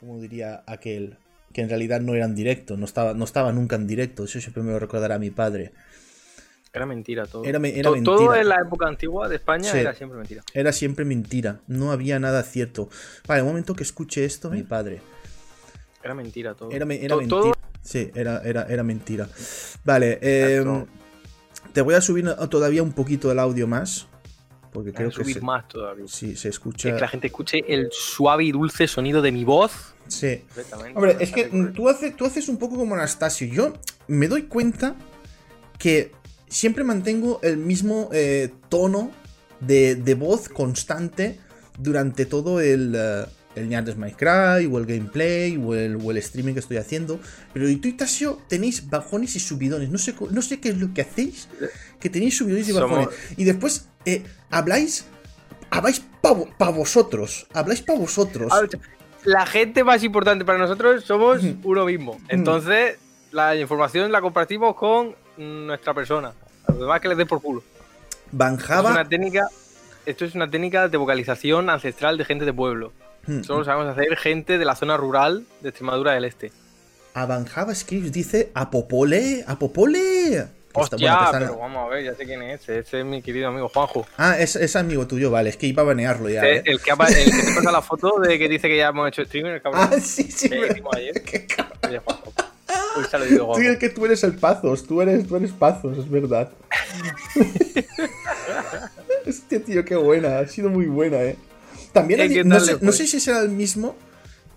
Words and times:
como 0.00 0.18
diría 0.20 0.62
aquel, 0.66 1.16
que 1.52 1.60
en 1.60 1.68
realidad 1.68 2.00
no 2.00 2.14
era 2.14 2.24
en 2.24 2.34
directo, 2.34 2.76
no 2.76 2.86
estaba, 2.86 3.12
no 3.14 3.24
estaba 3.24 3.52
nunca 3.52 3.76
en 3.76 3.86
directo, 3.86 4.24
eso 4.24 4.40
siempre 4.40 4.62
me 4.62 4.72
lo 4.72 4.78
recordará 4.78 5.18
mi 5.18 5.30
padre. 5.30 5.72
Era 6.72 6.86
mentira 6.86 7.26
todo. 7.26 7.44
Era, 7.44 7.58
era 7.66 7.82
To- 7.90 7.94
mentira. 7.96 8.16
Todo 8.16 8.34
en 8.34 8.48
la 8.48 8.56
época 8.64 8.86
antigua 8.86 9.28
de 9.28 9.36
España 9.36 9.70
Sí. 9.70 9.78
era 9.78 9.92
siempre 9.92 10.16
mentira. 10.18 10.42
Era 10.54 10.72
siempre 10.72 11.04
mentira, 11.04 11.60
no 11.66 11.90
había 11.92 12.18
nada 12.18 12.42
cierto. 12.44 12.88
Vale, 13.26 13.42
un 13.42 13.48
momento 13.48 13.74
que 13.74 13.82
escuche 13.82 14.24
esto, 14.24 14.50
mi 14.50 14.62
padre. 14.62 15.00
Era 16.02 16.14
mentira 16.14 16.54
todo. 16.54 16.70
Era, 16.70 16.86
mentira. 16.86 17.16
todo- 17.28 17.52
Sí, 17.82 18.10
era, 18.14 18.40
era, 18.44 18.64
era 18.68 18.82
mentira. 18.82 19.28
Vale, 19.84 20.18
eh, 20.22 20.58
Exacto. 20.58 20.86
te 21.72 21.80
voy 21.82 21.94
a 21.94 22.00
subir 22.00 22.24
todavía 22.48 22.82
un 22.82 22.92
poquito 22.92 23.32
el 23.32 23.38
audio 23.38 23.66
más. 23.66 24.06
Porque 24.72 24.92
creo 24.92 25.08
que 25.10 25.16
subir 25.16 25.34
se, 25.34 25.40
más 25.40 25.66
todavía. 25.68 26.04
sí, 26.06 26.36
se 26.36 26.48
escucha. 26.48 26.94
que 26.94 27.00
la 27.00 27.08
gente 27.08 27.26
escuche 27.26 27.64
el 27.66 27.88
suave 27.90 28.44
y 28.44 28.52
dulce 28.52 28.86
sonido 28.86 29.20
de 29.20 29.32
mi 29.32 29.44
voz. 29.44 29.94
Sí. 30.06 30.42
Hombre, 30.94 31.16
es 31.20 31.32
que 31.32 31.44
tú, 31.74 31.88
haces, 31.88 32.16
tú 32.16 32.24
haces 32.24 32.48
un 32.48 32.56
poco 32.56 32.76
como 32.76 32.94
Anastasio. 32.94 33.48
Yo 33.48 33.74
me 34.06 34.28
doy 34.28 34.42
cuenta 34.42 34.94
que 35.78 36.12
siempre 36.48 36.84
mantengo 36.84 37.40
el 37.42 37.56
mismo 37.56 38.10
eh, 38.12 38.52
tono 38.68 39.10
de, 39.60 39.94
de 39.96 40.14
voz 40.14 40.48
constante 40.48 41.40
durante 41.78 42.26
todo 42.26 42.60
el, 42.60 42.94
eh, 42.96 43.26
el 43.54 43.68
Ñates 43.68 43.96
My 43.96 44.12
Cry, 44.12 44.66
o 44.70 44.78
el 44.78 44.86
gameplay, 44.86 45.56
o 45.56 45.74
el, 45.74 45.96
o 46.02 46.10
el 46.10 46.16
streaming 46.18 46.54
que 46.54 46.60
estoy 46.60 46.76
haciendo. 46.76 47.20
Pero 47.52 47.68
y 47.68 47.76
Tasio 47.76 48.38
tenéis 48.48 48.88
bajones 48.88 49.34
y 49.36 49.40
subidones. 49.40 49.90
No 49.90 49.98
sé, 49.98 50.14
no 50.30 50.42
sé 50.42 50.60
qué 50.60 50.70
es 50.70 50.78
lo 50.78 50.92
que 50.94 51.02
hacéis, 51.02 51.48
que 51.98 52.08
tenéis 52.10 52.36
subidones 52.36 52.68
y 52.68 52.72
Somos- 52.72 52.90
bajones. 52.90 53.08
Y 53.36 53.44
después 53.44 53.88
eh, 54.04 54.22
habláis, 54.50 55.06
habláis 55.70 56.02
para 56.20 56.70
vosotros. 56.70 57.46
Habláis 57.52 57.82
para 57.82 57.98
vosotros. 57.98 58.52
La 59.24 59.44
gente 59.46 59.84
más 59.84 60.02
importante 60.02 60.44
para 60.44 60.58
nosotros 60.58 61.04
somos 61.04 61.40
uno 61.62 61.84
mismo. 61.84 62.18
Entonces, 62.28 62.96
la 63.32 63.54
información 63.56 64.10
la 64.10 64.20
compartimos 64.20 64.74
con 64.76 65.14
nuestra 65.36 65.92
persona. 65.92 66.32
A 66.66 66.72
los 66.72 66.80
demás 66.80 67.00
que 67.00 67.08
les 67.08 67.18
den 67.18 67.26
por 67.26 67.42
culo. 67.42 67.62
Esto 68.32 68.54
es 68.54 68.84
una 68.90 69.08
técnica. 69.08 69.48
Esto 70.06 70.24
es 70.24 70.34
una 70.34 70.50
técnica 70.50 70.88
de 70.88 70.96
vocalización 70.96 71.68
ancestral 71.68 72.16
de 72.16 72.24
gente 72.24 72.44
de 72.44 72.52
pueblo. 72.52 72.92
Hmm. 73.26 73.42
Solo 73.42 73.64
sabemos 73.64 73.96
hacer 73.96 74.16
gente 74.16 74.58
de 74.58 74.64
la 74.64 74.74
zona 74.74 74.96
rural 74.96 75.44
de 75.60 75.68
Extremadura 75.68 76.12
del 76.12 76.24
Este. 76.24 76.52
A 77.14 77.26
Van 77.26 77.44
JavaScript 77.44 78.06
dice 78.08 78.50
Apopole, 78.54 79.44
Apopole. 79.46 80.34
Está- 80.36 80.50
Hostia, 80.72 81.16
bueno, 81.16 81.38
pero 81.48 81.58
vamos 81.58 81.86
a 81.86 81.88
ver, 81.94 82.04
ya 82.04 82.14
sé 82.14 82.24
quién 82.24 82.42
es 82.42 82.68
ese. 82.68 83.00
Es 83.00 83.04
mi 83.04 83.20
querido 83.22 83.48
amigo 83.48 83.68
Juanjo. 83.68 84.06
Ah, 84.16 84.38
es, 84.38 84.54
es 84.54 84.76
amigo 84.76 85.04
tuyo, 85.08 85.28
vale, 85.30 85.50
es 85.50 85.56
que 85.56 85.66
iba 85.66 85.82
a 85.82 85.86
banearlo 85.86 86.28
ya. 86.28 86.44
¿eh? 86.44 86.62
el, 86.64 86.80
que, 86.80 86.90
el 86.92 86.96
te 86.96 87.54
pasa 87.56 87.72
la 87.72 87.82
foto 87.82 88.20
de 88.20 88.38
que 88.38 88.48
dice 88.48 88.68
que 88.68 88.76
ya 88.76 88.88
hemos 88.88 89.08
hecho 89.08 89.22
streaming, 89.22 89.50
el 89.50 89.62
cabrón. 89.62 89.88
Ah, 89.92 90.00
sí, 90.00 90.22
sí. 90.30 90.48
que 90.48 90.60
me- 90.60 90.66
hicimos 90.68 90.94
ayer. 90.94 91.22
qué. 91.24 91.46
Oye, 91.88 91.98
Juanjo. 91.98 92.32
Uy, 92.96 93.04
se 93.10 93.18
lo 93.18 93.24
digo, 93.24 93.54
Sí, 93.56 93.66
es 93.66 93.78
que 93.78 93.88
tú 93.88 94.06
eres 94.06 94.22
el 94.22 94.36
Pazos, 94.36 94.86
tú 94.86 95.02
eres, 95.02 95.26
tú 95.26 95.34
eres 95.36 95.50
Pazos, 95.50 95.98
es 95.98 96.08
verdad. 96.08 96.50
Hostia, 99.26 99.62
tío, 99.64 99.84
qué 99.84 99.96
buena, 99.96 100.38
ha 100.38 100.46
sido 100.46 100.68
muy 100.70 100.86
buena, 100.86 101.18
eh. 101.18 101.36
También, 101.92 102.20
ha 102.20 102.24
di- 102.24 102.34
¿qué 102.34 102.44
no, 102.44 102.60
sé, 102.60 102.76
no 102.80 102.92
sé 102.92 103.06
si 103.06 103.20
será 103.20 103.40
el 103.40 103.50
mismo 103.50 103.96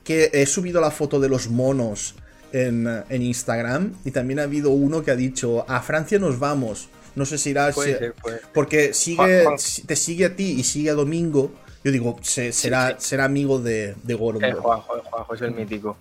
que 0.03 0.30
he 0.34 0.45
subido 0.45 0.81
la 0.81 0.92
foto 0.92 1.20
de 1.20 1.30
los 1.30 1.50
monos 1.50 2.16
en, 2.52 2.88
en 3.09 3.22
Instagram 3.22 3.94
y 4.06 4.12
también 4.12 4.40
ha 4.40 4.44
habido 4.44 4.70
uno 4.72 5.03
que 5.03 5.12
ha 5.12 5.16
dicho, 5.16 5.66
a 5.70 5.81
Francia 5.81 6.20
nos 6.20 6.40
vamos. 6.40 6.90
No 7.16 7.25
sé 7.25 7.38
si 7.38 7.52
irá... 7.52 7.72
Puede 7.72 7.94
si- 7.94 8.00
ser, 8.00 8.14
puede. 8.14 8.42
Porque 8.53 8.94
sigue, 8.94 9.17
Juan- 9.17 9.44
Juan- 9.45 9.59
si- 9.59 9.84
te 9.84 9.95
sigue 9.95 10.25
a 10.25 10.36
ti 10.36 10.52
y 10.59 10.64
sigue 10.64 10.90
a 10.90 10.94
Domingo. 10.94 11.52
Yo 11.84 11.92
digo, 11.92 12.17
se- 12.22 12.52
será, 12.53 12.92
sí. 13.00 13.09
será 13.09 13.25
amigo 13.25 13.59
de, 13.59 13.95
de 14.03 14.14
Gordo. 14.14 14.45
Eh, 14.45 14.53
Juanjo, 14.53 14.97
eh, 14.97 15.02
Juanjo 15.09 15.34
es 15.36 15.42
el 15.42 15.52
mítico. 15.52 15.97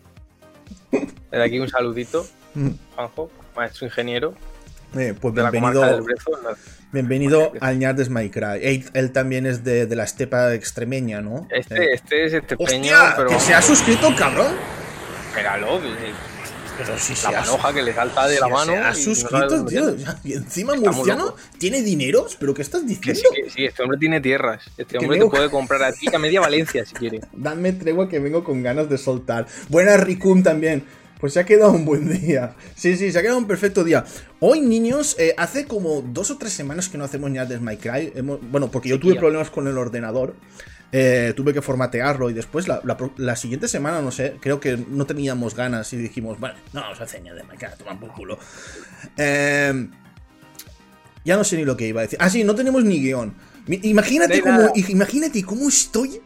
Desde 0.90 1.44
aquí 1.44 1.58
un 1.58 1.68
saludito, 1.68 2.26
Mm. 2.54 2.68
Juanjo, 2.94 3.30
maestro 3.56 3.86
ingeniero 3.86 4.34
Eh, 4.94 5.14
pues 5.18 5.34
de 5.34 5.42
la 5.42 5.50
bienvenido, 5.50 6.02
Brezo. 6.02 6.30
no, 6.42 6.50
bienvenido 6.92 7.52
al 7.60 7.78
Ñardes 7.78 8.10
My 8.10 8.28
Cry. 8.30 8.58
Él, 8.62 8.84
él 8.92 9.12
también 9.12 9.46
es 9.46 9.64
de, 9.64 9.86
de 9.86 9.96
la 9.96 10.04
estepa 10.04 10.52
extremeña, 10.54 11.20
¿no? 11.22 11.46
Eh, 11.50 11.60
Este, 11.60 11.92
este 11.94 12.24
es 12.26 12.32
este 12.34 12.56
peño, 12.56 12.92
¡Hostia! 12.92 13.14
pero 13.16 13.28
¡Que 13.30 13.40
se 13.40 13.54
ha 13.54 13.62
suscrito, 13.62 14.14
cabrón! 14.16 14.54
eh, 15.34 16.12
Pero 16.76 16.98
si 16.98 17.14
la 17.22 17.40
manoja 17.40 17.72
que 17.72 17.82
le 17.82 17.94
salta 17.94 18.28
de 18.28 18.38
la 18.38 18.48
mano. 18.48 18.72
se 18.72 18.78
ha 18.78 18.88
no 18.90 18.94
suscrito, 18.94 19.64
tío. 19.64 19.96
Y 20.24 20.34
encima 20.34 20.74
Está 20.74 20.90
Murciano 20.90 21.36
tiene 21.58 21.80
dineros. 21.82 22.36
¿Pero 22.38 22.52
qué 22.52 22.60
estás 22.60 22.82
Que 22.82 22.88
diciendo? 22.88 23.20
sí, 23.34 23.42
que 23.42 23.50
sí, 23.50 23.64
este 23.64 23.82
hombre 23.82 23.98
tiene 23.98 24.20
tierras. 24.20 24.62
Este 24.76 24.98
hombre 24.98 25.18
te 25.18 25.26
puede 25.26 25.48
comprar 25.50 25.82
a 25.84 25.92
ti 25.92 26.06
a 26.14 26.18
media 26.18 26.40
Valencia 26.40 26.84
si 26.84 26.94
quiere. 26.94 27.20
Dame 27.32 27.72
tregua 27.72 28.08
que 28.10 28.18
vengo 28.18 28.44
con 28.44 28.62
ganas 28.62 28.90
de 28.90 28.98
soltar. 28.98 29.46
Buenas, 29.70 30.00
Ricum 30.00 30.42
también. 30.42 30.84
Pues 31.22 31.34
se 31.34 31.40
ha 31.40 31.44
quedado 31.46 31.70
un 31.70 31.84
buen 31.84 32.08
día. 32.20 32.56
Sí, 32.74 32.96
sí, 32.96 33.12
se 33.12 33.18
ha 33.18 33.22
quedado 33.22 33.38
un 33.38 33.46
perfecto 33.46 33.84
día. 33.84 34.04
Hoy, 34.40 34.60
niños, 34.60 35.14
eh, 35.20 35.34
hace 35.38 35.66
como 35.66 36.02
dos 36.02 36.32
o 36.32 36.36
tres 36.36 36.52
semanas 36.52 36.88
que 36.88 36.98
no 36.98 37.04
hacemos 37.04 37.30
ni 37.30 37.38
de 37.38 37.60
My 37.60 37.76
Cry. 37.76 38.12
Hemos- 38.16 38.40
bueno, 38.50 38.72
porque 38.72 38.88
yo 38.88 38.98
tuve 38.98 39.14
problemas 39.14 39.48
con 39.48 39.68
el 39.68 39.78
ordenador. 39.78 40.34
Eh, 40.90 41.32
tuve 41.36 41.54
que 41.54 41.62
formatearlo 41.62 42.28
y 42.28 42.34
después 42.34 42.66
la, 42.66 42.80
la 42.84 42.96
pro- 42.96 43.14
la 43.16 43.36
siguiente 43.36 43.68
semana, 43.68 44.02
no 44.02 44.10
sé, 44.10 44.34
creo 44.40 44.58
que 44.60 44.76
no 44.76 45.06
teníamos 45.06 45.54
ganas 45.54 45.90
y 45.92 45.96
dijimos, 45.96 46.38
bueno, 46.40 46.56
no 46.74 46.80
vamos 46.82 47.00
a 47.00 47.04
hacer 47.04 47.22
ni 47.22 47.30
de 47.30 47.42
My 47.44 47.56
Cry, 47.56 47.68
toman 47.78 48.00
por 48.00 48.12
culo. 48.12 48.36
Eh, 49.16 49.88
ya 51.24 51.36
no 51.36 51.44
sé 51.44 51.56
ni 51.56 51.64
lo 51.64 51.76
que 51.76 51.86
iba 51.86 52.00
a 52.00 52.02
decir. 52.02 52.18
Ah, 52.20 52.28
sí, 52.30 52.42
no 52.42 52.54
tenemos 52.56 52.82
ni 52.84 52.98
guion. 53.00 53.32
Imagínate 53.68 54.40
cómo, 54.40 54.72
imagínate 54.74 55.42
cómo 55.44 55.68
estoy. 55.68 56.20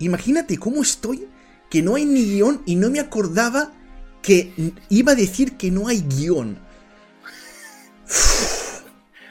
Imagínate 0.00 0.58
cómo 0.58 0.82
estoy. 0.82 1.28
Que 1.70 1.82
no 1.82 1.94
hay 1.94 2.04
ni 2.04 2.24
guion 2.24 2.62
y 2.66 2.74
no 2.74 2.90
me 2.90 2.98
acordaba 2.98 3.70
que 4.22 4.52
iba 4.88 5.12
a 5.12 5.14
decir 5.14 5.56
que 5.56 5.70
no 5.70 5.88
hay 5.88 6.02
guion. 6.02 6.58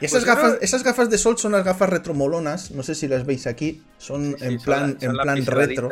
Y 0.00 0.06
esas, 0.06 0.22
Pues 0.24 0.24
yo 0.24 0.26
gafas, 0.34 0.52
no- 0.54 0.58
esas 0.62 0.82
gafas 0.82 1.10
de 1.10 1.18
sol 1.18 1.36
son 1.38 1.52
las 1.52 1.64
gafas 1.64 1.90
retromolonas. 1.90 2.70
No 2.70 2.82
sé 2.82 2.94
si 2.94 3.06
las 3.06 3.26
veis 3.26 3.46
aquí. 3.46 3.82
Son 3.98 4.34
Sí, 4.38 4.44
en 4.44 4.58
son 4.58 4.64
plan, 4.64 4.82
la- 4.94 5.00
son 5.00 5.10
en 5.10 5.44
plan 5.44 5.46
retro. 5.46 5.88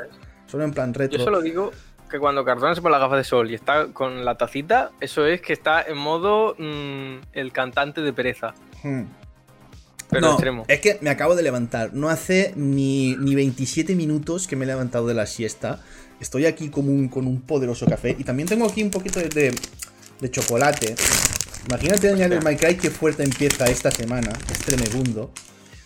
Son 0.47 0.63
en 0.63 0.71
plan 0.73 0.93
Yo 0.95 0.99
retro. 0.99 1.25
solo 1.25 1.41
digo 1.43 1.73
que 2.11 2.19
cuando 2.19 2.43
Cardona 2.43 2.75
se 2.75 2.81
pone 2.81 2.93
las 2.93 3.03
gafas 3.03 3.19
de 3.19 3.25
sol 3.25 3.51
y 3.51 3.55
está 3.55 3.89
con 3.93 4.25
la 4.25 4.37
tacita, 4.39 4.93
eso 5.01 5.27
es 5.27 5.43
que 5.43 5.53
está 5.53 5.83
en 5.83 5.99
modo 5.99 6.55
mm, 6.59 7.17
el 7.35 7.53
cantante 7.53 8.01
de 8.01 8.13
pereza. 8.15 8.55
Hmm. 8.83 9.03
Pero 10.09 10.23
no, 10.23 10.33
extremo. 10.33 10.65
es 10.69 10.81
que 10.81 10.97
me 11.03 11.11
acabo 11.11 11.37
de 11.37 11.43
levantar. 11.43 11.93
No 11.93 12.09
hace 12.09 12.55
ni, 12.57 13.15
ni 13.17 13.35
27 13.35 13.95
minutos 13.95 14.47
que 14.47 14.57
me 14.57 14.65
he 14.65 14.69
levantado 14.69 15.07
de 15.07 15.13
la 15.13 15.27
siesta. 15.27 15.81
Estoy 16.21 16.47
aquí 16.47 16.69
como 16.69 16.91
un- 16.91 17.09
con 17.09 17.27
un 17.27 17.41
poderoso 17.43 17.87
café. 17.87 18.15
Y 18.19 18.25
también 18.25 18.49
tengo 18.49 18.67
aquí 18.67 18.83
un 18.83 18.91
poquito 18.91 19.21
de, 19.21 19.29
de- 19.29 19.55
de 20.21 20.31
chocolate. 20.31 20.95
Imagínate 21.69 22.09
añadir 22.11 22.41
Cry 22.57 22.77
que 22.77 22.91
fuerte 22.91 23.23
empieza 23.23 23.67
esta 23.67 23.91
semana. 23.91 24.31
Es 24.51 24.59
tremebundo. 24.59 25.31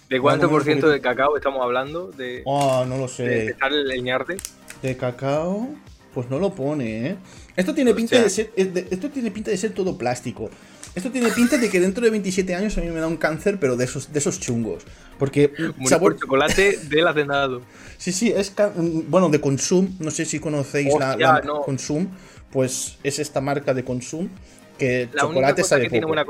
¿De 0.08 0.20
cuánto 0.20 0.48
por 0.50 0.62
ciento 0.64 0.88
de 0.88 1.00
cacao 1.00 1.36
estamos 1.36 1.62
hablando? 1.62 2.10
De, 2.12 2.42
Oh, 2.44 2.84
no 2.86 2.96
lo 2.96 3.02
de 3.04 3.08
sé. 3.08 3.40
empezar 3.46 3.72
el 3.72 3.88
leñarte. 3.88 4.36
De 4.82 4.96
cacao. 4.96 5.68
Pues 6.14 6.28
no 6.28 6.38
lo 6.38 6.54
pone, 6.54 7.06
¿eh? 7.08 7.16
Esto 7.56 7.74
tiene 7.74 7.94
pinta 7.94 8.20
de 8.20 8.28
ser. 8.28 8.52
de- 8.54 8.86
esto 8.90 9.08
tiene 9.08 9.30
pinta 9.30 9.50
de 9.50 9.56
ser 9.56 9.72
todo 9.72 9.96
plástico. 9.96 10.50
Esto 10.94 11.10
tiene 11.10 11.30
pinta 11.30 11.56
de 11.56 11.70
que 11.70 11.80
dentro 11.80 12.04
de 12.04 12.10
27 12.10 12.54
años 12.54 12.76
a 12.76 12.82
mí 12.82 12.88
me 12.88 13.00
da 13.00 13.06
un 13.06 13.16
cáncer, 13.16 13.58
pero 13.58 13.76
de 13.76 13.84
esos, 13.84 14.12
de 14.12 14.18
esos 14.18 14.38
chungos. 14.40 14.84
Porque 15.18 15.52
sabor, 15.86 16.12
por 16.12 16.20
chocolate 16.20 16.78
del 16.88 17.06
hacendado. 17.06 17.62
Sí, 17.96 18.12
sí, 18.12 18.32
es 18.34 18.52
mm, 18.52 19.02
bueno, 19.08 19.30
de 19.30 19.40
Consum, 19.40 19.96
no 20.00 20.10
sé 20.10 20.24
si 20.24 20.38
conocéis 20.38 20.92
la, 20.98 21.12
Hostia, 21.12 21.32
la 21.34 21.40
no. 21.40 21.62
Consum, 21.62 22.08
pues 22.50 22.98
es 23.02 23.18
esta 23.18 23.40
marca 23.40 23.72
de 23.72 23.84
Consum 23.84 24.28
que 24.76 25.08
La 25.12 25.24
única, 25.24 25.40
chocolate 25.40 25.62
cosa 25.62 25.68
sabe 25.68 25.82
que 25.84 25.90
tiene 25.90 26.06
buena 26.06 26.26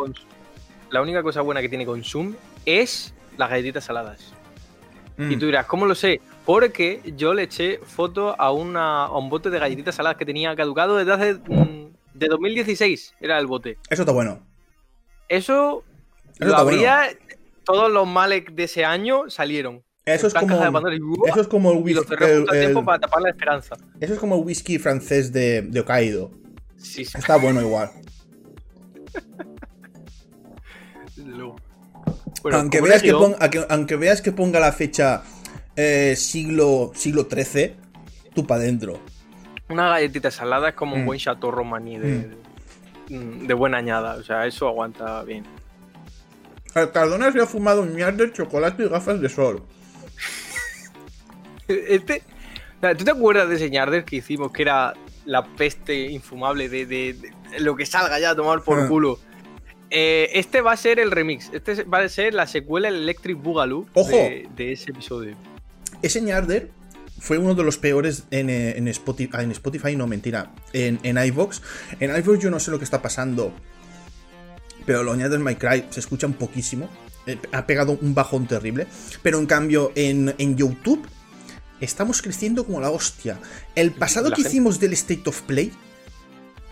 la 0.90 1.00
única 1.00 1.22
cosa 1.22 1.40
buena 1.40 1.60
que 1.62 1.68
tiene 1.68 1.86
Consum 1.86 2.34
es 2.66 3.14
las 3.38 3.50
galletitas 3.50 3.84
saladas. 3.84 4.32
Mm. 5.16 5.32
Y 5.32 5.36
tú 5.38 5.46
dirás, 5.46 5.66
¿cómo 5.66 5.86
lo 5.86 5.94
sé? 5.94 6.20
Porque 6.44 7.00
yo 7.16 7.34
le 7.34 7.44
eché 7.44 7.78
foto 7.78 8.38
a, 8.38 8.52
una, 8.52 9.06
a 9.06 9.16
un 9.16 9.30
bote 9.30 9.48
de 9.48 9.58
galletitas 9.58 9.94
saladas 9.94 10.18
que 10.18 10.26
tenía 10.26 10.54
caducado 10.54 10.96
desde 10.96 11.12
hace. 11.12 11.34
mm, 11.34 11.92
de 12.14 12.28
2016 12.28 13.14
era 13.20 13.38
el 13.38 13.46
bote. 13.46 13.78
Eso 13.88 14.02
está 14.02 14.12
bueno. 14.12 14.51
Eso, 15.28 15.84
Eso 16.38 16.44
lo 16.44 16.46
bueno. 16.46 16.58
habría. 16.58 17.08
Todos 17.64 17.90
los 17.92 18.06
males 18.08 18.44
de 18.52 18.64
ese 18.64 18.84
año 18.84 19.30
salieron. 19.30 19.82
Eso 20.04 20.26
es 20.26 20.34
como 20.34 20.48
caja 20.48 20.64
de 20.66 20.72
Pandora 20.72 20.96
y, 20.96 20.98
¡buah! 20.98 21.30
eso 21.30 21.40
es 21.42 21.46
como 21.48 21.70
el 21.70 21.78
whisky, 21.78 22.04
cerré 22.08 22.36
justo 22.38 22.52
a 22.52 22.54
el- 22.56 22.60
tiempo 22.62 22.80
el- 22.80 22.84
para 22.86 22.98
tapar 22.98 23.22
la 23.22 23.30
esperanza. 23.30 23.76
eso 24.00 24.14
es 24.14 24.18
como 24.18 24.34
el 24.34 24.42
whisky 24.44 24.78
francés 24.78 25.32
de, 25.32 25.62
de 25.62 25.80
Hokkaido. 25.80 26.32
Sí, 26.76 27.04
sí, 27.04 27.16
Está 27.18 27.36
bueno 27.36 27.60
igual. 27.60 27.90
Bueno, 32.42 32.58
aunque, 32.58 32.80
veas 32.80 33.02
que 33.02 33.12
ponga, 33.12 33.36
aunque, 33.40 33.66
aunque 33.68 33.96
veas 33.96 34.20
que 34.22 34.32
ponga 34.32 34.58
la 34.58 34.72
fecha 34.72 35.22
eh, 35.76 36.14
siglo 36.16 36.90
siglo 36.94 37.28
XIII, 37.30 37.74
tú 38.34 38.46
para 38.46 38.62
adentro. 38.62 38.98
Una 39.68 39.88
galletita 39.90 40.30
salada 40.30 40.70
es 40.70 40.74
como 40.74 40.96
Mm. 40.96 41.00
un 41.00 41.06
buen 41.06 41.20
chateau 41.20 41.50
romaní 41.52 41.98
de, 41.98 42.08
mm, 42.08 42.30
de 43.46 43.54
buena 43.54 43.78
añada. 43.78 44.14
O 44.16 44.22
sea, 44.22 44.46
eso 44.46 44.66
aguanta 44.68 45.22
bien. 45.24 45.44
Cardona 46.92 47.30
se 47.32 47.40
ha 47.40 47.46
fumado 47.46 47.82
un 47.82 47.94
mierda 47.94 48.24
de 48.24 48.32
chocolate 48.32 48.84
y 48.84 48.88
gafas 48.88 49.20
de 49.20 49.28
sol. 49.28 49.62
Este. 51.68 52.22
¿Tú 52.98 53.04
te 53.04 53.10
acuerdas 53.12 53.48
de 53.48 53.54
ese 53.54 53.70
Ñarder 53.70 54.04
que 54.04 54.16
hicimos 54.16 54.50
que 54.50 54.62
era 54.62 54.94
la 55.24 55.44
peste 55.44 55.94
infumable 56.10 56.68
de, 56.68 56.84
de- 56.86 57.12
de 57.12 57.60
lo 57.60 57.76
que 57.76 57.86
salga 57.86 58.18
ya 58.18 58.30
a 58.30 58.34
tomar 58.36 58.62
por 58.62 58.80
Ah. 58.80 58.88
culo. 58.88 59.18
Eh, 59.90 60.30
este 60.34 60.62
va 60.62 60.72
a 60.72 60.76
ser 60.76 60.98
el 60.98 61.10
remix. 61.12 61.50
Este 61.52 61.84
va 61.84 61.98
a 61.98 62.08
ser 62.08 62.34
la 62.34 62.46
secuela 62.46 62.88
el 62.88 62.96
Electric 62.96 63.40
Boogaloo 63.40 63.86
¡Ojo! 63.92 64.10
De, 64.10 64.48
de 64.56 64.72
ese 64.72 64.90
episodio. 64.90 65.36
Ese 66.02 66.20
Ñarder 66.22 66.70
fue 67.24 67.38
uno 67.38 67.54
de 67.54 67.62
los 67.62 67.78
peores 67.78 68.24
en, 68.32 68.50
eh, 68.50 68.76
en 68.76 68.88
Spotify. 68.88 69.30
ah, 69.34 69.42
En 69.44 69.52
Spotify, 69.52 69.94
no, 69.94 70.06
mentira. 70.08 70.52
En, 70.72 70.98
en 71.04 71.16
iVoox. 71.24 71.60
En 72.00 72.10
iVoox 72.16 72.40
yo 72.40 72.50
no 72.50 72.58
sé 72.58 72.70
lo 72.72 72.78
que 72.78 72.84
está 72.84 73.00
pasando. 73.00 73.52
Pero 74.84 75.04
lo 75.04 75.14
Ñarder 75.14 75.38
My 75.38 75.54
Cry 75.54 75.84
se 75.90 76.00
escuchan 76.00 76.32
poquísimo. 76.32 76.88
Eh, 77.26 77.38
ha 77.52 77.66
pegado 77.66 77.96
un 78.02 78.14
bajón 78.14 78.48
terrible. 78.48 78.88
Pero 79.22 79.38
en 79.38 79.46
cambio, 79.46 79.92
en, 79.94 80.34
en 80.38 80.56
YouTube. 80.56 81.06
Estamos 81.80 82.22
creciendo 82.22 82.64
como 82.66 82.80
la 82.80 82.90
hostia. 82.90 83.38
El 83.74 83.92
pasado 83.92 84.30
que 84.30 84.36
gente- 84.36 84.48
hicimos 84.50 84.78
del 84.80 84.92
State 84.94 85.22
of 85.26 85.42
Play. 85.42 85.72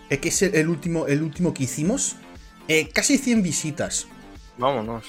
eh, 0.09 0.19
que 0.19 0.29
es 0.31 0.43
el, 0.43 0.55
el 0.57 0.69
último, 0.69 1.07
el 1.07 1.23
último 1.23 1.55
que 1.55 1.65
hicimos. 1.65 2.17
eh, 2.69 2.89
casi 2.93 3.19
100 3.19 3.43
visitas. 3.43 4.07
Vámonos. 4.59 5.05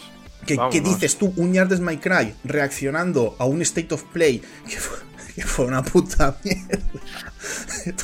¿Qué, 0.46 0.56
Vámonos. 0.56 0.74
qué 0.74 0.82
dices 0.82 1.18
tú? 1.18 1.34
Un 1.38 1.54
Yard 1.54 1.80
My 1.80 1.98
Cry 1.98 2.34
reaccionando 2.44 3.36
a 3.40 3.46
un 3.46 3.62
State 3.64 3.94
of 3.94 4.04
Play 4.06 4.42
que 4.68 4.78
fue, 4.78 4.98
que 5.36 5.44
fue 5.44 5.66
una 5.66 5.84
puta 5.84 6.38
mierda. 6.44 6.80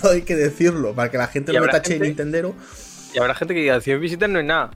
Todo 0.02 0.12
hay 0.12 0.22
que 0.24 0.36
decirlo, 0.36 0.94
para 0.96 1.12
que 1.12 1.18
la 1.18 1.28
gente 1.28 1.52
no 1.54 1.60
me 1.60 1.66
habrá 1.66 1.74
tache 1.74 1.90
de 1.94 1.96
gente- 1.96 2.08
Nintendero. 2.08 2.56
Y 3.14 3.20
habrá 3.20 3.34
gente 3.36 3.54
que 3.54 3.62
diga, 3.62 3.80
100 3.80 4.00
visitas 4.02 4.30
no 4.30 4.40
es 4.40 4.46
nada. 4.46 4.72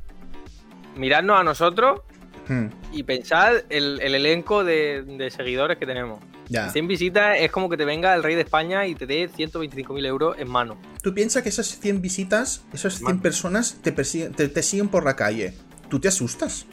Miradnos 0.95 1.39
a 1.39 1.43
nosotros 1.43 2.01
Hmm, 2.47 2.67
y 2.91 3.03
pensad 3.03 3.53
el, 3.69 4.01
el 4.01 4.15
elenco 4.15 4.63
de, 4.63 5.03
de 5.03 5.29
seguidores 5.29 5.77
que 5.77 5.85
tenemos. 5.85 6.19
ya. 6.49 6.69
100 6.71 6.87
visitas 6.87 7.37
es 7.39 7.51
como 7.51 7.69
que 7.69 7.77
te 7.77 7.85
venga 7.85 8.13
el 8.15 8.23
rey 8.23 8.33
de 8.35 8.41
España 8.41 8.87
y 8.87 8.95
te 8.95 9.05
dé 9.05 9.29
125.000 9.29 10.05
euros 10.07 10.35
en 10.39 10.49
mano. 10.49 10.75
Tú 11.03 11.13
piensas 11.13 11.43
que 11.43 11.49
esas 11.49 11.67
100 11.79 12.01
visitas, 12.01 12.63
esas 12.73 12.95
100 12.95 13.03
Man. 13.05 13.19
personas 13.21 13.77
te, 13.83 13.95
persiguen- 13.95 14.35
te, 14.35 14.47
te 14.49 14.63
siguen 14.63 14.89
por 14.89 15.05
la 15.05 15.15
calle. 15.15 15.53
¿Tú 15.89 15.99
te 15.99 16.07
asustas? 16.07 16.65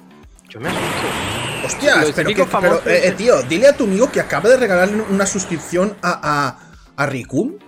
Yo 0.49 0.59
me 0.59 0.69
asusto. 0.71 1.48
Hostias, 1.65 2.03
Los 2.07 2.13
pero, 2.13 2.29
que, 2.31 2.45
pero, 2.61 2.77
eh, 2.87 3.01
eh, 3.09 3.13
tío, 3.17 3.43
dile 3.43 3.69
a 3.69 3.77
tu 3.77 3.85
amigo 3.85 4.11
que 4.11 4.21
acaba 4.21 4.49
de 4.49 4.57
regalarle 4.57 5.03
una 5.11 5.27
suscripción 5.27 5.97
a, 6.03 6.21
a, 6.97 7.03
a 7.03 7.07
Rikun. 7.07 7.59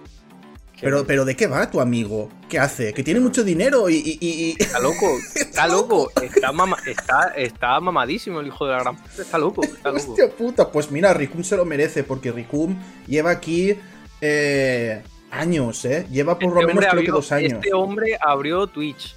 Pero, 0.81 1.04
pero 1.06 1.26
¿de 1.26 1.37
qué 1.37 1.46
va 1.46 1.70
tu 1.70 1.78
amigo? 1.78 2.31
¿Qué 2.48 2.58
hace? 2.58 2.94
Que 2.94 3.02
tiene 3.02 3.20
mucho 3.20 3.44
dinero 3.44 3.90
y- 3.90 3.96
y- 3.96 4.19
y, 4.19 4.28
y, 4.50 4.56
Está 4.58 4.81
loco, 4.81 5.19
está 5.34 5.66
loco, 5.69 6.10
está, 6.22 6.52
mama- 6.52 6.78
está, 6.87 7.32
está 7.37 7.78
mamadísimo 7.81 8.40
el 8.40 8.46
hijo 8.46 8.64
de 8.66 8.72
la 8.72 8.81
gran 8.81 8.96
puta. 8.96 9.20
Está 9.22 9.37
loco, 9.38 9.62
está 9.62 9.90
loco. 9.92 10.10
Hostia 10.12 10.31
puta, 10.31 10.72
pues 10.72 10.90
mira, 10.90 11.12
Rikun 11.12 11.44
se 11.44 11.56
lo 11.58 11.66
merece, 11.66 12.02
porque 12.02 12.32
Rikun 12.32 12.78
lleva 13.06 13.31
aquí 13.31 13.76
eh, 14.22 15.02
años, 15.31 15.84
¿eh? 15.84 16.06
Lleva 16.10 16.38
por 16.38 16.54
lo 16.54 16.60
Este 16.60 16.75
menos 16.75 16.90
creo 16.90 17.04
que 17.04 17.10
dos 17.10 17.31
años. 17.31 17.52
Este 17.52 17.75
hombre 17.75 18.16
abrió 18.19 18.66
Twitch, 18.66 19.14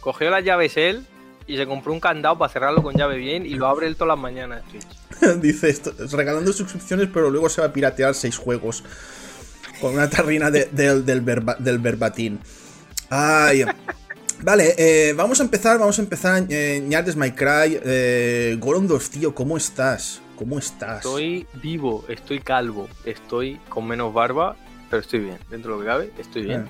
cogió 0.00 0.30
las 0.30 0.42
llaves 0.42 0.76
él 0.76 1.06
y 1.46 1.56
se 1.56 1.66
compró 1.66 1.92
un 1.92 2.00
candado 2.00 2.36
para 2.38 2.52
cerrarlo 2.52 2.82
con 2.82 2.94
llave 2.94 3.16
bien 3.16 3.46
y 3.46 3.50
lo 3.50 3.66
abre 3.66 3.86
él 3.86 3.96
todas 3.96 4.08
las 4.16 4.18
mañanas 4.22 4.62
Twitch. 4.70 4.86
Dice 5.40 5.68
esto, 5.68 5.92
regalando 6.12 6.52
suscripciones, 6.52 7.08
pero 7.12 7.30
luego 7.30 7.48
se 7.48 7.60
va 7.60 7.68
a 7.68 7.72
piratear 7.72 8.14
seis 8.14 8.36
juegos. 8.36 8.82
Con 9.80 9.94
una 9.94 10.08
tarrina 10.08 10.50
de- 10.50 10.68
del- 10.72 11.04
del, 11.04 11.20
verba- 11.20 11.56
del 11.58 11.78
verbatín. 11.78 12.40
Ay. 13.10 13.64
Vale, 14.42 14.74
eh, 14.76 15.12
vamos 15.14 15.40
a 15.40 15.44
empezar, 15.44 15.78
vamos 15.78 15.98
a 15.98 16.02
empezar. 16.02 16.44
Eh, 16.48 16.82
Ñardes 16.86 17.16
My 17.16 17.30
Cry. 17.32 17.78
Eh, 17.84 18.56
Gorondos, 18.58 19.10
tío, 19.10 19.34
¿cómo 19.34 19.56
estás? 19.56 20.20
¿Cómo 20.36 20.58
estás? 20.58 20.98
Estoy 20.98 21.46
vivo, 21.54 22.04
estoy 22.08 22.40
calvo, 22.40 22.88
estoy 23.06 23.58
con 23.70 23.86
menos 23.86 24.12
barba, 24.12 24.56
pero 24.90 25.00
estoy 25.00 25.20
bien. 25.20 25.38
Dentro 25.50 25.72
de 25.72 25.78
lo 25.78 25.82
que 25.84 25.86
cabe, 25.90 26.10
estoy 26.18 26.42
bien. 26.42 26.66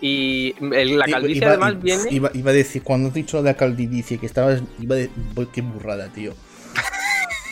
Y 0.00 0.54
la 0.60 0.82
Iba- 0.82 1.06
calvicie 1.06 1.36
iba- 1.38 1.48
además 1.48 1.72
iba- 1.72 1.80
viene. 1.82 2.02
Iba, 2.10 2.30
iba 2.34 2.50
a 2.50 2.54
decir, 2.54 2.82
cuando 2.82 3.08
has 3.08 3.14
dicho 3.14 3.38
de 3.38 3.44
la 3.44 3.54
calvicie, 3.56 4.18
que 4.18 4.26
estabas. 4.26 4.62
Iba 4.80 4.96
de, 4.96 5.10
voy, 5.34 5.46
qué 5.52 5.62
burrada, 5.62 6.12
tío. 6.12 6.34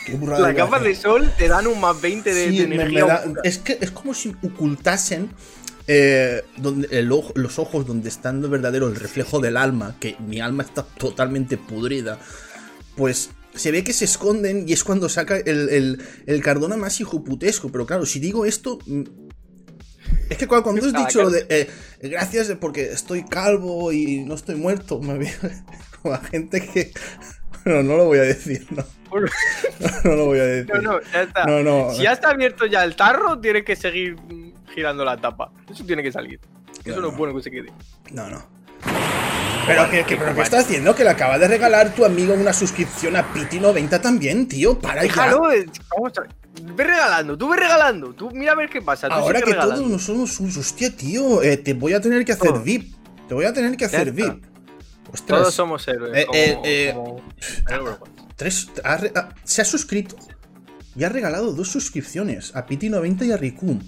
Qué 0.05 0.13
burrada. 0.17 0.41
Las 0.41 0.49
a 0.51 0.53
gafas 0.53 0.83
de 0.83 0.95
sol 0.95 1.31
te 1.37 1.47
dan 1.47 1.65
un 1.67 1.79
más 1.81 1.99
20 1.99 2.33
de, 2.33 2.49
Sí, 2.49 2.57
de 2.59 2.63
energía. 2.65 3.03
me 3.05 3.09
da- 3.11 3.19
oscura. 3.21 3.41
es 3.43 3.57
que 3.57 3.77
es 3.81 3.91
como 3.91 4.13
si 4.13 4.35
ocultasen 4.43 5.29
eh, 5.87 6.41
donde 6.57 6.87
el 6.97 7.11
ojo- 7.11 7.31
los 7.35 7.59
ojos 7.59 7.85
donde 7.85 8.09
está 8.09 8.31
lo 8.33 8.49
verdadero 8.49 8.87
el 8.87 8.95
reflejo 8.95 9.39
del 9.39 9.55
alma, 9.57 9.95
que 9.99 10.15
mi 10.19 10.39
alma 10.39 10.63
está 10.63 10.81
totalmente 10.83 11.57
pudrida. 11.57 12.19
Pues 12.95 13.29
se 13.53 13.71
ve 13.71 13.83
que 13.83 13.93
se 13.93 14.05
esconden 14.05 14.67
y 14.67 14.73
es 14.73 14.83
cuando 14.83 15.09
saca 15.09 15.37
el, 15.37 15.69
el, 15.69 16.01
el 16.25 16.41
Cardona 16.41 16.75
más 16.77 16.99
hijoputesco. 17.01 17.69
Pero 17.71 17.85
claro, 17.85 18.05
si 18.05 18.19
digo 18.19 18.45
esto. 18.45 18.79
Es 20.29 20.37
que 20.37 20.47
cuando, 20.47 20.63
cuando 20.63 20.85
has 20.85 20.93
dicho 20.93 21.23
lo 21.23 21.29
de 21.29 21.45
eh, 21.49 21.69
gracias 22.01 22.51
porque 22.59 22.91
estoy 22.91 23.23
calvo 23.23 23.91
y 23.91 24.23
no 24.23 24.35
estoy 24.35 24.55
muerto, 24.55 24.99
me 24.99 25.17
veo 25.17 25.33
como 26.01 26.13
a 26.15 26.19
gente 26.19 26.61
que. 26.65 26.91
Bueno, 27.63 27.83
no 27.83 27.97
lo 27.97 28.05
voy 28.05 28.19
a 28.19 28.23
decir, 28.23 28.65
no. 28.71 28.83
No 30.03 30.15
lo 30.15 30.25
voy 30.25 30.39
a 30.39 30.43
decir. 30.45 30.73
No, 30.75 30.81
no, 30.81 31.01
ya 31.01 31.21
está. 31.21 31.45
No, 31.45 31.63
no. 31.63 31.93
Si 31.93 32.03
ya 32.03 32.11
está 32.11 32.29
abierto 32.31 32.65
ya 32.65 32.83
el 32.83 32.95
tarro, 32.95 33.39
tiene 33.39 33.63
que 33.63 33.75
seguir 33.75 34.17
girando 34.73 35.05
la 35.05 35.17
tapa. 35.17 35.51
Eso 35.71 35.85
tiene 35.85 36.03
que 36.03 36.11
salir. 36.11 36.39
Eso 36.83 36.95
No, 36.95 36.95
no, 36.95 37.01
no. 37.01 37.07
es 37.09 37.17
bueno 37.17 37.35
que 37.35 37.41
se 37.43 37.51
quede. 37.51 37.71
No, 38.11 38.29
no. 38.29 38.45
Pero 39.67 39.89
que, 39.89 40.03
que- 40.05 40.17
pero 40.17 40.35
¿qué 40.35 40.41
estás 40.41 40.65
haciendo? 40.65 40.95
Que 40.95 41.03
le 41.03 41.09
acaba 41.09 41.37
de 41.39 41.47
regalar 41.47 41.93
tu 41.93 42.05
amigo 42.05 42.33
una 42.33 42.53
suscripción 42.53 43.15
a 43.15 43.33
Piti90 43.33 44.01
también, 44.01 44.47
tío. 44.47 44.77
Para 44.79 44.95
ya. 45.01 45.07
Déjalo, 45.07 45.51
eh, 45.51 45.65
vamos 45.91 46.11
a 46.17 46.23
Ve 46.61 46.83
regalando, 46.85 47.37
tú 47.37 47.49
ve 47.49 47.57
regalando. 47.57 48.13
Tú 48.13 48.31
mira 48.31 48.53
a 48.53 48.55
ver 48.55 48.69
qué 48.69 48.81
pasa. 48.81 49.07
Tú 49.09 49.13
Ahora 49.13 49.41
que 49.41 49.53
todos 49.53 49.81
no 49.89 49.99
somos 49.99 50.33
sus. 50.33 50.55
Hostia, 50.55 50.95
tío. 50.95 51.41
eh, 51.43 51.57
te 51.57 51.73
voy 51.73 51.93
a 51.93 51.99
tener 52.01 52.23
que 52.23 52.31
hacer. 52.31 52.53
VIP. 52.63 52.95
Te 53.27 53.33
voy 53.33 53.45
a 53.45 53.51
tener 53.53 53.75
que 53.75 53.85
hacer 53.85 54.07
está. 54.09 54.11
VIP. 54.33 54.45
Ostras. 55.11 55.39
Todos 55.41 55.53
somos 55.53 55.87
héroes. 55.87 56.25
Eh, 56.33 56.91
como- 56.93 57.21
como- 57.67 57.99
tres- 58.37 58.69
ha 58.83 58.99
se 59.43 59.61
ha 59.61 59.65
suscrito 59.65 60.15
y 60.95 61.03
ha 61.03 61.09
regalado 61.09 61.51
dos 61.53 61.67
suscripciones 61.69 62.55
a 62.55 62.65
Piti90 62.65 63.25
y 63.25 63.31
a 63.33 63.37
Rikun. 63.37 63.83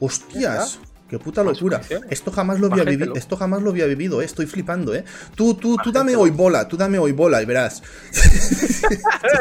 Hostias. 0.00 0.78
Qué 1.08 1.18
puta 1.18 1.42
locura. 1.42 1.80
Esto 2.10 2.30
jamás 2.30 2.60
lo 2.60 2.66
había 2.70 2.84
vivido. 2.84 3.14
Esto 3.14 3.36
jamás 3.36 3.62
lo 3.62 3.70
había 3.70 3.86
vivido, 3.86 4.20
eh. 4.20 4.26
Estoy 4.26 4.46
flipando, 4.46 4.94
eh. 4.94 5.04
Tú, 5.34 5.54
tú, 5.54 5.76
tú 5.82 5.90
dame 5.90 6.14
hoy 6.16 6.30
bola, 6.30 6.68
tú 6.68 6.76
dame 6.76 6.98
hoy 6.98 7.12
bola 7.12 7.40
y 7.40 7.46
verás. 7.46 7.82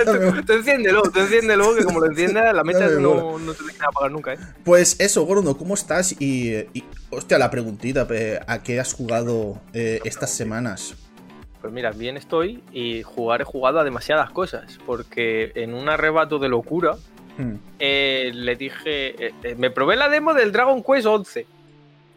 tú, 0.06 0.44
tú 0.46 0.54
enciéndelo, 0.54 1.02
tú 1.02 1.20
enciéndelo, 1.20 1.76
que 1.76 1.84
como 1.84 2.00
lo 2.00 2.06
enciendas, 2.06 2.54
la 2.54 2.64
mecha 2.64 2.88
no, 2.88 3.38
no 3.38 3.54
te 3.54 3.66
deja 3.66 3.88
apagar 3.88 4.12
nunca, 4.12 4.34
¿eh? 4.34 4.38
Pues 4.64 4.96
eso, 5.00 5.26
Gordo, 5.26 5.58
¿cómo 5.58 5.74
estás? 5.74 6.16
Y, 6.22 6.54
y, 6.74 6.86
hostia, 7.10 7.38
la 7.38 7.52
preguntita, 7.52 8.08
eh, 8.12 8.40
¿a 8.48 8.64
qué 8.64 8.80
has 8.80 8.94
jugado 8.94 9.62
eh, 9.74 10.00
estas 10.06 10.30
semanas? 10.30 10.96
Pues 11.60 11.74
mira, 11.74 11.92
bien 11.92 12.16
estoy 12.16 12.64
y 12.72 13.04
jugar 13.04 13.42
he 13.42 13.44
jugado 13.44 13.80
a 13.80 13.84
demasiadas 13.84 14.30
cosas, 14.30 14.80
porque 14.86 15.52
en 15.56 15.74
un 15.74 15.90
arrebato 15.90 16.40
de 16.40 16.48
locura 16.48 16.96
Hmm. 17.38 17.58
eh, 17.78 18.32
le 18.34 18.56
dije, 18.56 19.28
eh, 19.28 19.34
eh, 19.44 19.56
me 19.56 19.70
probé 19.70 19.96
la 19.96 20.10
demo 20.10 20.34
del 20.34 20.52
Dragon 20.52 20.82
Quest 20.84 21.06
11, 21.06 21.46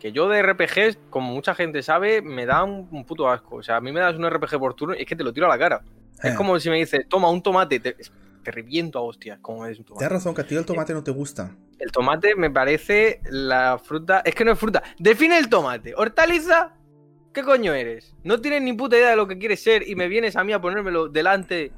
que 0.00 0.12
yo 0.12 0.28
de 0.28 0.42
RPGs, 0.42 0.98
como 1.10 1.32
mucha 1.32 1.54
gente 1.54 1.82
sabe, 1.82 2.22
me 2.22 2.46
da 2.46 2.64
un, 2.64 2.88
un 2.90 3.04
puto 3.04 3.28
asco. 3.28 3.56
O 3.56 3.62
sea, 3.62 3.76
a 3.76 3.80
mí 3.80 3.92
me 3.92 4.00
das 4.00 4.16
un 4.16 4.28
RPG 4.28 4.58
por 4.58 4.74
turno 4.74 4.94
y 4.96 5.02
es 5.02 5.06
que 5.06 5.14
te 5.14 5.22
lo 5.22 5.32
tiro 5.32 5.46
a 5.46 5.50
la 5.50 5.58
cara. 5.58 5.82
Es 6.22 6.32
Eh, 6.32 6.34
como 6.36 6.58
si 6.58 6.70
me 6.70 6.76
dices, 6.76 7.06
toma 7.08 7.30
un 7.30 7.42
tomate, 7.42 7.78
te, 7.78 7.94
te 8.42 8.50
reviento 8.50 8.98
a 8.98 9.02
hostias, 9.02 9.38
como 9.40 9.66
es 9.66 9.78
un 9.78 9.84
tomate. 9.84 10.04
Tienes 10.06 10.12
razón, 10.12 10.34
que 10.34 10.40
a 10.40 10.46
ti 10.46 10.56
el 10.56 10.64
tomate 10.64 10.92
no 10.94 11.04
te 11.04 11.10
gusta. 11.10 11.54
El 11.78 11.92
tomate 11.92 12.34
me 12.34 12.50
parece 12.50 13.20
la 13.30 13.78
fruta. 13.78 14.22
Es 14.24 14.34
que 14.34 14.44
no 14.44 14.52
es 14.52 14.58
fruta. 14.58 14.82
Define 14.98 15.38
el 15.38 15.48
tomate. 15.48 15.94
¿Hortaliza? 15.94 16.74
¿Qué 17.32 17.42
coño 17.42 17.72
eres? 17.74 18.14
No 18.24 18.40
tienes 18.40 18.62
ni 18.62 18.72
puta 18.72 18.96
idea 18.96 19.10
de 19.10 19.16
lo 19.16 19.28
que 19.28 19.38
quieres 19.38 19.62
ser 19.62 19.88
y 19.88 19.94
me 19.94 20.08
vienes 20.08 20.34
a 20.36 20.42
mí 20.44 20.52
a 20.52 20.60
ponérmelo 20.60 21.08
delante 21.08 21.70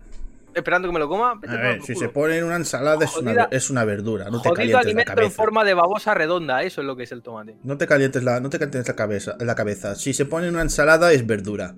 esperando 0.55 0.89
que 0.89 0.93
me 0.95 0.99
lo 1.01 1.09
coma. 1.09 1.33
A 1.47 1.55
ver, 1.57 1.83
si 1.83 1.95
culo. 1.95 2.07
se 2.07 2.13
pone 2.13 2.39
en 2.39 2.45
una 2.45 2.57
ensalada 2.57 3.05
es 3.05 3.17
una, 3.17 3.49
es 3.51 3.71
una 3.71 3.85
verdura, 3.85 4.31
no 4.31 4.41
te 4.41 4.51
calientes 4.51 4.73
la 4.75 4.81
alimento 4.81 5.13
en 5.13 5.17
cabeza. 5.17 5.35
forma 5.37 5.65
de 5.65 5.75
babosa 5.75 6.15
redonda. 6.15 6.63
Eso 6.63 6.81
es 6.81 6.87
lo 6.87 6.97
que 6.97 7.05
es 7.05 7.13
el 7.13 7.23
tomate. 7.23 7.57
No 7.63 7.77
te 7.79 7.87
calientes 7.87 8.23
la, 8.23 8.41
no 8.41 8.49
te 8.51 8.59
calientes 8.59 8.89
la 8.89 8.97
cabeza, 8.97 9.37
la 9.41 9.55
cabeza. 9.55 9.95
Si 9.95 10.13
se 10.15 10.25
pone 10.27 10.47
en 10.49 10.55
una 10.55 10.63
ensalada 10.63 11.13
es 11.13 11.27
verdura. 11.27 11.75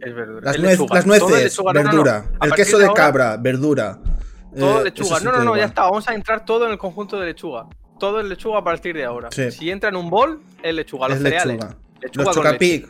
Es 0.00 0.14
verdura. 0.14 0.40
Las, 0.44 0.58
nuez- 0.58 0.70
lechuga. 0.70 0.94
las 0.94 1.06
nueces, 1.06 1.44
lechuga. 1.44 1.72
No, 1.72 1.82
no, 1.82 1.84
no. 1.84 1.90
verdura. 2.04 2.24
El 2.42 2.52
queso 2.52 2.78
de 2.78 2.86
ahora, 2.86 3.02
cabra, 3.02 3.36
verdura. 3.38 3.98
Todo 4.56 4.80
Eh, 4.80 4.84
lechuga. 4.84 5.20
No, 5.20 5.32
no, 5.32 5.44
no, 5.44 5.56
ya 5.56 5.64
está. 5.64 5.82
Vamos 5.82 6.06
a 6.08 6.14
entrar 6.14 6.44
todo 6.44 6.66
en 6.66 6.72
el 6.72 6.78
conjunto 6.78 7.18
de 7.18 7.26
lechuga. 7.26 7.66
Todo 7.98 8.20
es 8.20 8.26
lechuga 8.26 8.58
a 8.58 8.64
partir 8.64 8.94
de 8.94 9.04
ahora. 9.04 9.30
Sí. 9.30 9.50
Si 9.50 9.70
entra 9.70 9.88
en 9.88 9.96
un 9.96 10.10
bol, 10.10 10.42
es 10.62 10.74
lechuga. 10.74 11.08
Los 11.08 11.16
Es 11.18 11.22
cereales. 11.22 11.54
lechuga. 11.56 11.76
Lechuga 12.02 12.24
Los 12.26 12.34
chocapic, 12.36 12.88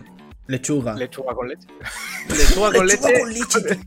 lechuga. 0.48 0.94
Lechuga 0.94 1.34
con 1.34 1.48
leche. 1.48 1.66
lechuga 2.28 2.72
con 2.72 2.86
Lechuga 2.86 3.08
leche. 3.10 3.20
con 3.20 3.32
leche. 3.32 3.80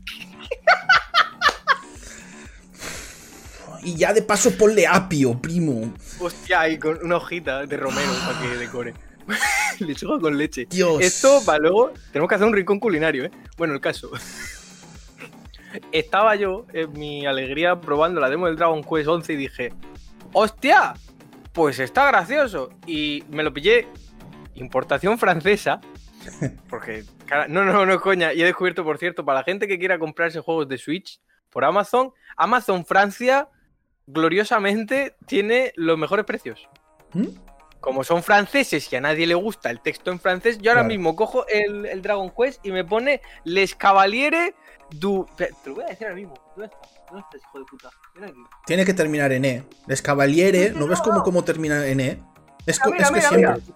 Y 3.82 3.96
ya 3.96 4.12
de 4.12 4.22
paso 4.22 4.50
ponle 4.56 4.86
apio, 4.86 5.40
primo. 5.40 5.94
Hostia, 6.18 6.68
y 6.68 6.78
con 6.78 6.98
una 7.02 7.16
hojita 7.16 7.66
de 7.66 7.76
romero 7.76 8.12
para 8.26 8.40
que 8.40 8.56
decore. 8.56 8.94
Lechuga 9.78 10.20
con 10.20 10.36
leche. 10.36 10.66
Dios. 10.68 11.00
Esto 11.00 11.40
para 11.44 11.58
luego. 11.58 11.92
Tenemos 12.12 12.28
que 12.28 12.34
hacer 12.34 12.46
un 12.46 12.54
rincón 12.54 12.80
culinario, 12.80 13.24
¿eh? 13.24 13.30
Bueno, 13.56 13.74
el 13.74 13.80
caso. 13.80 14.10
Estaba 15.92 16.34
yo 16.36 16.66
en 16.72 16.92
mi 16.92 17.26
alegría 17.26 17.80
probando 17.80 18.20
la 18.20 18.28
demo 18.28 18.46
del 18.46 18.56
Dragon 18.56 18.82
Quest 18.82 19.08
11 19.08 19.32
y 19.32 19.36
dije: 19.36 19.72
¡Hostia! 20.32 20.94
pues 21.52 21.78
está 21.78 22.06
gracioso. 22.06 22.70
Y 22.86 23.24
me 23.30 23.42
lo 23.42 23.52
pillé, 23.52 23.88
importación 24.54 25.18
francesa. 25.18 25.80
Porque, 26.68 27.04
cara, 27.26 27.48
no, 27.48 27.64
no, 27.64 27.86
no, 27.86 28.00
coña. 28.00 28.32
Y 28.32 28.42
he 28.42 28.44
descubierto, 28.44 28.84
por 28.84 28.98
cierto, 28.98 29.24
para 29.24 29.40
la 29.40 29.44
gente 29.44 29.66
que 29.66 29.78
quiera 29.78 29.98
comprarse 29.98 30.40
juegos 30.40 30.68
de 30.68 30.78
Switch 30.78 31.20
por 31.50 31.64
Amazon, 31.64 32.12
Amazon 32.36 32.84
Francia 32.84 33.48
gloriosamente 34.12 35.16
tiene 35.26 35.72
los 35.76 35.98
mejores 35.98 36.24
precios. 36.24 36.68
¿Mm? 37.12 37.26
Como 37.80 38.04
son 38.04 38.22
franceses 38.22 38.92
y 38.92 38.96
a 38.96 39.00
nadie 39.00 39.26
le 39.26 39.34
gusta 39.34 39.70
el 39.70 39.80
texto 39.80 40.10
en 40.10 40.20
francés, 40.20 40.58
yo 40.58 40.70
ahora 40.70 40.82
Claro. 40.82 40.88
mismo 40.88 41.16
cojo 41.16 41.46
el, 41.48 41.86
el 41.86 42.02
Dragon 42.02 42.30
Quest 42.30 42.64
y 42.64 42.72
me 42.72 42.84
pone 42.84 43.22
Les 43.44 43.74
Cavaliere 43.74 44.54
du. 44.90 45.26
Te 45.36 45.50
lo 45.64 45.76
voy 45.76 45.84
a 45.84 45.86
decir 45.88 46.06
ahora 46.06 46.16
mismo. 46.16 46.34
¿Dónde 46.56 46.66
está? 46.66 46.78
¿Dónde 47.10 47.24
estás, 47.24 47.40
hijo 47.48 47.58
de 47.58 47.64
puta? 47.64 47.90
Ven 48.16 48.24
aquí. 48.24 48.40
Tiene 48.66 48.84
que 48.84 48.92
terminar 48.92 49.32
en 49.32 49.44
E. 49.46 49.64
Es 49.88 50.02
Cavaliere, 50.02 50.72
¿no 50.72 50.86
ves 50.86 51.00
cómo, 51.00 51.22
cómo 51.22 51.42
termina 51.42 51.86
en 51.86 52.00
E? 52.00 52.22
Es, 52.66 52.78
Mira, 52.84 52.98
es 52.98 53.08
que 53.10 53.14
mira, 53.16 53.28
siempre. 53.56 53.74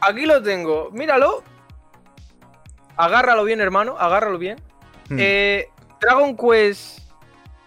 Aquí 0.00 0.26
lo 0.26 0.42
tengo. 0.42 0.90
Míralo. 0.90 1.44
Agárralo 2.96 3.44
bien, 3.44 3.60
hermano. 3.60 3.96
Agárralo 3.98 4.38
bien. 4.38 4.58
Hmm. 5.08 5.16
Eh, 5.20 5.68
Dragon 6.00 6.36
Quest. 6.36 7.03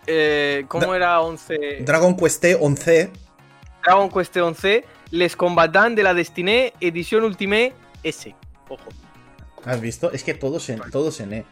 Eh, 0.08 0.66
¿Cómo 0.68 0.88
Da- 0.88 0.96
era 0.96 1.22
11? 1.22 1.80
Dragon 1.82 2.16
Quest 2.16 2.46
11. 2.60 3.12
Dragon 3.84 4.10
Quest 4.10 4.38
11. 4.38 4.86
Les 5.12 5.36
Combatants 5.36 5.96
de 5.96 6.04
la 6.04 6.14
Destinée, 6.14 6.74
edición 6.82 7.24
Ultimate 7.24 7.74
S. 8.04 8.36
Ojo. 8.68 8.90
¿Has 9.66 9.80
visto? 9.80 10.12
Es 10.12 10.24
que 10.24 10.34
todos 10.34 10.70
en, 10.70 10.80
todos 10.92 11.20
en 11.20 11.34
E. 11.34 11.46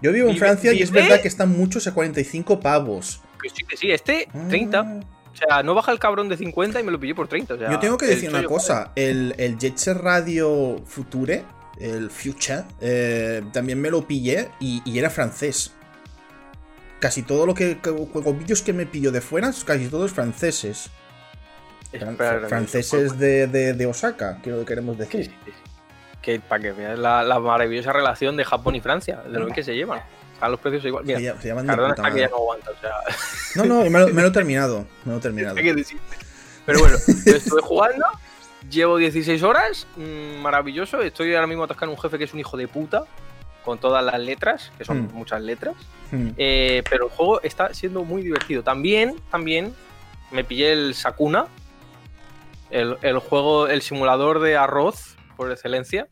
Yo 0.00 0.12
vivo 0.12 0.28
en 0.28 0.36
Francia 0.36 0.72
y 0.72 0.82
es 0.82 0.90
verdad 0.90 1.20
que 1.20 1.28
están 1.28 1.50
muchos 1.56 1.86
a 1.86 1.94
45 1.94 2.58
pavos. 2.60 3.20
Que 3.40 3.48
sí, 3.48 3.64
que 3.68 3.76
sí. 3.76 3.90
Este, 3.90 4.28
30. 4.48 4.78
Ah. 4.78 5.00
O 5.32 5.36
sea, 5.36 5.62
no 5.62 5.74
baja 5.74 5.92
el 5.92 5.98
cabrón 5.98 6.28
de 6.28 6.36
50 6.36 6.80
y 6.80 6.82
me 6.82 6.90
lo 6.92 7.00
pillé 7.00 7.14
por 7.14 7.26
30. 7.28 7.54
o 7.54 7.58
sea, 7.58 7.70
Yo 7.70 7.78
tengo 7.78 7.96
que 7.96 8.06
decir 8.06 8.28
una 8.28 8.44
cosa. 8.44 8.92
El, 8.96 9.34
el 9.38 9.58
Jet 9.58 9.76
Set 9.78 9.96
Radio 9.96 10.80
Future, 10.86 11.44
el 11.80 12.10
Future, 12.10 12.64
eh, 12.80 13.42
también 13.52 13.80
me 13.80 13.90
lo 13.90 14.06
pillé 14.06 14.48
y, 14.60 14.82
y 14.84 14.98
era 14.98 15.08
francés. 15.10 15.72
Casi 17.02 17.22
todo 17.24 17.44
lo 17.46 17.52
que. 17.54 17.78
que- 17.78 17.90
Los 17.90 18.38
vídeos 18.38 18.62
que 18.62 18.72
me 18.72 18.86
pillo 18.86 19.10
de 19.10 19.20
fuera, 19.20 19.50
casi 19.66 19.88
todos 19.88 20.12
franceses. 20.12 20.88
Fran- 21.92 22.16
franceses 22.48 23.18
de, 23.18 23.48
de- 23.48 23.72
de 23.74 23.86
Osaka, 23.86 24.38
quiero, 24.42 24.64
queremos 24.64 24.94
Sí, 24.96 25.00
decir. 25.02 25.24
sí, 25.26 25.32
sí. 25.46 25.52
Que 26.22 26.38
para 26.38 26.62
que 26.62 26.70
veas 26.72 26.96
la, 26.98 27.24
la 27.24 27.40
maravillosa 27.40 27.92
relación 27.92 28.36
de 28.36 28.44
Japón 28.44 28.76
y 28.76 28.80
Francia, 28.80 29.20
de 29.28 29.38
lo 29.40 29.48
que 29.48 29.64
se 29.64 29.74
llevan. 29.74 30.00
Están 30.34 30.52
los 30.52 30.60
precios 30.60 30.84
igual. 30.84 31.04
Mira, 31.04 31.18
Se, 31.18 31.24
lla- 31.26 31.40
se 31.40 31.48
llaman 31.48 31.66
de 31.66 31.76
puta 31.76 32.10
que 32.12 32.20
ya 32.20 32.28
no 32.28 32.36
aguanta, 32.36 32.70
o 32.70 32.80
sea, 32.80 32.92
No, 33.56 33.64
no, 33.64 33.90
me 33.90 33.98
lo, 33.98 34.08
me 34.08 34.22
lo 34.22 34.28
he 34.28 34.30
terminado. 34.30 34.86
Me 35.04 35.12
lo 35.12 35.18
he 35.18 35.20
terminado. 35.28 35.56
que. 35.56 35.84
Pero 36.64 36.78
bueno, 36.78 36.96
yo 37.26 37.36
estuve 37.36 37.60
jugando, 37.62 38.06
llevo 38.70 38.96
16 38.96 39.42
horas, 39.42 39.86
mm, 39.96 40.40
maravilloso. 40.40 41.02
Estoy 41.02 41.34
ahora 41.34 41.48
mismo 41.48 41.64
atascando 41.64 41.92
un 41.94 42.00
jefe 42.00 42.16
que 42.18 42.24
es 42.24 42.32
un 42.32 42.38
hijo 42.40 42.56
de 42.56 42.68
puta, 42.68 43.04
con 43.64 43.78
todas 43.78 44.04
las 44.04 44.18
letras, 44.20 44.70
que 44.78 44.84
son 44.84 45.02
Hmm. 45.04 45.12
muchas 45.14 45.40
letras. 45.42 45.74
Hmm. 46.10 46.30
Eh, 46.36 46.82
pero 46.90 47.06
el 47.06 47.10
juego 47.10 47.40
está 47.42 47.72
siendo 47.74 48.04
muy 48.04 48.22
divertido. 48.22 48.62
También, 48.62 49.16
también 49.30 49.74
me 50.30 50.44
pillé 50.44 50.72
el 50.72 50.94
Sakuna, 50.94 51.46
el, 52.70 52.96
el 53.02 53.18
juego, 53.18 53.68
el 53.68 53.82
simulador 53.82 54.40
de 54.40 54.56
arroz 54.56 55.16
por 55.36 55.50
excelencia, 55.50 56.08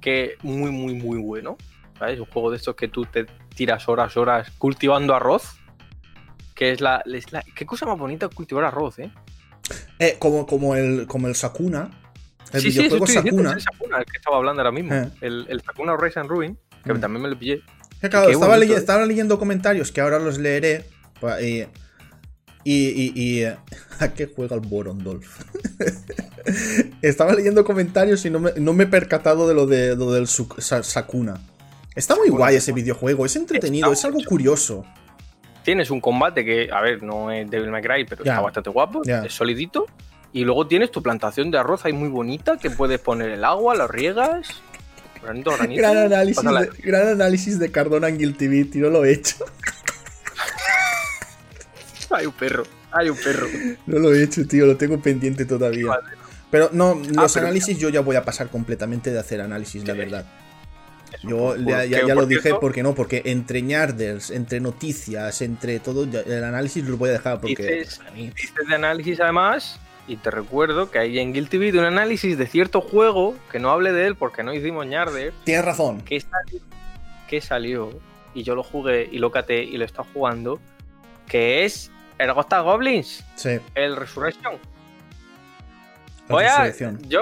que 0.00 0.36
muy, 0.42 0.70
muy, 0.70 0.94
muy 0.94 1.18
bueno. 1.18 1.56
¿Sabes? 1.98 2.18
Un 2.18 2.26
juego 2.26 2.50
de 2.50 2.56
estos 2.56 2.74
que 2.74 2.88
tú 2.88 3.04
te 3.04 3.24
tiras 3.54 3.88
horas, 3.88 4.16
horas 4.16 4.50
cultivando 4.58 5.14
arroz. 5.14 5.56
Que 6.54 6.72
es 6.72 6.80
la, 6.80 7.02
es 7.06 7.32
la- 7.32 7.42
Qué 7.54 7.64
cosa 7.66 7.86
más 7.86 7.98
bonita 7.98 8.28
cultivar 8.28 8.64
arroz, 8.64 8.98
¿eh? 8.98 9.10
Eh, 9.98 10.16
como, 10.18 10.46
como, 10.46 10.74
el, 10.74 11.06
como 11.06 11.28
el 11.28 11.34
Sakuna. 11.34 11.90
El 12.52 12.60
sí, 12.60 12.70
sí, 12.72 12.80
eso 12.80 12.96
videojuego 12.96 13.06
diciendo, 13.06 13.30
Sakuna. 13.30 13.50
es 13.50 13.56
el 13.56 13.62
Sakuna, 13.62 13.98
el 13.98 14.04
que 14.04 14.16
estaba 14.18 14.36
hablando 14.36 14.60
ahora 14.62 14.72
mismo. 14.72 14.94
Eh. 14.94 15.08
El, 15.22 15.46
el 15.48 15.60
Sakuna 15.62 15.96
Rise 15.96 16.20
and 16.20 16.28
Ruin, 16.28 16.58
que 16.84 16.92
Mm. 16.94 17.00
también 17.00 17.22
me 17.22 17.28
lo 17.28 17.38
pillé. 17.38 17.62
Que 18.00 18.08
claro, 18.10 18.28
estaba, 18.30 18.54
bonito, 18.56 18.72
leye- 18.74 18.78
estaba 18.78 19.06
leyendo 19.06 19.38
comentarios 19.38 19.92
que 19.92 20.00
ahora 20.00 20.18
los 20.18 20.38
leeré. 20.38 20.84
Y. 21.40 21.60
Y. 22.64 22.88
y, 22.88 23.12
y, 23.14 23.44
¿A 24.00 24.08
qué 24.14 24.26
juega 24.34 24.54
el 24.56 24.60
Borondolf? 24.62 25.40
estaba 27.02 27.34
leyendo 27.34 27.64
comentarios 27.64 28.24
y 28.24 28.30
no 28.30 28.40
me, 28.40 28.52
no 28.56 28.72
me 28.72 28.84
he 28.84 28.86
percatado 28.86 29.48
de 29.48 29.54
lo, 29.54 29.66
de, 29.66 29.96
lo 29.96 30.12
del 30.12 30.26
Sakuna. 30.26 31.40
Está 31.94 32.16
muy 32.16 32.28
guay 32.30 32.56
ese 32.56 32.72
videojuego, 32.72 33.26
es 33.26 33.36
entretenido, 33.36 33.92
es 33.92 34.04
algo 34.04 34.18
mucho. 34.18 34.28
curioso. 34.28 34.84
tienes 35.62 35.90
un 35.90 36.00
combate 36.00 36.44
que, 36.44 36.70
a 36.72 36.80
ver, 36.80 37.02
no 37.02 37.30
es 37.30 37.48
Devil 37.50 37.70
May 37.70 37.82
Cry, 37.82 38.04
pero 38.08 38.22
está 38.24 38.40
bastante 38.40 38.70
guapo, 38.70 39.02
es 39.04 39.32
solidito. 39.32 39.86
Y 40.34 40.44
luego 40.44 40.66
tienes 40.66 40.90
tu 40.90 41.02
plantación 41.02 41.50
de 41.50 41.58
arroz 41.58 41.84
ahí 41.84 41.92
muy 41.92 42.08
bonita, 42.08 42.56
que 42.56 42.70
puedes 42.70 42.98
poner 42.98 43.30
el 43.32 43.44
agua, 43.44 43.74
lo 43.74 43.86
riegas, 43.86 44.48
granito 45.22 45.50
a 45.52 45.56
granito. 45.56 45.80
Gran 45.80 45.96
análisis, 45.98 46.42
de, 46.44 46.70
gran 46.82 47.08
análisis 47.08 47.58
de 47.58 47.70
Cardona 47.70 48.08
en 48.08 48.18
Guilty 48.18 48.48
Beat, 48.48 48.76
y 48.76 48.78
no 48.78 48.90
lo 48.90 49.04
he 49.04 49.12
hecho. 49.12 49.36
Hay 52.10 52.26
un 52.26 52.32
perro, 52.32 52.64
hay 52.90 53.08
un 53.08 53.16
perro. 53.16 53.46
No 53.86 53.98
lo 53.98 54.14
he 54.14 54.22
hecho, 54.22 54.46
tío, 54.46 54.66
lo 54.66 54.76
tengo 54.76 55.00
pendiente 55.00 55.44
todavía. 55.46 55.86
Vale. 55.86 56.02
Pero 56.50 56.68
no, 56.72 57.00
los 57.14 57.32
pero- 57.32 57.46
análisis 57.46 57.78
yo 57.78 57.88
ya 57.88 58.00
voy 58.02 58.16
a 58.16 58.24
pasar 58.24 58.48
completamente 58.50 59.10
de 59.10 59.18
hacer 59.18 59.40
análisis, 59.40 59.86
la 59.86 59.94
verdad. 59.94 60.26
Eso, 61.10 61.28
Yo 61.28 61.56
ya, 61.56 62.14
lo 62.14 62.26
dije, 62.26 62.42
cierto, 62.42 62.60
¿por 62.60 62.72
qué 62.72 62.82
no? 62.82 62.94
Porque 62.94 63.22
entre 63.26 63.62
ñarders, 63.62 64.30
entre 64.30 64.60
noticias, 64.60 65.40
entre 65.42 65.78
todo, 65.80 66.04
el 66.04 66.44
análisis 66.44 66.84
lo 66.84 66.96
voy 66.98 67.10
a 67.10 67.12
dejar 67.12 67.40
porque... 67.40 67.80
Dices- 67.84 68.00
mí- 68.14 68.30
Dices 68.34 68.52
de 68.68 68.74
análisis 68.74 69.20
además, 69.20 69.78
y 70.08 70.16
te 70.16 70.30
recuerdo 70.30 70.90
que 70.90 70.98
hay 70.98 71.18
en 71.18 71.32
Guilty 71.32 71.58
Beat 71.58 71.74
un 71.74 71.84
análisis 71.84 72.36
de 72.36 72.46
cierto 72.46 72.80
juego, 72.80 73.36
que 73.50 73.58
no 73.58 73.70
hable 73.70 73.92
de 73.92 74.06
él 74.06 74.16
porque 74.16 74.42
no 74.42 74.52
hicimos 74.52 74.86
ñarder, 74.86 75.32
Tienes 75.44 75.64
razón. 75.64 76.00
que 76.02 76.20
salió, 76.20 76.60
que 77.28 77.40
salió 77.40 77.90
y 78.34 78.42
yo 78.42 78.54
lo 78.54 78.62
jugué 78.62 79.08
y 79.10 79.18
lo 79.18 79.30
caté 79.30 79.62
y 79.62 79.76
lo 79.76 79.84
está 79.84 80.04
jugando, 80.12 80.58
que 81.28 81.64
es 81.64 81.90
el 82.18 82.32
Ghost 82.32 82.52
of 82.52 82.64
Goblins, 82.64 83.24
Sí. 83.36 83.58
el 83.74 83.96
Resurrection. 83.96 84.54
la 86.28 86.34
Voy 86.34 86.44
a- 86.44 86.72
yo, 87.08 87.20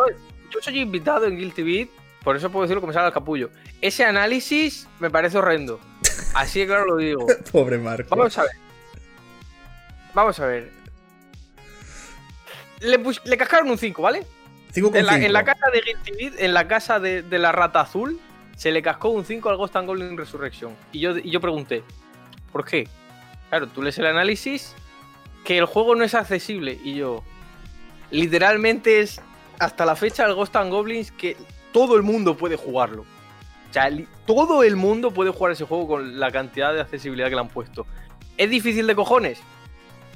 yo 0.50 0.60
soy 0.60 0.78
invitado 0.80 1.26
en 1.26 1.36
Guilty 1.36 1.62
Beat, 1.62 1.88
por 2.22 2.36
eso 2.36 2.50
puedo 2.50 2.62
decirlo 2.62 2.80
que 2.80 2.86
me 2.88 2.92
sale 2.92 3.06
al 3.06 3.12
capullo. 3.12 3.50
Ese 3.80 4.04
análisis 4.04 4.86
me 5.00 5.10
parece 5.10 5.38
horrendo. 5.38 5.80
Así 6.34 6.60
de 6.60 6.66
claro 6.66 6.84
lo 6.84 6.96
digo. 6.96 7.26
Pobre 7.52 7.78
Marco. 7.78 8.14
Vamos 8.14 8.36
a 8.38 8.42
ver. 8.42 8.50
Vamos 10.14 10.38
a 10.40 10.46
ver. 10.46 10.70
Le, 12.80 13.36
cascaron 13.36 13.70
un 13.70 13.78
5, 13.78 14.02
¿vale? 14.02 14.26
En 14.74 14.82
la, 15.04 15.14
en 15.16 15.22
cinco. 15.22 15.32
la 15.32 15.44
casa 15.44 15.66
de 15.72 15.80
Guilty 15.80 16.12
Beat, 16.12 16.40
en 16.40 16.54
la 16.54 16.68
casa 16.68 17.00
de, 17.00 17.22
de 17.22 17.38
la 17.38 17.52
rata 17.52 17.80
azul, 17.80 18.20
se 18.56 18.70
le 18.70 18.82
cascó 18.82 19.08
un 19.08 19.24
5 19.24 19.48
al 19.48 19.56
Ghost 19.56 19.74
and 19.76 19.86
Goblin 19.86 20.16
Resurrection. 20.16 20.76
Y 20.92 21.00
yo, 21.00 21.16
y 21.16 21.30
yo 21.30 21.40
pregunté, 21.40 21.82
¿por 22.52 22.64
qué? 22.64 22.88
Claro, 23.48 23.66
tú 23.68 23.82
lees 23.82 23.98
el 23.98 24.06
análisis 24.06 24.74
que 25.44 25.58
el 25.58 25.64
juego 25.64 25.94
no 25.96 26.04
es 26.04 26.14
accesible. 26.14 26.78
Y 26.84 26.96
yo, 26.96 27.24
literalmente 28.10 29.00
es 29.00 29.20
hasta 29.58 29.84
la 29.84 29.96
fecha 29.96 30.26
el 30.26 30.34
Ghost 30.34 30.54
and 30.56 30.70
Goblins 30.70 31.10
que 31.10 31.36
todo 31.72 31.96
el 31.96 32.02
mundo 32.02 32.36
puede 32.36 32.56
jugarlo. 32.56 33.02
O 33.02 33.72
sea, 33.72 33.90
todo 34.26 34.62
el 34.62 34.76
mundo 34.76 35.10
puede 35.12 35.30
jugar 35.30 35.52
ese 35.52 35.64
juego 35.64 35.88
con 35.88 36.20
la 36.20 36.30
cantidad 36.30 36.74
de 36.74 36.80
accesibilidad 36.80 37.28
que 37.28 37.36
le 37.36 37.40
han 37.40 37.48
puesto. 37.48 37.86
¿Es 38.36 38.50
difícil 38.50 38.86
de 38.86 38.94
cojones? 38.94 39.38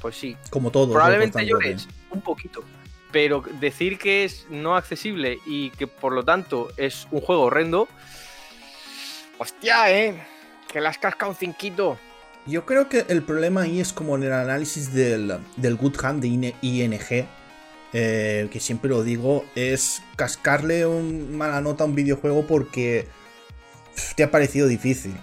Pues 0.02 0.16
sí. 0.16 0.36
Como 0.50 0.70
todo. 0.70 0.92
Probablemente 0.92 1.46
llores 1.46 1.88
un 2.14 2.22
poquito. 2.22 2.64
Pero 3.12 3.44
decir 3.60 3.98
que 3.98 4.24
es 4.24 4.46
no 4.50 4.74
accesible 4.76 5.38
y 5.46 5.70
que 5.70 5.86
por 5.86 6.12
lo 6.12 6.24
tanto 6.24 6.70
es 6.76 7.06
un 7.10 7.20
juego 7.20 7.42
horrendo. 7.42 7.88
Hostia, 9.38 9.90
eh. 9.92 10.22
Que 10.72 10.80
le 10.80 10.88
has 10.88 10.98
cascado 10.98 11.30
un 11.30 11.36
cinquito. 11.36 11.98
Yo 12.46 12.66
creo 12.66 12.88
que 12.88 13.06
el 13.08 13.22
problema 13.22 13.62
ahí 13.62 13.80
es 13.80 13.92
como 13.92 14.16
en 14.16 14.24
el 14.24 14.32
análisis 14.32 14.92
del, 14.92 15.38
del 15.56 15.76
Good 15.76 16.04
Hand 16.04 16.20
de 16.22 16.28
IN- 16.28 16.54
ING, 16.60 17.26
eh, 17.92 18.48
que 18.50 18.60
siempre 18.60 18.90
lo 18.90 19.02
digo, 19.02 19.44
es 19.54 20.02
cascarle 20.16 20.84
un 20.84 21.36
mala 21.36 21.60
nota 21.60 21.84
a 21.84 21.86
un 21.86 21.94
videojuego 21.94 22.46
porque 22.46 23.06
te 24.16 24.24
ha 24.24 24.30
parecido 24.30 24.66
difícil. 24.66 25.16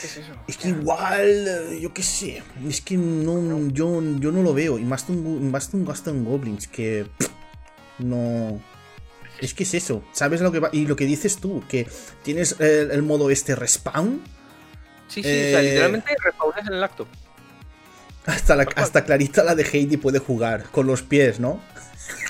¿Qué 0.00 0.06
es 0.06 0.16
eso? 0.18 0.32
Es 0.46 0.56
que 0.58 0.68
igual, 0.68 1.48
eh, 1.48 1.80
yo 1.80 1.92
qué 1.94 2.02
sé, 2.02 2.42
es 2.68 2.80
que 2.80 2.96
no, 2.96 3.68
yo, 3.68 4.00
yo 4.18 4.32
no 4.32 4.42
lo 4.42 4.54
veo. 4.54 4.78
Y 4.78 4.84
más 4.84 5.08
un, 5.08 5.50
más 5.50 5.72
un 5.74 5.84
Ghost 5.84 6.08
and 6.08 6.26
Goblins 6.26 6.66
que 6.68 7.06
pff, 7.18 7.28
no... 7.98 8.60
Es 9.40 9.54
que 9.54 9.62
es 9.64 9.72
eso, 9.74 10.04
¿sabes 10.12 10.42
lo 10.42 10.52
que 10.52 10.60
va? 10.60 10.68
Y 10.72 10.86
lo 10.86 10.96
que 10.96 11.06
dices 11.06 11.38
tú, 11.38 11.64
que 11.68 11.88
tienes 12.22 12.56
el, 12.60 12.90
el 12.90 13.02
modo 13.02 13.30
este 13.30 13.54
respawn, 13.56 14.22
Sí, 15.08 15.24
sí, 15.24 15.42
o 15.42 15.48
sea, 15.50 15.60
Eh, 15.60 15.62
literalmente 15.62 16.14
respawnes 16.22 16.66
en 16.68 16.74
el 16.74 16.84
acto. 16.84 17.08
hasta, 18.26 18.54
la, 18.56 18.66
hasta 18.76 19.04
Clarita 19.04 19.42
la 19.44 19.54
de 19.54 19.64
Heidi 19.64 19.96
puede 19.96 20.18
jugar 20.20 20.64
con 20.70 20.86
los 20.86 21.02
pies, 21.02 21.40
¿no? 21.40 21.60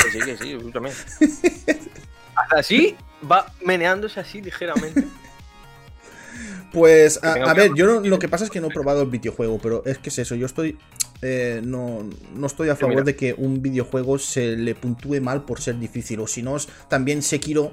Que 0.02 0.10
sí, 0.10 0.22
que 0.24 0.36
sí, 0.38 0.50
yo 0.50 0.70
también. 0.72 0.94
Hasta 2.34 2.58
así 2.60 2.96
va 3.30 3.52
meneándose 3.60 4.20
así 4.20 4.40
ligeramente. 4.40 5.06
Pues, 6.72 7.18
a, 7.22 7.52
ver, 7.54 7.72
yo 7.74 7.86
no- 7.86 8.00
lo 8.00 8.18
que 8.18 8.28
pasa 8.28 8.44
es 8.44 8.50
que 8.50 8.60
no 8.60 8.68
he 8.68 8.70
probado 8.70 9.02
el 9.02 9.10
videojuego, 9.10 9.58
pero 9.60 9.82
es 9.84 9.98
que 9.98 10.10
es 10.10 10.18
eso, 10.20 10.34
yo 10.34 10.46
estoy 10.46 10.78
eh, 11.22 11.60
no, 11.62 12.08
no 12.34 12.46
estoy 12.46 12.70
a 12.70 12.76
favor 12.76 13.04
de 13.04 13.14
que 13.14 13.34
un 13.34 13.60
videojuego 13.60 14.18
se 14.18 14.56
le 14.56 14.74
puntúe 14.74 15.20
mal 15.20 15.44
por 15.44 15.60
ser 15.60 15.78
difícil. 15.78 16.20
O 16.20 16.26
si 16.26 16.42
no, 16.42 16.56
también 16.88 17.22
Sekiro 17.22 17.72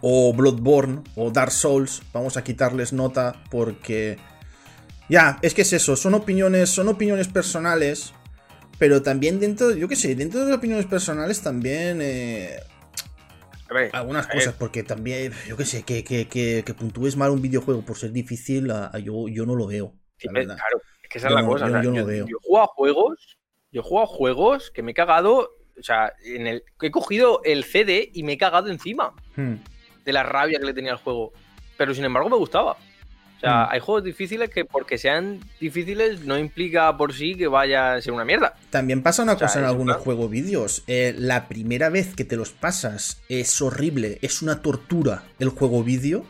o 0.00 0.32
Bloodborne 0.32 1.02
o 1.16 1.30
Dark 1.30 1.50
Souls, 1.50 2.02
vamos 2.12 2.36
a 2.36 2.44
quitarles 2.44 2.92
nota 2.92 3.42
porque... 3.50 4.18
Ya, 5.08 5.38
es 5.42 5.54
que 5.54 5.62
es 5.62 5.72
eso, 5.72 5.94
son 5.94 6.14
opiniones, 6.14 6.68
son 6.68 6.88
opiniones 6.88 7.28
personales, 7.28 8.12
pero 8.76 9.02
también 9.02 9.38
dentro, 9.38 9.72
yo 9.72 9.86
qué 9.86 9.94
sé, 9.94 10.16
dentro 10.16 10.40
de 10.40 10.46
las 10.46 10.58
opiniones 10.58 10.86
personales 10.86 11.40
también... 11.40 12.00
Eh, 12.00 12.56
algunas 13.92 14.26
cosas, 14.26 14.54
porque 14.54 14.82
también, 14.82 15.32
yo 15.46 15.56
qué 15.56 15.64
sé, 15.64 15.82
que, 15.82 16.04
que, 16.04 16.26
que, 16.28 16.74
puntúes 16.74 17.16
mal 17.16 17.30
un 17.30 17.42
videojuego 17.42 17.82
por 17.82 17.96
ser 17.96 18.12
difícil, 18.12 18.72
yo, 19.02 19.28
yo 19.28 19.46
no 19.46 19.54
lo 19.54 19.66
veo. 19.66 19.94
claro, 20.18 20.80
es 21.02 21.08
que 21.08 21.18
esa 21.18 21.28
es 21.28 21.34
la 21.34 21.44
cosa. 21.44 21.82
Yo, 21.82 21.94
yo, 21.94 22.06
veo. 22.06 22.26
yo, 22.26 22.38
juego 22.42 22.62
a 22.62 22.66
juegos, 22.66 23.38
yo 23.72 23.82
juego 23.82 24.04
a 24.04 24.06
juegos 24.06 24.70
que 24.70 24.82
me 24.82 24.92
he 24.92 24.94
cagado, 24.94 25.50
o 25.78 25.82
sea, 25.82 26.12
en 26.24 26.46
el, 26.46 26.64
he 26.80 26.90
cogido 26.90 27.40
el 27.44 27.64
CD 27.64 28.10
y 28.12 28.22
me 28.22 28.32
he 28.32 28.38
cagado 28.38 28.68
encima 28.68 29.14
hmm. 29.36 29.54
de 30.04 30.12
la 30.12 30.22
rabia 30.22 30.58
que 30.58 30.66
le 30.66 30.74
tenía 30.74 30.92
al 30.92 30.98
juego. 30.98 31.32
Pero 31.76 31.94
sin 31.94 32.04
embargo 32.04 32.30
me 32.30 32.36
gustaba. 32.36 32.76
O 33.36 33.40
sea, 33.40 33.64
mm. 33.64 33.68
hay 33.70 33.80
juegos 33.80 34.04
difíciles 34.04 34.50
que 34.50 34.64
porque 34.64 34.98
sean 34.98 35.40
difíciles 35.60 36.20
no 36.24 36.38
implica 36.38 36.96
por 36.96 37.12
sí 37.12 37.34
que 37.34 37.48
vaya 37.48 37.94
a 37.94 38.00
ser 38.00 38.12
una 38.12 38.24
mierda. 38.24 38.54
También 38.70 39.02
pasa 39.02 39.22
una 39.22 39.36
cosa 39.36 39.58
en 39.58 39.66
algunos 39.66 39.96
juegos 39.98 40.30
vídeos. 40.30 40.84
Eh, 40.86 41.14
la 41.16 41.48
primera 41.48 41.90
vez 41.90 42.14
que 42.14 42.24
te 42.24 42.36
los 42.36 42.50
pasas 42.50 43.20
es 43.28 43.60
horrible, 43.60 44.18
es 44.22 44.42
una 44.42 44.62
tortura 44.62 45.24
el 45.38 45.50
juego 45.50 45.82
vídeo. 45.82 46.24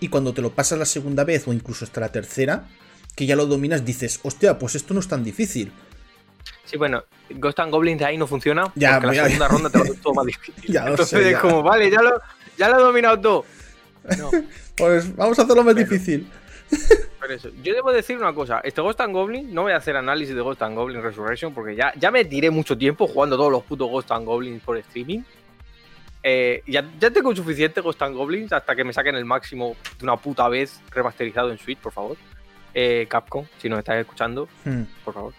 Y 0.00 0.08
cuando 0.08 0.32
te 0.32 0.42
lo 0.42 0.50
pasas 0.50 0.78
la 0.78 0.84
segunda 0.84 1.24
vez 1.24 1.48
o 1.48 1.52
incluso 1.52 1.84
hasta 1.84 2.00
la 2.00 2.12
tercera, 2.12 2.68
que 3.16 3.26
ya 3.26 3.34
lo 3.34 3.46
dominas, 3.46 3.84
dices, 3.84 4.20
hostia, 4.22 4.58
pues 4.58 4.76
esto 4.76 4.94
no 4.94 5.00
es 5.00 5.08
tan 5.08 5.24
difícil. 5.24 5.72
Sí, 6.64 6.76
bueno, 6.76 7.02
Ghost 7.30 7.58
and 7.60 7.72
Goblins 7.72 7.98
de 7.98 8.04
ahí 8.04 8.16
no 8.16 8.26
funciona. 8.26 8.70
Ya, 8.74 9.00
porque 9.00 9.16
la 9.16 9.24
segunda 9.24 9.48
ronda 9.48 9.70
te 9.70 9.78
lo 9.78 9.84
haces 9.84 10.00
todo 10.00 10.14
más 10.14 10.26
difícil. 10.26 10.76
Entonces 10.76 11.26
es 11.26 11.38
como, 11.38 11.62
vale, 11.62 11.90
ya 11.90 12.02
lo, 12.02 12.20
ya 12.56 12.68
lo 12.68 12.78
he 12.78 12.82
dominado 12.82 13.20
todo. 13.20 13.44
pues 14.76 15.16
vamos 15.16 15.38
a 15.38 15.42
hacerlo 15.42 15.64
más 15.64 15.74
difícil. 15.74 16.28
Yo 17.62 17.74
debo 17.74 17.92
decir 17.92 18.16
una 18.16 18.32
cosa, 18.32 18.60
este 18.64 18.80
Ghost 18.80 19.00
and 19.00 19.12
Goblin, 19.12 19.52
no 19.52 19.62
voy 19.62 19.72
a 19.72 19.76
hacer 19.76 19.96
análisis 19.96 20.34
de 20.34 20.40
Ghost 20.40 20.62
and 20.62 20.76
Goblin 20.76 21.02
Resurrection 21.02 21.52
porque 21.52 21.76
ya, 21.76 21.92
ya 21.96 22.10
me 22.10 22.24
tiré 22.24 22.50
mucho 22.50 22.76
tiempo 22.76 23.06
jugando 23.06 23.36
todos 23.36 23.52
los 23.52 23.62
putos 23.64 23.90
Ghost 23.90 24.10
and 24.12 24.24
Goblins 24.24 24.62
por 24.62 24.76
streaming. 24.78 25.22
Eh, 26.22 26.62
ya, 26.66 26.84
ya, 26.98 27.10
tengo 27.10 27.34
suficiente 27.34 27.80
Ghost 27.80 28.02
and 28.02 28.16
Goblins 28.16 28.52
hasta 28.52 28.74
que 28.74 28.84
me 28.84 28.92
saquen 28.92 29.14
el 29.14 29.24
máximo 29.24 29.76
de 29.98 30.04
una 30.04 30.16
puta 30.16 30.48
vez 30.48 30.80
remasterizado 30.90 31.50
en 31.50 31.58
Switch, 31.58 31.78
por 31.78 31.92
favor. 31.92 32.16
Eh, 32.74 33.06
Capcom, 33.08 33.46
si 33.58 33.68
nos 33.68 33.78
estáis 33.78 34.00
escuchando, 34.00 34.48
hmm. 34.64 34.82
por 35.04 35.14
favor. 35.14 35.32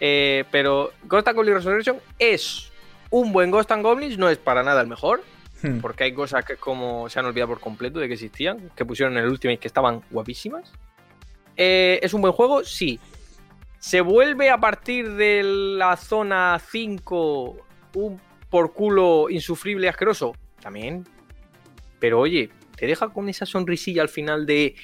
Eh, 0.00 0.44
pero 0.50 0.92
Ghost 1.04 1.28
and 1.28 1.36
Goblin 1.36 1.54
Resurrection 1.54 1.98
es 2.18 2.70
un 3.10 3.32
buen 3.32 3.50
Ghost 3.50 3.70
and 3.70 3.82
Goblins, 3.82 4.18
no 4.18 4.28
es 4.28 4.38
para 4.38 4.62
nada 4.62 4.80
el 4.80 4.88
mejor. 4.88 5.22
Hmm. 5.62 5.80
Porque 5.80 6.04
hay 6.04 6.12
cosas 6.12 6.44
que 6.44 6.56
como 6.56 7.08
se 7.08 7.18
han 7.18 7.26
olvidado 7.26 7.48
por 7.48 7.60
completo 7.60 7.98
de 7.98 8.08
que 8.08 8.14
existían, 8.14 8.70
que 8.74 8.84
pusieron 8.84 9.16
en 9.16 9.24
el 9.24 9.30
Ultimate 9.30 9.58
que 9.58 9.68
estaban 9.68 10.02
guapísimas. 10.10 10.72
Eh, 11.56 12.00
¿Es 12.02 12.14
un 12.14 12.22
buen 12.22 12.32
juego? 12.32 12.64
Sí. 12.64 12.98
¿Se 13.78 14.00
vuelve 14.00 14.50
a 14.50 14.58
partir 14.58 15.14
de 15.14 15.42
la 15.42 15.96
zona 15.96 16.60
5 16.70 17.56
un 17.94 18.20
por 18.48 18.72
culo 18.72 19.28
insufrible 19.30 19.86
y 19.86 19.88
asqueroso? 19.88 20.34
También. 20.60 21.06
Pero 21.98 22.20
oye, 22.20 22.50
te 22.76 22.86
deja 22.86 23.08
con 23.10 23.28
esa 23.28 23.44
sonrisilla 23.44 24.02
al 24.02 24.08
final 24.08 24.46
de. 24.46 24.74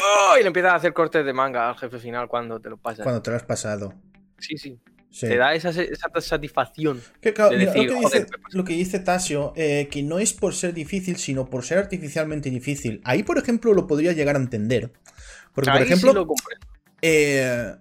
¡Oh! 0.00 0.36
Y 0.38 0.42
le 0.42 0.48
empiezas 0.48 0.72
a 0.72 0.76
hacer 0.76 0.92
cortes 0.92 1.24
de 1.24 1.32
manga 1.32 1.68
al 1.68 1.76
jefe 1.76 1.98
final 1.98 2.28
cuando 2.28 2.60
te 2.60 2.68
lo 2.68 2.76
pasas. 2.76 3.04
Cuando 3.04 3.22
te 3.22 3.30
lo 3.30 3.36
has 3.36 3.44
pasado. 3.44 3.94
Sí, 4.38 4.58
sí. 4.58 4.78
Te 5.10 5.36
da 5.36 5.54
esa, 5.54 5.72
satisfacción. 6.20 7.00
lo, 8.52 8.64
que 8.64 8.74
dice, 8.74 8.98
Tasio, 9.00 9.52
eh, 9.56 9.88
que 9.90 10.02
no 10.02 10.18
es 10.18 10.32
por 10.32 10.54
ser 10.54 10.74
difícil, 10.74 11.16
sino 11.16 11.48
por 11.48 11.64
ser 11.64 11.78
artificialmente 11.78 12.50
difícil. 12.50 13.00
Ahí, 13.04 13.22
por 13.22 13.38
ejemplo, 13.38 13.72
lo 13.72 13.86
podría 13.86 14.12
llegar 14.12 14.36
a 14.36 14.38
entender. 14.38 14.92
Porque, 15.54 15.70
por 15.70 15.82
ejemplo, 15.82 16.26
eh, 17.00 17.76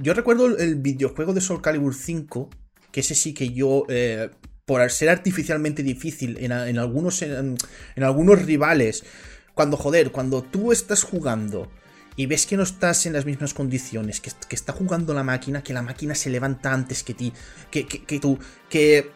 yo 0.00 0.14
recuerdo 0.14 0.58
el 0.58 0.76
videojuego 0.76 1.32
de 1.32 1.40
Soul 1.40 1.62
Calibur 1.62 1.94
5, 1.94 2.50
que 2.90 3.00
ese 3.00 3.14
sí 3.14 3.32
que 3.32 3.50
yo, 3.50 3.84
eh, 3.88 4.30
por 4.64 4.90
ser 4.90 5.10
artificialmente 5.10 5.82
difícil 5.82 6.36
en, 6.40 6.52
algunos, 6.52 7.22
en, 7.22 7.56
algunos 7.96 8.42
rivales, 8.42 9.04
cuando, 9.54 9.76
joder, 9.76 10.10
cuando 10.10 10.42
tú 10.42 10.72
estás 10.72 11.04
jugando 11.04 11.70
y 12.18 12.26
ves 12.26 12.46
que 12.46 12.56
no 12.56 12.64
estás 12.64 13.06
en 13.06 13.12
las 13.12 13.24
mismas 13.26 13.54
condiciones, 13.54 14.20
que, 14.20 14.32
está 14.50 14.72
jugando 14.72 15.14
la 15.14 15.22
máquina, 15.22 15.62
que 15.62 15.72
la 15.72 15.82
máquina 15.82 16.16
se 16.16 16.30
levanta 16.30 16.72
antes 16.72 17.04
que 17.04 17.14
ti, 17.14 17.32
que, 17.70 17.86
que, 17.86 18.18
tú, 18.18 18.40
que, 18.68 19.12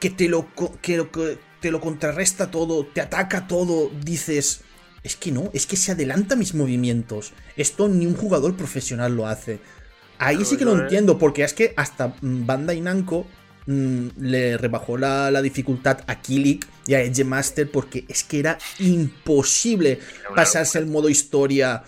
que, 0.00 0.08
te 0.08 0.26
lo, 0.26 0.48
que, 0.80 1.38
te 1.60 1.70
lo 1.70 1.80
contrarresta 1.82 2.50
todo, 2.50 2.86
te 2.86 3.02
ataca 3.02 3.46
todo, 3.46 3.90
dices, 4.02 4.62
es 5.02 5.16
que 5.16 5.32
no, 5.32 5.50
es 5.52 5.66
que 5.66 5.76
se 5.76 5.92
adelanta 5.92 6.34
mis 6.34 6.54
movimientos. 6.54 7.34
Esto 7.58 7.90
ni 7.90 8.06
un 8.06 8.16
jugador 8.16 8.56
profesional 8.56 9.14
lo 9.14 9.26
hace. 9.26 9.60
Ahí 10.18 10.46
sí 10.46 10.56
que 10.56 10.64
lo 10.64 10.80
entiendo, 10.80 11.18
porque 11.18 11.44
es 11.44 11.52
que 11.52 11.74
hasta 11.76 12.14
Bandai 12.22 12.80
Namco 12.80 13.26
mm, 13.66 14.08
le 14.18 14.56
rebajó 14.56 14.96
la, 14.96 15.42
dificultad 15.42 15.98
a 16.06 16.22
Kilik 16.22 16.66
y 16.88 16.94
a 16.94 17.02
Edge 17.02 17.22
Master 17.22 17.70
porque 17.70 18.04
es 18.08 18.24
que 18.24 18.40
era 18.40 18.58
imposible 18.80 20.00
pasarse 20.34 20.78
el 20.78 20.86
modo 20.86 21.08
historia 21.08 21.84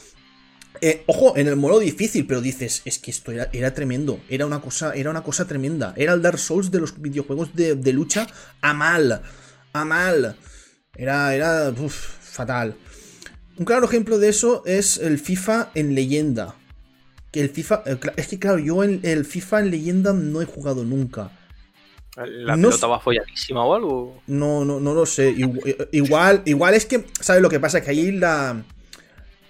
eh, 0.83 1.03
ojo, 1.07 1.37
en 1.37 1.47
el 1.47 1.57
modo 1.57 1.79
difícil, 1.79 2.27
pero 2.27 2.41
dices, 2.41 2.83
es 2.85 2.99
que 2.99 3.11
esto 3.11 3.33
era, 3.33 3.75
tremendo, 3.75 4.21
era 4.29 4.47
una, 4.47 4.61
cosa, 4.61 4.95
era 4.95 5.11
una 5.11 5.23
cosa 5.23 5.47
tremenda. 5.47 5.93
Era 5.97 6.15
el 6.15 6.23
Dark 6.23 6.39
Souls 6.39 6.71
de 6.71 6.81
los 6.81 7.01
videojuegos 7.01 7.55
de, 7.55 7.93
lucha 7.93 8.27
a 8.63 8.73
mal, 8.73 9.21
a 9.73 9.85
mal. 9.85 10.37
Era, 10.95 11.35
era 11.35 11.75
fatal. 11.75 12.77
Un 13.59 13.65
claro 13.67 13.87
ejemplo 13.87 14.19
de 14.19 14.31
eso 14.31 14.63
es 14.65 14.97
el 14.97 15.19
FIFA 15.19 15.71
en 15.75 15.95
leyenda. 15.95 16.57
Que 17.31 17.43
el 17.43 17.51
FIFA, 17.51 17.83
eh, 17.85 17.99
es 18.17 18.29
que 18.29 18.39
claro, 18.39 18.59
yo 18.59 18.83
en 18.83 19.01
el 19.03 19.25
FIFA 19.25 19.61
en 19.61 19.71
leyenda 19.71 20.13
no 20.15 20.41
he 20.41 20.47
jugado 20.47 20.85
nunca. 20.85 21.39
¿La 22.16 22.55
pelota 22.55 22.87
va 22.87 23.01
folladísima 23.01 23.64
o 23.64 23.75
algo? 23.75 24.23
No, 24.27 24.64
no, 24.64 24.81
no 24.81 24.94
lo 24.94 25.07
sé. 25.07 25.35
Igual, 25.92 26.42
igual 26.44 26.75
es 26.75 26.87
que, 26.87 27.07
¿sabes 27.20 27.40
lo 27.40 27.49
que 27.49 27.61
pasa? 27.61 27.81
Que 27.81 27.90
ahí 27.90 28.12
la 28.12 28.62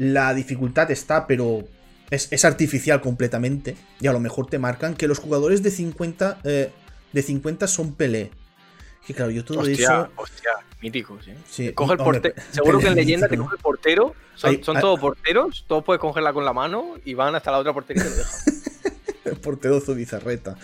la 0.01 0.33
dificultad 0.33 0.91
está, 0.91 1.27
pero 1.27 1.63
es, 2.11 2.45
artificial 2.47 3.03
completamente. 3.03 3.77
Y 4.01 4.07
a 4.07 4.13
lo 4.13 4.19
mejor 4.19 4.47
te 4.47 4.59
marcan 4.59 4.95
que 4.95 5.07
los 5.07 5.19
jugadores 5.19 5.63
de 5.63 5.71
50, 5.71 6.39
eh, 6.43 6.73
de 7.13 7.23
50 7.23 7.67
son 7.69 7.95
Pelé. 7.95 8.31
Que 9.07 9.13
claro, 9.13 9.31
yo 9.31 9.45
todo 9.45 9.63
eso. 9.67 10.09
Hostia, 10.17 10.53
míticos, 10.81 11.29
¿eh? 11.29 11.75
Coge 11.75 11.93
el 11.93 11.99
portero. 11.99 12.35
Seguro 12.51 12.79
que 12.79 12.87
en 12.87 12.95
leyenda 12.95 13.29
te 13.29 13.37
coge 13.37 13.57
el 13.57 13.63
portero. 13.63 14.15
Son, 14.37 14.59
todos 14.59 14.99
porteros, 14.99 15.67
todos 15.69 15.85
puedes 15.85 16.01
cogerla 16.01 16.33
con 16.33 16.47
la 16.47 16.55
mano 16.55 16.95
y 17.05 17.13
van 17.13 17.35
hasta 17.35 17.51
la 17.51 17.59
otra 17.59 17.75
portería 17.75 18.03
y 18.03 18.09
lo 18.09 18.17
dejan. 18.17 18.41
el 19.27 19.37
portero 19.37 19.81
bizarreta. 19.95 20.57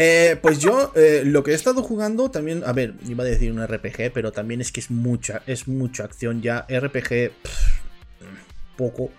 Eh, 0.00 0.38
pues 0.40 0.60
yo 0.60 0.92
eh, 0.94 1.22
lo 1.24 1.42
que 1.42 1.50
he 1.50 1.54
estado 1.54 1.82
jugando 1.82 2.30
también, 2.30 2.62
a 2.64 2.72
ver, 2.72 2.94
iba 3.08 3.24
a 3.24 3.26
decir 3.26 3.50
un 3.50 3.66
RPG, 3.66 4.12
pero 4.14 4.30
también 4.30 4.60
es 4.60 4.70
que 4.70 4.78
es 4.78 4.92
mucha, 4.92 5.42
es 5.48 5.66
mucha 5.66 6.04
acción 6.04 6.40
ya. 6.40 6.66
RPG, 6.70 7.32
poco. 8.76 9.10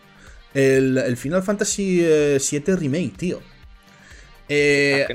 El, 0.53 1.17
Final 1.17 1.43
Fantasy 1.43 1.97
VII 1.97 2.63
eh, 2.65 2.75
Remake, 2.77 3.13
tío. 3.17 3.41
Eh, 4.47 5.05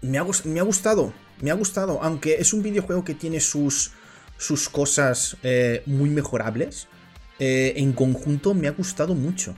me, 0.00 0.18
ha, 0.18 0.24
me, 0.44 0.58
ha, 0.58 0.62
gustado, 0.62 1.12
me 1.42 1.50
ha 1.50 1.54
gustado, 1.54 2.02
aunque 2.02 2.36
es 2.36 2.54
un 2.54 2.62
videojuego 2.62 3.04
que 3.04 3.14
tiene 3.14 3.40
sus, 3.40 3.92
sus 4.38 4.70
cosas 4.70 5.36
muy 5.84 6.08
mejorables. 6.08 6.88
en 7.38 7.92
conjunto 7.92 8.54
me 8.54 8.68
ha 8.68 8.72
gustado 8.72 9.14
mucho. 9.14 9.54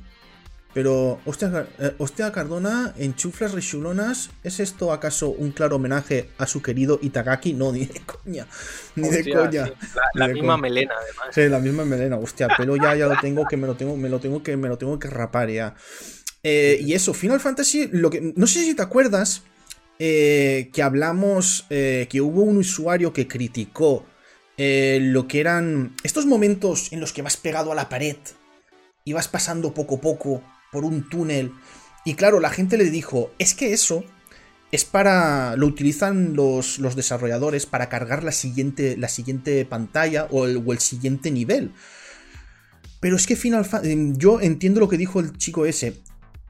Pero, 0.77 1.21
hostia, 1.25 1.67
eh, 1.79 1.95
hostia 1.97 2.31
Cardona, 2.33 2.93
en 2.99 3.15
Chuflas 3.15 3.53
Rechulonas, 3.53 4.29
¿es 4.45 4.61
esto 4.61 4.93
acaso 4.93 5.31
un 5.31 5.53
claro 5.53 5.77
homenaje 5.77 6.29
a 6.37 6.47
su 6.47 6.61
querido 6.61 6.99
Itagaki? 7.01 7.55
No, 7.55 7.73
ni 7.73 7.87
de 7.87 8.03
coña. 8.05 8.47
Ni 8.95 9.09
de 9.09 9.33
coña. 9.33 9.73
la, 10.13 10.29
misma 10.29 10.59
melena, 10.59 10.93
además. 11.01 11.29
Sí, 11.35 11.49
la 11.49 11.61
misma 11.61 11.87
melena, 11.87 12.19
hostia, 12.19 12.49
pero 12.59 12.77
ya, 12.77 12.95
ya 12.95 13.07
lo 13.07 13.19
tengo, 13.23 13.47
que 13.49 13.57
me 13.57 13.67
lo 13.67 13.75
tengo, 13.75 13.97
me 13.97 14.11
lo 14.11 14.21
tengo 14.21 14.43
que, 14.43 14.55
me 14.59 14.69
lo 14.69 14.77
tengo 14.77 14.99
que 14.99 15.09
rapar 15.09 15.49
ya. 15.49 15.75
Eh, 16.43 16.79
y 16.83 16.93
eso, 16.93 17.15
Final 17.15 17.41
Fantasy, 17.41 17.89
lo 17.91 18.11
que. 18.11 18.35
No 18.37 18.47
sé 18.47 18.63
si 18.63 18.75
te 18.75 18.83
acuerdas. 18.83 19.45
Eh, 19.99 20.69
que 20.75 20.83
hablamos. 20.83 21.65
que 21.71 22.21
hubo 22.21 22.43
un 22.43 22.59
usuario 22.59 23.15
que 23.15 23.27
criticó. 23.27 24.05
lo 24.59 25.27
que 25.27 25.41
eran. 25.41 25.97
Estos 26.03 26.27
momentos 26.27 26.93
en 26.93 27.01
los 27.01 27.15
que 27.15 27.23
vas 27.23 27.39
pegado 27.39 27.73
a 27.73 27.75
la 27.75 27.89
pared. 27.89 28.19
Y 29.07 29.15
vas 29.15 29.29
pasando 29.29 29.73
poco 29.73 29.95
a 29.95 30.01
poco 30.03 30.43
por 30.73 30.85
un 30.85 31.09
túnel. 31.09 31.53
Y 32.05 32.15
claro, 32.15 32.41
la 32.41 32.51
gente 32.51 32.77
le 32.77 32.91
dijo, 32.91 33.31
es 33.39 33.55
que 33.55 33.73
eso 33.73 34.05
es 34.73 34.85
para... 34.85 35.57
lo 35.57 35.67
utilizan 35.67 36.35
los, 36.35 36.79
los 36.79 36.97
desarrolladores 36.97 37.67
para 37.67 37.89
cargar 37.89 38.23
la 38.25 38.33
siguiente, 38.33 38.97
la 38.97 39.09
siguiente 39.09 39.65
pantalla 39.65 40.27
o 40.31 40.47
el, 40.47 40.63
o 40.65 40.73
el 40.73 40.79
siguiente 40.79 41.31
nivel. 41.31 41.73
Pero 43.01 43.17
es 43.17 43.27
que 43.27 43.37
Final 43.37 43.65
Fantasy... 43.65 44.13
Yo 44.17 44.41
entiendo 44.41 44.81
lo 44.81 44.89
que 44.89 44.97
dijo 44.97 45.21
el 45.21 45.37
chico 45.37 45.67
ese. 45.67 46.01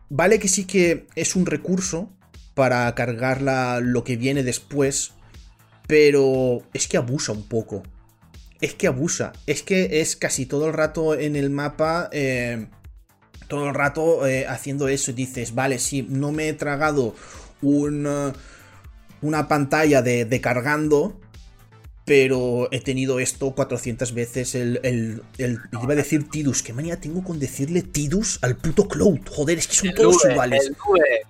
vale 0.08 0.38
que 0.38 0.48
sí 0.48 0.64
que 0.64 1.06
es 1.14 1.36
un 1.36 1.46
recurso 1.46 2.10
para 2.54 2.94
cargar 2.94 3.42
la- 3.42 3.80
lo 3.80 4.02
que 4.04 4.16
viene 4.16 4.42
después, 4.42 5.12
pero 5.86 6.62
es 6.72 6.88
que 6.88 6.96
abusa 6.96 7.32
un 7.32 7.46
poco. 7.46 7.82
Es 8.60 8.74
que 8.74 8.86
abusa. 8.86 9.32
Es 9.46 9.62
que 9.62 10.00
es 10.00 10.16
casi 10.16 10.46
todo 10.46 10.66
el 10.66 10.72
rato 10.72 11.14
en 11.14 11.36
el 11.36 11.50
mapa. 11.50 12.08
eh, 12.12 12.66
todo 13.48 13.68
el 13.68 13.74
rato 13.74 14.26
eh, 14.26 14.46
haciendo 14.46 14.88
eso. 14.88 15.10
Y 15.10 15.14
dices, 15.14 15.54
vale, 15.54 15.78
sí, 15.78 16.06
no 16.08 16.32
me 16.32 16.48
he 16.48 16.52
tragado 16.54 17.14
un, 17.62 18.06
eh, 18.06 18.32
una 19.22 19.48
pantalla 19.48 20.02
de, 20.02 20.24
de 20.24 20.40
cargando. 20.40 21.20
Pero 22.04 22.68
he 22.70 22.80
tenido 22.80 23.18
esto 23.18 23.50
400 23.52 24.14
veces. 24.14 24.54
El, 24.54 24.78
el, 24.84 25.22
el- 25.38 25.58
iba 25.82 25.92
a 25.92 25.96
decir 25.96 26.28
Tidus. 26.30 26.62
¿Qué 26.62 26.72
manía 26.72 27.00
tengo 27.00 27.24
con 27.24 27.40
decirle 27.40 27.82
Tidus 27.82 28.38
al 28.42 28.56
puto 28.56 28.86
Cloud? 28.86 29.18
Joder, 29.28 29.58
es 29.58 29.66
que 29.66 29.74
son 29.74 29.92
todos 29.92 30.14
nube, 30.22 30.32
iguales. 30.32 30.70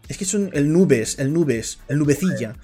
Es 0.06 0.18
que 0.18 0.26
son 0.26 0.50
el 0.52 0.70
nubes, 0.70 1.18
el 1.18 1.32
nubes, 1.32 1.78
el 1.88 1.98
nubecilla. 1.98 2.56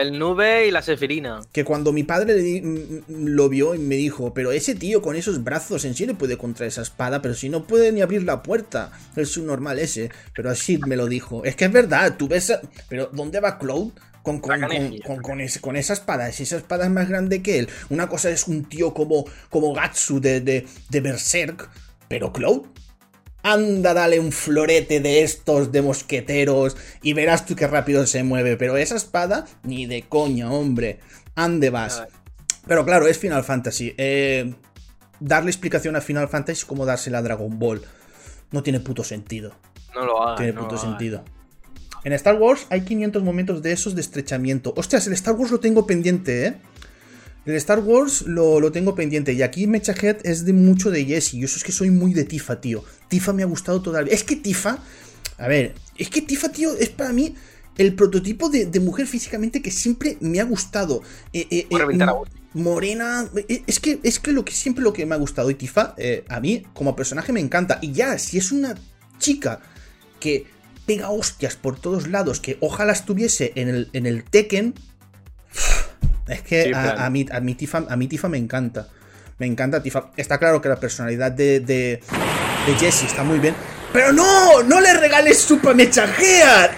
El 0.00 0.18
nube 0.18 0.66
y 0.66 0.70
la 0.70 0.82
sefirina. 0.82 1.40
Que 1.52 1.64
cuando 1.64 1.92
mi 1.92 2.02
padre 2.04 2.34
le 2.34 2.42
di- 2.42 3.02
lo 3.08 3.48
vio 3.48 3.74
y 3.74 3.78
me 3.78 3.96
dijo, 3.96 4.32
pero 4.34 4.52
ese 4.52 4.74
tío 4.74 5.02
con 5.02 5.16
esos 5.16 5.44
brazos 5.44 5.84
en 5.84 5.94
sí 5.94 6.06
le 6.06 6.14
puede 6.14 6.36
contra 6.38 6.66
esa 6.66 6.82
espada, 6.82 7.20
pero 7.22 7.34
si 7.34 7.48
no 7.48 7.66
puede 7.66 7.92
ni 7.92 8.00
abrir 8.00 8.22
la 8.22 8.42
puerta. 8.42 8.90
Es 9.16 9.36
un 9.36 9.46
normal 9.46 9.78
ese. 9.78 10.10
Pero 10.34 10.50
así 10.50 10.78
me 10.86 10.96
lo 10.96 11.06
dijo. 11.06 11.44
Es 11.44 11.56
que 11.56 11.66
es 11.66 11.72
verdad, 11.72 12.16
tú 12.16 12.28
ves... 12.28 12.50
a- 12.50 12.60
Pero 12.88 13.10
¿dónde 13.12 13.40
va 13.40 13.58
Cloud? 13.58 13.92
Con, 14.22 14.40
con, 14.40 14.60
con, 14.60 14.98
con- 15.06 15.22
con 15.22 15.40
ese- 15.40 15.60
con 15.60 15.76
esa 15.76 15.94
espada, 15.94 16.30
si 16.32 16.42
esa 16.42 16.58
espada 16.58 16.84
es 16.84 16.90
más 16.90 17.08
grande 17.08 17.40
que 17.42 17.60
él. 17.60 17.68
Una 17.88 18.08
cosa 18.08 18.28
es 18.30 18.46
un 18.46 18.64
tío 18.68 18.92
como, 18.92 19.24
como 19.48 19.72
Gatsu 19.72 20.20
de, 20.20 20.40
de, 20.42 20.66
de 20.90 21.00
Berserk, 21.00 21.68
pero 22.08 22.30
Cloud 22.32 22.66
Anda, 23.42 23.94
dale 23.94 24.20
un 24.20 24.32
florete 24.32 25.00
de 25.00 25.22
estos 25.22 25.70
de 25.72 25.82
mosqueteros 25.82 26.76
y 27.02 27.12
verás 27.12 27.46
tú 27.46 27.54
qué 27.56 27.66
rápido 27.66 28.06
se 28.06 28.22
mueve. 28.22 28.56
Pero 28.56 28.76
esa 28.76 28.96
espada, 28.96 29.46
ni 29.62 29.86
de 29.86 30.02
coña, 30.02 30.50
hombre. 30.50 31.00
Ande 31.34 31.70
vas. 31.70 32.02
Pero 32.66 32.84
claro, 32.84 33.06
es 33.06 33.18
Final 33.18 33.44
Fantasy. 33.44 33.94
Eh, 33.96 34.54
darle 35.20 35.50
explicación 35.50 35.96
a 35.96 36.00
Final 36.00 36.28
Fantasy 36.28 36.60
es 36.60 36.64
como 36.64 36.84
dársela 36.84 37.18
a 37.18 37.22
Dragon 37.22 37.58
Ball. 37.58 37.82
No 38.50 38.62
tiene 38.62 38.80
puto 38.80 39.04
sentido. 39.04 39.54
No 39.94 40.04
lo 40.04 40.22
hagas. 40.22 40.38
Tiene 40.38 40.52
no 40.52 40.62
puto 40.62 40.76
sentido. 40.76 41.24
En 42.04 42.12
Star 42.12 42.36
Wars 42.36 42.66
hay 42.70 42.82
500 42.82 43.22
momentos 43.22 43.62
de 43.62 43.72
esos 43.72 43.94
de 43.94 44.00
estrechamiento. 44.00 44.72
Ostras, 44.76 45.06
el 45.06 45.12
Star 45.14 45.34
Wars 45.34 45.50
lo 45.50 45.60
tengo 45.60 45.86
pendiente, 45.86 46.46
¿eh? 46.46 46.56
El 47.48 47.56
Star 47.56 47.78
Wars 47.78 48.22
lo, 48.26 48.60
lo 48.60 48.70
tengo 48.72 48.94
pendiente. 48.94 49.32
Y 49.32 49.40
aquí 49.40 49.66
Mecha 49.66 49.94
Head 49.94 50.18
es 50.24 50.44
de 50.44 50.52
mucho 50.52 50.90
de 50.90 51.06
Jesse. 51.06 51.32
Yo 51.32 51.46
eso 51.46 51.56
es 51.56 51.64
que 51.64 51.72
soy 51.72 51.90
muy 51.90 52.12
de 52.12 52.24
Tifa, 52.24 52.60
tío. 52.60 52.84
Tifa 53.08 53.32
me 53.32 53.42
ha 53.42 53.46
gustado 53.46 53.80
todavía. 53.80 54.12
Es 54.12 54.22
que 54.22 54.36
Tifa. 54.36 54.78
A 55.38 55.48
ver, 55.48 55.74
es 55.96 56.10
que 56.10 56.20
Tifa, 56.20 56.50
tío, 56.50 56.74
es 56.74 56.90
para 56.90 57.12
mí 57.12 57.34
el 57.78 57.94
prototipo 57.94 58.50
de, 58.50 58.66
de 58.66 58.80
mujer 58.80 59.06
físicamente 59.06 59.62
que 59.62 59.70
siempre 59.70 60.18
me 60.20 60.40
ha 60.40 60.44
gustado. 60.44 61.00
Eh, 61.32 61.46
eh, 61.50 61.66
eh, 61.70 61.84
Gusti. 61.84 62.04
morena. 62.52 63.30
Es 63.66 63.80
que, 63.80 63.98
es 64.02 64.18
que 64.18 64.32
lo 64.32 64.44
que 64.44 64.52
siempre 64.52 64.84
lo 64.84 64.92
que 64.92 65.06
me 65.06 65.14
ha 65.14 65.18
gustado. 65.18 65.48
Y 65.48 65.54
Tifa, 65.54 65.94
eh, 65.96 66.24
a 66.28 66.40
mí, 66.40 66.64
como 66.74 66.94
personaje, 66.94 67.32
me 67.32 67.40
encanta. 67.40 67.78
Y 67.80 67.92
ya, 67.92 68.18
si 68.18 68.36
es 68.36 68.52
una 68.52 68.74
chica 69.18 69.60
que 70.20 70.46
pega 70.84 71.08
hostias 71.08 71.56
por 71.56 71.80
todos 71.80 72.08
lados, 72.08 72.40
que 72.40 72.58
ojalá 72.60 72.92
estuviese 72.92 73.52
en 73.54 73.68
el, 73.68 73.88
en 73.94 74.04
el 74.04 74.24
Tekken. 74.24 74.74
Es 76.28 76.42
que 76.42 76.64
Sí, 76.64 76.72
a, 76.72 77.06
a 77.06 77.10
mí, 77.10 77.26
a, 77.30 77.40
mí 77.40 77.54
Tifa, 77.54 77.84
a 77.88 77.96
mí 77.96 78.06
Tifa 78.08 78.28
me 78.28 78.38
encanta. 78.38 78.88
Me 79.38 79.46
encanta 79.46 79.82
Tifa. 79.82 80.10
Está 80.16 80.38
claro 80.38 80.60
que 80.60 80.68
la 80.68 80.76
personalidad 80.76 81.32
de, 81.32 81.60
de, 81.60 82.00
de 82.66 82.74
Jessie 82.78 83.06
está 83.06 83.22
muy 83.22 83.38
bien. 83.38 83.54
¡Pero 83.92 84.12
no! 84.12 84.62
¡No 84.64 84.80
le 84.80 84.92
regales 84.94 85.38
su 85.38 85.58
mechajea! 85.74 86.74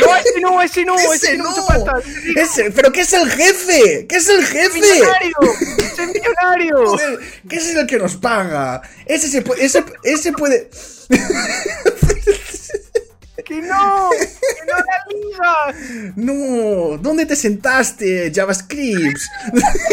No, 0.00 0.16
ese 0.16 0.40
no, 0.40 0.62
ese 0.62 0.84
no, 0.84 0.96
ese, 0.98 1.14
¡Ese 1.14 1.38
no. 1.38 1.56
no! 1.56 1.64
falta. 1.64 2.00
¡Ese! 2.36 2.70
¡Pero 2.70 2.90
qué 2.90 3.02
es 3.02 3.12
el 3.12 3.30
jefe! 3.30 4.06
¿Qué 4.08 4.16
es 4.16 4.28
el 4.28 4.44
jefe? 4.44 4.80
¡Millonario! 4.80 5.36
¡Ese 5.78 6.02
es 6.02 6.08
millonario! 6.08 6.86
Joder, 6.88 7.18
¿Qué 7.48 7.56
es 7.56 7.74
el 7.76 7.86
que 7.86 7.98
nos 7.98 8.16
paga? 8.16 8.82
Ese, 9.06 9.28
se 9.28 9.42
puede, 9.42 9.64
ese, 9.64 9.84
ese 10.02 10.32
puede. 10.32 10.70
¡Que 13.44 13.60
no! 13.60 14.10
¡Que 14.10 14.64
no 14.66 14.76
la 14.78 14.98
liga! 15.10 16.12
No, 16.16 16.96
¿dónde 16.98 17.26
te 17.26 17.36
sentaste, 17.36 18.32
JavaScript? 18.34 19.20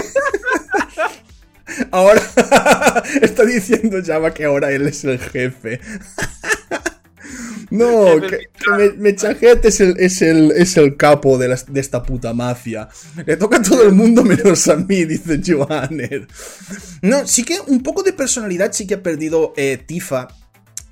ahora 1.92 2.22
está 3.22 3.46
diciendo 3.46 3.98
Java 4.06 4.34
que 4.34 4.46
ahora 4.46 4.72
él 4.72 4.88
es 4.88 5.04
el 5.04 5.20
jefe. 5.20 5.80
No, 7.70 8.06
Jefe 8.20 8.28
que, 8.28 8.38
que 8.38 8.72
me, 8.72 8.90
Mechajete 9.12 9.70
es 9.70 9.80
el, 9.80 9.96
es, 9.98 10.22
el, 10.22 10.52
es 10.52 10.76
el 10.76 10.98
capo 10.98 11.38
de, 11.38 11.48
las- 11.48 11.72
de 11.72 11.80
esta 11.80 12.04
puta 12.04 12.34
mafia. 12.34 12.90
Le 13.26 13.38
toca 13.38 13.58
a 13.58 13.62
todo 13.62 13.84
el 13.84 13.94
mundo 13.94 14.24
menos 14.24 14.68
a 14.68 14.76
mí, 14.76 15.06
dice 15.06 15.40
Johanner. 15.46 16.28
No, 17.02 17.26
sí 17.26 17.46
que 17.46 17.60
un 17.68 17.82
poco 17.82 18.04
de 18.04 18.12
personalidad 18.12 18.74
sí 18.74 18.86
que 18.86 18.96
ha 18.96 19.04
perdido 19.04 19.54
eh, 19.56 19.82
Tifa 19.86 20.28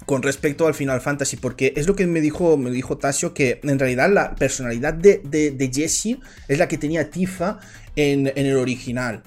con 0.10 0.24
respecto 0.24 0.66
al 0.66 0.74
Final 0.74 1.02
Fantasy, 1.02 1.38
porque 1.38 1.72
es 1.76 1.86
lo 1.86 1.96
que 1.96 2.08
me 2.08 2.20
dijo, 2.20 2.58
me 2.58 2.72
dijo 2.72 2.98
Tasio, 2.98 3.32
que 3.32 3.60
en 3.62 3.78
realidad 3.78 4.12
la 4.12 4.34
personalidad 4.34 4.92
de, 4.92 5.22
de, 5.24 5.52
de 5.52 5.72
Jessie 5.72 6.20
es 6.48 6.58
la 6.58 6.68
que 6.68 6.80
tenía 6.80 7.12
Tifa 7.12 7.60
en, 7.96 8.26
en 8.26 8.46
el 8.48 8.56
original. 8.58 9.22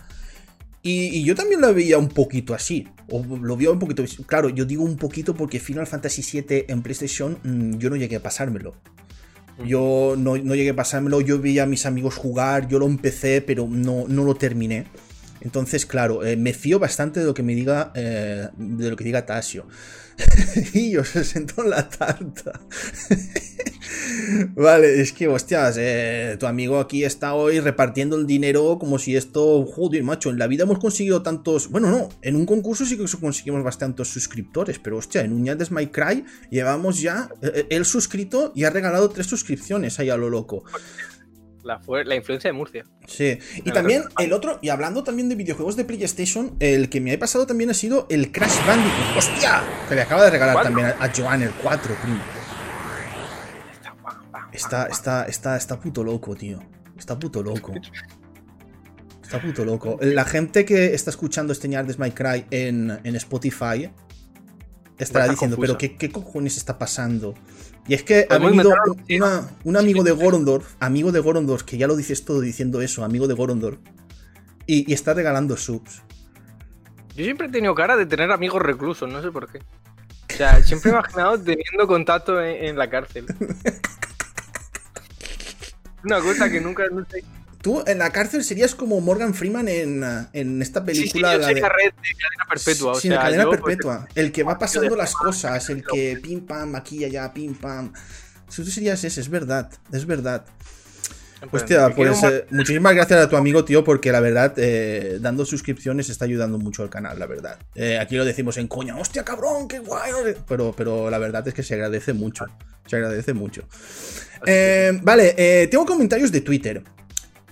Y, 0.83 1.05
y 1.17 1.23
yo 1.23 1.37
también 1.37 1.61
la 1.61 1.71
veía 1.71 1.99
un 1.99 2.09
poquito 2.09 2.53
así. 2.53 2.89
O 3.09 3.25
lo 3.25 3.57
veía 3.57 3.71
un 3.71 3.79
poquito. 3.79 4.03
Claro, 4.27 4.49
yo 4.49 4.65
digo 4.65 4.83
un 4.83 4.97
poquito 4.97 5.37
porque 5.37 5.61
Final 5.61 5.87
Fantasy 5.87 6.43
VII 6.43 6.65
en 6.67 6.83
PlayStation 6.83 7.39
mm, 7.45 7.79
yo 7.79 7.89
no 7.89 7.95
llegué 7.95 8.17
a 8.17 8.21
pasármelo. 8.21 8.75
Yo 9.65 10.17
no, 10.19 10.37
no 10.37 10.57
llegué 10.57 10.71
a 10.71 10.75
pasármelo, 10.75 11.21
yo 11.21 11.39
veía 11.39 11.63
a 11.63 11.67
mis 11.67 11.87
amigos 11.87 12.17
jugar, 12.17 12.67
yo 12.67 12.81
lo 12.81 12.87
empecé, 12.87 13.41
pero 13.41 13.69
no, 13.71 14.09
no 14.09 14.25
lo 14.25 14.35
terminé. 14.35 14.87
Entonces, 15.43 15.87
claro, 15.87 16.25
eh, 16.25 16.37
me 16.37 16.53
fío 16.53 16.81
bastante 16.81 17.21
de 17.21 17.27
lo 17.27 17.35
que 17.35 17.45
me 17.45 17.55
diga, 17.55 17.93
eh, 17.95 18.49
de 18.57 18.91
lo 18.91 18.97
que 18.97 19.05
diga 19.05 19.27
Tasio. 19.27 19.67
y 20.75 20.93
yo 20.93 21.05
se 21.05 21.25
sentó 21.25 21.63
en 21.63 21.71
la 21.71 21.89
tarta. 21.89 22.61
vale, 24.55 25.01
es 25.01 25.13
que, 25.13 25.29
hostias, 25.29 25.77
eh, 25.79 26.37
tu 26.39 26.47
amigo 26.47 26.79
aquí 26.79 27.05
está 27.05 27.35
hoy 27.35 27.61
repartiendo 27.61 28.17
el 28.17 28.27
dinero 28.27 28.79
como 28.79 28.99
si 28.99 29.17
esto, 29.17 29.65
joder, 29.65 30.03
macho, 30.03 30.31
en 30.31 30.39
la 30.39 30.47
vida 30.47 30.65
hemos 30.65 30.79
conseguido 30.79 31.23
tantos, 31.23 31.69
bueno, 31.69 31.91
no, 31.91 32.09
en 32.23 32.37
un 32.37 32.47
concurso 32.47 32.85
sí 32.85 32.97
que 32.97 33.05
conseguimos 33.21 33.63
bastantes 33.63 34.09
suscriptores, 34.09 34.79
pero 34.79 34.99
hostia, 34.99 35.23
en 35.23 35.33
un 35.33 35.45
Yanders 35.45 35.71
My 35.71 35.87
Cry 35.89 36.25
llevamos 36.51 37.01
ya, 37.01 37.29
eh, 37.43 37.67
él 37.71 37.85
suscrito 37.85 38.53
y 38.55 38.65
ha 38.65 38.71
regalado 38.71 39.09
tres 39.11 39.27
suscripciones 39.27 39.99
ahí 39.99 40.11
a 40.11 40.17
lo 40.17 40.31
loco. 40.31 40.65
La, 41.63 41.81
la 42.05 42.15
influencia 42.17 42.49
de 42.49 42.53
Murcia. 42.53 42.85
Sí, 43.07 43.39
y 43.57 43.71
también 43.71 44.05
el 44.19 44.33
otro, 44.33 44.59
y 44.63 44.69
hablando 44.71 45.05
también 45.05 45.29
de 45.29 45.35
videojuegos 45.37 45.77
de 45.77 45.85
PlayStation, 45.85 46.57
el 46.61 46.89
que 46.89 47.01
me 47.01 47.13
ha 47.13 47.19
pasado 47.19 47.47
también 47.47 47.71
ha 47.71 47.75
sido 47.75 48.07
el 48.11 48.33
Crash 48.33 48.67
Bandicoot. 48.67 49.17
¡Hostia! 49.19 49.63
Que 49.89 49.95
le 49.95 50.03
acaba 50.03 50.25
de 50.25 50.31
regalar 50.31 50.55
¿Cuál? 50.55 50.65
también 50.67 50.87
a, 50.89 51.05
a 51.05 51.13
Joan 51.15 51.43
el 51.43 51.51
4, 51.51 51.95
primo. 52.03 52.21
Está 54.53 54.87
Está, 54.87 55.25
está, 55.25 55.57
está, 55.57 55.81
puto 55.81 56.05
loco, 56.05 56.35
tío. 56.35 56.59
Está 56.99 57.19
puto 57.19 57.43
loco. 57.43 57.73
Está 59.23 59.41
puto 59.41 59.65
loco. 59.65 59.99
La 60.03 60.25
gente 60.25 60.65
que 60.65 60.95
está 60.95 61.11
escuchando 61.11 61.53
este 61.53 61.69
Ñardes 61.69 61.99
My 61.99 62.11
Cry 62.11 62.45
en, 62.51 63.01
en 63.03 63.17
Spotify 63.17 63.91
estará 64.99 65.25
Está 65.25 65.29
diciendo, 65.33 65.57
confusa. 65.57 65.61
pero 65.61 65.79
¿qué, 65.79 65.97
¿qué 65.97 66.11
cojones 66.13 66.57
está 66.59 66.79
pasando? 66.79 67.35
Y 67.89 67.95
es 67.95 68.03
que 68.05 68.27
ha 68.31 68.39
Podemos 68.39 68.51
venido 68.51 68.75
un, 68.87 69.51
una- 69.65 69.81
amigo 69.81 70.05
de 70.05 70.13
Gorondorf, 70.13 70.75
amigo 70.79 71.11
de 71.11 71.21
Gorondorf, 71.21 71.63
que 71.65 71.77
ya 71.79 71.87
lo 71.89 71.97
dices 71.97 72.25
todo 72.25 72.41
diciendo 72.41 72.81
eso, 72.81 73.05
amigo 73.05 73.27
de 73.27 73.35
Gorondorf, 73.35 73.79
y, 74.67 74.89
y 74.91 74.95
está 74.95 75.15
regalando 75.15 75.57
subs. 75.57 76.03
Yo 77.17 77.25
siempre 77.25 77.49
he 77.49 77.51
tenido 77.51 77.75
cara 77.75 77.97
de 77.97 78.07
tener 78.07 78.31
amigos 78.31 78.63
reclusos, 78.63 79.11
no 79.11 79.21
sé 79.21 79.31
por 79.33 79.51
qué. 79.51 79.59
O 79.59 80.37
sea, 80.37 80.63
siempre 80.65 80.91
he 80.91 80.95
imaginado 80.95 81.39
teniendo 81.41 81.87
contacto 81.89 82.41
en, 82.41 82.65
en 82.67 82.79
la 82.79 82.89
cárcel. 82.89 83.27
Una 86.05 86.21
cosa 86.21 86.51
que 86.51 86.61
nunca. 86.61 86.85
No 86.91 87.05
sé. 87.09 87.23
Tú 87.63 87.83
en 87.87 87.99
la 87.99 88.11
cárcel 88.11 88.43
serías 88.45 88.75
como 88.75 89.01
Morgan 89.01 89.35
Freeman 89.35 89.69
en, 89.69 90.03
uh, 90.03 90.27
en 90.33 90.61
esta 90.61 90.81
Sí, 90.81 90.95
sí, 90.95 91.01
película. 91.01 91.37
la 91.39 91.47
sería 91.47 91.63
de- 91.63 91.69
red 91.69 91.93
de 91.93 92.15
cadena 92.15 92.45
perpetua. 92.51 92.93
O 92.93 92.95
Sí, 92.97 93.09
sea, 93.09 93.19
de 93.19 93.23
cadena 93.25 93.43
yo, 93.45 93.49
pues, 93.51 93.61
perpetua. 93.63 94.09
El 94.17 94.33
que 94.33 94.43
va 94.43 94.59
pasando 94.59 94.97
las 94.97 95.15
cosas, 95.15 95.71
el 95.71 95.85
que 95.85 96.19
pim 96.23 96.45
pam, 96.45 96.75
aquí 96.75 97.05
allá, 97.05 97.33
pim 97.33 97.55
pam. 97.55 97.93
Si 98.49 98.63
tú 98.65 98.71
serías 98.71 99.03
ese, 99.05 99.21
es 99.21 99.29
verdad, 99.29 99.71
es 99.93 100.05
verdad. 100.05 100.45
pues, 101.51 101.63
Hostia, 101.63 101.89
pues 101.95 102.23
eh, 102.25 102.47
muchísimas 102.51 102.95
gracias 102.95 103.25
a 103.25 103.29
tu 103.29 103.37
amigo, 103.37 103.65
tío, 103.65 103.83
porque 103.85 104.13
la 104.13 104.21
verdad, 104.21 104.55
eh, 104.59 105.19
dando 105.21 105.45
suscripciones 105.45 106.09
está 106.11 106.25
ayudando 106.25 106.59
mucho 106.59 106.83
al 106.83 106.91
canal, 106.91 107.19
la 107.19 107.27
verdad. 107.27 107.59
Eh, 107.75 107.99
aquí 107.99 108.17
lo 108.17 108.25
decimos 108.25 108.57
en 108.59 108.67
coña, 108.69 108.97
hostia, 108.97 109.25
cabrón, 109.25 109.69
qué 109.69 109.79
guay. 109.79 110.13
Pero, 110.49 110.75
pero 110.77 111.11
la 111.11 111.19
verdad 111.19 111.47
es 111.49 111.55
que 111.55 111.63
se 111.63 111.75
agradece 111.75 112.13
mucho. 112.13 112.45
Se 112.87 112.97
agradece 112.97 113.33
mucho. 113.35 113.63
Vale, 115.03 115.69
tengo 115.71 115.87
comentarios 115.87 116.31
de 116.33 116.41
Twitter. 116.41 116.83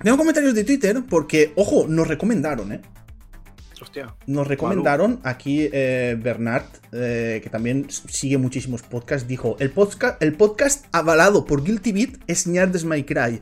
Tengo 0.02 0.16
comentarios 0.16 0.54
de 0.54 0.64
Twitter 0.64 1.02
porque, 1.08 1.52
ojo, 1.56 1.86
nos 1.88 2.08
recomendaron, 2.08 2.72
¿eh? 2.72 2.80
Hostia. 3.82 4.14
Nos 4.26 4.46
recomendaron 4.46 5.20
aquí 5.24 5.68
eh, 5.72 6.14
Bernard, 6.20 6.64
eh, 6.92 7.40
que 7.42 7.48
también 7.48 7.86
sigue 7.90 8.36
muchísimos 8.36 8.82
podcasts, 8.82 9.26
dijo, 9.26 9.56
el 9.58 9.70
podcast, 9.70 10.22
el 10.22 10.34
podcast 10.34 10.84
avalado 10.92 11.46
por 11.46 11.64
Guilty 11.64 11.92
Beat 11.92 12.10
es 12.26 12.46
Ñardes 12.46 12.84
My 12.84 13.04
Cry, 13.04 13.40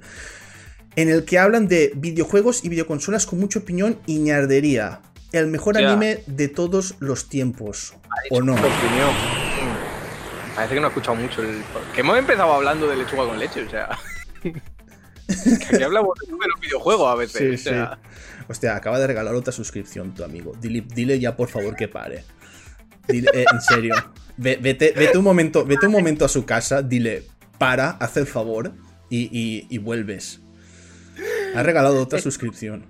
en 0.94 1.08
el 1.08 1.24
que 1.24 1.38
hablan 1.40 1.66
de 1.66 1.92
videojuegos 1.96 2.64
y 2.64 2.68
videoconsolas 2.68 3.26
con 3.26 3.40
mucha 3.40 3.58
opinión 3.58 3.98
y 4.06 4.18
ñardería. 4.18 5.00
El 5.32 5.48
mejor 5.48 5.78
Ya. 5.78 5.90
anime 5.90 6.22
de 6.26 6.48
todos 6.48 6.94
los 7.00 7.28
tiempos. 7.28 7.94
¿O 8.30 8.40
no? 8.40 8.52
Opinión. 8.54 9.10
Parece 10.54 10.74
que 10.74 10.80
no 10.80 10.86
he 10.86 10.90
escuchado 10.90 11.16
mucho 11.16 11.42
el. 11.42 11.62
Que 11.94 12.00
hemos 12.00 12.16
empezado 12.16 12.52
hablando 12.52 12.86
de 12.88 12.96
lechuga 12.96 13.26
con 13.26 13.38
leche, 13.38 13.62
o 13.64 13.70
sea. 13.70 13.90
que 15.68 15.74
aquí 15.76 15.82
hablamos 15.82 16.18
de 16.26 16.32
los 16.32 16.60
videojuegos 16.60 17.08
a 17.10 17.14
veces. 17.14 17.60
Sí, 17.62 17.68
o 17.68 17.72
sea, 17.72 17.98
Hostia, 18.48 18.74
acaba 18.76 18.98
de 18.98 19.06
regalar 19.06 19.34
otra 19.34 19.52
suscripción 19.52 20.14
tu 20.14 20.24
amigo. 20.24 20.52
Dile, 20.60 20.84
dile 20.94 21.18
ya 21.20 21.36
por 21.36 21.48
favor 21.48 21.76
que 21.76 21.86
pare. 21.88 22.24
Dile, 23.06 23.30
eh, 23.34 23.44
en 23.52 23.60
serio. 23.60 23.94
Ve- 24.38 24.58
vete, 24.60 24.92
vete 24.96 25.18
un 25.18 25.24
momento, 25.24 25.64
vete 25.66 25.86
un 25.86 25.92
momento 25.92 26.24
a 26.24 26.28
su 26.28 26.46
casa, 26.46 26.80
dile, 26.82 27.24
para, 27.58 27.90
haz 27.90 28.16
el 28.16 28.26
favor 28.26 28.72
y, 29.10 29.28
y- 29.38 29.66
y 29.68 29.78
vuelves. 29.78 30.40
Ha 31.54 31.62
regalado 31.62 32.00
otra 32.02 32.20
suscripción. 32.20 32.86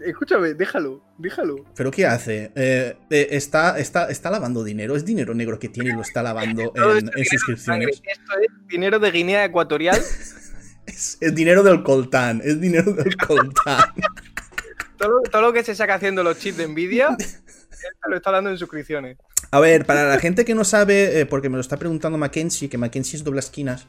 Escúchame, 0.00 0.54
déjalo, 0.54 1.02
déjalo. 1.18 1.56
¿Pero 1.76 1.90
qué 1.90 2.06
hace? 2.06 2.52
Eh, 2.54 2.96
eh, 3.10 3.28
está, 3.32 3.78
está, 3.78 4.10
está 4.10 4.30
lavando 4.30 4.64
dinero. 4.64 4.96
Es 4.96 5.04
dinero 5.04 5.34
negro 5.34 5.58
que 5.58 5.68
tiene 5.68 5.90
y 5.90 5.92
lo 5.92 6.00
está 6.00 6.22
lavando 6.22 6.72
en, 6.74 7.06
esto 7.08 7.18
en 7.18 7.24
suscripciones. 7.26 8.02
Esto 8.06 8.32
es 8.40 8.66
dinero 8.68 8.98
de 8.98 9.10
Guinea 9.10 9.44
Ecuatorial. 9.44 10.00
Es, 10.90 11.18
es 11.20 11.34
dinero 11.34 11.62
del 11.62 11.82
coltán. 11.82 12.40
Es 12.44 12.60
dinero 12.60 12.92
del 12.92 13.16
coltán. 13.16 13.84
todo, 14.98 15.08
lo, 15.10 15.20
todo 15.30 15.42
lo 15.42 15.52
que 15.52 15.62
se 15.64 15.74
saca 15.74 15.94
haciendo 15.94 16.22
los 16.22 16.38
chips 16.38 16.56
de 16.58 16.68
Nvidia, 16.68 17.16
lo 18.08 18.16
está 18.16 18.30
dando 18.30 18.50
en 18.50 18.58
suscripciones. 18.58 19.16
A 19.52 19.60
ver, 19.60 19.84
para 19.86 20.06
la 20.08 20.18
gente 20.18 20.44
que 20.44 20.54
no 20.54 20.64
sabe, 20.64 21.20
eh, 21.20 21.26
porque 21.26 21.48
me 21.48 21.56
lo 21.56 21.60
está 21.60 21.76
preguntando 21.76 22.18
Mackenzie, 22.18 22.68
que 22.68 22.78
Mackenzie 22.78 23.16
es 23.16 23.24
doble 23.24 23.40
esquinas. 23.40 23.86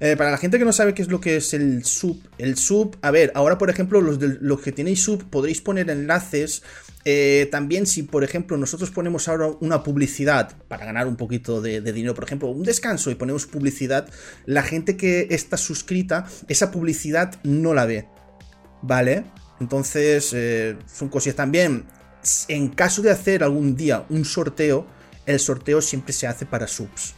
eh, 0.00 0.16
para 0.16 0.30
la 0.30 0.38
gente 0.38 0.58
que 0.58 0.64
no 0.64 0.72
sabe 0.72 0.94
qué 0.94 1.02
es 1.02 1.08
lo 1.08 1.20
que 1.20 1.36
es 1.36 1.54
el 1.54 1.84
sub, 1.84 2.20
el 2.38 2.56
sub, 2.56 2.96
a 3.02 3.10
ver, 3.10 3.32
ahora 3.34 3.58
por 3.58 3.70
ejemplo, 3.70 4.00
los, 4.00 4.18
del- 4.18 4.38
los 4.40 4.60
que 4.60 4.72
tenéis 4.72 5.02
sub 5.02 5.28
podréis 5.30 5.60
poner 5.60 5.90
enlaces. 5.90 6.62
Eh, 7.04 7.48
también 7.50 7.86
si, 7.86 8.02
por 8.02 8.24
ejemplo, 8.24 8.56
nosotros 8.56 8.90
ponemos 8.90 9.28
ahora 9.28 9.48
una 9.60 9.82
publicidad 9.82 10.56
para 10.68 10.86
ganar 10.86 11.06
un 11.06 11.16
poquito 11.16 11.60
de, 11.60 11.80
de 11.80 11.92
dinero, 11.92 12.14
por 12.14 12.24
ejemplo, 12.24 12.48
un 12.48 12.62
descanso 12.62 13.10
y 13.10 13.14
ponemos 13.14 13.46
publicidad, 13.46 14.08
la 14.46 14.62
gente 14.62 14.96
que 14.96 15.28
está 15.30 15.56
suscrita, 15.56 16.26
esa 16.48 16.70
publicidad 16.70 17.40
no 17.42 17.74
la 17.74 17.86
ve. 17.86 18.06
¿Vale? 18.82 19.24
Entonces, 19.62 20.32
eh, 20.34 20.76
son 20.92 21.08
cosillas 21.08 21.36
también. 21.36 21.84
En 22.48 22.68
caso 22.68 23.00
de 23.00 23.10
hacer 23.10 23.44
algún 23.44 23.76
día 23.76 24.04
un 24.08 24.24
sorteo, 24.24 24.86
el 25.24 25.38
sorteo 25.38 25.80
siempre 25.80 26.12
se 26.12 26.26
hace 26.26 26.46
para 26.46 26.66
subs, 26.66 27.14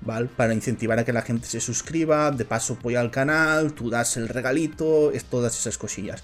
¿vale? 0.00 0.28
Para 0.36 0.52
incentivar 0.52 0.98
a 0.98 1.04
que 1.04 1.12
la 1.12 1.22
gente 1.22 1.46
se 1.46 1.60
suscriba, 1.60 2.32
de 2.32 2.44
paso 2.44 2.74
apoya 2.74 3.00
al 3.00 3.10
canal, 3.10 3.72
tú 3.72 3.88
das 3.88 4.16
el 4.16 4.28
regalito, 4.28 5.12
es 5.12 5.24
todas 5.24 5.56
esas 5.58 5.78
cosillas. 5.78 6.22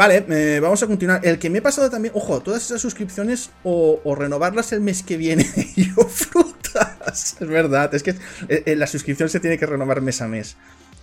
Vale, 0.00 0.24
eh, 0.30 0.60
vamos 0.60 0.82
a 0.82 0.86
continuar. 0.86 1.20
El 1.26 1.38
que 1.38 1.50
me 1.50 1.58
he 1.58 1.60
pasado 1.60 1.90
también, 1.90 2.14
ojo, 2.16 2.40
todas 2.40 2.64
esas 2.64 2.80
suscripciones 2.80 3.50
o, 3.64 4.00
o 4.02 4.14
renovarlas 4.14 4.72
el 4.72 4.80
mes 4.80 5.02
que 5.02 5.18
viene 5.18 5.44
y 5.76 5.88
yo 5.94 6.08
frutas. 6.08 7.36
Es 7.38 7.46
verdad, 7.46 7.94
es 7.94 8.02
que 8.02 8.12
eh, 8.48 8.62
eh, 8.64 8.76
la 8.76 8.86
suscripción 8.86 9.28
se 9.28 9.40
tiene 9.40 9.58
que 9.58 9.66
renovar 9.66 10.00
mes 10.00 10.22
a 10.22 10.26
mes. 10.26 10.56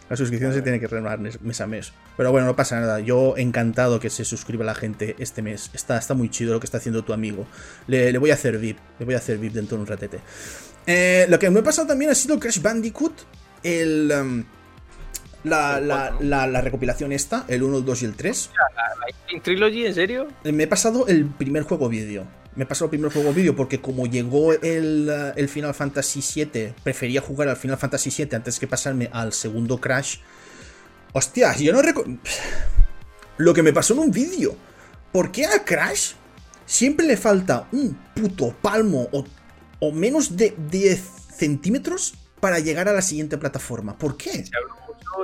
La 0.09 0.17
suscripción 0.17 0.51
se 0.51 0.63
tiene 0.63 0.79
que 0.79 0.87
renovar 0.87 1.19
mes 1.19 1.39
mes 1.43 1.61
a 1.61 1.67
mes. 1.67 1.93
Pero 2.17 2.31
bueno, 2.31 2.47
no 2.47 2.55
pasa 2.55 2.79
nada. 2.79 2.99
Yo 2.99 3.37
encantado 3.37 3.99
que 3.99 4.09
se 4.09 4.25
suscriba 4.25 4.65
la 4.65 4.73
gente 4.73 5.15
este 5.19 5.43
mes. 5.43 5.69
Está, 5.75 5.99
está 5.99 6.15
muy 6.15 6.29
chido 6.31 6.53
lo 6.53 6.59
que 6.59 6.65
está 6.65 6.79
haciendo 6.79 7.03
tu 7.03 7.13
amigo. 7.13 7.45
Le, 7.85 8.11
le 8.11 8.17
voy 8.17 8.31
a 8.31 8.33
hacer 8.33 8.57
VIP. 8.57 8.79
Le 8.97 9.05
voy 9.05 9.13
a 9.13 9.19
hacer 9.19 9.37
VIP 9.37 9.53
dentro 9.53 9.77
de 9.77 9.81
un 9.83 9.87
ratete. 9.87 10.21
Eh, 10.87 11.27
lo 11.29 11.37
que 11.37 11.51
me 11.51 11.59
ha 11.59 11.63
pasado 11.63 11.87
también 11.87 12.09
ha 12.09 12.15
sido 12.15 12.39
Crash 12.39 12.63
Bandicoot. 12.63 13.13
El. 13.61 14.11
um, 14.11 14.56
la, 15.43 15.79
la, 15.79 16.15
la- 16.19 16.47
la 16.47 16.61
recopilación 16.61 17.11
esta, 17.11 17.45
el 17.47 17.63
1, 17.63 17.77
el 17.79 17.85
2 17.85 18.01
y 18.01 18.05
el 18.05 18.15
3. 18.15 18.49
¿En 19.29 19.41
Trilogy, 19.41 19.85
en 19.85 19.93
serio? 19.95 20.27
Eh, 20.43 20.51
Me 20.51 20.63
he 20.63 20.67
pasado 20.67 21.07
el 21.07 21.25
primer 21.25 21.63
juego 21.63 21.89
vídeo. 21.89 22.25
Me 22.55 22.63
he 22.63 22.67
pasado 22.67 22.85
el 22.85 22.89
primer 22.91 23.11
juego 23.11 23.33
vídeo 23.33 23.55
porque 23.55 23.79
como 23.79 24.07
llegó 24.07 24.53
el, 24.53 25.09
eh, 25.11 25.33
el 25.35 25.47
Final 25.49 25.73
Fantasy 25.75 26.21
VII, 26.45 26.73
prefería 26.83 27.21
jugar 27.21 27.49
al 27.49 27.57
Final 27.57 27.77
Fantasy 27.77 28.09
VII 28.09 28.35
antes 28.35 28.59
que 28.59 28.67
pasarme 28.67 29.09
al 29.13 29.31
segundo 29.33 29.79
Crash. 29.79 30.17
Hostia, 31.13 31.55
yo 31.55 31.71
no 31.73 31.81
recuerdo... 31.81 32.17
Lo 33.37 33.53
que 33.53 33.61
me 33.61 33.71
pasó 33.73 33.93
en 33.93 33.99
un 33.99 34.11
vídeo. 34.11 34.55
¿Por 35.11 35.31
qué 35.31 35.45
a 35.45 35.63
Crash 35.63 36.13
siempre 36.65 37.05
le 37.05 37.15
falta 37.17 37.67
un 37.71 37.95
puto 38.15 38.55
palmo 38.61 39.07
o, 39.11 39.23
o 39.79 39.91
menos 39.91 40.35
de 40.35 40.55
10 40.71 40.99
centímetros 41.37 42.15
para 42.39 42.57
llegar 42.59 42.89
a 42.89 42.93
la 42.93 43.03
siguiente 43.03 43.37
plataforma? 43.37 43.95
¿Por 43.97 44.17
qué? 44.17 44.31
Se 44.43 44.51
habló 44.57 44.75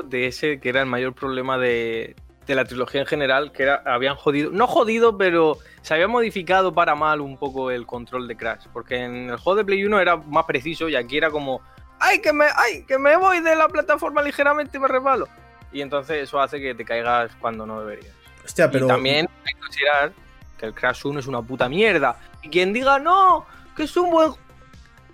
de 0.05 0.27
ese 0.27 0.59
que 0.59 0.69
era 0.69 0.81
el 0.81 0.87
mayor 0.87 1.13
problema 1.13 1.57
de, 1.57 2.15
de 2.45 2.55
la 2.55 2.65
trilogía 2.65 3.01
en 3.01 3.07
general, 3.07 3.51
que 3.51 3.63
era, 3.63 3.83
habían 3.85 4.15
jodido, 4.15 4.51
no 4.51 4.67
jodido, 4.67 5.17
pero 5.17 5.57
se 5.81 5.93
había 5.93 6.07
modificado 6.07 6.73
para 6.73 6.95
mal 6.95 7.21
un 7.21 7.37
poco 7.37 7.71
el 7.71 7.85
control 7.85 8.27
de 8.27 8.35
Crash, 8.35 8.65
porque 8.71 8.97
en 8.97 9.29
el 9.29 9.37
juego 9.37 9.57
de 9.57 9.65
Play 9.65 9.85
1 9.85 9.99
era 9.99 10.17
más 10.17 10.45
preciso 10.45 10.89
y 10.89 10.95
aquí 10.95 11.17
era 11.17 11.29
como, 11.29 11.61
¡ay, 11.99 12.19
que 12.21 12.33
me, 12.33 12.45
ay, 12.55 12.85
que 12.85 12.97
me 12.97 13.15
voy 13.15 13.39
de 13.39 13.55
la 13.55 13.67
plataforma 13.67 14.21
ligeramente 14.21 14.77
y 14.77 14.79
me 14.79 14.87
resbalo! 14.87 15.27
Y 15.71 15.81
entonces 15.81 16.23
eso 16.23 16.39
hace 16.39 16.59
que 16.59 16.75
te 16.75 16.85
caigas 16.85 17.31
cuando 17.39 17.65
no 17.65 17.79
deberías. 17.81 18.13
Hostia, 18.45 18.69
pero... 18.69 18.85
Y 18.85 18.89
también 18.89 19.27
hay 19.45 19.53
que 19.53 19.59
considerar 19.59 20.13
que 20.59 20.65
el 20.67 20.73
Crash 20.73 21.05
1 21.05 21.19
es 21.19 21.27
una 21.27 21.41
puta 21.41 21.67
mierda. 21.67 22.19
Y 22.43 22.49
quien 22.49 22.73
diga, 22.73 22.99
no, 22.99 23.45
que 23.75 23.83
es 23.83 23.97
un 23.97 24.11
buen... 24.11 24.29
ju-", 24.29 24.37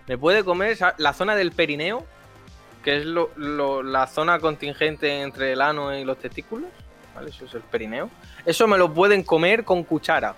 Me 0.07 0.17
puede 0.17 0.43
comer 0.43 0.77
la 0.97 1.13
zona 1.13 1.35
del 1.35 1.51
perineo, 1.53 2.05
que 2.83 2.97
es 2.97 3.05
lo- 3.05 3.31
lo- 3.35 3.83
la 3.83 4.07
zona 4.07 4.39
contingente 4.39 5.21
entre 5.21 5.53
el 5.53 5.61
ano 5.61 5.95
y 5.95 6.03
los 6.03 6.17
testículos. 6.17 6.69
¿Vale? 7.15 7.31
Eso 7.31 7.45
es 7.45 7.53
el 7.55 7.61
perineo. 7.61 8.09
Eso 8.45 8.67
me 8.67 8.77
lo 8.77 8.93
pueden 8.93 9.23
comer 9.23 9.63
con 9.65 9.83
cuchara, 9.83 10.35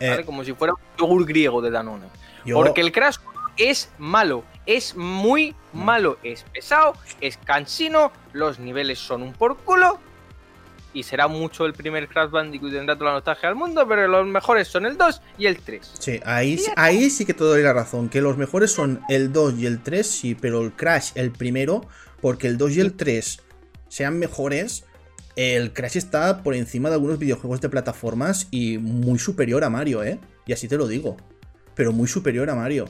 ¿vale? 0.00 0.20
eh, 0.20 0.24
Como 0.24 0.44
si 0.44 0.52
fuera 0.52 0.74
un 0.74 0.80
yogur 0.98 1.26
griego 1.26 1.60
de 1.60 1.70
Danone. 1.70 2.06
yo- 2.44 2.56
Porque 2.56 2.80
el 2.82 2.92
Crash 2.92 3.16
1 3.24 3.40
es 3.56 3.90
malo, 3.98 4.44
es 4.66 4.94
muy 4.96 5.54
malo, 5.72 6.18
es 6.22 6.44
pesado, 6.44 6.94
es 7.20 7.36
cansino, 7.38 8.12
los 8.32 8.58
niveles 8.58 8.98
son 8.98 9.22
un 9.22 9.32
por 9.32 9.56
culo. 9.58 9.98
Y 10.92 11.04
será 11.04 11.28
mucho 11.28 11.66
el 11.66 11.72
primer 11.72 12.08
Crash 12.08 12.30
Bandicoot 12.30 12.72
y 12.72 12.74
tendrá 12.74 12.96
toda 12.96 13.10
la 13.10 13.16
nostalgia 13.16 13.48
del 13.48 13.56
mundo, 13.56 13.86
pero 13.86 14.08
los 14.08 14.26
mejores 14.26 14.66
son 14.66 14.86
el 14.86 14.96
2 14.96 15.22
y 15.38 15.46
el 15.46 15.60
3. 15.60 15.92
Sí, 15.98 16.20
ahí, 16.24 16.60
ahí 16.76 17.10
sí 17.10 17.24
que 17.24 17.34
te 17.34 17.44
doy 17.44 17.62
la 17.62 17.72
razón. 17.72 18.08
Que 18.08 18.20
los 18.20 18.36
mejores 18.36 18.72
son 18.72 19.00
el 19.08 19.32
2 19.32 19.58
y 19.58 19.66
el 19.66 19.82
3, 19.82 20.06
sí, 20.06 20.34
pero 20.34 20.62
el 20.62 20.72
Crash 20.72 21.12
el 21.14 21.30
primero, 21.30 21.86
porque 22.20 22.48
el 22.48 22.58
2 22.58 22.76
y 22.76 22.80
el 22.80 22.94
3 22.94 23.40
sean 23.88 24.18
mejores, 24.18 24.84
el 25.36 25.72
Crash 25.72 25.96
está 25.96 26.42
por 26.42 26.54
encima 26.54 26.88
de 26.88 26.96
algunos 26.96 27.18
videojuegos 27.18 27.60
de 27.60 27.68
plataformas 27.68 28.48
y 28.50 28.78
muy 28.78 29.18
superior 29.18 29.62
a 29.64 29.70
Mario, 29.70 30.02
¿eh? 30.02 30.18
Y 30.46 30.52
así 30.52 30.66
te 30.66 30.76
lo 30.76 30.88
digo. 30.88 31.16
Pero 31.74 31.92
muy 31.92 32.08
superior 32.08 32.50
a 32.50 32.54
Mario. 32.54 32.88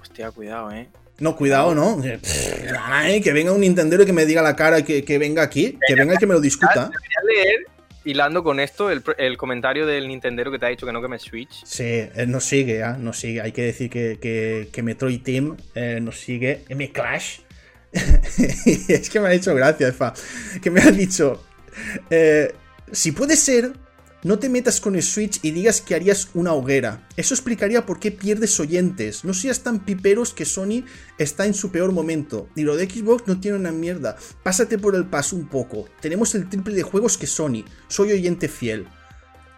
Hostia, 0.00 0.30
cuidado, 0.32 0.72
eh. 0.72 0.88
No, 1.20 1.36
cuidado, 1.36 1.74
¿no? 1.74 2.02
Eh, 2.02 2.18
pff, 2.18 2.72
ay, 2.78 3.20
que 3.20 3.32
venga 3.32 3.52
un 3.52 3.60
Nintendo 3.60 4.02
y 4.02 4.06
que 4.06 4.12
me 4.12 4.26
diga 4.26 4.42
la 4.42 4.56
cara 4.56 4.82
que, 4.82 5.04
que 5.04 5.18
venga 5.18 5.42
aquí, 5.42 5.78
que 5.86 5.94
venga 5.94 6.14
y 6.14 6.16
que 6.16 6.26
me 6.26 6.34
lo 6.34 6.40
discuta. 6.40 6.90
Leer, 7.28 7.66
hilando 8.04 8.42
con 8.42 8.58
esto, 8.58 8.90
el, 8.90 9.02
el 9.18 9.36
comentario 9.36 9.86
del 9.86 10.08
Nintendero 10.08 10.50
que 10.50 10.58
te 10.58 10.66
ha 10.66 10.68
dicho 10.70 10.86
que 10.86 10.92
no 10.92 11.02
que 11.02 11.08
me 11.08 11.18
Switch. 11.18 11.62
Sí, 11.64 12.08
él 12.14 12.30
nos 12.30 12.44
sigue, 12.44 12.82
¿ah? 12.82 12.96
Nos 12.98 13.18
sigue. 13.18 13.42
Hay 13.42 13.52
que 13.52 13.62
decir 13.62 13.90
que, 13.90 14.18
que, 14.20 14.68
que 14.72 14.82
Metroid 14.82 15.22
Team 15.22 15.56
eh, 15.74 15.98
nos 16.00 16.18
sigue. 16.18 16.64
M 16.68 16.90
Clash. 16.90 17.40
es 17.92 19.10
que 19.10 19.20
me 19.20 19.28
ha 19.28 19.32
hecho 19.32 19.54
gracia, 19.54 19.92
Fa. 19.92 20.14
Que 20.62 20.70
me 20.70 20.80
ha 20.80 20.90
dicho. 20.90 21.44
eh, 22.08 22.54
si 22.92 23.12
puede 23.12 23.36
ser, 23.36 23.72
no 24.22 24.38
te 24.38 24.48
metas 24.50 24.80
con 24.80 24.96
el 24.96 25.02
Switch 25.02 25.38
y 25.42 25.50
digas 25.52 25.80
que 25.80 25.94
harías 25.94 26.28
una 26.34 26.52
hoguera. 26.52 27.08
Eso 27.16 27.32
explicaría 27.34 27.86
por 27.86 27.98
qué 27.98 28.10
pierdes 28.12 28.60
oyentes. 28.60 29.24
No 29.24 29.32
seas 29.32 29.60
tan 29.60 29.80
piperos 29.80 30.34
que 30.34 30.44
Sony 30.44 30.84
está 31.18 31.46
en 31.46 31.54
su 31.54 31.70
peor 31.72 31.92
momento. 31.92 32.48
Y 32.54 32.62
lo 32.62 32.76
de 32.76 32.88
Xbox 32.88 33.26
no 33.26 33.40
tiene 33.40 33.56
una 33.56 33.72
mierda. 33.72 34.16
Pásate 34.42 34.76
por 34.78 34.94
el 34.94 35.06
paso 35.06 35.36
un 35.36 35.48
poco. 35.48 35.88
Tenemos 36.00 36.34
el 36.34 36.48
triple 36.48 36.74
de 36.74 36.82
juegos 36.82 37.16
que 37.16 37.26
Sony. 37.26 37.64
Soy 37.88 38.12
oyente 38.12 38.48
fiel. 38.48 38.86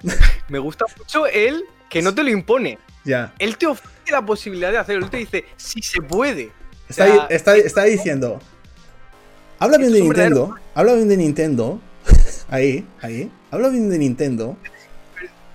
Me 0.48 0.59
gusta 0.59 0.85
mucho 0.96 1.27
él 1.27 1.64
que 1.90 2.01
no 2.03 2.14
te 2.14 2.22
lo 2.22 2.31
impone. 2.31 2.79
Ya. 3.05 3.35
Él 3.40 3.57
te 3.59 3.66
ofrece 3.66 4.12
la 4.12 4.25
posibilidad 4.25 4.70
de 4.70 4.79
hacerlo. 4.79 5.07
Él 5.07 5.11
te 5.11 5.16
dice, 5.16 5.44
si 5.57 5.83
se 5.83 6.01
puede. 6.01 6.53
Está, 6.88 7.05
O 7.05 7.07
sea, 7.14 7.27
está- 7.31 7.57
está 7.57 7.85
diciendo. 7.85 8.40
Habla 9.59 9.79
bien 9.79 9.92
de 9.92 10.01
Nintendo. 10.03 10.55
Habla 10.75 10.94
bien 10.94 11.09
de 11.09 11.16
Nintendo. 11.16 11.81
Ahí, 12.48 12.87
ahí. 13.01 13.31
Habla 13.52 13.68
bien 13.68 13.90
de 13.90 13.98
Nintendo. 13.98 14.56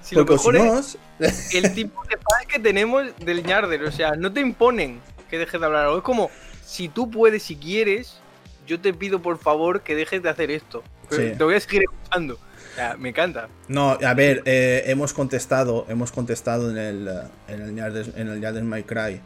Si 0.04 0.14
lo 0.14 0.22
si 0.22 0.32
mejor 0.32 0.54
no. 0.54 0.80
es 0.80 0.98
el 1.56 1.74
tipo 1.74 2.04
de 2.04 2.16
fans 2.16 2.46
que 2.48 2.60
tenemos 2.60 3.08
del 3.18 3.44
ñarder. 3.44 3.84
O 3.84 3.92
sea, 3.92 4.12
no 4.12 4.32
te 4.32 4.40
imponen 4.40 5.02
que 5.32 5.40
dejes 5.40 5.60
de 5.60 5.66
hablar. 5.66 5.90
Es 5.98 6.04
como, 6.04 6.30
si 6.64 6.90
tú 6.90 7.10
puedes, 7.10 7.42
si 7.42 7.56
quieres, 7.56 8.20
yo 8.68 8.80
te 8.80 8.94
pido 8.94 9.20
por 9.20 9.40
favor 9.40 9.82
que 9.82 9.96
dejes 9.96 10.22
de 10.22 10.30
hacer 10.30 10.52
esto. 10.52 10.84
Sí. 11.10 11.34
Te 11.36 11.44
voy 11.44 11.56
a 11.56 11.60
seguir 11.60 11.86
escuchando. 11.92 12.38
me 13.00 13.10
encanta. 13.10 13.50
No, 13.68 13.98
a 14.00 14.14
ver, 14.14 14.44
eh, 14.46 14.84
hemos 14.86 15.12
contestado, 15.14 15.88
hemos 15.90 16.12
contestado 16.12 16.70
en 16.70 16.78
el, 16.78 17.08
eh, 17.08 17.22
en 17.48 17.62
el, 17.62 17.76
Yardes, 17.76 18.12
en 18.16 18.28
el 18.28 18.64
My 18.64 18.84
Cry. 18.84 19.22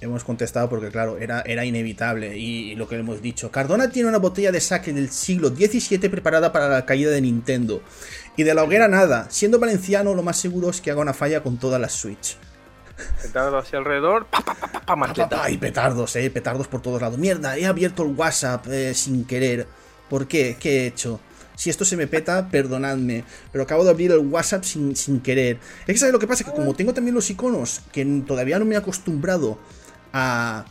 Hemos 0.00 0.24
contestado 0.24 0.68
porque, 0.68 0.90
claro, 0.90 1.18
era, 1.18 1.40
era 1.42 1.64
inevitable. 1.64 2.36
Y, 2.36 2.74
lo 2.74 2.88
que 2.88 2.96
hemos 2.96 3.22
dicho. 3.22 3.50
Cardona 3.50 3.90
tiene 3.90 4.08
una 4.08 4.18
botella 4.18 4.52
de 4.52 4.60
saque 4.60 4.92
del 4.92 5.10
siglo 5.10 5.48
XVII 5.48 6.08
preparada 6.08 6.52
para 6.52 6.68
la 6.68 6.84
caída 6.84 7.10
de 7.10 7.20
Nintendo. 7.20 7.82
Y 8.36 8.42
de 8.42 8.54
la 8.54 8.64
hoguera 8.64 8.88
nada. 8.88 9.28
Siendo 9.30 9.58
valenciano, 9.58 10.14
lo 10.14 10.22
más 10.22 10.36
seguro 10.36 10.70
es 10.70 10.80
que 10.80 10.90
haga 10.90 11.00
una 11.00 11.14
falla 11.14 11.42
con 11.42 11.58
todas 11.58 11.80
las 11.80 11.92
Switch. 11.92 12.36
Petardos 13.22 13.64
hacia 13.64 13.78
alrededor, 13.78 14.26
pa, 14.26 14.40
pa, 14.40 14.54
pa, 14.54 15.28
pa, 15.28 15.50
y 15.50 15.58
petardos, 15.58 16.14
eh, 16.14 16.30
petardos 16.30 16.68
por 16.68 16.80
todos 16.80 17.02
lados. 17.02 17.18
Mierda, 17.18 17.56
he 17.58 17.66
abierto 17.66 18.04
el 18.04 18.14
WhatsApp 18.14 18.66
eh, 18.68 18.94
sin 18.94 19.24
querer. 19.24 19.66
¿Por 20.08 20.28
qué? 20.28 20.56
¿Qué 20.60 20.82
he 20.82 20.86
hecho? 20.86 21.18
Si 21.56 21.70
esto 21.70 21.84
se 21.84 21.96
me 21.96 22.06
peta, 22.06 22.48
perdonadme. 22.48 23.24
Pero 23.50 23.64
acabo 23.64 23.84
de 23.84 23.90
abrir 23.90 24.12
el 24.12 24.18
WhatsApp 24.18 24.64
sin, 24.64 24.94
sin 24.94 25.20
querer. 25.20 25.58
Es 25.86 25.94
que 25.94 25.98
¿sabes 25.98 26.12
lo 26.12 26.18
que 26.18 26.26
pasa? 26.26 26.44
Que 26.44 26.52
como 26.52 26.74
tengo 26.74 26.94
también 26.94 27.14
los 27.14 27.28
iconos, 27.30 27.80
que 27.92 28.04
todavía 28.26 28.58
no 28.58 28.64
me 28.64 28.74
he 28.74 28.78
acostumbrado 28.78 29.58
a, 30.14 30.64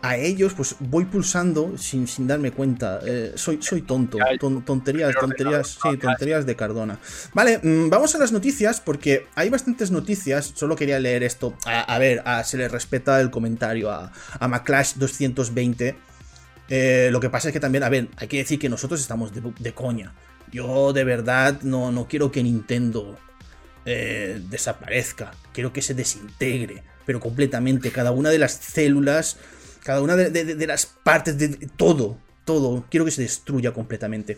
a 0.00 0.16
ellos, 0.16 0.54
pues 0.54 0.76
voy 0.80 1.04
pulsando 1.04 1.76
sin, 1.76 2.08
sin 2.08 2.26
darme 2.26 2.50
cuenta. 2.52 3.00
Eh, 3.04 3.32
soy, 3.34 3.60
soy 3.60 3.82
tonto. 3.82 4.18
tonterías, 4.64 5.14
tonterías, 5.14 5.78
sí, 5.80 5.96
tonterías 5.98 6.46
de 6.46 6.56
Cardona. 6.56 6.98
Vale, 7.34 7.60
mm, 7.62 7.90
vamos 7.90 8.14
a 8.14 8.18
las 8.18 8.32
noticias, 8.32 8.80
porque 8.80 9.26
hay 9.34 9.50
bastantes 9.50 9.90
noticias. 9.90 10.52
Solo 10.54 10.74
quería 10.74 10.98
leer 10.98 11.22
esto. 11.22 11.54
A, 11.66 11.98
ver, 11.98 12.22
se 12.44 12.56
le 12.56 12.68
respeta 12.68 13.20
el 13.20 13.30
comentario 13.30 13.90
a, 13.90 14.10
a 14.40 14.48
Maclash220. 14.48 15.96
Eh, 16.70 17.08
lo 17.10 17.20
que 17.20 17.30
pasa 17.30 17.48
es 17.48 17.52
que 17.52 17.60
también, 17.60 17.82
a 17.82 17.88
ver, 17.88 18.08
hay 18.16 18.28
que 18.28 18.38
decir 18.38 18.58
que 18.58 18.68
nosotros 18.68 19.00
estamos 19.00 19.32
de, 19.32 19.72
coña. 19.72 20.14
Yo 20.50 20.92
de 20.92 21.04
verdad 21.04 21.60
no, 21.62 21.92
no 21.92 22.06
quiero 22.08 22.30
que 22.30 22.42
Nintendo 22.42 23.18
eh, 23.84 24.40
desaparezca. 24.48 25.32
Quiero 25.52 25.72
que 25.72 25.82
se 25.82 25.94
desintegre, 25.94 26.82
pero 27.08 27.20
completamente. 27.20 27.90
Cada 27.90 28.10
una 28.10 28.28
de 28.28 28.38
las 28.38 28.52
células, 28.52 29.38
cada 29.82 30.02
una 30.02 30.14
de, 30.14 30.66
las 30.66 30.84
partes 30.84 31.38
de 31.38 31.48
todo, 31.74 32.18
todo. 32.44 32.84
Quiero 32.90 33.06
que 33.06 33.10
se 33.10 33.22
destruya 33.22 33.72
completamente. 33.72 34.36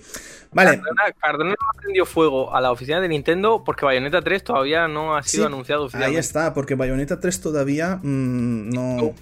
Vale. 0.52 0.80
Cardona, 1.20 1.50
no 1.50 1.80
prendió 1.82 2.06
fuego 2.06 2.54
a 2.54 2.60
la 2.60 2.70
oficina 2.70 3.00
de 3.00 3.08
Nintendo 3.08 3.64
porque 3.64 3.84
Bayonetta 3.84 4.22
3 4.22 4.44
todavía 4.44 4.86
no 4.86 5.16
ha 5.16 5.24
sido 5.24 5.46
anunciado 5.46 5.86
oficialmente. 5.86 6.16
Ahí 6.16 6.20
está, 6.20 6.54
porque 6.54 6.76
Bayonetta 6.76 7.18
3 7.18 7.40
todavía 7.40 7.96
mm, 7.96 8.70
no, 8.70 9.16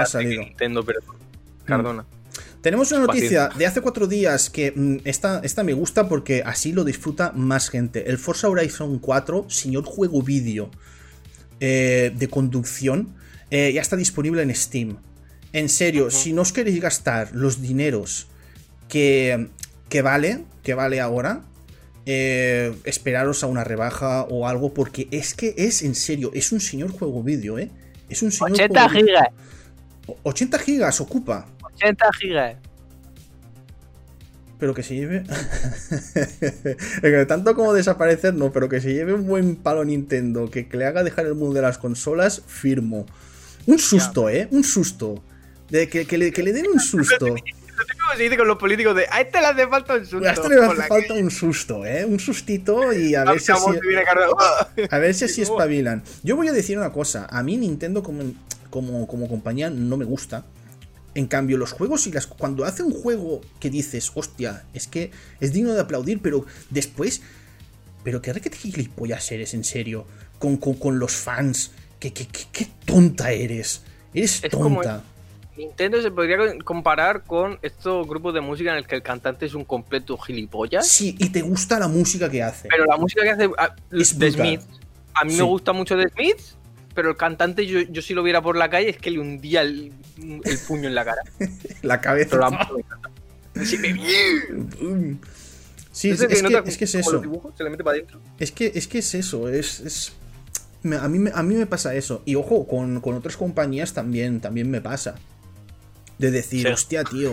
ha 0.00 0.06
salido. 0.06 0.42
Nintendo, 0.42 0.82
pero 0.82 1.00
Cardona. 1.66 2.06
Tenemos 2.62 2.90
una 2.92 3.02
noticia 3.02 3.50
de 3.50 3.66
hace 3.66 3.82
cuatro 3.82 4.06
días 4.06 4.48
que 4.48 4.72
mm, 4.74 5.00
esta, 5.04 5.40
esta, 5.44 5.62
me 5.62 5.74
gusta 5.74 6.08
porque 6.08 6.42
así 6.42 6.72
lo 6.72 6.84
disfruta 6.84 7.32
más 7.34 7.68
gente. 7.68 8.08
El 8.08 8.16
Forza 8.16 8.48
Horizon 8.48 8.98
4, 8.98 9.44
señor 9.50 9.84
juego 9.84 10.22
vídeo 10.22 10.70
eh, 11.66 12.12
de 12.14 12.28
conducción, 12.28 13.14
eh, 13.50 13.72
ya 13.72 13.80
está 13.80 13.96
disponible 13.96 14.42
en 14.42 14.54
Steam. 14.54 14.98
En 15.54 15.70
serio, 15.70 16.10
si 16.10 16.34
no 16.34 16.42
os 16.42 16.52
queréis 16.52 16.78
gastar 16.78 17.30
los 17.32 17.62
dineros 17.62 18.26
que, 18.86 19.48
que 19.88 20.02
vale, 20.02 20.44
que 20.62 20.74
vale 20.74 21.00
ahora, 21.00 21.40
eh, 22.04 22.74
esperaros 22.84 23.42
a 23.44 23.46
una 23.46 23.64
rebaja 23.64 24.24
o 24.24 24.46
algo, 24.46 24.74
porque 24.74 25.08
es 25.10 25.32
que 25.32 25.54
es 25.56 25.80
en 25.82 25.94
serio, 25.94 26.32
es 26.34 26.52
un 26.52 26.60
señor 26.60 26.90
juego 26.90 27.22
vídeo, 27.22 27.58
¿eh? 27.58 27.70
Es 28.10 28.20
un 28.20 28.30
señor 28.30 28.52
80 28.52 28.88
gigas. 28.90 29.28
80 30.22 30.58
gigas 30.58 31.00
ocupa. 31.00 31.46
80 31.62 32.12
gigas. 32.20 32.56
Pero 34.64 34.72
que 34.72 34.82
se 34.82 34.94
lleve. 34.94 35.24
Tanto 37.28 37.54
como 37.54 37.74
desaparecer, 37.74 38.32
no, 38.32 38.50
pero 38.50 38.66
que 38.66 38.80
se 38.80 38.94
lleve 38.94 39.12
un 39.12 39.26
buen 39.26 39.56
palo 39.56 39.84
Nintendo, 39.84 40.50
que, 40.50 40.66
le 40.72 40.86
haga 40.86 41.04
dejar 41.04 41.26
el 41.26 41.34
mundo 41.34 41.56
de 41.56 41.60
las 41.60 41.76
consolas, 41.76 42.40
firmo. 42.46 43.04
Un 43.66 43.78
susto, 43.78 44.30
¿eh? 44.30 44.48
Un 44.52 44.64
susto. 44.64 45.22
De 45.68 45.90
que, 45.90 46.06
le, 46.16 46.30
den 46.30 46.64
un 46.72 46.80
susto. 46.80 47.26
se 48.16 48.22
dice 48.22 48.38
con 48.38 48.48
los 48.48 48.56
políticos 48.56 48.96
de 48.96 49.06
a 49.10 49.20
este 49.20 49.38
le 49.38 49.48
hace 49.48 49.68
falta 49.68 49.96
un 49.96 50.06
susto. 50.06 50.26
A 50.26 50.32
este 50.32 50.48
le 50.48 50.64
hace 50.64 50.82
falta 50.84 51.12
un 51.12 51.30
susto, 51.30 51.84
¿eh? 51.84 52.06
Un 52.06 52.18
sustito 52.18 52.90
y 52.94 53.14
a 53.14 53.24
ver 53.24 53.40
si 53.40 53.52
así, 53.52 53.66
a 54.90 54.98
ver 54.98 55.12
si 55.12 55.26
así 55.26 55.42
espabilan. 55.42 56.02
Yo 56.22 56.36
voy 56.36 56.48
a 56.48 56.54
decir 56.54 56.78
una 56.78 56.90
cosa, 56.90 57.26
a 57.28 57.42
mí 57.42 57.58
Nintendo 57.58 58.02
como, 58.02 58.32
como, 58.70 59.06
como 59.06 59.28
compañía 59.28 59.68
no 59.68 59.98
me 59.98 60.06
gusta. 60.06 60.46
En 61.14 61.26
cambio, 61.26 61.56
los 61.56 61.72
juegos 61.72 62.06
y 62.06 62.12
las. 62.12 62.26
Cuando 62.26 62.64
hace 62.64 62.82
un 62.82 62.92
juego 62.92 63.40
que 63.60 63.70
dices, 63.70 64.10
hostia, 64.14 64.64
es 64.74 64.88
que 64.88 65.10
es 65.40 65.52
digno 65.52 65.72
de 65.72 65.80
aplaudir, 65.80 66.20
pero 66.20 66.44
después. 66.70 67.22
Pero 68.02 68.20
qué 68.20 68.32
requete 68.32 68.56
gilipollas 68.56 69.30
eres, 69.32 69.54
en 69.54 69.64
serio. 69.64 70.06
Con, 70.38 70.56
con, 70.56 70.98
los 70.98 71.12
fans. 71.12 71.70
¿Qué, 71.98 72.12
qué, 72.12 72.26
qué, 72.26 72.66
tonta 72.84 73.32
eres. 73.32 73.82
Eres 74.12 74.42
tonta. 74.50 75.02
Nintendo 75.56 76.02
se 76.02 76.10
podría 76.10 76.36
comparar 76.64 77.22
con 77.22 77.58
estos 77.62 78.06
grupos 78.08 78.34
de 78.34 78.40
música 78.40 78.72
en 78.72 78.78
el 78.78 78.86
que 78.86 78.96
el 78.96 79.02
cantante 79.02 79.46
es 79.46 79.54
un 79.54 79.64
completo 79.64 80.18
gilipollas. 80.18 80.88
Sí, 80.88 81.14
y 81.18 81.28
te 81.28 81.42
gusta 81.42 81.78
la 81.78 81.86
música 81.86 82.28
que 82.28 82.42
hace. 82.42 82.68
Pero 82.68 82.84
la 82.86 82.96
música 82.96 83.22
que 83.22 83.30
hace 83.30 83.50
ah, 83.56 83.74
es 83.92 84.18
de 84.18 84.32
Smith. 84.32 84.60
A 85.14 85.24
mí 85.24 85.34
me 85.36 85.42
gusta 85.44 85.72
mucho 85.72 85.96
de 85.96 86.08
Smith, 86.08 86.38
pero 86.94 87.10
el 87.10 87.16
cantante, 87.16 87.66
yo, 87.66 87.80
yo, 87.80 88.02
si 88.02 88.14
lo 88.14 88.22
viera 88.22 88.40
por 88.40 88.56
la 88.56 88.70
calle, 88.70 88.90
es 88.90 88.98
que 88.98 89.10
le 89.10 89.18
hundía 89.18 89.62
el, 89.62 89.92
puño 90.66 90.88
en 90.88 90.94
la 90.94 91.04
cara. 91.04 91.22
la 91.82 92.00
cabeza. 92.00 92.38
sí, 93.62 93.76
es, 96.10 96.20
que, 96.20 96.34
es, 96.64 96.76
que, 96.76 96.84
es 96.84 96.94
eso. 96.94 97.52
se 97.56 97.64
le 97.64 97.70
mete 97.70 97.84
para 97.84 97.96
adentro. 97.96 98.20
Es 98.38 98.52
que, 98.52 98.72
es 98.74 98.86
que 98.86 98.98
es 98.98 99.14
eso, 99.14 99.48
es, 99.48 100.12
a, 100.84 101.08
mí, 101.08 101.30
a 101.32 101.42
mí 101.42 101.54
me 101.54 101.66
pasa 101.66 101.94
eso. 101.94 102.22
Y 102.24 102.36
ojo, 102.36 102.66
con, 102.66 103.02
otras 103.04 103.36
compañías 103.36 103.92
también, 103.92 104.40
también 104.40 104.70
me 104.70 104.80
pasa. 104.80 105.16
De 106.18 106.30
decir, 106.30 106.68
hostia, 106.68 107.02
tío. 107.02 107.32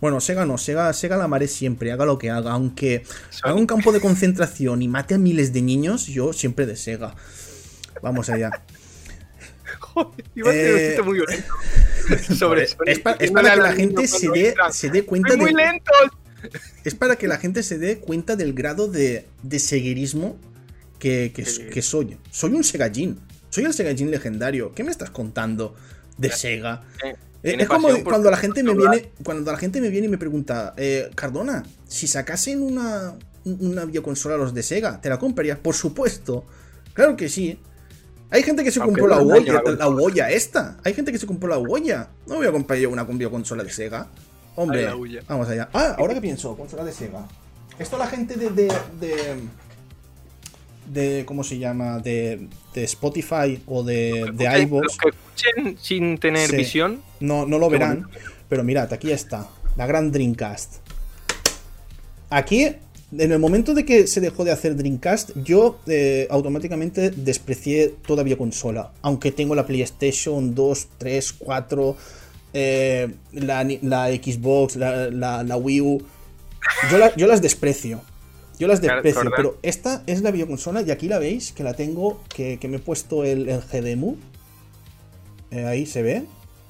Bueno, 0.00 0.20
Sega 0.20 0.44
no, 0.44 0.58
Sega, 0.58 0.92
Sega 0.92 1.16
la 1.16 1.28
mare 1.28 1.46
siempre, 1.46 1.92
haga 1.92 2.04
lo 2.04 2.18
que 2.18 2.30
haga. 2.30 2.52
Aunque 2.52 3.04
haga 3.42 3.54
un 3.54 3.66
campo 3.66 3.92
de 3.92 4.00
concentración 4.00 4.82
y 4.82 4.88
mate 4.88 5.14
a 5.14 5.18
miles 5.18 5.52
de 5.52 5.62
niños, 5.62 6.06
yo 6.06 6.32
siempre 6.32 6.66
de 6.66 6.74
Sega. 6.74 7.14
Vamos 8.02 8.28
allá. 8.28 8.50
Iba 10.34 10.50
a 10.50 10.54
eh, 10.54 10.96
muy 11.04 11.14
violento. 11.14 11.54
Sobre 12.34 12.64
Es, 12.86 13.00
para, 13.00 13.16
que 13.18 13.60
la 13.60 13.72
gente 13.72 14.06
se 14.06 14.28
dé, 14.30 14.54
se 14.70 14.90
dé 14.90 15.04
cuenta 15.04 15.36
muy 15.36 15.52
de. 15.52 15.82
Es 16.84 16.94
para 16.94 17.16
que 17.16 17.28
la 17.28 17.38
gente 17.38 17.62
se 17.62 17.78
dé 17.78 17.98
cuenta 17.98 18.36
del 18.36 18.54
grado 18.54 18.88
de, 18.88 19.26
de 19.42 19.58
seguirismo 19.58 20.38
que, 20.98 21.32
que, 21.34 21.82
soy. 21.82 22.16
Soy 22.30 22.52
un 22.52 22.64
Segajin. 22.64 23.18
Soy 23.50 23.64
el 23.64 23.74
Segajin 23.74 24.10
legendario. 24.10 24.72
¿Qué 24.74 24.84
me 24.84 24.90
estás 24.90 25.10
contando 25.10 25.74
de 26.16 26.30
Sega? 26.30 26.82
Eh, 27.42 27.56
es 27.58 27.68
como 27.68 27.88
cuando 28.04 28.30
la 28.30 28.36
gente 28.36 28.62
me 28.62 28.74
viene. 28.74 29.10
Cuando 29.22 29.50
la 29.50 29.58
gente 29.58 29.80
me 29.80 29.90
viene 29.90 30.06
y 30.06 30.10
me 30.10 30.18
pregunta, 30.18 30.74
eh, 30.76 31.10
Cardona, 31.14 31.64
si 31.86 32.06
sacasen 32.06 32.62
una, 32.62 33.14
una 33.44 33.84
videoconsola 33.84 34.34
a 34.34 34.38
los 34.38 34.54
de 34.54 34.62
Sega, 34.62 35.00
¿te 35.00 35.08
la 35.08 35.18
comprarías? 35.18 35.58
Por 35.58 35.74
supuesto. 35.74 36.44
Claro 36.94 37.16
que 37.16 37.28
sí. 37.28 37.58
Hay 38.30 38.42
gente 38.42 38.62
que 38.62 38.70
se 38.70 38.80
compró 38.80 39.06
la 39.06 39.22
huella, 39.22 39.62
la 39.78 39.88
huella 39.88 40.30
esta. 40.30 40.76
Hay 40.84 40.92
gente 40.92 41.12
que 41.12 41.18
se 41.18 41.26
compró 41.26 41.48
la 41.48 41.58
huella. 41.58 42.08
No 42.26 42.36
voy 42.36 42.46
a 42.46 42.52
comprar 42.52 42.78
yo 42.78 42.90
una 42.90 43.06
consola 43.06 43.64
de 43.64 43.70
Sega. 43.70 44.06
Hombre, 44.54 44.86
vamos 45.26 45.48
allá. 45.48 45.68
Ah, 45.72 45.94
ahora 45.98 46.14
que 46.14 46.20
pienso, 46.20 46.56
consola 46.56 46.84
de 46.84 46.92
Sega. 46.92 47.26
Esto 47.78 47.96
la 47.96 48.08
gente 48.08 48.36
de, 48.36 48.50
de, 48.50 48.68
de, 50.92 51.24
¿cómo 51.24 51.44
se 51.44 51.58
llama? 51.58 52.00
De, 52.00 52.48
de 52.74 52.84
Spotify 52.84 53.62
o 53.66 53.82
de, 53.82 54.30
de 54.34 54.62
iVoox. 54.62 54.82
Los 54.82 54.98
que 54.98 55.08
escuchen 55.08 55.78
sin 55.80 56.18
tener 56.18 56.50
visión. 56.54 57.00
No, 57.20 57.46
no 57.46 57.58
lo 57.58 57.70
verán. 57.70 58.10
Pero 58.48 58.64
mirad, 58.64 58.92
aquí 58.92 59.10
está. 59.10 59.48
La 59.76 59.86
gran 59.86 60.10
Dreamcast. 60.10 60.76
Aquí 62.30 62.74
en 63.16 63.32
el 63.32 63.38
momento 63.38 63.72
de 63.72 63.84
que 63.84 64.06
se 64.06 64.20
dejó 64.20 64.44
de 64.44 64.52
hacer 64.52 64.76
Dreamcast, 64.76 65.30
yo 65.42 65.78
eh, 65.86 66.26
automáticamente 66.30 67.10
desprecié 67.10 67.94
toda 68.06 68.24
consola. 68.36 68.92
Aunque 69.00 69.32
tengo 69.32 69.54
la 69.54 69.66
PlayStation 69.66 70.54
2, 70.54 70.88
3, 70.98 71.32
4, 71.38 71.96
la, 72.52 73.64
Xbox, 73.64 74.76
la, 74.76 75.56
Wii 75.56 75.80
U. 75.80 76.02
Yo, 77.16 77.26
las 77.26 77.40
desprecio. 77.40 78.02
Yo 78.58 78.68
las 78.68 78.82
desprecio, 78.82 79.30
pero 79.34 79.58
esta 79.62 80.02
es 80.06 80.20
la 80.20 80.30
videoconsola 80.30 80.82
y 80.82 80.90
aquí 80.90 81.08
la 81.08 81.18
veis, 81.18 81.52
que 81.52 81.62
la 81.62 81.74
tengo, 81.74 82.22
que, 82.28 82.58
me 82.68 82.76
he 82.76 82.80
puesto 82.80 83.24
el, 83.24 83.48
el 83.48 83.60
GDMU. 83.60 84.16
Eh, 85.50 85.64
ahí 85.64 85.86
se 85.86 86.02
ve. 86.02 86.24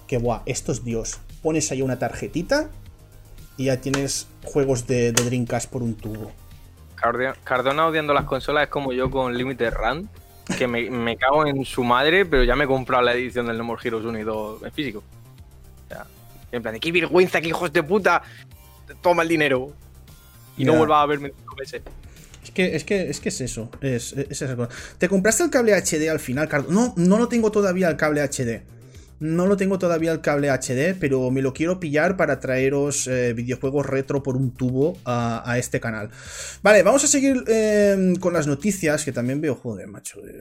Que 0.07 0.19
buah, 0.19 0.43
esto 0.47 0.71
es 0.73 0.85
Dios. 0.85 1.19
Pones 1.43 1.71
ahí 1.73 1.83
una 1.83 1.99
tarjetita 1.99 2.71
y 3.59 3.65
ya 3.65 3.77
tienes 3.79 4.29
juegos 4.45 4.87
de, 4.87 5.13
Dreamcast 5.13 5.69
por 5.69 5.83
un 5.83 5.95
tubo. 5.95 6.33
Cardona 7.45 7.87
odiando 7.87 8.15
las 8.15 8.25
consolas 8.25 8.65
es 8.65 8.71
como 8.71 8.93
yo 8.93 9.11
con 9.11 9.37
Limited 9.37 9.75
Run, 9.75 10.09
que 10.57 10.67
me, 10.67 11.17
cago 11.17 11.45
en 11.47 11.65
su 11.65 11.85
madre, 11.85 12.25
pero 12.25 12.45
ya 12.45 12.57
me 12.57 12.65
he 12.65 12.67
comprado 12.67 13.03
la 13.03 13.13
edición 13.13 13.47
del 13.47 13.59
No 13.59 13.65
More 13.65 13.81
Heroes 13.85 14.05
1 14.05 14.19
y 14.19 14.23
2 14.23 14.63
en 14.63 14.73
físico. 14.73 15.03
O 15.85 15.89
sea, 15.89 16.07
en 16.53 16.63
plan, 16.63 16.79
qué 16.79 16.93
vergüenza, 16.93 17.41
que 17.41 17.49
hijos 17.49 17.73
de 17.73 17.83
puta, 17.83 18.23
toma 19.03 19.25
el 19.25 19.29
dinero. 19.29 19.73
Y 20.57 20.65
no 20.65 20.75
vuelva 20.75 21.03
a 21.03 21.07
verme 21.07 21.33
cinco 21.37 21.55
meses. 21.57 21.83
Es 22.43 22.51
que, 22.51 22.75
es 22.75 22.85
que, 22.85 23.11
es 23.11 23.21
que 23.21 23.29
es 23.29 23.41
eso. 23.41 23.71
Es, 23.81 24.13
es 24.13 24.43
esa 24.43 24.57
cosa. 24.57 24.71
¿Te 24.99 25.09
compraste 25.09 25.45
el 25.45 25.51
cable 25.51 25.73
HD 25.75 26.09
al 26.11 26.19
final, 26.19 26.49
Cardo? 26.49 26.73
No, 26.73 26.95
no 26.97 27.19
lo 27.19 27.29
tengo 27.29 27.53
todavía 27.53 27.89
el 27.89 27.97
cable 27.97 28.23
HD. 28.23 28.63
No 29.21 29.47
lo 29.47 29.57
tengo 29.57 29.79
todavía 29.79 30.12
el 30.12 30.21
cable 30.21 30.51
HD, 30.51 30.97
pero 30.99 31.31
me 31.31 31.43
lo 31.43 31.53
quiero 31.53 31.81
pillar 31.81 32.16
para 32.16 32.39
traeros 32.39 33.07
eh, 33.09 33.33
videojuegos 33.33 33.87
retro 33.87 34.23
por 34.23 34.37
un 34.37 34.53
tubo 34.53 34.97
a, 35.05 35.57
este 35.59 35.81
canal. 35.81 36.11
Vale, 36.62 36.83
vamos 36.83 37.03
a 37.05 37.09
seguir 37.09 37.43
eh, 37.49 38.14
con 38.21 38.33
las 38.33 38.47
noticias, 38.47 39.05
que 39.05 39.12
también 39.12 39.41
veo, 39.41 39.57
joder, 39.57 39.89
macho. 39.89 40.21
eh, 40.21 40.41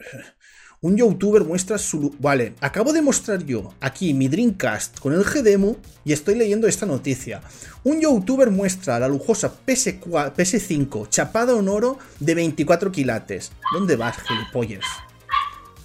Un 0.80 0.96
youtuber 0.96 1.42
muestra 1.42 1.76
su... 1.76 2.14
Vale, 2.20 2.54
acabo 2.60 2.92
de 2.92 3.02
mostrar 3.02 3.44
yo 3.44 3.74
aquí 3.80 4.14
mi 4.14 4.28
Dreamcast 4.28 5.00
con 5.00 5.12
el 5.12 5.24
GDemo 5.24 5.76
y 6.04 6.12
estoy 6.12 6.36
leyendo 6.36 6.68
esta 6.68 6.86
noticia. 6.86 7.40
Un 7.82 8.00
youtuber 8.00 8.50
muestra 8.50 9.00
la 9.00 9.08
lujosa 9.08 9.52
PS4 9.66 10.34
PS5 10.34 11.08
chapada 11.08 11.58
en 11.58 11.68
oro 11.68 11.98
de 12.20 12.36
24 12.36 12.92
quilates. 12.92 13.50
¿Dónde 13.72 13.96
vas, 13.96 14.18
gilipollas? 14.22 14.84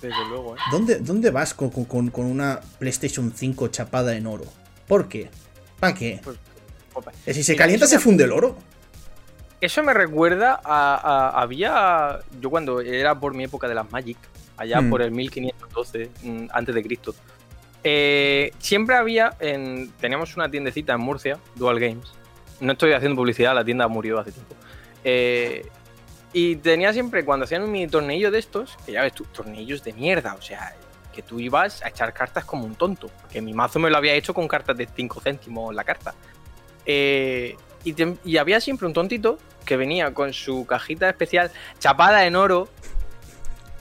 Desde 0.04 0.26
luego, 0.28 0.56
¿eh? 0.56 0.60
¿Dónde, 0.70 0.98
dónde 1.00 1.32
vas 1.32 1.54
con, 1.54 1.70
con- 1.70 2.12
una 2.26 2.60
PlayStation 2.78 3.32
5 3.34 3.70
chapada 3.70 4.16
en 4.16 4.28
oro? 4.28 4.44
¿Por 4.88 5.08
qué? 5.08 5.30
¿Para 5.80 5.94
qué? 5.94 6.20
Pues, 6.24 6.38
opa. 6.94 7.12
¿Que 7.24 7.34
si 7.34 7.42
se 7.44 7.56
calienta 7.56 7.88
se 7.88 8.00
funde 8.00 8.26
el 8.26 8.32
oro? 8.34 8.58
Eso 9.62 9.82
me 9.82 9.94
recuerda 9.94 10.60
a, 10.64 10.96
a- 10.96 11.42
Había. 11.42 12.20
Yo 12.42 12.50
cuando 12.50 12.82
era 12.82 13.18
por 13.18 13.34
mi 13.34 13.46
época 13.46 13.68
de 13.70 13.76
las 13.76 13.90
Magic, 13.92 14.18
allá 14.58 14.82
Hmm. 14.82 14.90
por 14.90 15.02
el 15.02 15.12
1512 15.12 16.12
mm, 16.22 16.46
antes 16.52 16.76
de 16.76 16.84
Cristo, 16.84 17.16
eh, 17.84 18.52
siempre 18.60 18.98
había. 18.98 19.36
En, 19.40 19.90
teníamos 20.02 20.36
una 20.36 20.50
tiendecita 20.52 20.94
en 20.94 21.00
Murcia, 21.00 21.40
Dual 21.56 21.80
Games. 21.80 22.12
No 22.60 22.74
estoy 22.74 22.92
haciendo 22.92 23.16
publicidad, 23.16 23.56
la 23.56 23.64
tienda 23.64 23.88
murió 23.88 24.20
hace 24.20 24.34
tiempo. 24.34 24.54
Eh, 25.06 25.66
y 26.34 26.56
tenía 26.58 26.92
siempre, 26.94 27.24
cuando 27.24 27.46
hacían 27.46 27.64
un 27.64 27.72
mini 27.72 27.88
tornillo 27.88 28.32
de 28.32 28.40
estos, 28.40 28.76
que 28.86 28.92
ya 28.94 29.02
ves 29.04 29.14
tú, 29.14 29.24
tornillos 29.26 29.84
de 29.84 29.94
mierda, 29.94 30.34
o 30.34 30.42
sea, 30.42 30.76
que 31.14 31.22
tú 31.22 31.40
ibas 31.40 31.84
a 31.84 31.90
echar 31.90 32.12
cartas 32.14 32.44
como 32.44 32.66
un 32.66 32.76
tonto. 32.76 33.10
Que 33.32 33.40
mi 33.42 33.54
mazo 33.54 33.78
me 33.80 33.90
lo 33.92 33.98
había 33.98 34.14
hecho 34.16 34.34
con 34.34 34.48
cartas 34.48 34.76
de 34.76 34.88
5 34.96 35.22
céntimos 35.22 35.74
la 35.76 35.84
carta. 35.84 36.16
Eh, 36.86 37.56
y, 37.84 37.94
te- 37.94 38.18
y 38.26 38.38
había 38.38 38.60
siempre 38.60 38.88
un 38.88 38.94
tontito 38.94 39.38
que 39.64 39.78
venía 39.78 40.14
con 40.14 40.34
su 40.34 40.66
cajita 40.66 41.08
especial 41.08 41.52
chapada 41.80 42.26
en 42.26 42.36
oro 42.36 42.68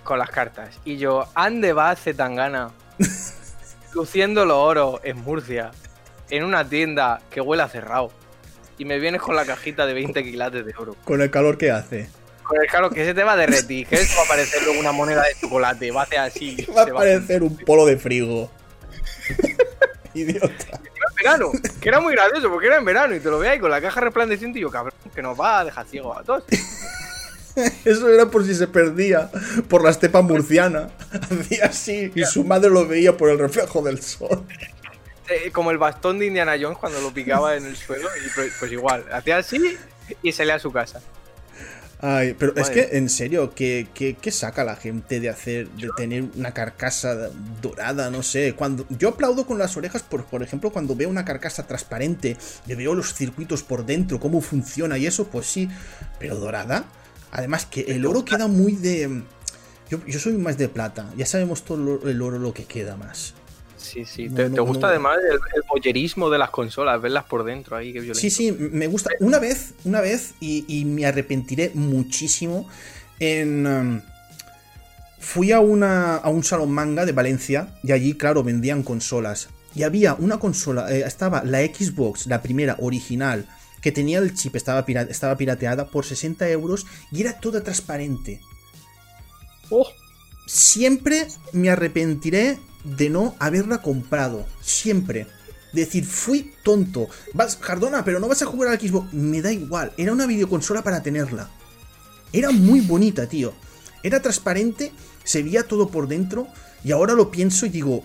con 0.05 0.19
las 0.19 0.29
cartas. 0.31 0.79
Y 0.85 0.99
yo, 0.99 1.27
ande 1.35 1.73
va 1.73 1.97
Zetangana, 1.97 2.71
luciendo 3.95 4.45
los 4.45 4.57
oros 4.59 5.01
en 5.05 5.19
Murcia, 5.23 5.71
en 6.31 6.45
una 6.45 6.69
tienda 6.69 7.21
que 7.31 7.41
huele 7.41 7.63
a 7.63 7.69
cerrado. 7.69 8.11
Y 8.79 8.85
me 8.85 8.99
vienes 8.99 9.21
con 9.23 9.37
la 9.37 9.45
cajita 9.45 9.87
de 9.87 9.95
20 9.95 10.23
quilates 10.25 10.65
de 10.67 10.75
oro. 10.77 10.97
Con 11.05 11.21
el 11.23 11.31
calor 11.31 11.57
que 11.59 11.71
hace. 11.71 12.09
El 12.51 12.69
claro 12.69 12.91
que 12.91 13.05
se 13.05 13.15
te 13.15 13.23
va 13.23 13.33
a 13.33 13.37
derretir, 13.37 13.87
que 13.87 13.97
eso 13.97 14.17
va 14.19 14.25
a 14.25 14.29
parecer 14.29 14.63
luego 14.63 14.81
una 14.81 14.93
moneda 14.93 15.23
de 15.23 15.35
chocolate, 15.41 15.91
va 15.91 16.01
a 16.01 16.05
hacer 16.05 16.19
así. 16.19 16.67
Va 16.77 16.83
a 16.83 16.87
parecer 16.87 17.43
un 17.43 17.57
polo 17.57 17.87
de 17.87 17.97
frigo. 17.97 18.51
Idiota. 20.15 20.49
en 20.51 21.15
verano, 21.17 21.53
que 21.81 21.89
era 21.89 22.01
muy 22.01 22.13
gracioso 22.13 22.51
porque 22.51 22.67
era 22.67 22.77
en 22.77 22.85
verano 22.85 23.15
y 23.15 23.21
te 23.21 23.31
lo 23.31 23.39
veas 23.39 23.55
ahí 23.55 23.59
con 23.59 23.71
la 23.71 23.81
caja 23.81 24.01
resplandeciente 24.01 24.59
y 24.59 24.63
yo, 24.63 24.71
cabrón, 24.71 24.93
que 25.15 25.23
nos 25.23 25.41
va 25.41 25.61
a 25.61 25.65
dejar 25.65 25.87
ciegos 25.87 26.19
a 26.19 26.23
todos. 26.23 26.45
Eso 27.85 28.09
era 28.09 28.27
por 28.27 28.45
si 28.45 28.55
se 28.55 28.67
perdía 28.67 29.31
por 29.69 29.85
la 29.85 29.91
estepa 29.91 30.23
murciana. 30.23 30.91
Hacía 31.13 31.67
así 31.67 32.11
y 32.15 32.25
su 32.25 32.45
madre 32.45 32.71
lo 32.71 32.87
veía 32.87 33.17
por 33.17 33.31
el 33.31 33.39
reflejo 33.39 33.83
del 33.83 34.03
sol. 34.03 34.45
Eh, 35.29 35.51
como 35.51 35.71
el 35.71 35.79
bastón 35.79 36.19
de 36.19 36.27
Indiana 36.27 36.57
Jones 36.61 36.79
cuando 36.79 37.01
lo 37.01 37.13
picaba 37.13 37.57
en 37.57 37.67
el 37.67 37.77
suelo 37.77 38.09
y 38.25 38.29
pues, 38.35 38.53
pues 38.59 38.73
igual, 38.73 39.05
hacía 39.13 39.39
así 39.39 39.79
y 40.23 40.33
salía 40.33 40.57
a 40.57 40.59
su 40.59 40.73
casa. 40.73 41.01
Ay, 42.05 42.35
pero 42.37 42.53
es 42.57 42.69
que, 42.69 42.89
en 42.95 43.09
serio, 43.09 43.55
¿qué, 43.55 43.87
qué, 43.95 44.17
qué 44.21 44.33
saca 44.33 44.65
la 44.65 44.75
gente 44.75 45.21
de 45.21 45.29
hacer, 45.29 45.69
de 45.71 45.89
tener 45.97 46.25
una 46.35 46.53
carcasa 46.53 47.31
dorada? 47.63 48.11
No 48.11 48.25
sé. 48.25 48.55
Cuando 48.55 48.85
yo 48.91 49.11
aplaudo 49.11 49.47
con 49.47 49.57
las 49.57 49.77
orejas, 49.77 50.03
por, 50.03 50.25
por 50.25 50.43
ejemplo, 50.43 50.73
cuando 50.73 50.97
veo 50.97 51.09
una 51.09 51.25
carcasa 51.25 51.65
transparente, 51.65 52.37
le 52.67 52.75
veo 52.75 52.97
los 52.97 53.15
circuitos 53.15 53.63
por 53.63 53.87
dentro, 53.87 54.19
cómo 54.19 54.41
funciona 54.41 54.99
y 54.99 55.07
eso, 55.07 55.29
pues 55.29 55.47
sí. 55.47 55.69
Pero 56.19 56.35
dorada. 56.35 56.87
Además 57.31 57.67
que 57.67 57.83
el 57.83 58.05
oro 58.05 58.25
queda 58.25 58.49
muy 58.49 58.73
de. 58.73 59.23
Yo, 59.89 60.05
yo 60.05 60.19
soy 60.19 60.33
más 60.33 60.59
de 60.59 60.69
plata. 60.69 61.09
Ya 61.17 61.25
sabemos 61.25 61.63
todo 61.63 62.09
el 62.09 62.21
oro 62.21 62.41
lo 62.41 62.53
que 62.53 62.65
queda 62.65 62.97
más. 62.97 63.35
Sí, 63.83 64.05
sí. 64.05 64.29
No, 64.29 64.37
¿Te, 64.37 64.49
no, 64.49 64.55
te 64.55 64.61
gusta 64.61 64.87
no. 64.87 64.91
además 64.91 65.19
el, 65.19 65.35
el 65.35 65.63
boyerismo 65.69 66.31
de 66.31 66.39
las 66.39 66.51
consolas, 66.51 67.01
verlas 67.01 67.25
por 67.25 67.45
dentro 67.45 67.77
ahí, 67.77 67.93
qué 67.93 68.01
violento. 68.01 68.21
Sí, 68.21 68.31
sí, 68.31 68.53
me 68.53 68.87
gusta. 68.87 69.11
Una 69.21 69.39
vez, 69.39 69.75
una 69.85 70.01
vez, 70.01 70.35
y, 70.41 70.65
y 70.69 70.85
me 70.85 71.07
arrepentiré 71.07 71.73
muchísimo. 71.75 72.69
En. 73.19 73.67
um, 73.67 74.01
fui 75.23 75.53
a, 75.53 75.61
una, 75.61 76.17
a 76.17 76.29
un 76.29 76.43
salón 76.43 76.73
manga 76.73 77.07
de 77.07 77.13
Valencia 77.13 77.69
y 77.83 77.93
allí, 77.93 78.15
claro, 78.15 78.43
vendían 78.43 78.83
consolas. 78.83 79.49
Y 79.75 79.85
había 79.85 80.15
una 80.15 80.39
consola, 80.39 80.91
eh, 80.93 81.05
estaba 81.07 81.43
la 81.45 81.61
Xbox, 81.61 82.27
la 82.27 82.43
primera 82.43 82.77
original, 82.81 83.47
que 83.81 83.93
tenía 83.93 84.19
el 84.19 84.35
chip, 84.35 84.57
estaba, 84.57 84.85
estaba 85.09 85.37
pirateada 85.37 85.87
por 85.87 86.05
60 86.05 86.49
euros 86.51 86.87
y 87.11 87.23
era 87.23 87.39
toda 87.39 87.63
transparente. 87.63 88.41
Oh, 89.71 89.87
Siempre 90.47 91.29
me 91.53 91.71
arrepentiré 91.71 92.59
de 92.85 93.11
no 93.11 93.35
haberla 93.39 93.83
comprado. 93.83 94.47
Siempre. 94.61 95.27
Decir, 95.73 96.05
fui 96.05 96.53
tonto. 96.63 97.09
Vas, 97.33 97.57
Jardona, 97.61 98.05
pero 98.05 98.21
no 98.21 98.29
vas 98.29 98.43
a 98.43 98.47
jugar 98.47 98.69
al 98.71 98.81
Xbox. 98.81 99.13
Me 99.13 99.41
da 99.41 99.53
igual. 99.53 99.93
Era 99.97 100.13
una 100.13 100.27
videoconsola 100.27 100.83
para 100.83 101.03
tenerla. 101.03 101.49
Era 102.33 102.51
muy 102.51 102.81
bonita, 102.81 103.27
tío. 103.29 103.55
Era 104.03 104.21
transparente, 104.21 104.93
se 105.25 105.43
veía 105.43 105.67
todo 105.67 105.89
por 105.89 106.09
dentro. 106.09 106.49
Y 106.85 106.93
ahora 106.93 107.15
lo 107.15 107.31
pienso 107.31 107.65
y 107.67 107.71
digo. 107.71 108.05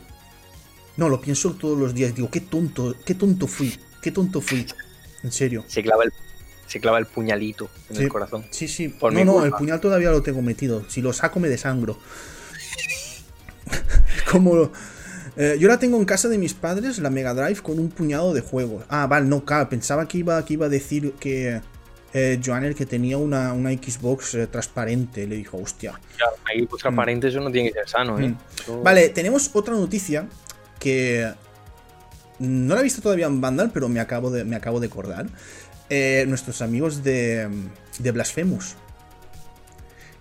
No, 0.95 1.09
lo 1.09 1.19
pienso 1.21 1.51
todos 1.53 1.77
los 1.77 1.93
días. 1.93 2.15
Digo, 2.15 2.29
qué 2.31 2.39
tonto, 2.41 2.95
qué 3.05 3.15
tonto 3.15 3.47
fui. 3.47 3.77
Qué 4.01 4.11
tonto 4.11 4.41
fui. 4.41 4.65
En 5.23 5.31
serio. 5.31 5.65
se 5.67 5.81
clava 5.83 6.03
el, 6.05 6.13
se 6.67 6.79
clava 6.79 6.99
el 6.99 7.05
puñalito 7.07 7.69
en 7.89 7.97
Sí. 7.97 8.03
el 8.03 8.09
corazón. 8.09 8.45
Sí, 8.51 8.67
sí. 8.67 8.87
Por 8.89 9.11
no, 9.13 9.25
no, 9.25 9.33
culpa. 9.33 9.47
el 9.47 9.53
puñal 9.53 9.79
todavía 9.81 10.11
lo 10.11 10.21
tengo 10.21 10.41
metido. 10.41 10.85
Si 10.89 11.01
lo 11.01 11.11
saco 11.11 11.39
me 11.39 11.49
desangro. 11.49 11.99
Como. 14.31 14.71
eh, 15.35 15.57
yo 15.59 15.67
la 15.67 15.79
tengo 15.79 15.97
en 15.97 16.05
casa 16.05 16.27
de 16.29 16.37
mis 16.37 16.53
padres, 16.53 16.99
la 16.99 17.09
Mega 17.09 17.33
Drive, 17.33 17.61
con 17.61 17.79
un 17.79 17.89
puñado 17.89 18.33
de 18.33 18.41
juegos. 18.41 18.83
Ah, 18.89 19.07
vale, 19.07 19.27
no, 19.27 19.43
claro, 19.45 19.69
pensaba 19.69 20.07
que 20.07 20.19
iba, 20.19 20.43
que 20.45 20.53
iba 20.53 20.65
a 20.65 20.69
decir 20.69 21.13
que. 21.19 21.61
Eh, 22.13 22.39
Joanner 22.43 22.73
que 22.73 22.85
tenía 22.85 23.17
una, 23.17 23.51
una 23.53 23.69
Xbox 23.71 24.33
eh, 24.35 24.47
transparente. 24.47 25.27
Le 25.27 25.35
dijo, 25.35 25.57
hostia. 25.57 25.99
Claro, 26.15 26.33
pues 26.69 26.81
transparente 26.81 27.27
eso 27.27 27.39
no 27.41 27.51
tiene 27.51 27.67
que 27.69 27.75
ser 27.79 27.89
sano, 27.89 28.17
¿eh? 28.19 28.29
Mm. 28.29 28.37
Eso- 28.61 28.81
Vale, 28.81 29.09
tenemos 29.09 29.51
otra 29.53 29.75
noticia 29.75 30.27
que 30.79 31.31
no 32.39 32.73
la 32.73 32.79
he 32.81 32.83
visto 32.83 33.01
todavía 33.01 33.27
en 33.27 33.41
Vandal, 33.41 33.71
pero 33.73 33.89
me 33.89 33.99
acabo 33.99 34.31
de, 34.31 34.45
me 34.45 34.55
acabo 34.55 34.79
de 34.79 34.87
acordar. 34.87 35.27
Eh, 35.89 36.25
nuestros 36.27 36.61
amigos 36.61 37.03
de, 37.03 37.49
de 37.99 38.11
Blasphemous. 38.11 38.75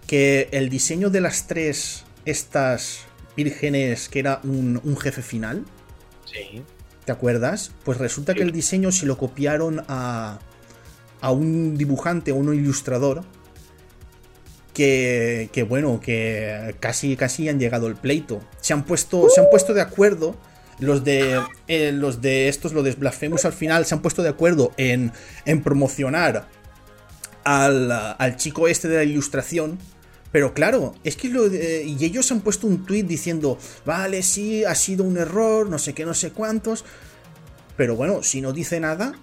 Que 0.06 0.48
el 0.52 0.68
diseño 0.68 1.08
de 1.08 1.20
las 1.20 1.46
tres, 1.46 2.04
estas 2.24 3.00
vírgenes, 3.36 4.08
que 4.08 4.18
era 4.20 4.40
un, 4.44 4.80
un 4.82 4.96
jefe 4.96 5.22
final, 5.22 5.64
Sí. 6.24 6.62
¿te 7.04 7.12
acuerdas? 7.12 7.70
Pues 7.84 7.98
resulta 7.98 8.34
que 8.34 8.42
el 8.42 8.50
diseño 8.52 8.90
se 8.90 9.06
lo 9.06 9.16
copiaron 9.16 9.84
a, 9.88 10.40
a 11.20 11.30
un 11.30 11.76
dibujante, 11.76 12.32
a 12.32 12.34
un 12.34 12.52
ilustrador. 12.54 13.22
Que, 14.74 15.48
que, 15.52 15.62
bueno, 15.62 16.00
que 16.00 16.74
casi, 16.80 17.16
casi 17.16 17.48
han 17.48 17.58
llegado 17.58 17.86
al 17.86 17.96
pleito. 17.96 18.42
Se 18.60 18.74
han 18.74 18.84
puesto, 18.84 19.28
se 19.30 19.40
han 19.40 19.46
puesto 19.50 19.72
de 19.72 19.80
acuerdo. 19.80 20.36
Los 20.78 21.02
de, 21.02 21.40
eh, 21.68 21.92
los 21.92 22.20
de 22.20 22.48
estos, 22.48 22.74
los 22.74 22.84
de 22.84 22.92
Blasphemous 22.92 23.46
al 23.46 23.54
final, 23.54 23.86
se 23.86 23.94
han 23.94 24.02
puesto 24.02 24.22
de 24.22 24.28
acuerdo 24.28 24.72
en, 24.76 25.12
en 25.46 25.62
promocionar 25.62 26.48
al, 27.44 27.90
al 27.90 28.36
chico 28.36 28.68
este 28.68 28.86
de 28.88 28.96
la 28.96 29.04
ilustración. 29.04 29.78
Pero 30.32 30.52
claro, 30.54 30.94
es 31.04 31.16
que 31.16 31.28
lo 31.28 31.48
de- 31.48 31.84
y 31.84 32.04
ellos 32.04 32.30
han 32.32 32.40
puesto 32.40 32.66
un 32.66 32.84
tweet 32.84 33.04
diciendo, 33.04 33.58
vale, 33.84 34.22
sí, 34.22 34.64
ha 34.64 34.74
sido 34.74 35.04
un 35.04 35.16
error, 35.16 35.68
no 35.70 35.78
sé 35.78 35.94
qué, 35.94 36.04
no 36.04 36.14
sé 36.14 36.32
cuántos. 36.32 36.84
Pero 37.76 37.94
bueno, 37.96 38.22
si 38.22 38.40
no 38.40 38.52
dice 38.52 38.80
nada, 38.80 39.14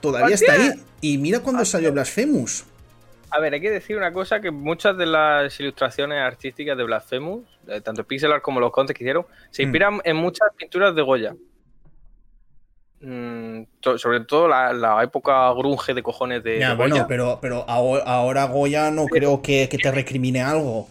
todavía 0.00 0.34
está 0.34 0.52
ahí. 0.52 0.72
Y 1.00 1.18
mira 1.18 1.40
cuando 1.40 1.64
salió 1.64 1.92
Blasphemous. 1.92 2.64
A 3.30 3.40
ver, 3.40 3.52
hay 3.54 3.60
que 3.60 3.70
decir 3.70 3.96
una 3.96 4.12
cosa, 4.12 4.40
que 4.40 4.50
muchas 4.50 4.96
de 4.96 5.04
las 5.06 5.58
ilustraciones 5.60 6.18
artísticas 6.20 6.76
de 6.78 6.84
Blasphemous, 6.84 7.42
eh, 7.66 7.80
tanto 7.80 8.04
Pixel 8.04 8.32
Art 8.32 8.42
como 8.42 8.60
los 8.60 8.70
contes 8.70 8.96
que 8.96 9.02
hicieron, 9.04 9.26
se 9.50 9.62
Mm. 9.62 9.66
inspiran 9.66 10.00
en 10.04 10.16
muchas 10.16 10.48
pinturas 10.56 10.94
de 10.94 11.02
Goya. 11.02 11.34
Mm, 13.00 13.62
sobre 13.98 14.20
todo 14.20 14.48
la, 14.48 14.72
la 14.72 15.02
época 15.02 15.52
grunge 15.52 15.92
de 15.92 16.02
cojones 16.02 16.42
de, 16.42 16.58
Ya, 16.58 16.70
de 16.70 16.76
bueno, 16.76 17.04
pero, 17.06 17.38
pero 17.42 17.64
ahora, 17.68 18.02
ahora 18.04 18.44
Goya 18.46 18.90
no 18.90 19.06
creo 19.06 19.42
que, 19.42 19.68
que 19.70 19.78
te 19.78 19.90
recrimine 19.90 20.40
algo. 20.42 20.88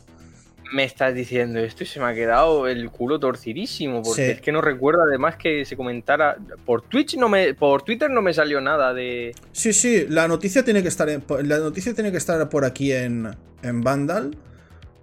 Me 0.73 0.83
estás 0.83 1.13
diciendo 1.13 1.59
esto 1.59 1.83
y 1.83 1.87
se 1.87 1.99
me 1.99 2.05
ha 2.07 2.13
quedado 2.13 2.67
el 2.67 2.89
culo 2.89 3.19
torcidísimo, 3.19 4.01
porque 4.01 4.25
Sí. 4.25 4.31
es 4.33 4.41
que 4.41 4.51
no 4.51 4.61
recuerdo 4.61 5.03
además 5.03 5.35
que 5.37 5.63
se 5.63 5.77
comentara. 5.77 6.37
Por 6.65 6.81
Twitch 6.81 7.17
no 7.17 7.29
me. 7.29 7.53
Por 7.53 7.83
Twitter 7.83 8.09
no 8.09 8.21
me 8.21 8.33
salió 8.33 8.59
nada 8.61 8.93
de. 8.93 9.33
Sí, 9.51 9.73
sí, 9.73 10.05
la 10.09 10.27
noticia 10.27 10.63
tiene 10.65 10.81
que 10.81 10.87
estar 10.89 11.07
en, 11.09 11.23
la 11.43 11.59
noticia 11.59 11.93
tiene 11.93 12.11
que 12.11 12.17
estar 12.17 12.49
por 12.49 12.65
aquí 12.65 12.91
en, 12.91 13.35
en 13.61 13.81
Vandal. 13.81 14.35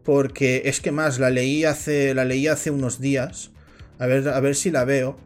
Porque 0.05 0.63
es 0.65 0.81
que 0.81 0.91
más, 0.91 1.21
la 1.21 1.31
leí 1.31 1.65
hace. 1.65 2.13
La 2.13 2.25
leí 2.25 2.49
hace 2.49 2.71
unos 2.73 3.01
días. 3.01 3.51
A 4.01 4.07
ver, 4.07 4.29
a 4.29 4.41
ver 4.41 4.57
si 4.57 4.71
la 4.73 4.85
veo. 4.85 5.17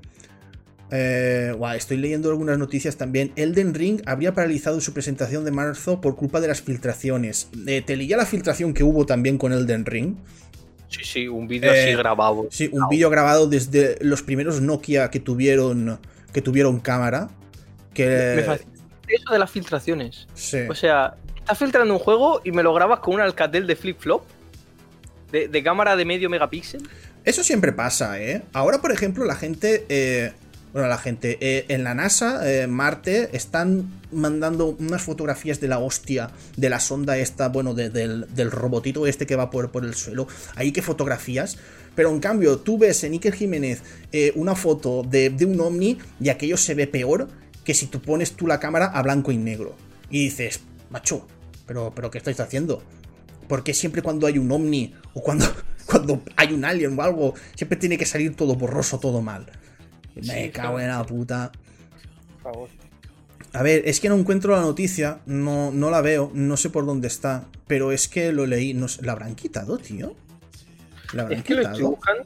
Eh, 0.90 1.54
estoy 1.76 1.96
leyendo 1.96 2.30
algunas 2.30 2.58
noticias 2.58 2.96
también. 2.96 3.32
Elden 3.36 3.74
Ring 3.74 4.02
habría 4.06 4.34
paralizado 4.34 4.80
su 4.80 4.92
presentación 4.92 5.44
de 5.44 5.50
marzo 5.50 6.00
por 6.00 6.16
culpa 6.16 6.40
de 6.40 6.48
las 6.48 6.62
filtraciones. 6.62 7.48
Eh, 7.66 7.82
te 7.84 7.96
leía 7.96 8.16
la 8.16 8.26
filtración 8.26 8.72
que 8.72 8.84
hubo 8.84 9.04
también 9.06 9.38
con 9.38 9.52
Elden 9.52 9.84
Ring. 9.84 10.14
Sí, 10.88 11.00
sí, 11.02 11.28
un 11.28 11.48
vídeo 11.48 11.72
Eh, 11.72 11.88
así 11.88 11.96
grabado. 11.96 12.46
Sí, 12.50 12.70
un 12.72 12.88
vídeo 12.88 13.10
grabado 13.10 13.48
desde 13.48 13.98
los 14.00 14.22
primeros 14.22 14.60
Nokia 14.60 15.10
que 15.10 15.18
tuvieron. 15.18 15.98
Que 16.32 16.40
tuvieron 16.42 16.78
cámara. 16.80 17.28
Que. 17.92 18.34
Me 18.36 18.42
fascina 18.42 18.70
eso 19.08 19.32
de 19.32 19.38
las 19.38 19.50
filtraciones. 19.50 20.26
sí. 20.34 20.58
O 20.68 20.74
sea, 20.74 21.16
estás 21.36 21.58
filtrando 21.58 21.94
un 21.94 22.00
juego 22.00 22.40
y 22.44 22.50
me 22.52 22.62
lo 22.62 22.74
grabas 22.74 23.00
con 23.00 23.14
un 23.14 23.20
Alcatel 23.20 23.66
de 23.66 23.76
flip-flop. 23.76 24.22
De, 25.32 25.48
de 25.48 25.62
cámara 25.62 25.96
de 25.96 26.04
medio 26.04 26.30
megapíxel. 26.30 26.88
Eso 27.24 27.42
siempre 27.42 27.72
pasa, 27.72 28.20
¿eh? 28.22 28.42
Ahora, 28.52 28.80
por 28.80 28.92
ejemplo, 28.92 29.24
la 29.24 29.34
gente. 29.34 29.84
Bueno, 30.76 30.88
la 30.90 30.98
gente. 30.98 31.38
eh, 31.40 31.64
en 31.68 31.84
la 31.84 31.94
NASA, 31.94 32.42
eh, 32.50 32.66
Marte, 32.66 33.30
están 33.34 33.90
mandando 34.12 34.76
unas 34.78 35.00
fotografías 35.02 35.58
de 35.58 35.68
la 35.68 35.78
hostia 35.78 36.30
de 36.58 36.68
la 36.68 36.80
sonda 36.80 37.16
esta, 37.16 37.48
bueno, 37.48 37.72
de- 37.72 37.88
del, 37.88 38.26
del 38.34 38.50
robotito 38.50 39.06
este 39.06 39.24
que 39.26 39.36
va 39.36 39.48
por, 39.50 39.70
por 39.70 39.86
el 39.86 39.94
suelo. 39.94 40.26
Ahí 40.54 40.72
que 40.72 40.82
fotografías. 40.82 41.56
Pero 41.94 42.10
en 42.10 42.20
cambio, 42.20 42.58
tú 42.58 42.76
ves 42.76 43.02
en 43.04 43.12
Iker 43.12 43.32
Jiménez 43.34 43.82
eh, 44.12 44.32
una 44.34 44.54
foto 44.54 45.02
de, 45.02 45.30
de 45.30 45.46
un 45.46 45.58
ovni 45.60 45.96
y 46.20 46.28
aquello 46.28 46.58
se 46.58 46.74
ve 46.74 46.86
peor 46.86 47.28
que 47.64 47.72
si 47.72 47.86
tú 47.86 48.02
pones 48.02 48.32
tú 48.32 48.46
la 48.46 48.60
cámara 48.60 48.84
a 48.86 49.02
blanco 49.02 49.32
y 49.32 49.38
negro. 49.38 49.74
Y 50.10 50.24
dices, 50.24 50.60
macho, 50.90 51.26
pero, 51.66 51.92
pero 51.94 52.10
¿qué 52.10 52.18
estáis 52.18 52.38
haciendo? 52.38 52.82
Porque 53.48 53.72
siempre 53.72 54.02
cuando 54.02 54.26
hay 54.26 54.36
un 54.38 54.52
ovni 54.52 54.94
o 55.14 55.22
cuando, 55.22 55.46
cuando 55.86 56.22
hay 56.36 56.52
un 56.52 56.66
alien 56.66 56.98
o 56.98 57.02
algo, 57.02 57.32
siempre 57.54 57.78
tiene 57.78 57.96
que 57.96 58.04
salir 58.04 58.36
todo 58.36 58.54
borroso, 58.56 58.98
todo 59.00 59.22
mal. 59.22 59.46
Me 60.24 60.50
cago 60.50 60.80
en 60.80 60.88
la 60.88 61.04
puta. 61.04 61.52
Por 62.42 62.52
favor. 62.52 62.68
A 63.52 63.62
ver, 63.62 63.82
es 63.86 64.00
que 64.00 64.08
no 64.08 64.16
encuentro 64.16 64.54
la 64.54 64.60
noticia, 64.60 65.20
no, 65.26 65.70
no 65.72 65.90
la 65.90 66.00
veo, 66.02 66.30
no 66.34 66.56
sé 66.56 66.68
por 66.68 66.84
dónde 66.84 67.08
está, 67.08 67.46
pero 67.66 67.90
es 67.90 68.06
que 68.08 68.32
lo 68.32 68.44
leí, 68.46 68.74
no 68.74 68.86
sé, 68.88 69.02
¿la 69.02 69.12
habrán 69.12 69.34
quitado, 69.34 69.78
tío? 69.78 70.14
¿La 71.12 71.22
habrán 71.22 71.38
Es 71.38 71.44
que 71.44 71.54
lo 71.54 71.62
estoy 71.62 71.76
quitado? 71.76 71.90
buscando. 71.90 72.24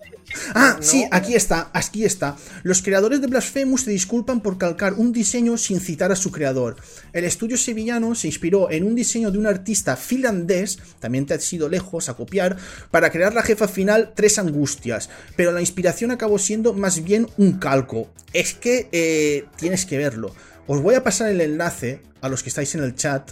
Ah, 0.55 0.77
No. 0.79 0.83
sí, 0.83 1.05
aquí 1.11 1.35
está, 1.35 1.71
aquí 1.73 2.05
está. 2.05 2.37
Los 2.63 2.83
creadores 2.83 3.21
de 3.21 3.27
Blasphemous 3.27 3.83
se 3.83 3.91
disculpan 3.91 4.41
por 4.41 4.59
calcar 4.59 4.95
un 4.95 5.13
diseño 5.13 5.57
sin 5.57 5.81
citar 5.81 6.13
a 6.13 6.17
su 6.17 6.31
creador. 6.31 6.77
El 7.13 7.25
estudio 7.25 7.57
sevillano 7.57 8.15
se 8.15 8.29
inspiró 8.29 8.71
en 8.71 8.85
un 8.85 8.95
diseño 8.95 9.31
de 9.31 9.39
un 9.39 9.47
artista 9.47 9.97
finlandés, 9.97 10.79
también 11.01 11.27
te 11.27 11.35
ha 11.35 11.41
sido 11.41 11.69
lejos 11.69 12.09
a 12.09 12.15
copiar, 12.15 12.57
para 12.91 13.11
crear 13.11 13.35
la 13.35 13.43
jefa 13.43 13.69
final 13.69 14.13
Tres 14.15 14.39
Angustias, 14.39 15.11
pero 15.37 15.53
la 15.53 15.61
inspiración 15.61 16.11
acabó 16.11 16.39
siendo 16.39 16.73
más 16.75 17.03
bien 17.03 17.27
un 17.37 17.59
calco. 17.59 18.11
Es 18.33 18.55
que 18.55 18.89
eh, 18.93 19.47
tienes 19.57 19.87
que 19.87 19.99
verlo. 19.99 20.35
Os 20.67 20.81
voy 20.81 20.95
a 20.95 21.03
pasar 21.03 21.31
el 21.31 21.41
enlace 21.41 22.03
a 22.21 22.29
los 22.29 22.43
que 22.43 22.51
estáis 22.51 22.75
en 22.75 22.85
el 22.85 22.95
chat 22.95 23.31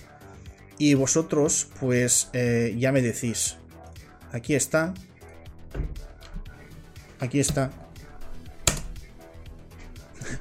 y 0.79 0.95
vosotros, 0.95 1.69
pues, 1.81 2.29
eh, 2.33 2.75
ya 2.79 2.91
me 2.93 3.03
decís. 3.03 3.57
Aquí 4.33 4.55
está. 4.55 4.95
Aquí 7.21 7.41
está. 7.41 7.71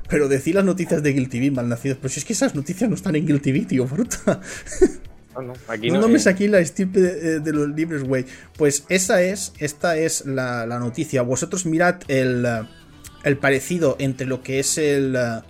Pero 0.10 0.28
decir 0.28 0.56
las 0.56 0.66
noticias 0.66 1.02
de 1.04 1.14
Guilty 1.14 1.40
Beat 1.40 1.54
malnacidos. 1.54 1.98
Pero 1.98 2.10
si 2.10 2.20
es 2.20 2.26
que 2.26 2.34
esas 2.34 2.56
noticias 2.56 2.90
no 2.90 2.96
están 2.96 3.16
en 3.16 3.26
Guilty 3.26 3.52
Beat, 3.52 3.68
tío, 3.68 3.86
bruta. 3.86 4.42
No, 5.36 5.42
no, 5.42 5.54
aquí 5.68 5.92
No, 5.92 6.02
no. 6.02 6.08
me 6.08 6.16
eh. 6.16 6.20
saqué 6.20 6.48
la 6.48 6.60
estirpe 6.60 7.00
de, 7.00 7.40
de 7.40 7.54
los 7.54 7.70
libres, 7.70 8.04
güey. 8.04 8.26
Pues 8.58 8.86
esa 8.90 9.22
es, 9.22 9.54
esta 9.60 9.96
es 9.98 10.26
la, 10.26 10.66
la 10.66 10.80
noticia. 10.80 11.22
Vosotros 11.22 11.66
mirad 11.66 12.02
el, 12.08 12.46
eh, 12.46 12.62
el 13.24 13.38
parecido 13.38 13.96
entre 14.00 14.26
lo 14.28 14.42
que 14.44 14.60
es 14.60 14.78
el, 14.78 15.16
eh, 15.16 15.42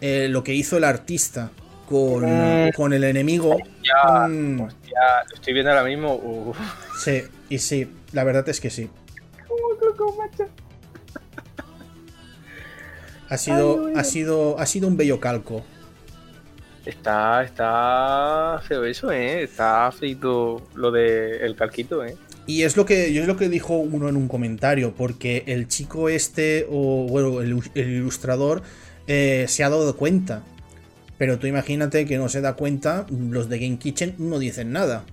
eh, 0.00 0.28
lo 0.28 0.42
que 0.42 0.54
hizo 0.54 0.76
el 0.76 0.84
artista 0.84 1.50
con, 1.88 2.24
Mm. 2.24 2.72
con 2.76 2.92
el 2.92 3.04
enemigo. 3.04 3.56
Ya, 3.82 4.26
Mm, 4.28 4.60
hostia, 4.62 4.98
lo 5.28 5.34
estoy 5.34 5.52
viendo 5.54 5.70
ahora 5.70 5.84
mismo. 5.84 6.14
Uf. 6.16 6.56
sí, 7.02 7.22
y 7.48 7.58
sí, 7.58 7.88
la 8.12 8.24
verdad 8.24 8.48
es 8.48 8.60
que 8.60 8.70
sí. 8.70 8.90
Ha 13.28 13.36
sido, 13.36 13.90
ha 13.94 14.04
sido, 14.04 14.58
ha 14.58 14.66
sido 14.66 14.88
un 14.88 14.96
bello 14.96 15.20
calco. 15.20 15.62
Está, 16.84 17.44
está 17.44 18.60
feo 18.66 18.84
eso, 18.84 19.12
¿eh? 19.12 19.42
Está 19.42 19.92
feito 19.92 20.62
lo 20.74 20.90
de 20.90 21.44
el 21.44 21.54
calquito, 21.54 22.04
¿eh? 22.04 22.16
Y 22.46 22.62
es 22.62 22.76
lo 22.76 22.84
que 22.84 23.12
yo 23.12 23.22
es 23.22 23.28
lo 23.28 23.36
que 23.36 23.48
dijo 23.48 23.74
uno 23.76 24.08
en 24.08 24.16
un 24.16 24.26
comentario, 24.26 24.94
porque 24.96 25.44
el 25.46 25.68
chico 25.68 26.08
este, 26.08 26.66
o 26.68 27.06
bueno, 27.08 27.40
el, 27.40 27.62
el 27.74 27.90
ilustrador, 27.90 28.62
eh, 29.06 29.44
se 29.46 29.62
ha 29.62 29.70
dado 29.70 29.94
cuenta. 29.96 30.42
Pero 31.18 31.38
tú 31.38 31.46
imagínate 31.46 32.06
que 32.06 32.16
no 32.16 32.28
se 32.28 32.40
da 32.40 32.54
cuenta, 32.54 33.06
los 33.10 33.48
de 33.48 33.58
Game 33.58 33.78
Kitchen 33.78 34.14
no 34.18 34.38
dicen 34.38 34.72
nada. 34.72 35.04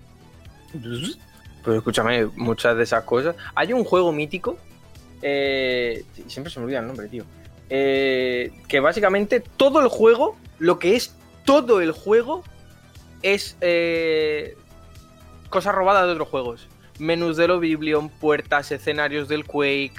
Pues 1.64 1.78
escúchame, 1.78 2.26
muchas 2.38 2.78
de 2.78 2.84
esas 2.84 3.04
cosas. 3.04 3.36
Hay 3.54 3.74
un 3.74 3.84
juego 3.84 4.12
mítico. 4.14 4.58
Eh, 5.22 6.04
siempre 6.28 6.52
se 6.52 6.60
me 6.60 6.66
olvida 6.66 6.80
el 6.80 6.88
nombre, 6.88 7.08
tío. 7.08 7.24
eh, 7.70 8.52
que 8.68 8.80
básicamente 8.80 9.42
todo 9.58 9.82
el 9.82 9.88
juego, 9.88 10.38
lo 10.60 10.80
que 10.80 10.96
es 10.96 11.14
todo 11.46 11.82
el 11.82 11.92
juego, 11.92 12.44
es 13.24 13.58
eh, 13.62 14.56
cosas 15.50 15.76
robadas 15.76 16.06
de 16.06 16.14
otros 16.14 16.28
juegos. 16.30 16.68
Menús 17.00 17.38
de 17.38 17.46
Oblivion, 17.46 18.10
puertas, 18.10 18.72
escenarios 18.72 19.28
del 19.28 19.46
Quake, 19.46 19.94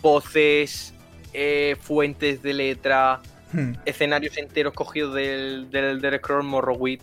voces, 0.00 0.92
eh, 1.32 1.76
fuentes 1.80 2.42
de 2.42 2.54
letra, 2.54 3.20
Hmm. 3.52 3.74
escenarios 3.84 4.36
enteros 4.38 4.74
cogidos 4.74 5.14
del, 5.14 5.70
del 5.70 5.84
Elder 5.84 6.18
Scrolls 6.18 6.44
Morrowind. 6.44 7.00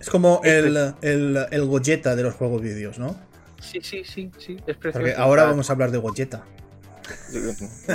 Es 0.00 0.10
como 0.10 0.40
el, 0.42 0.92
el, 1.02 1.46
el 1.52 1.64
Gojeta 1.66 2.16
de 2.16 2.24
los 2.24 2.34
juegos 2.34 2.60
vídeos, 2.60 2.98
¿no? 2.98 3.16
Sí, 3.60 3.80
sí, 3.82 4.02
sí, 4.04 4.30
sí, 4.38 4.56
es 4.66 4.76
precioso. 4.76 4.98
Porque 5.00 5.14
ahora 5.14 5.44
vamos 5.44 5.68
a 5.70 5.72
hablar 5.72 5.90
de 5.90 5.98
Gojeta. 5.98 6.44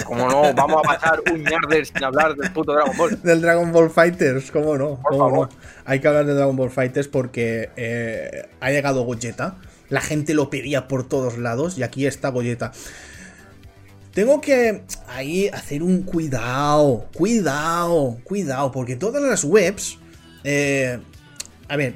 Como 0.05 0.27
no, 0.27 0.53
vamos 0.53 0.81
a 0.83 0.87
pasar 0.97 1.21
un 1.31 1.43
yarder 1.43 1.85
sin 1.85 2.03
hablar 2.03 2.35
del 2.35 2.51
puto 2.51 2.73
Dragon 2.73 2.95
Ball. 2.97 3.21
Del 3.21 3.41
Dragon 3.41 3.71
Ball 3.71 3.89
Fighters, 3.89 4.51
¿cómo 4.51 4.77
no? 4.77 4.99
Por 5.01 5.11
¿Cómo 5.11 5.29
favor. 5.29 5.49
no? 5.51 5.59
Hay 5.85 5.99
que 5.99 6.07
hablar 6.07 6.25
de 6.25 6.33
Dragon 6.33 6.55
Ball 6.55 6.69
Fighters 6.69 7.07
porque 7.07 7.69
eh, 7.75 8.49
ha 8.59 8.71
llegado 8.71 9.03
Gogeta. 9.03 9.57
La 9.89 10.01
gente 10.01 10.33
lo 10.33 10.49
pedía 10.49 10.87
por 10.87 11.07
todos 11.07 11.37
lados 11.37 11.77
y 11.77 11.83
aquí 11.83 12.05
está 12.05 12.29
Gogeta. 12.29 12.71
Tengo 14.13 14.39
que 14.39 14.83
ahí 15.09 15.49
hacer 15.49 15.83
un 15.83 16.03
cuidado, 16.03 17.07
cuidado, 17.13 18.17
cuidado, 18.23 18.71
porque 18.71 18.95
todas 18.95 19.21
las 19.21 19.43
webs, 19.43 19.99
eh, 20.45 20.99
a 21.67 21.75
ver, 21.75 21.95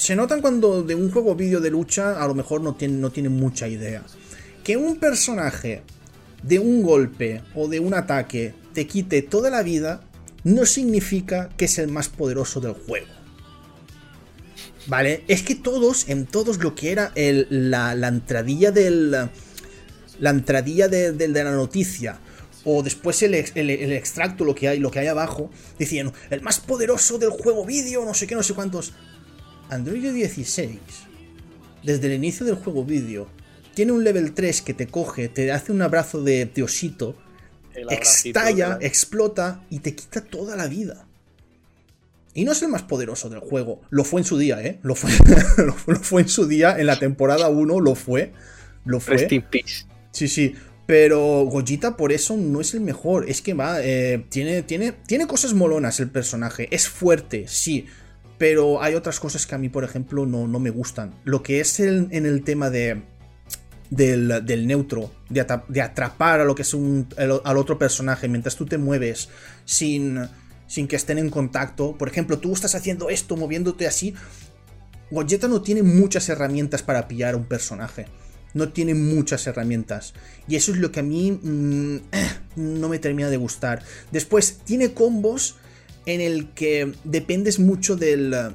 se 0.00 0.16
notan 0.16 0.40
cuando 0.40 0.82
de 0.82 0.94
un 0.94 1.10
juego 1.10 1.34
vídeo 1.34 1.60
de 1.60 1.70
lucha 1.70 2.22
a 2.22 2.26
lo 2.26 2.34
mejor 2.34 2.62
no 2.62 2.74
tienen, 2.74 3.02
no 3.02 3.10
tienen 3.10 3.32
mucha 3.32 3.68
idea. 3.68 4.02
Que 4.64 4.78
un 4.78 4.96
personaje 4.96 5.82
de 6.42 6.58
un 6.58 6.82
golpe 6.82 7.42
o 7.54 7.68
de 7.68 7.80
un 7.80 7.92
ataque 7.92 8.54
te 8.72 8.86
quite 8.86 9.20
toda 9.20 9.50
la 9.50 9.62
vida 9.62 10.02
no 10.42 10.64
significa 10.64 11.50
que 11.58 11.66
es 11.66 11.78
el 11.78 11.88
más 11.88 12.08
poderoso 12.08 12.60
del 12.60 12.72
juego. 12.72 13.08
¿Vale? 14.86 15.22
Es 15.28 15.42
que 15.42 15.54
todos, 15.54 16.08
en 16.08 16.24
todos 16.26 16.58
lo 16.58 16.74
que 16.74 16.92
era 16.92 17.12
la, 17.14 17.94
la 17.94 18.08
entradilla 18.08 18.70
del. 18.70 19.10
La 20.18 20.30
entradilla 20.30 20.88
de, 20.88 21.12
de- 21.12 21.28
la 21.28 21.50
noticia. 21.52 22.18
O 22.64 22.82
después 22.82 23.22
el- 23.22 23.34
el 23.34 23.92
extracto, 23.92 24.44
lo 24.44 24.54
que, 24.54 24.68
hay, 24.68 24.78
lo 24.78 24.90
que 24.90 25.00
hay 25.00 25.08
abajo. 25.08 25.50
Decían, 25.78 26.12
el 26.30 26.40
más 26.40 26.58
poderoso 26.60 27.18
del 27.18 27.30
juego 27.30 27.66
vídeo, 27.66 28.04
no 28.06 28.14
sé 28.14 28.26
qué, 28.26 28.34
no 28.34 28.42
sé 28.42 28.54
cuántos. 28.54 28.94
Android 29.70 30.12
16. 30.12 30.78
Desde 31.82 32.06
el 32.08 32.12
inicio 32.14 32.44
del 32.46 32.56
juego 32.56 32.84
vídeo. 32.84 33.28
Tiene 33.74 33.92
un 33.92 34.04
level 34.04 34.32
3 34.34 34.62
que 34.62 34.74
te 34.74 34.86
coge, 34.88 35.28
te 35.28 35.50
hace 35.52 35.72
un 35.72 35.80
abrazo 35.80 36.22
de, 36.22 36.44
de 36.46 36.62
osito. 36.62 37.16
Estalla, 37.88 38.68
¿verdad? 38.70 38.82
explota 38.82 39.64
y 39.70 39.78
te 39.78 39.94
quita 39.94 40.20
toda 40.22 40.56
la 40.56 40.66
vida. 40.66 41.06
Y 42.34 42.44
no 42.44 42.52
es 42.52 42.62
el 42.62 42.68
más 42.68 42.82
poderoso 42.82 43.28
del 43.28 43.40
juego. 43.40 43.80
Lo 43.90 44.04
fue 44.04 44.20
en 44.20 44.24
su 44.26 44.38
día, 44.38 44.62
¿eh? 44.62 44.78
Lo 44.82 44.94
fue, 44.94 45.10
lo 45.64 45.72
fue- 45.72 45.94
lo 45.94 46.00
fue 46.00 46.22
en 46.22 46.28
su 46.28 46.46
día. 46.46 46.76
En 46.78 46.86
la 46.86 46.98
temporada 46.98 47.48
1 47.48 47.80
lo 47.80 47.94
fue. 47.94 48.32
Lo 48.84 49.00
fue. 49.00 49.16
Rest 49.16 49.32
in 49.32 49.42
peace. 49.42 49.84
Sí, 50.12 50.28
sí. 50.28 50.54
Pero 50.86 51.44
Gogeta 51.44 51.96
por 51.96 52.12
eso 52.12 52.36
no 52.36 52.60
es 52.60 52.74
el 52.74 52.80
mejor. 52.80 53.28
Es 53.30 53.40
que 53.42 53.54
va, 53.54 53.80
eh, 53.82 54.26
tiene, 54.28 54.62
tiene, 54.62 54.92
tiene 54.92 55.26
cosas 55.26 55.54
molonas 55.54 56.00
el 56.00 56.10
personaje. 56.10 56.68
Es 56.72 56.88
fuerte, 56.88 57.46
sí. 57.48 57.86
Pero 58.40 58.82
hay 58.82 58.94
otras 58.94 59.20
cosas 59.20 59.46
que 59.46 59.54
a 59.54 59.58
mí, 59.58 59.68
por 59.68 59.84
ejemplo, 59.84 60.24
no, 60.24 60.48
no 60.48 60.58
me 60.60 60.70
gustan. 60.70 61.14
Lo 61.24 61.42
que 61.42 61.60
es 61.60 61.78
el, 61.78 62.08
en 62.10 62.24
el 62.24 62.42
tema 62.42 62.70
de, 62.70 63.02
del, 63.90 64.66
neutro, 64.66 65.10
de, 65.28 65.82
atrapar 65.82 66.40
a 66.40 66.44
lo 66.46 66.54
que 66.54 66.62
es 66.62 66.72
un, 66.72 67.06
al 67.18 67.58
otro 67.58 67.78
personaje 67.78 68.28
mientras 68.28 68.56
tú 68.56 68.64
te 68.64 68.78
mueves 68.78 69.28
sin, 69.66 70.26
sin 70.66 70.88
que 70.88 70.96
estén 70.96 71.18
en 71.18 71.28
contacto. 71.28 71.98
Por 71.98 72.08
ejemplo, 72.08 72.38
tú 72.38 72.54
estás 72.54 72.74
haciendo 72.74 73.10
esto, 73.10 73.36
moviéndote 73.36 73.86
así. 73.86 74.14
Gogeta 75.10 75.46
no 75.46 75.60
tiene 75.60 75.82
muchas 75.82 76.26
herramientas 76.30 76.82
para 76.82 77.08
pillar 77.08 77.34
a 77.34 77.36
un 77.36 77.44
personaje. 77.44 78.06
No 78.54 78.70
tiene 78.70 78.94
muchas 78.94 79.46
herramientas. 79.48 80.14
Y 80.48 80.56
eso 80.56 80.72
es 80.72 80.78
lo 80.78 80.90
que 80.90 81.00
a 81.00 81.02
mí 81.02 81.32
mm, 81.32 81.96
no 82.56 82.88
me 82.88 82.98
termina 82.98 83.28
de 83.28 83.36
gustar. 83.36 83.82
Después, 84.12 84.60
tiene 84.64 84.94
combos 84.94 85.56
en 86.06 86.20
el 86.20 86.50
que 86.50 86.92
dependes 87.04 87.58
mucho 87.58 87.96
del, 87.96 88.54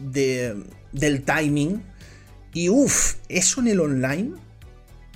del 0.00 1.22
timing. 1.22 1.82
Y 2.52 2.68
uff, 2.68 3.14
eso 3.28 3.60
en 3.60 3.68
el 3.68 3.80
online 3.80 4.32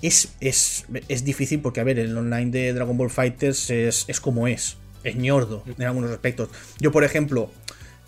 es, 0.02 0.28
es, 0.40 0.84
es, 1.08 1.24
difícil 1.24 1.60
porque, 1.60 1.80
a 1.80 1.84
ver, 1.84 1.98
el 1.98 2.16
online 2.16 2.50
de 2.50 2.72
Dragon 2.72 2.96
Ball 2.96 3.10
Fighters 3.10 3.70
es, 3.70 4.04
es 4.08 4.20
como 4.20 4.46
es. 4.46 4.76
Es 5.02 5.16
ñordo 5.16 5.64
en 5.66 5.84
algunos 5.84 6.10
aspectos. 6.10 6.48
Yo, 6.80 6.90
por 6.92 7.04
ejemplo, 7.04 7.50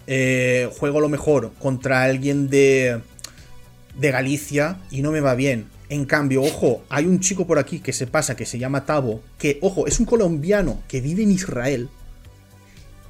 eh, 0.07 0.71
juego 0.79 1.01
lo 1.01 1.09
mejor 1.09 1.53
contra 1.59 2.05
alguien 2.05 2.49
de, 2.49 3.01
de 3.99 4.11
Galicia 4.11 4.79
y 4.91 5.03
no 5.03 5.11
me 5.13 5.21
va 5.21 5.35
bien. 5.35 5.67
En 5.89 6.05
cambio, 6.05 6.43
ojo, 6.43 6.85
hay 6.89 7.07
un 7.07 7.21
chico 7.21 7.47
por 7.47 7.59
aquí 7.59 7.81
que 7.81 7.93
se 7.93 8.07
pasa, 8.07 8.37
que 8.37 8.47
se 8.47 8.59
llama 8.59 8.87
Tabo, 8.87 9.23
que, 9.39 9.59
ojo, 9.63 9.87
es 9.87 10.01
un 10.01 10.07
colombiano 10.07 10.83
que 10.89 11.01
vive 11.01 11.23
en 11.23 11.33
Israel 11.33 11.89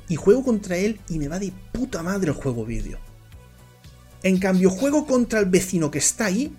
y 0.08 0.16
juego 0.16 0.44
contra 0.44 0.76
él 0.76 1.00
y 1.08 1.18
me 1.18 1.28
va 1.28 1.38
de 1.38 1.52
puta 1.72 2.02
madre 2.02 2.28
el 2.28 2.34
juego 2.34 2.64
vídeo. 2.64 2.98
En 4.22 4.38
cambio, 4.38 4.70
juego 4.70 5.06
contra 5.06 5.38
el 5.38 5.46
vecino 5.46 5.90
que 5.90 5.98
está 5.98 6.26
ahí 6.26 6.52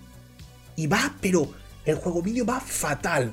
y 0.76 0.86
va, 0.86 1.16
pero 1.20 1.52
el 1.84 1.96
juego 1.96 2.22
vídeo 2.22 2.44
va 2.46 2.60
fatal. 2.60 3.32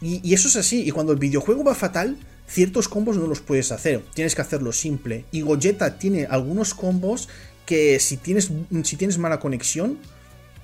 Y, 0.00 0.32
eso 0.32 0.48
es 0.48 0.56
así, 0.56 0.86
y 0.86 0.90
cuando 0.90 1.12
el 1.12 1.18
videojuego 1.18 1.64
va 1.64 1.74
fatal, 1.74 2.16
ciertos 2.46 2.88
combos 2.88 3.16
no 3.16 3.26
los 3.26 3.40
puedes 3.40 3.72
hacer, 3.72 4.04
tienes 4.14 4.34
que 4.34 4.42
hacerlo 4.42 4.72
simple. 4.72 5.24
Y 5.32 5.40
Gogeta 5.40 5.98
tiene 5.98 6.26
algunos 6.26 6.74
combos 6.74 7.28
que 7.64 7.98
si 7.98 8.18
tienes, 8.18 8.50
si 8.84 8.96
tienes 8.96 9.18
mala 9.18 9.40
conexión, 9.40 9.98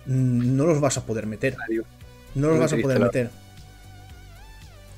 mm, 0.06 0.56
no 0.56 0.66
los 0.66 0.80
vas 0.80 0.98
a 0.98 1.06
poder 1.06 1.26
meter. 1.26 1.56
No 2.34 2.48
los 2.48 2.58
vas 2.58 2.72
a 2.72 2.76
poder 2.76 3.00
meter. 3.00 3.30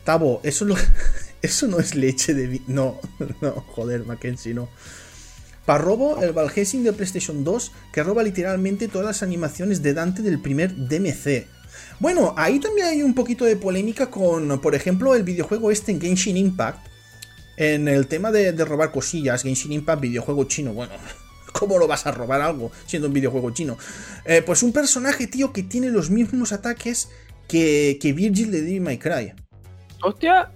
Tabo, 0.04 0.40
eso 0.42 0.66
lo, 0.66 0.76
Eso 1.44 1.66
no 1.66 1.78
es 1.78 1.94
leche 1.94 2.32
de... 2.32 2.62
No, 2.68 2.98
no, 3.42 3.50
joder, 3.52 4.06
Mackenzie, 4.06 4.54
no. 4.54 4.70
Para 5.66 5.84
robo, 5.84 6.22
el 6.22 6.32
Valhessing 6.32 6.82
de 6.82 6.94
PlayStation 6.94 7.44
2, 7.44 7.72
que 7.92 8.02
roba 8.02 8.22
literalmente 8.22 8.88
todas 8.88 9.06
las 9.06 9.22
animaciones 9.22 9.82
de 9.82 9.92
Dante 9.92 10.22
del 10.22 10.40
primer 10.40 10.74
DMC. 10.74 11.46
Bueno, 12.00 12.32
ahí 12.38 12.60
también 12.60 12.86
hay 12.86 13.02
un 13.02 13.14
poquito 13.14 13.44
de 13.44 13.56
polémica 13.56 14.10
con, 14.10 14.58
por 14.62 14.74
ejemplo, 14.74 15.14
el 15.14 15.22
videojuego 15.22 15.70
este 15.70 15.92
en 15.92 16.00
Genshin 16.00 16.38
Impact. 16.38 16.86
En 17.58 17.88
el 17.88 18.06
tema 18.06 18.32
de, 18.32 18.52
robar 18.64 18.90
cosillas, 18.90 19.42
Genshin 19.42 19.72
Impact, 19.72 20.00
videojuego 20.00 20.44
chino. 20.44 20.72
Bueno, 20.72 20.94
¿cómo 21.52 21.76
lo 21.76 21.86
vas 21.86 22.06
a 22.06 22.10
robar 22.10 22.40
algo 22.40 22.72
siendo 22.86 23.08
un 23.08 23.12
videojuego 23.12 23.50
chino? 23.50 23.76
Eh, 24.24 24.40
pues 24.40 24.62
un 24.62 24.72
personaje, 24.72 25.26
tío, 25.26 25.52
que 25.52 25.62
tiene 25.62 25.90
los 25.90 26.08
mismos 26.08 26.52
ataques 26.52 27.10
que, 27.48 27.98
que 28.00 28.14
Virgil 28.14 28.50
de 28.50 28.62
Devil 28.62 28.80
May 28.80 28.96
Cry. 28.96 29.34
Hostia, 30.02 30.50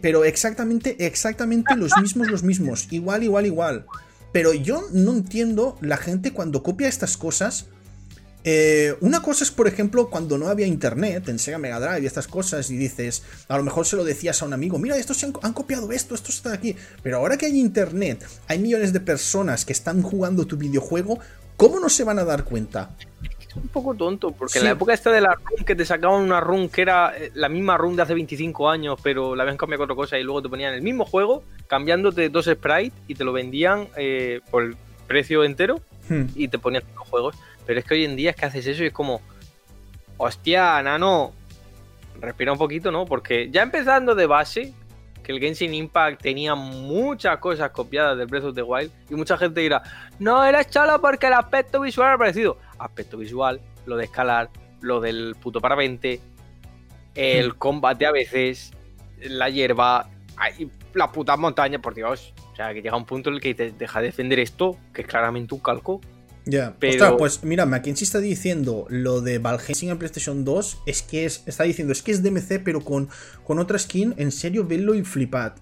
pero 0.00 0.24
exactamente, 0.24 0.96
exactamente 1.04 1.76
los 1.76 1.92
mismos, 2.00 2.30
los 2.30 2.42
mismos. 2.42 2.88
Igual, 2.90 3.22
igual, 3.24 3.46
igual. 3.46 3.86
Pero 4.32 4.52
yo 4.54 4.82
no 4.92 5.12
entiendo 5.12 5.78
la 5.80 5.96
gente 5.96 6.32
cuando 6.32 6.62
copia 6.62 6.88
estas 6.88 7.16
cosas. 7.16 7.66
Eh, 8.44 8.94
una 9.00 9.22
cosa 9.22 9.42
es, 9.42 9.50
por 9.50 9.66
ejemplo, 9.66 10.08
cuando 10.08 10.38
no 10.38 10.48
había 10.48 10.66
internet 10.66 11.28
en 11.28 11.38
Sega 11.38 11.58
Mega 11.58 11.80
Drive 11.80 12.02
y 12.02 12.06
estas 12.06 12.28
cosas, 12.28 12.70
y 12.70 12.76
dices, 12.76 13.22
a 13.48 13.56
lo 13.56 13.64
mejor 13.64 13.86
se 13.86 13.96
lo 13.96 14.04
decías 14.04 14.40
a 14.40 14.44
un 14.44 14.52
amigo, 14.52 14.78
mira, 14.78 14.96
estos 14.96 15.22
han, 15.24 15.32
han, 15.42 15.52
copiado 15.52 15.90
esto, 15.90 16.14
esto 16.14 16.30
está 16.30 16.52
aquí. 16.52 16.76
Pero 17.02 17.16
ahora 17.16 17.36
que 17.36 17.46
hay 17.46 17.58
internet, 17.58 18.24
hay 18.46 18.60
millones 18.60 18.92
de 18.92 19.00
personas 19.00 19.64
que 19.64 19.72
están 19.72 20.00
jugando 20.00 20.46
tu 20.46 20.56
videojuego, 20.56 21.18
¿cómo 21.56 21.80
no 21.80 21.88
se 21.88 22.04
van 22.04 22.20
a 22.20 22.24
dar 22.24 22.44
cuenta? 22.44 22.96
Un 23.56 23.68
poco 23.68 23.94
tonto, 23.94 24.32
porque 24.32 24.58
en 24.58 24.64
la 24.64 24.70
época 24.72 24.92
esta 24.92 25.10
de 25.10 25.20
la 25.20 25.34
run 25.34 25.64
que 25.64 25.74
te 25.74 25.84
sacaban 25.84 26.22
una 26.22 26.40
run 26.40 26.68
que 26.68 26.82
era 26.82 27.16
eh, 27.16 27.30
la 27.34 27.48
misma 27.48 27.76
run 27.76 27.96
de 27.96 28.02
hace 28.02 28.14
25 28.14 28.68
años, 28.68 28.98
pero 29.02 29.34
la 29.34 29.42
habían 29.42 29.56
cambiado 29.56 29.84
otra 29.84 29.96
cosa 29.96 30.18
y 30.18 30.22
luego 30.22 30.42
te 30.42 30.48
ponían 30.48 30.74
el 30.74 30.82
mismo 30.82 31.04
juego, 31.04 31.42
cambiándote 31.66 32.28
dos 32.28 32.46
sprites 32.46 32.92
y 33.08 33.14
te 33.14 33.24
lo 33.24 33.32
vendían 33.32 33.88
eh, 33.96 34.40
por 34.50 34.62
el 34.62 34.76
precio 35.06 35.44
entero 35.44 35.80
hmm. 36.08 36.24
y 36.34 36.48
te 36.48 36.58
ponían 36.58 36.84
los 36.96 37.08
juegos. 37.08 37.36
Pero 37.66 37.80
es 37.80 37.84
que 37.84 37.94
hoy 37.94 38.04
en 38.04 38.16
día 38.16 38.30
es 38.30 38.36
que 38.36 38.46
haces 38.46 38.66
eso 38.66 38.84
y 38.84 38.88
es 38.88 38.92
como, 38.92 39.20
hostia, 40.18 40.82
nano, 40.82 41.32
respira 42.20 42.52
un 42.52 42.58
poquito, 42.58 42.92
¿no? 42.92 43.06
Porque 43.06 43.50
ya 43.50 43.62
empezando 43.62 44.14
de 44.14 44.26
base, 44.26 44.72
que 45.26 45.32
el 45.32 45.40
Genshin 45.40 45.74
Impact 45.74 46.22
tenía 46.22 46.54
muchas 46.54 47.38
cosas 47.38 47.70
copiadas 47.72 48.16
del 48.16 48.28
Breath 48.28 48.44
of 48.44 48.54
the 48.54 48.62
Wild 48.62 48.92
y 49.10 49.16
mucha 49.16 49.36
gente 49.36 49.60
dirá, 49.60 49.82
no, 50.20 50.44
era 50.44 50.64
chalo 50.64 51.00
porque 51.00 51.26
el 51.26 51.32
aspecto 51.32 51.80
visual 51.80 52.10
era 52.10 52.18
parecido. 52.18 52.58
Aspecto 52.78 53.16
visual, 53.16 53.60
lo 53.86 53.96
de 53.96 54.04
escalar, 54.04 54.50
lo 54.80 55.00
del 55.00 55.36
puto 55.40 55.60
parapente, 55.60 56.20
el 57.14 57.50
hmm. 57.50 57.58
combate 57.58 58.06
a 58.06 58.12
veces, 58.12 58.72
la 59.20 59.48
hierba, 59.48 60.08
las 60.94 61.10
putas 61.10 61.38
montañas, 61.38 61.80
por 61.80 61.94
Dios. 61.94 62.34
O 62.52 62.56
sea, 62.56 62.72
que 62.72 62.82
llega 62.82 62.96
un 62.96 63.04
punto 63.04 63.30
en 63.30 63.36
el 63.36 63.40
que 63.40 63.54
te 63.54 63.72
deja 63.72 64.00
de 64.00 64.06
defender 64.06 64.38
esto, 64.38 64.76
que 64.92 65.02
es 65.02 65.08
claramente 65.08 65.54
un 65.54 65.60
calco, 65.60 66.00
ya, 66.48 66.76
pero... 66.78 67.16
pues 67.16 67.42
mira, 67.42 67.66
McKinsey 67.66 68.04
está 68.04 68.20
diciendo 68.20 68.86
lo 68.88 69.20
de 69.20 69.38
Valheim 69.38 69.90
en 69.90 69.98
PlayStation 69.98 70.44
2, 70.44 70.82
es 70.86 71.02
que 71.02 71.24
es, 71.24 71.42
está 71.46 71.64
diciendo, 71.64 71.92
es 71.92 72.02
que 72.02 72.12
es 72.12 72.22
DMC, 72.22 72.62
pero 72.64 72.82
con, 72.82 73.08
con 73.42 73.58
otra 73.58 73.76
skin, 73.80 74.14
en 74.16 74.30
serio, 74.30 74.64
venlo 74.64 74.94
y 74.94 75.02
flipad. 75.02 75.54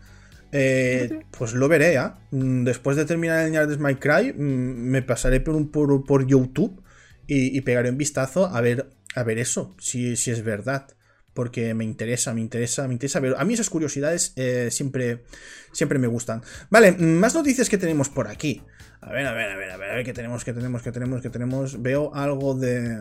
Eh, 0.52 1.24
pues 1.36 1.54
lo 1.54 1.68
veré, 1.68 1.94
¿eh? 1.94 2.10
Mm, 2.32 2.64
después 2.64 2.98
de 2.98 3.06
terminar 3.06 3.46
el 3.46 3.52
de 3.52 3.78
My 3.78 3.94
Cry, 3.94 4.34
mm, 4.34 4.36
me 4.36 5.00
pasaré 5.00 5.40
por, 5.40 5.70
por, 5.70 6.04
por 6.04 6.26
YouTube 6.26 6.83
y, 7.26 7.60
pegaré 7.62 7.90
un 7.90 7.98
vistazo 7.98 8.46
a 8.46 8.60
ver, 8.60 8.90
a 9.14 9.22
ver 9.22 9.38
eso, 9.38 9.74
si, 9.78 10.16
si 10.16 10.30
es 10.30 10.42
verdad 10.42 10.86
porque 11.34 11.74
me 11.74 11.84
interesa, 11.84 12.32
me 12.32 12.40
interesa, 12.40 12.86
me 12.86 12.94
interesa 12.94 13.20
ver. 13.20 13.34
A 13.36 13.44
mí 13.44 13.54
esas 13.54 13.68
curiosidades 13.68 14.32
eh, 14.36 14.68
siempre, 14.70 15.24
siempre 15.72 15.98
me 15.98 16.06
gustan. 16.06 16.42
Vale, 16.70 16.92
más 16.92 17.34
noticias 17.34 17.68
que 17.68 17.76
tenemos 17.76 18.08
por 18.08 18.28
aquí. 18.28 18.62
A 19.00 19.12
ver, 19.12 19.26
a 19.26 19.34
ver, 19.34 19.50
a 19.50 19.56
ver, 19.56 19.70
a 19.70 19.76
ver, 19.76 19.90
a 19.90 19.94
ver, 19.96 20.04
¿qué 20.04 20.14
tenemos, 20.14 20.44
qué 20.44 20.54
tenemos, 20.54 20.80
qué 20.80 20.90
tenemos, 20.90 21.20
qué 21.20 21.28
tenemos? 21.28 21.82
Veo 21.82 22.14
algo 22.14 22.54
de, 22.54 23.00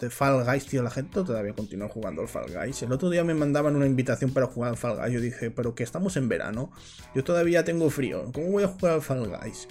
de 0.00 0.10
Fall 0.10 0.44
Guys, 0.44 0.66
tío. 0.66 0.82
La 0.82 0.90
gente 0.90 1.10
todavía 1.24 1.54
continúa 1.54 1.88
jugando 1.88 2.22
al 2.22 2.28
Fall 2.28 2.52
Guys. 2.54 2.82
El 2.82 2.92
otro 2.92 3.10
día 3.10 3.24
me 3.24 3.34
mandaban 3.34 3.74
una 3.74 3.86
invitación 3.86 4.32
para 4.32 4.46
jugar 4.46 4.70
al 4.70 4.76
Fall 4.76 4.98
Guys. 4.98 5.12
Yo 5.12 5.20
dije, 5.20 5.50
pero 5.50 5.74
que 5.74 5.82
estamos 5.82 6.16
en 6.16 6.28
verano. 6.28 6.70
Yo 7.16 7.24
todavía 7.24 7.64
tengo 7.64 7.90
frío. 7.90 8.30
¿Cómo 8.32 8.52
voy 8.52 8.62
a 8.62 8.68
jugar 8.68 8.94
al 8.94 9.02
Fall 9.02 9.26
Guys? 9.26 9.66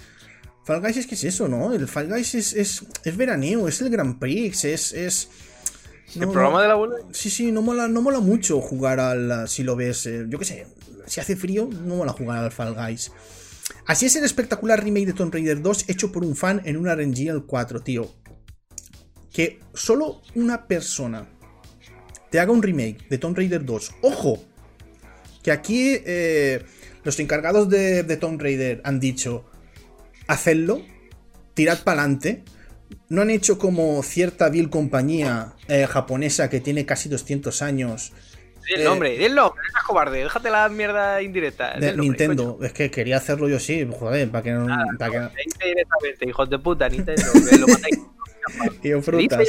Fall 0.70 0.82
Guys 0.82 0.98
es 0.98 1.08
que 1.08 1.16
es 1.16 1.24
eso, 1.24 1.48
¿no? 1.48 1.74
El 1.74 1.88
Fall 1.88 2.10
Guys 2.10 2.36
es, 2.36 2.54
es, 2.54 2.86
es 3.04 3.18
veraneo, 3.18 3.68
es 3.68 3.82
el 3.82 3.90
Grand 3.90 4.20
Prix, 4.20 4.66
es. 4.66 4.94
es 4.94 5.30
¿El 6.14 6.30
programa 6.30 6.62
de 6.62 6.68
la 6.68 6.76
bola? 6.76 6.96
Sí, 7.12 7.32
sí, 7.32 7.52
no 7.52 7.64
mola, 7.64 7.88
no 7.88 8.04
mola 8.04 8.20
mucho 8.20 8.62
jugar 8.62 9.00
al. 9.00 9.50
Si 9.50 9.64
lo 9.64 9.76
ves, 9.76 10.06
eh, 10.06 10.28
yo 10.30 10.38
qué 10.38 10.46
sé, 10.46 10.68
si 11.08 11.20
hace 11.20 11.36
frío, 11.36 11.68
no 11.86 11.96
mola 11.96 12.12
jugar 12.12 12.44
al 12.44 12.52
Fall 12.52 12.76
Guys. 12.76 13.12
Así 13.88 14.06
es 14.06 14.16
el 14.16 14.24
espectacular 14.24 14.84
remake 14.84 15.08
de 15.08 15.14
Tomb 15.14 15.34
Raider 15.34 15.60
2 15.60 15.90
hecho 15.90 16.12
por 16.12 16.24
un 16.24 16.36
fan 16.36 16.62
en 16.66 16.78
una 16.78 16.94
RNG 16.94 17.48
4, 17.48 17.82
tío. 17.82 18.14
Que 19.34 19.60
solo 19.74 20.22
una 20.36 20.68
persona 20.68 21.28
te 22.30 22.40
haga 22.40 22.52
un 22.52 22.62
remake 22.62 23.10
de 23.10 23.18
Tomb 23.18 23.36
Raider 23.36 23.66
2. 23.66 23.96
¡Ojo! 24.04 24.44
Que 25.42 25.52
aquí 25.52 25.98
eh, 26.06 26.64
los 27.04 27.20
encargados 27.20 27.70
de, 27.70 28.04
Tomb 28.18 28.40
Raider 28.40 28.82
han 28.84 29.00
dicho, 29.00 29.46
hacedlo, 30.30 30.82
tirad 31.54 31.84
para 31.84 32.02
adelante. 32.02 32.44
No 33.10 33.22
han 33.22 33.30
hecho 33.30 33.60
como 33.60 34.02
cierta 34.02 34.50
vil 34.50 34.70
compañía 34.70 35.54
eh, 35.68 35.86
japonesa 35.88 36.50
que 36.50 36.60
tiene 36.60 36.86
casi 36.86 37.10
200 37.10 37.62
años 37.62 38.14
el 38.76 38.84
nombre, 38.84 39.18
di 39.18 39.26
el 39.26 39.36
nombre, 39.36 39.62
es 39.66 39.84
cobarde, 39.84 40.20
déjate 40.20 40.50
la 40.50 40.70
mierda 40.70 41.22
indirecta. 41.22 41.80
De 41.80 41.96
Nintendo, 41.98 42.60
es 42.62 42.72
que 42.74 42.92
quería 42.92 43.18
hacerlo 43.18 43.50
yo 43.50 43.60
sí, 43.60 43.88
joder, 44.00 44.30
para 44.30 44.44
que 44.44 44.52
no. 44.52 44.68
Ah, 44.70 44.86
para 44.98 45.12
que... 45.12 45.66
directamente, 45.66 46.30
hijos 46.30 46.50
de 46.50 46.60
puta, 46.60 46.88
Nintendo, 46.88 47.24
que 47.50 47.58
lo 47.58 49.02
frutas. 49.02 49.48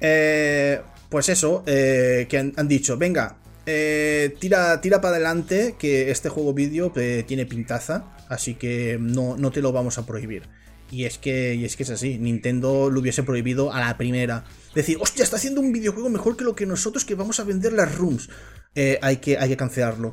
Eh, 0.00 0.80
pues 1.08 1.28
eso, 1.28 1.62
eh, 1.66 2.26
que 2.28 2.38
han, 2.38 2.68
dicho, 2.68 2.96
venga, 2.96 3.36
eh, 3.66 4.34
tira, 4.40 4.80
tira 4.80 5.00
para 5.00 5.16
adelante, 5.16 5.76
que 5.78 6.10
este 6.10 6.28
juego 6.28 6.54
vídeo 6.54 6.92
tiene 7.26 7.46
pintaza, 7.46 8.13
así 8.28 8.54
que 8.54 8.98
no, 9.00 9.36
no 9.36 9.50
te 9.50 9.60
lo 9.60 9.72
vamos 9.72 9.98
a 9.98 10.06
prohibir. 10.06 10.48
Y 10.90 11.06
es 11.06 11.18
que, 11.18 11.54
y 11.54 11.64
es 11.64 11.76
que 11.76 11.82
es 11.82 11.90
así, 11.90 12.18
Nintendo 12.18 12.90
lo 12.90 13.00
hubiese 13.00 13.22
prohibido 13.22 13.72
a 13.72 13.80
la 13.80 13.96
primera. 13.96 14.44
Decir, 14.74 14.98
hostia, 15.00 15.24
está 15.24 15.36
haciendo 15.36 15.60
un 15.60 15.72
videojuego 15.72 16.08
mejor 16.08 16.36
que 16.36 16.44
lo 16.44 16.54
que 16.54 16.66
nosotros 16.66 17.04
que 17.04 17.14
vamos 17.14 17.40
a 17.40 17.44
vender 17.44 17.72
las 17.72 17.96
rooms. 17.96 18.28
Eh, 18.74 18.98
hay, 19.02 19.16
que, 19.16 19.38
hay 19.38 19.48
que 19.48 19.56
cancelarlo. 19.56 20.12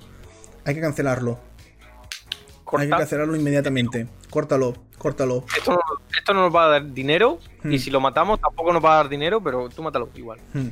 Hay 0.66 0.76
que 0.76 0.82
cancelarlo. 0.82 1.40
Hay 2.78 2.88
que 2.88 2.96
cancelarlo 2.96 3.36
inmediatamente. 3.36 4.08
córtalo, 4.30 4.74
córtalo. 4.98 5.46
Esto 5.58 5.74
no, 5.74 5.80
esto 6.18 6.34
no 6.34 6.42
nos 6.42 6.56
va 6.56 6.66
a 6.66 6.68
dar 6.70 6.94
dinero. 6.94 7.40
Hmm. 7.64 7.74
Y 7.74 7.80
si 7.80 7.92
lo 7.92 8.00
matamos, 8.00 8.40
tampoco 8.40 8.72
nos 8.72 8.84
va 8.84 8.94
a 8.94 8.96
dar 8.98 9.10
dinero, 9.10 9.42
pero 9.44 9.70
tú 9.70 9.84
mátalo 9.84 10.10
igual. 10.16 10.40
Hmm. 10.54 10.70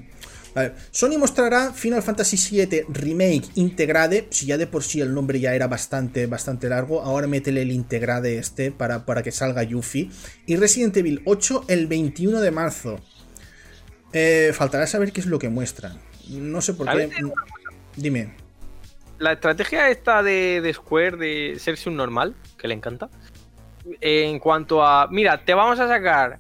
Vale. 0.54 0.74
Sony 0.92 1.18
mostrará 1.18 1.74
Final 1.74 2.02
Fantasy 2.02 2.38
VII 2.38 2.86
Remake 2.90 3.50
Integrade. 3.56 4.28
Si 4.32 4.46
ya 4.46 4.58
de 4.58 4.68
por 4.68 4.84
sí 4.84 5.02
el 5.02 5.14
nombre 5.14 5.40
ya 5.40 5.54
era 5.54 5.68
bastante, 5.68 6.26
bastante 6.28 6.70
largo, 6.70 7.02
ahora 7.02 7.28
métele 7.28 7.62
el 7.62 7.72
Integrade 7.72 8.38
este 8.38 8.72
para, 8.72 9.06
para 9.06 9.24
que 9.24 9.32
salga 9.32 9.64
Yuffie. 9.64 10.10
Y 10.46 10.56
Resident 10.56 10.98
Evil 10.98 11.22
8 11.26 11.66
el 11.68 11.88
21 11.88 12.42
de 12.42 12.52
marzo. 12.52 13.00
Eh, 14.14 14.52
faltará 14.54 14.88
saber 14.88 15.12
qué 15.12 15.22
es 15.22 15.28
lo 15.28 15.40
que 15.40 15.50
muestran. 15.50 16.00
No 16.30 16.62
sé 16.62 16.74
por 16.74 16.90
qué. 16.90 17.10
Dime. 17.96 18.34
La 19.20 19.34
estrategia 19.34 19.90
esta 19.90 20.24
de, 20.24 20.62
de 20.62 20.74
Square 20.74 21.18
de 21.18 21.58
serse 21.60 21.90
un 21.90 21.98
normal, 21.98 22.36
que 22.58 22.68
le 22.68 22.74
encanta. 22.74 23.10
En 24.02 24.40
cuanto 24.40 24.84
a. 24.84 25.08
Mira, 25.10 25.44
te 25.44 25.54
vamos 25.54 25.80
a 25.80 25.88
sacar 25.88 26.40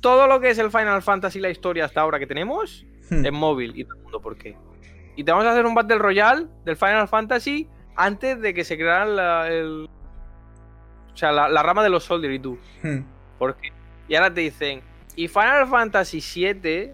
todo 0.00 0.26
lo 0.26 0.40
que 0.40 0.50
es 0.50 0.58
el 0.58 0.70
Final 0.70 1.00
Fantasy, 1.02 1.38
la 1.40 1.48
historia 1.48 1.86
hasta 1.86 2.00
ahora 2.00 2.18
que 2.18 2.26
tenemos, 2.26 2.84
Hmm. 3.10 3.24
en 3.26 3.34
móvil. 3.34 3.72
Y 3.78 3.84
todo 3.84 3.96
el 3.96 4.02
mundo, 4.02 4.20
¿por 4.20 4.36
qué? 4.36 4.56
Y 5.16 5.24
te 5.24 5.30
vamos 5.32 5.46
a 5.46 5.52
hacer 5.52 5.66
un 5.66 5.74
Battle 5.74 5.98
Royale 5.98 6.46
del 6.64 6.76
Final 6.76 7.06
Fantasy 7.08 7.68
antes 7.96 8.40
de 8.40 8.54
que 8.54 8.64
se 8.64 8.76
creara 8.76 9.04
la, 9.04 9.48
el. 9.48 9.88
O 11.12 11.16
sea, 11.16 11.30
la, 11.32 11.48
la 11.48 11.62
rama 11.62 11.82
de 11.82 11.90
los 11.90 12.04
Soldier 12.04 12.32
y 12.32 12.38
tú. 12.38 12.58
Hmm. 12.82 13.00
¿Por 13.38 13.56
qué? 13.56 13.68
Y 14.08 14.14
ahora 14.14 14.32
te 14.32 14.40
dicen, 14.40 14.80
y 15.16 15.28
Final 15.28 15.68
Fantasy 15.68 16.20
VII 16.20 16.92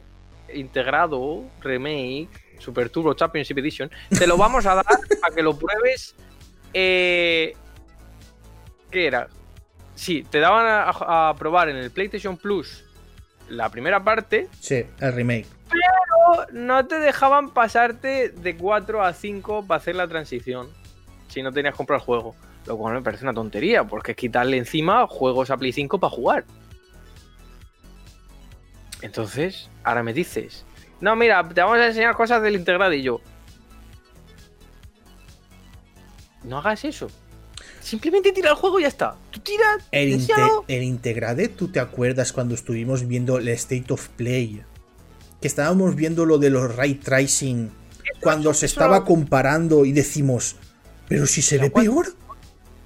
integrado, 0.54 1.44
remake, 1.60 2.28
Super 2.58 2.88
Turbo 2.90 3.14
Championship 3.14 3.58
Edition, 3.58 3.90
te 4.10 4.26
lo 4.26 4.36
vamos 4.36 4.66
a 4.66 4.74
dar 4.76 4.86
a 5.22 5.30
que 5.34 5.42
lo 5.42 5.56
pruebes. 5.56 6.16
eh, 6.74 7.54
¿Qué 8.90 9.06
era? 9.06 9.28
Sí, 9.94 10.24
te 10.28 10.38
daban 10.40 10.66
a, 10.66 11.28
a 11.30 11.34
probar 11.34 11.68
en 11.68 11.76
el 11.76 11.90
PlayStation 11.90 12.36
Plus 12.36 12.84
la 13.48 13.70
primera 13.70 14.02
parte, 14.02 14.48
Sí, 14.60 14.84
el 15.00 15.12
remake. 15.12 15.46
Pero 15.70 16.46
no 16.52 16.86
te 16.86 16.98
dejaban 16.98 17.50
pasarte 17.50 18.30
de 18.30 18.56
4 18.56 19.02
a 19.04 19.12
5 19.12 19.66
para 19.66 19.78
hacer 19.78 19.96
la 19.96 20.08
transición. 20.08 20.68
Si 21.28 21.42
no 21.42 21.52
tenías 21.52 21.74
que 21.74 21.78
comprar 21.78 22.00
el 22.00 22.04
juego. 22.06 22.34
Lo 22.66 22.76
cual 22.76 22.94
me 22.94 23.02
parece 23.02 23.24
una 23.24 23.32
tontería, 23.34 23.84
porque 23.84 24.12
es 24.12 24.16
quitarle 24.16 24.56
encima 24.58 25.06
juegos 25.06 25.50
a 25.50 25.56
Play 25.56 25.72
5 25.72 25.98
para 25.98 26.10
jugar. 26.10 26.44
Entonces, 29.00 29.70
ahora 29.84 30.02
me 30.02 30.12
dices, 30.12 30.64
no, 31.00 31.14
mira, 31.16 31.46
te 31.48 31.60
vamos 31.60 31.78
a 31.78 31.86
enseñar 31.86 32.14
cosas 32.14 32.42
del 32.42 32.56
integrado 32.56 32.92
y 32.92 33.02
yo. 33.02 33.20
No 36.42 36.58
hagas 36.58 36.84
eso. 36.84 37.08
Simplemente 37.80 38.32
tira 38.32 38.50
el 38.50 38.56
juego 38.56 38.78
y 38.78 38.82
ya 38.82 38.88
está. 38.88 39.16
Tú 39.30 39.40
tiras, 39.40 39.78
El, 39.92 40.10
inte- 40.10 40.34
el 40.68 40.82
Integrade, 40.82 41.48
¿tú 41.48 41.68
te 41.68 41.80
acuerdas 41.80 42.32
cuando 42.32 42.54
estuvimos 42.54 43.06
viendo 43.06 43.38
el 43.38 43.48
State 43.48 43.92
of 43.92 44.08
Play? 44.10 44.62
Que 45.40 45.48
estábamos 45.48 45.94
viendo 45.94 46.24
lo 46.26 46.38
de 46.38 46.50
los 46.50 46.74
ray 46.76 46.94
tracing. 46.94 47.70
Cuando 48.20 48.52
se 48.54 48.66
estaba 48.66 49.04
comparando 49.04 49.84
y 49.84 49.92
decimos, 49.92 50.56
pero 51.08 51.26
si 51.26 51.42
se 51.42 51.58
ve 51.58 51.70
¿cuál- 51.70 51.84
peor. 51.86 52.06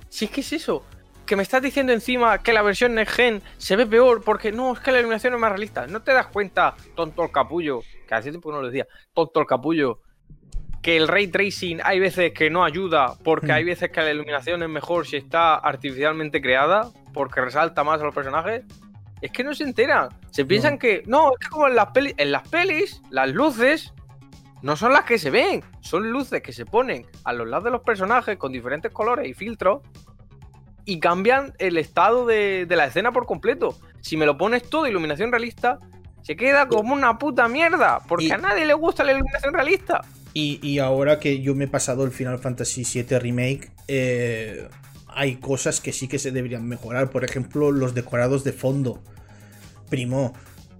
Si 0.08 0.26
es 0.26 0.30
que 0.30 0.40
es 0.42 0.52
eso. 0.52 0.84
Que 1.24 1.36
me 1.36 1.42
estás 1.42 1.62
diciendo 1.62 1.92
encima 1.92 2.38
que 2.42 2.52
la 2.52 2.60
versión 2.62 2.94
Next 2.94 3.14
Gen 3.14 3.42
se 3.56 3.76
ve 3.76 3.86
peor 3.86 4.22
porque 4.22 4.52
no, 4.52 4.72
es 4.74 4.80
que 4.80 4.92
la 4.92 4.98
iluminación 4.98 5.32
es 5.32 5.40
más 5.40 5.50
realista. 5.50 5.86
¿No 5.86 6.02
te 6.02 6.12
das 6.12 6.26
cuenta, 6.26 6.74
tonto 6.94 7.22
el 7.24 7.30
capullo? 7.30 7.80
Que 8.06 8.14
hace 8.14 8.30
tiempo 8.30 8.50
que 8.50 8.56
no 8.56 8.60
lo 8.60 8.66
decía. 8.68 8.86
Tonto 9.14 9.40
el 9.40 9.46
capullo. 9.46 10.00
Que 10.82 10.96
el 10.96 11.06
ray 11.08 11.28
tracing 11.28 11.80
hay 11.84 12.00
veces 12.00 12.32
que 12.34 12.50
no 12.50 12.64
ayuda 12.64 13.14
porque 13.22 13.46
Hmm. 13.46 13.50
hay 13.52 13.64
veces 13.64 13.90
que 13.90 14.00
la 14.02 14.10
iluminación 14.10 14.62
es 14.64 14.68
mejor 14.68 15.06
si 15.06 15.16
está 15.16 15.54
artificialmente 15.54 16.42
creada 16.42 16.90
porque 17.14 17.40
resalta 17.40 17.84
más 17.84 18.00
a 18.00 18.04
los 18.04 18.14
personajes. 18.14 18.64
Es 19.22 19.30
que 19.32 19.42
no 19.44 19.54
se 19.54 19.64
enteran. 19.64 20.08
Se 20.30 20.44
piensan 20.44 20.74
No. 20.74 20.78
que 20.78 21.02
no, 21.06 21.32
es 21.32 21.38
que 21.38 21.48
como 21.48 21.68
en 21.68 21.74
las 21.76 21.86
pelis, 21.92 22.14
en 22.18 22.32
las 22.32 22.46
pelis, 22.48 23.00
las 23.10 23.30
luces 23.30 23.94
no 24.62 24.76
son 24.76 24.92
las 24.92 25.04
que 25.04 25.18
se 25.18 25.30
ven, 25.30 25.62
son 25.80 26.10
luces 26.10 26.42
que 26.42 26.52
se 26.52 26.66
ponen 26.66 27.06
a 27.24 27.32
los 27.32 27.48
lados 27.48 27.64
de 27.64 27.70
los 27.70 27.82
personajes 27.82 28.36
con 28.36 28.52
diferentes 28.52 28.92
colores 28.92 29.28
y 29.28 29.34
filtros 29.34 29.80
y 30.84 30.98
cambian 31.00 31.54
el 31.58 31.78
estado 31.78 32.26
de, 32.26 32.66
de 32.66 32.76
la 32.76 32.86
escena 32.86 33.12
por 33.12 33.26
completo. 33.26 33.78
Si 34.00 34.16
me 34.16 34.26
lo 34.26 34.36
pones 34.36 34.68
todo 34.68 34.86
iluminación 34.88 35.30
realista, 35.30 35.78
se 36.22 36.34
queda 36.36 36.66
como 36.68 36.94
una 36.94 37.18
puta 37.18 37.46
mierda, 37.48 38.00
porque 38.08 38.26
Y- 38.26 38.30
a 38.32 38.38
nadie 38.38 38.64
le 38.66 38.74
gusta 38.74 39.04
la 39.04 39.12
iluminación 39.12 39.54
realista. 39.54 40.00
Y, 40.34 40.58
y 40.66 40.78
ahora 40.78 41.20
que 41.20 41.40
yo 41.42 41.54
me 41.54 41.64
he 41.64 41.68
pasado 41.68 42.04
el 42.04 42.10
Final 42.10 42.38
Fantasy 42.38 42.84
VII 42.84 43.18
Remake, 43.18 43.70
eh, 43.86 44.68
hay 45.14 45.36
cosas 45.36 45.80
que 45.80 45.92
sí 45.92 46.08
que 46.08 46.18
se 46.18 46.30
deberían 46.32 46.66
mejorar. 46.66 47.10
Por 47.10 47.24
ejemplo, 47.24 47.70
los 47.70 47.94
decorados 47.94 48.44
de 48.44 48.52
fondo. 48.52 49.02
Primo, 49.88 50.34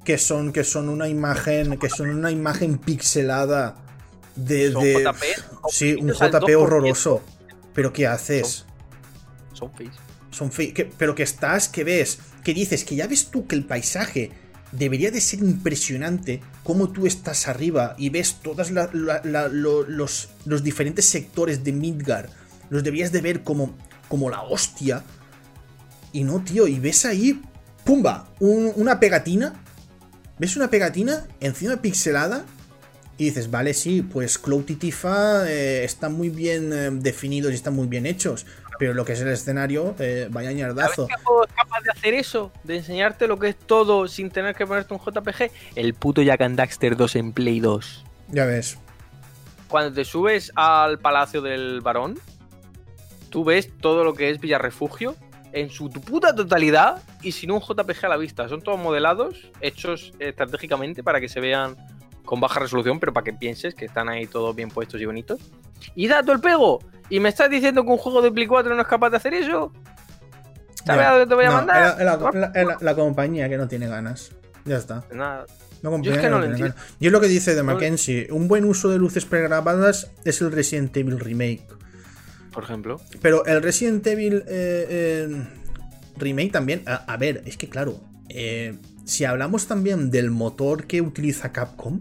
que 0.04 0.18
son, 0.18 0.52
que 0.52 0.64
son 0.64 0.88
una 0.88 1.08
imagen. 1.08 1.78
Que 1.78 1.88
son 1.90 2.10
una 2.10 2.30
imagen 2.30 2.78
pixelada 2.78 3.76
de. 4.36 4.70
JP, 4.70 5.22
Sí, 5.70 5.94
un 6.00 6.08
JP 6.12 6.44
2%. 6.48 6.56
horroroso. 6.62 7.22
Pero 7.74 7.92
¿qué 7.92 8.06
haces? 8.06 8.66
Son 9.52 9.72
feis. 9.72 9.90
Son 10.30 10.50
que- 10.50 10.90
pero 10.96 11.14
que 11.14 11.22
estás, 11.22 11.68
que 11.68 11.84
ves, 11.84 12.18
que 12.42 12.54
dices, 12.54 12.84
que 12.84 12.96
ya 12.96 13.06
ves 13.06 13.26
tú 13.30 13.46
que 13.46 13.54
el 13.54 13.64
paisaje 13.66 14.30
debería 14.72 15.10
de 15.10 15.20
ser 15.20 15.40
impresionante, 15.40 16.40
como 16.62 16.90
tú 16.90 17.06
estás 17.06 17.48
arriba 17.48 17.94
y 17.98 18.08
ves 18.08 18.36
todos 18.42 18.70
los, 18.70 20.28
los 20.46 20.62
diferentes 20.62 21.04
sectores 21.04 21.62
de 21.64 21.72
Midgar, 21.72 22.30
los 22.70 22.82
deberías 22.82 23.12
de 23.12 23.20
ver 23.20 23.42
como, 23.42 23.76
como 24.12 24.28
la 24.28 24.42
hostia. 24.42 25.02
Y 26.12 26.22
no, 26.22 26.44
tío, 26.44 26.66
y 26.68 26.78
ves 26.78 27.06
ahí, 27.06 27.40
pumba, 27.82 28.28
un- 28.40 28.70
una 28.76 29.00
pegatina, 29.00 29.54
ves 30.38 30.54
una 30.54 30.68
pegatina 30.68 31.24
encima 31.40 31.78
pixelada 31.78 32.44
y 33.16 33.24
dices, 33.24 33.50
vale, 33.50 33.72
sí, 33.72 34.02
pues 34.02 34.36
Cloud 34.36 34.68
y 34.68 34.74
Tifa 34.74 35.48
eh, 35.50 35.82
están 35.84 36.12
muy 36.12 36.28
bien 36.28 36.74
eh, 36.74 36.90
definidos 36.92 37.52
y 37.52 37.54
están 37.54 37.74
muy 37.74 37.86
bien 37.86 38.04
hechos. 38.04 38.44
Pero 38.78 38.92
lo 38.92 39.06
que 39.06 39.14
es 39.14 39.20
el 39.22 39.28
escenario, 39.28 39.94
eh, 39.98 40.28
vaya 40.30 40.50
¿Sabes 40.50 40.58
ñardazo. 40.58 41.08
es 41.08 41.54
capaz 41.56 41.80
de 41.82 41.90
hacer 41.92 42.12
eso? 42.12 42.52
De 42.64 42.76
enseñarte 42.76 43.26
lo 43.26 43.38
que 43.38 43.48
es 43.48 43.56
todo 43.58 44.08
sin 44.08 44.28
tener 44.30 44.54
que 44.54 44.66
ponerte 44.66 44.92
un 44.92 45.00
JPG. 45.00 45.50
El 45.74 45.94
puto 45.94 46.20
Jack 46.20 46.42
and 46.42 46.56
Daxter 46.58 46.98
2 46.98 47.16
en 47.16 47.32
Play 47.32 47.60
2. 47.60 48.04
Ya 48.28 48.44
ves. 48.44 48.76
Cuando 49.68 49.94
te 49.94 50.04
subes 50.04 50.52
al 50.54 50.98
Palacio 50.98 51.40
del 51.40 51.80
Barón, 51.80 52.18
tú 53.32 53.42
ves 53.44 53.68
todo 53.80 54.04
lo 54.04 54.14
que 54.14 54.30
es 54.30 54.38
Villarrefugio 54.40 55.16
en 55.52 55.68
su 55.70 55.90
puta 55.90 56.34
totalidad 56.34 57.02
y 57.22 57.32
sin 57.32 57.50
un 57.50 57.60
JPG 57.60 58.04
a 58.06 58.08
la 58.10 58.16
vista. 58.16 58.48
Son 58.48 58.62
todos 58.62 58.78
modelados, 58.78 59.50
hechos 59.60 60.12
estratégicamente 60.20 61.02
para 61.02 61.20
que 61.20 61.28
se 61.28 61.40
vean 61.40 61.76
con 62.24 62.40
baja 62.40 62.60
resolución, 62.60 63.00
pero 63.00 63.12
para 63.12 63.24
que 63.24 63.32
pienses 63.32 63.74
que 63.74 63.86
están 63.86 64.08
ahí 64.08 64.26
todos 64.26 64.54
bien 64.54 64.68
puestos 64.70 65.00
y 65.00 65.04
bonitos. 65.06 65.40
Y 65.96 66.06
dato 66.06 66.30
el 66.32 66.40
pego. 66.40 66.78
¿Y 67.10 67.18
me 67.20 67.28
estás 67.30 67.50
diciendo 67.50 67.82
que 67.84 67.90
un 67.90 67.98
juego 67.98 68.22
de 68.22 68.30
Play 68.30 68.46
4 68.46 68.74
no 68.74 68.80
es 68.80 68.86
capaz 68.86 69.10
de 69.10 69.16
hacer 69.16 69.34
eso? 69.34 69.72
¿Sabes 70.84 71.06
a 71.06 71.10
dónde 71.10 71.26
te 71.26 71.34
voy 71.34 71.44
a 71.44 71.48
No, 71.48 71.54
mandar? 71.56 71.82
la, 71.98 72.14
es 72.14 72.34
la- 72.34 72.52
es 72.54 72.66
la- 72.66 72.78
la 72.80 72.94
compañía 72.94 73.48
que 73.48 73.56
no 73.58 73.68
tiene 73.68 73.88
ganas. 73.88 74.32
Ya 74.64 74.76
está. 74.76 75.04
Nada. 75.12 75.46
Compañía 75.82 76.10
Yo 76.10 76.14
es 76.16 76.20
que 76.22 76.30
no 76.30 76.38
lo 76.38 76.44
entiendo. 76.46 76.74
ganas. 76.76 76.94
Y 77.00 77.06
es 77.06 77.12
lo 77.12 77.20
que 77.20 77.26
dice 77.28 77.54
de 77.54 77.62
No 77.62 77.72
Mackenzie. 77.72 78.28
Un 78.30 78.48
buen 78.48 78.64
uso 78.64 78.88
de 78.88 78.98
luces 78.98 79.24
pregrabadas 79.24 80.10
es 80.24 80.40
el 80.40 80.52
Resident 80.52 80.96
Evil 80.96 81.18
Remake. 81.20 81.66
Por 82.52 82.64
ejemplo. 82.64 83.00
Pero 83.20 83.44
el 83.46 83.62
Resident 83.62 84.06
Evil 84.06 84.44
eh, 84.46 84.86
eh, 84.88 85.42
Remake 86.18 86.50
también. 86.52 86.82
A, 86.86 86.96
a 87.12 87.16
ver, 87.16 87.42
es 87.46 87.56
que 87.56 87.68
claro. 87.68 88.00
eh, 88.28 88.76
si 89.04 89.24
hablamos 89.24 89.66
también 89.66 90.10
del 90.10 90.30
motor 90.30 90.86
que 90.86 91.00
utiliza 91.00 91.52
Capcom. 91.52 92.00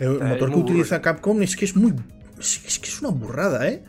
El 0.00 0.20
motor 0.20 0.50
que 0.52 0.58
utiliza 0.58 1.00
Capcom 1.02 1.42
es 1.42 1.56
que 1.56 1.64
es 1.64 1.76
muy. 1.76 1.92
Es, 2.38 2.60
es 2.66 2.78
que 2.78 2.88
es 2.88 3.00
una 3.00 3.10
burrada, 3.10 3.68
¿eh? 3.68 3.82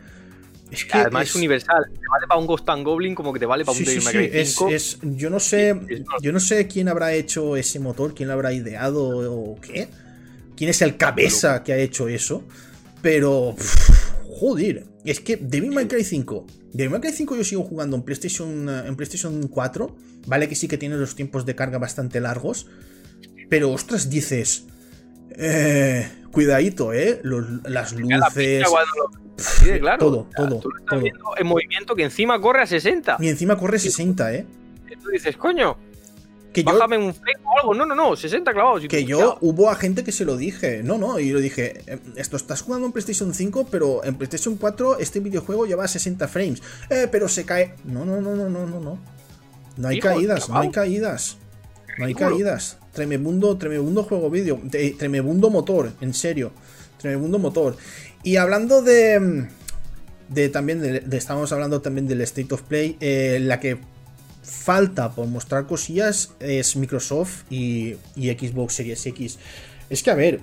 Es 0.71 0.85
que 0.85 0.97
Además 0.97 1.29
es, 1.29 1.35
universal. 1.35 1.83
Te 1.91 1.99
vale 2.11 2.27
para 2.27 2.39
un 2.39 2.45
Ghost 2.45 2.67
and 2.69 2.83
Goblin 2.85 3.15
como 3.15 3.33
que 3.33 3.39
te 3.39 3.45
vale 3.47 3.65
para 3.65 3.75
Sí, 3.77 3.83
un 3.83 3.89
sí, 3.89 3.99
sí, 3.99 4.05
May 4.05 4.13
Cry 4.29 4.39
es- 4.39 4.49
5. 4.55 4.69
es- 4.69 4.99
yo 5.01 5.29
no 5.31 5.39
sé, 5.39 5.79
yo 6.21 6.31
no 6.31 6.39
sé 6.39 6.67
quién 6.67 6.89
habrá 6.89 7.13
hecho 7.13 7.55
ese 7.55 7.79
motor, 7.79 8.13
quién 8.13 8.27
lo 8.27 8.33
habrá 8.33 8.53
ideado 8.53 9.03
o 9.33 9.59
qué, 9.61 9.87
quién 10.55 10.69
es 10.69 10.81
el 10.83 10.95
cabeza 10.97 11.63
que 11.63 11.73
ha 11.73 11.77
hecho 11.77 12.07
eso, 12.07 12.43
pero 13.01 13.55
pff, 13.57 13.89
joder, 14.39 14.85
es 15.11 15.19
que 15.19 15.37
Devil 15.37 15.71
May 15.71 15.87
Cry 15.87 16.03
5, 16.03 16.45
Devil 16.73 16.91
May 16.91 17.01
Cry 17.01 17.11
5 17.11 17.35
yo 17.35 17.43
sigo 17.43 17.63
jugando 17.63 17.95
en 17.95 18.03
PlayStation, 18.03 18.69
eh, 18.69 18.83
en 18.87 18.95
PlayStation 18.95 19.47
4, 19.47 19.95
vale 20.27 20.47
que 20.47 20.55
sí 20.55 20.67
que 20.67 20.77
tiene 20.77 20.97
los 20.97 21.15
tiempos 21.15 21.45
de 21.45 21.55
carga 21.55 21.77
bastante 21.77 22.19
largos, 22.19 22.67
pero 23.49 23.71
ostras 23.71 24.09
dices, 24.09 24.65
eh, 25.31 26.07
cuidadito, 26.31 26.93
eh, 26.93 27.19
Los- 27.23 27.63
las 27.63 27.93
La 27.93 27.99
luces, 28.27 28.63
de 29.65 29.79
claro. 29.79 29.97
todo, 29.99 30.19
O 30.19 30.27
sea, 30.35 30.47
todo, 30.47 30.59
Tú 30.59 30.69
lo 30.69 30.77
estás 30.79 30.89
todo. 30.91 31.01
viendo 31.01 31.25
en 31.37 31.47
movimiento 31.47 31.95
que 31.95 32.03
encima 32.03 32.39
corre 32.41 32.61
a 32.61 32.65
60. 32.67 33.17
y 33.19 33.29
encima 33.29 33.57
corre 33.57 33.79
60, 33.79 34.33
eh. 34.33 34.45
Y 34.91 34.95
tú 34.97 35.09
dices, 35.09 35.37
coño. 35.37 35.77
Que 36.53 36.63
yo, 36.63 36.71
Bájame 36.73 36.97
un 36.97 37.13
frame 37.13 37.39
o 37.45 37.59
algo. 37.59 37.73
No, 37.75 37.85
no, 37.85 37.93
no, 37.93 38.15
60 38.15 38.51
clavados. 38.53 38.83
Que 38.87 39.05
yo 39.05 39.19
ya. 39.19 39.37
hubo 39.41 39.69
a 39.69 39.75
gente 39.75 40.03
que 40.03 40.11
se 40.11 40.25
lo 40.25 40.35
dije. 40.35 40.81
No, 40.83 40.97
no, 40.97 41.19
y 41.19 41.29
lo 41.29 41.39
dije. 41.39 41.81
eh, 41.85 41.99
Esto 42.15 42.37
estás 42.37 42.61
jugando 42.63 42.87
en 42.87 42.91
PlayStation 42.91 43.33
5, 43.33 43.67
pero 43.69 44.03
en 44.03 44.15
PlayStation 44.15 44.55
4 44.55 44.97
este 44.99 45.19
videojuego 45.19 45.65
lleva 45.67 45.87
60 45.87 46.27
frames. 46.27 46.61
Eh, 46.89 47.07
pero 47.11 47.27
se 47.27 47.45
cae. 47.45 47.75
No, 47.85 48.03
no, 48.05 48.19
no, 48.19 48.35
no, 48.35 48.49
no, 48.49 48.65
no, 48.65 48.79
no. 48.79 48.99
No 49.77 49.87
hay 49.87 49.97
Hijo, 49.97 50.07
caídas, 50.07 50.49
no 50.49 50.59
hay 50.59 50.71
caídas. 50.71 51.37
No 51.99 52.05
hay 52.05 52.15
caídas. 52.15 52.77
Tremebundo, 52.93 53.55
tremebundo 53.57 54.03
juego 54.03 54.29
vídeo. 54.29 54.59
de- 54.63 54.91
Tremebundo 54.97 55.49
motor, 55.51 55.91
en 56.01 56.13
serio. 56.13 56.51
Tremebundo 56.97 57.37
motor. 57.39 57.77
Y 58.23 58.37
hablando 58.37 58.81
de. 58.81 59.19
mm, 59.19 59.47
De 60.33 60.49
también. 60.49 60.81
De, 60.81 60.99
de- 61.01 61.17
estábamos 61.17 61.51
hablando 61.51 61.81
también 61.81 62.07
del 62.07 62.21
State 62.21 62.53
of 62.53 62.63
Play. 62.63 62.97
eh, 62.99 63.37
la 63.41 63.59
que 63.59 63.77
falta 64.49 65.11
por 65.11 65.27
mostrar 65.27 65.67
cosillas 65.67 66.33
es 66.39 66.75
Microsoft 66.75 67.43
y, 67.49 67.95
y 68.15 68.29
Xbox 68.31 68.73
Series 68.73 69.05
X. 69.05 69.39
Es 69.89 70.03
que 70.03 70.11
a 70.11 70.15
ver. 70.15 70.41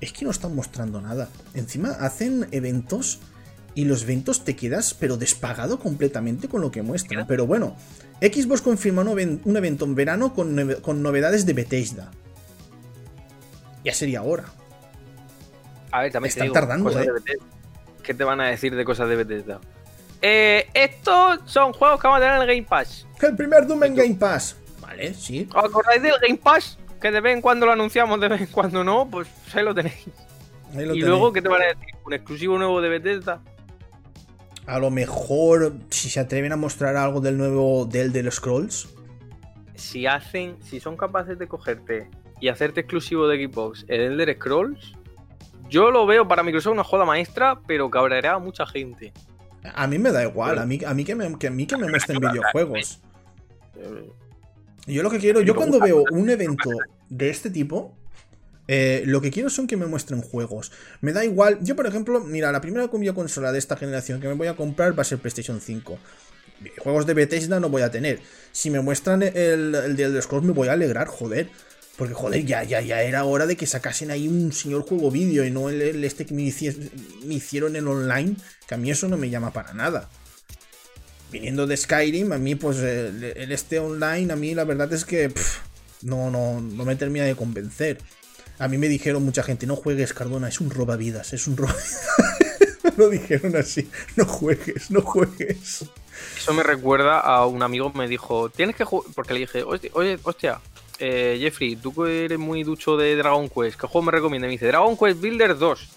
Es 0.00 0.12
que 0.12 0.24
no 0.24 0.30
están 0.30 0.54
mostrando 0.54 1.00
nada. 1.00 1.28
Encima 1.54 1.90
hacen 1.90 2.46
eventos. 2.52 3.20
Y 3.72 3.84
los 3.84 4.02
eventos 4.02 4.44
te 4.44 4.56
quedas, 4.56 4.94
pero 4.94 5.16
despagado 5.16 5.78
completamente 5.78 6.48
con 6.48 6.60
lo 6.60 6.72
que 6.72 6.82
muestran. 6.82 7.26
Pero 7.28 7.46
bueno, 7.46 7.76
Xbox 8.20 8.62
confirma 8.62 9.02
un, 9.02 9.08
even- 9.10 9.40
un 9.44 9.56
evento 9.56 9.84
en 9.84 9.94
verano 9.94 10.34
con, 10.34 10.56
nove- 10.56 10.80
con 10.80 11.02
novedades 11.02 11.46
de 11.46 11.52
Bethesda. 11.52 12.10
Ya 13.84 13.94
sería 13.94 14.22
hora. 14.22 14.44
A 15.92 16.02
ver, 16.02 16.12
también 16.12 16.30
Están 16.30 16.40
te 16.40 16.44
digo, 16.44 16.54
tardando, 16.54 16.84
cosas 16.90 17.06
eh. 17.06 17.10
de. 17.24 17.38
¿Qué 18.02 18.12
te 18.12 18.24
van 18.24 18.40
a 18.40 18.48
decir 18.48 18.74
de 18.74 18.84
cosas 18.84 19.08
de 19.08 19.16
Bethesda? 19.16 19.60
Eh, 20.22 20.68
estos 20.74 21.40
son 21.46 21.72
juegos 21.72 22.00
que 22.00 22.06
vamos 22.06 22.18
a 22.18 22.20
tener 22.20 22.36
en 22.36 22.42
el 22.42 22.48
Game 22.48 22.68
Pass. 22.68 23.06
El 23.20 23.36
primer 23.36 23.66
Doom 23.66 23.84
en 23.84 23.94
Game 23.94 24.14
Pass. 24.14 24.56
Vale, 24.80 25.14
sí. 25.14 25.48
¿Os 25.54 25.64
acordáis 25.64 26.02
del 26.02 26.14
Game 26.20 26.38
Pass? 26.38 26.78
Que 27.00 27.10
de 27.10 27.20
vez 27.20 27.34
en 27.34 27.40
cuando 27.40 27.66
lo 27.66 27.72
anunciamos, 27.72 28.20
de 28.20 28.28
vez 28.28 28.40
en 28.42 28.46
cuando 28.48 28.84
no, 28.84 29.08
pues 29.10 29.28
ahí 29.54 29.64
lo 29.64 29.74
tenéis. 29.74 30.06
Ahí 30.74 30.84
lo 30.84 30.94
y 30.94 31.00
tenéis. 31.00 31.04
luego, 31.06 31.32
¿qué 31.32 31.40
te 31.40 31.48
van 31.48 31.62
a 31.62 31.66
decir? 31.66 31.94
¿Un 32.04 32.12
exclusivo 32.12 32.58
nuevo 32.58 32.80
de 32.80 32.88
Bethesda? 32.90 33.40
A 34.66 34.78
lo 34.78 34.90
mejor, 34.90 35.72
si 35.88 36.10
se 36.10 36.20
atreven 36.20 36.52
a 36.52 36.56
mostrar 36.56 36.96
algo 36.96 37.20
del 37.20 37.38
nuevo 37.38 37.86
del 37.86 38.12
de 38.12 38.22
los 38.22 38.36
Scrolls. 38.36 38.88
Si 39.74 40.06
hacen, 40.06 40.56
si 40.62 40.78
son 40.78 40.96
capaces 40.96 41.38
de 41.38 41.48
cogerte 41.48 42.10
y 42.40 42.48
hacerte 42.48 42.80
exclusivo 42.80 43.26
de 43.26 43.46
Xbox 43.46 43.84
el 43.88 44.00
Elder 44.02 44.36
Scrolls, 44.36 44.92
yo 45.68 45.90
lo 45.90 46.04
veo 46.04 46.28
para 46.28 46.42
Microsoft 46.42 46.74
una 46.74 46.84
joda 46.84 47.04
maestra, 47.04 47.60
pero 47.66 47.88
cabreará 47.90 48.34
a 48.34 48.38
mucha 48.38 48.66
gente. 48.66 49.12
A 49.62 49.86
mí 49.86 49.98
me 49.98 50.10
da 50.10 50.22
igual, 50.22 50.58
a 50.58 50.66
mí, 50.66 50.80
a 50.86 50.94
mí, 50.94 51.04
que, 51.04 51.14
me, 51.14 51.38
que 51.38 51.48
a 51.48 51.50
mí 51.50 51.66
que 51.66 51.76
me 51.76 51.88
muestren 51.90 52.18
videojuegos. 52.18 53.00
Yo 54.86 55.02
lo 55.02 55.10
que 55.10 55.18
quiero, 55.18 55.40
yo 55.40 55.54
cuando 55.54 55.78
veo 55.78 56.04
un 56.10 56.30
evento 56.30 56.70
de 57.08 57.30
este 57.30 57.50
tipo, 57.50 57.94
eh, 58.68 59.02
lo 59.04 59.20
que 59.20 59.30
quiero 59.30 59.50
son 59.50 59.66
que 59.66 59.76
me 59.76 59.86
muestren 59.86 60.22
juegos. 60.22 60.72
Me 61.00 61.12
da 61.12 61.24
igual, 61.24 61.58
yo 61.60 61.76
por 61.76 61.86
ejemplo, 61.86 62.20
mira, 62.20 62.52
la 62.52 62.60
primera 62.60 62.86
videoconsola 62.86 63.52
de 63.52 63.58
esta 63.58 63.76
generación 63.76 64.20
que 64.20 64.28
me 64.28 64.34
voy 64.34 64.46
a 64.46 64.56
comprar 64.56 64.96
va 64.98 65.02
a 65.02 65.04
ser 65.04 65.18
PlayStation 65.18 65.60
5. 65.60 65.98
Juegos 66.78 67.06
de 67.06 67.14
Bethesda 67.14 67.58
no 67.60 67.68
voy 67.68 67.82
a 67.82 67.90
tener. 67.90 68.20
Si 68.52 68.70
me 68.70 68.80
muestran 68.80 69.22
el, 69.22 69.74
el 69.74 69.96
de 69.96 70.04
Elder 70.04 70.22
Scrolls 70.22 70.46
me 70.46 70.52
voy 70.52 70.68
a 70.68 70.72
alegrar, 70.72 71.06
joder. 71.08 71.48
Porque 72.00 72.14
joder, 72.14 72.46
ya, 72.46 72.64
ya, 72.64 72.80
ya 72.80 73.02
era 73.02 73.24
hora 73.24 73.44
de 73.44 73.56
que 73.56 73.66
sacasen 73.66 74.10
ahí 74.10 74.26
un 74.26 74.52
señor 74.52 74.88
juego 74.88 75.10
vídeo 75.10 75.44
y 75.44 75.50
no 75.50 75.68
el, 75.68 76.02
este 76.02 76.24
que 76.24 76.32
me, 76.32 76.42
hicie- 76.42 76.90
me 77.26 77.34
hicieron 77.34 77.76
en 77.76 77.86
online, 77.86 78.36
que 78.66 78.74
a 78.74 78.78
mí 78.78 78.90
eso 78.90 79.06
no 79.06 79.18
me 79.18 79.28
llama 79.28 79.52
para 79.52 79.74
nada 79.74 80.08
viniendo 81.30 81.66
de 81.66 81.76
Skyrim, 81.76 82.32
a 82.32 82.38
mí, 82.38 82.54
pues, 82.54 82.78
el, 82.78 83.22
este 83.52 83.78
online, 83.78 84.32
a 84.32 84.36
mí 84.36 84.54
la 84.54 84.64
verdad 84.64 84.92
es 84.92 85.04
que 85.04 85.32
no, 86.02 86.30
no, 86.30 86.60
no 86.60 86.84
me 86.84 86.96
termina 86.96 87.24
de 87.24 87.36
convencer. 87.36 87.98
A 88.58 88.68
mí 88.68 88.78
me 88.78 88.88
dijeron 88.88 89.24
mucha 89.24 89.42
gente, 89.42 89.66
no 89.66 89.76
juegues, 89.76 90.12
Cardona, 90.12 90.48
es 90.48 90.60
un 90.60 90.70
robavidas, 90.70 91.32
es 91.32 91.46
un 91.46 91.56
robavidas. 91.56 92.08
lo 92.96 93.08
dijeron 93.08 93.56
así, 93.56 93.88
no 94.16 94.24
juegues, 94.24 94.90
no 94.90 95.02
juegues. 95.02 95.84
Eso 96.36 96.52
me 96.52 96.62
recuerda 96.62 97.20
a 97.20 97.46
un 97.46 97.62
amigo 97.62 97.92
que 97.92 97.98
me 97.98 98.08
dijo, 98.08 98.50
tienes 98.50 98.76
que 98.76 98.84
jugar, 98.84 99.12
porque 99.14 99.34
le 99.34 99.40
dije, 99.40 99.62
oye, 99.62 100.18
hostia, 100.22 100.60
eh, 101.02 101.38
Jeffrey, 101.40 101.76
tú 101.76 101.94
que 101.94 102.26
eres 102.26 102.38
muy 102.38 102.62
ducho 102.62 102.98
de 102.98 103.16
Dragon 103.16 103.48
Quest, 103.48 103.80
¿qué 103.80 103.86
juego 103.86 104.02
me 104.02 104.12
recomiendas? 104.12 104.48
Me 104.48 104.52
dice, 104.52 104.66
Dragon 104.66 104.96
Quest 104.98 105.18
Builder 105.18 105.56
2. 105.56 105.88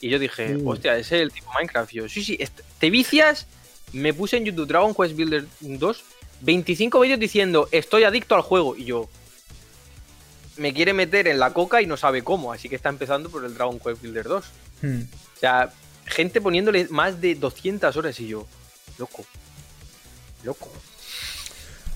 Y 0.00 0.10
yo 0.10 0.18
dije, 0.20 0.56
hostia, 0.64 0.96
ese 0.96 1.16
es 1.16 1.22
el 1.22 1.32
tipo 1.32 1.50
Minecraft. 1.52 1.92
Y 1.92 1.96
yo, 1.96 2.08
sí, 2.08 2.22
sí, 2.22 2.38
te 2.78 2.88
vicias. 2.88 3.48
Me 3.92 4.14
puse 4.14 4.36
en 4.36 4.44
YouTube 4.44 4.68
Dragon 4.68 4.94
Quest 4.94 5.16
Builder 5.16 5.44
2, 5.60 6.04
25 6.42 7.00
vídeos 7.00 7.18
diciendo, 7.18 7.68
estoy 7.72 8.04
adicto 8.04 8.36
al 8.36 8.42
juego. 8.42 8.76
Y 8.76 8.84
yo, 8.84 9.08
me 10.56 10.72
quiere 10.72 10.92
meter 10.92 11.26
en 11.26 11.40
la 11.40 11.52
coca 11.52 11.82
y 11.82 11.86
no 11.86 11.96
sabe 11.96 12.22
cómo, 12.22 12.52
así 12.52 12.68
que 12.68 12.76
está 12.76 12.90
empezando 12.90 13.30
por 13.30 13.44
el 13.44 13.54
Dragon 13.54 13.80
Quest 13.80 14.00
Builder 14.00 14.24
2. 14.24 14.44
Hmm. 14.82 15.00
O 15.36 15.40
sea, 15.40 15.72
gente 16.04 16.40
poniéndole 16.40 16.86
más 16.90 17.20
de 17.20 17.34
200 17.34 17.96
horas 17.96 18.20
y 18.20 18.28
yo, 18.28 18.46
loco, 18.98 19.24
loco. 20.44 20.70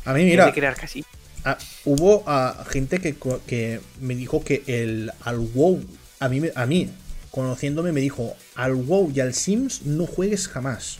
A 0.05 0.13
mí, 0.13 0.25
Mira. 0.25 0.31
mira, 0.31 0.47
de 0.47 0.53
crear 0.53 0.75
casi. 0.75 1.05
Ah, 1.45 1.59
hubo 1.85 2.25
ah, 2.27 2.65
gente 2.69 2.99
que, 2.99 3.17
que 3.47 3.81
me 4.01 4.15
dijo 4.15 4.45
que 4.45 4.63
el 4.67 5.13
al 5.23 5.39
WoW, 5.39 5.85
a 6.21 6.29
mí, 6.29 6.43
a 6.55 6.67
mí, 6.67 6.91
conociéndome, 7.31 7.93
me 7.93 8.01
dijo, 8.01 8.37
al 8.55 8.75
WoW 8.75 9.11
y 9.15 9.21
al 9.21 9.35
Sims 9.35 9.83
no 9.83 10.07
juegues 10.07 10.49
jamás. 10.49 10.99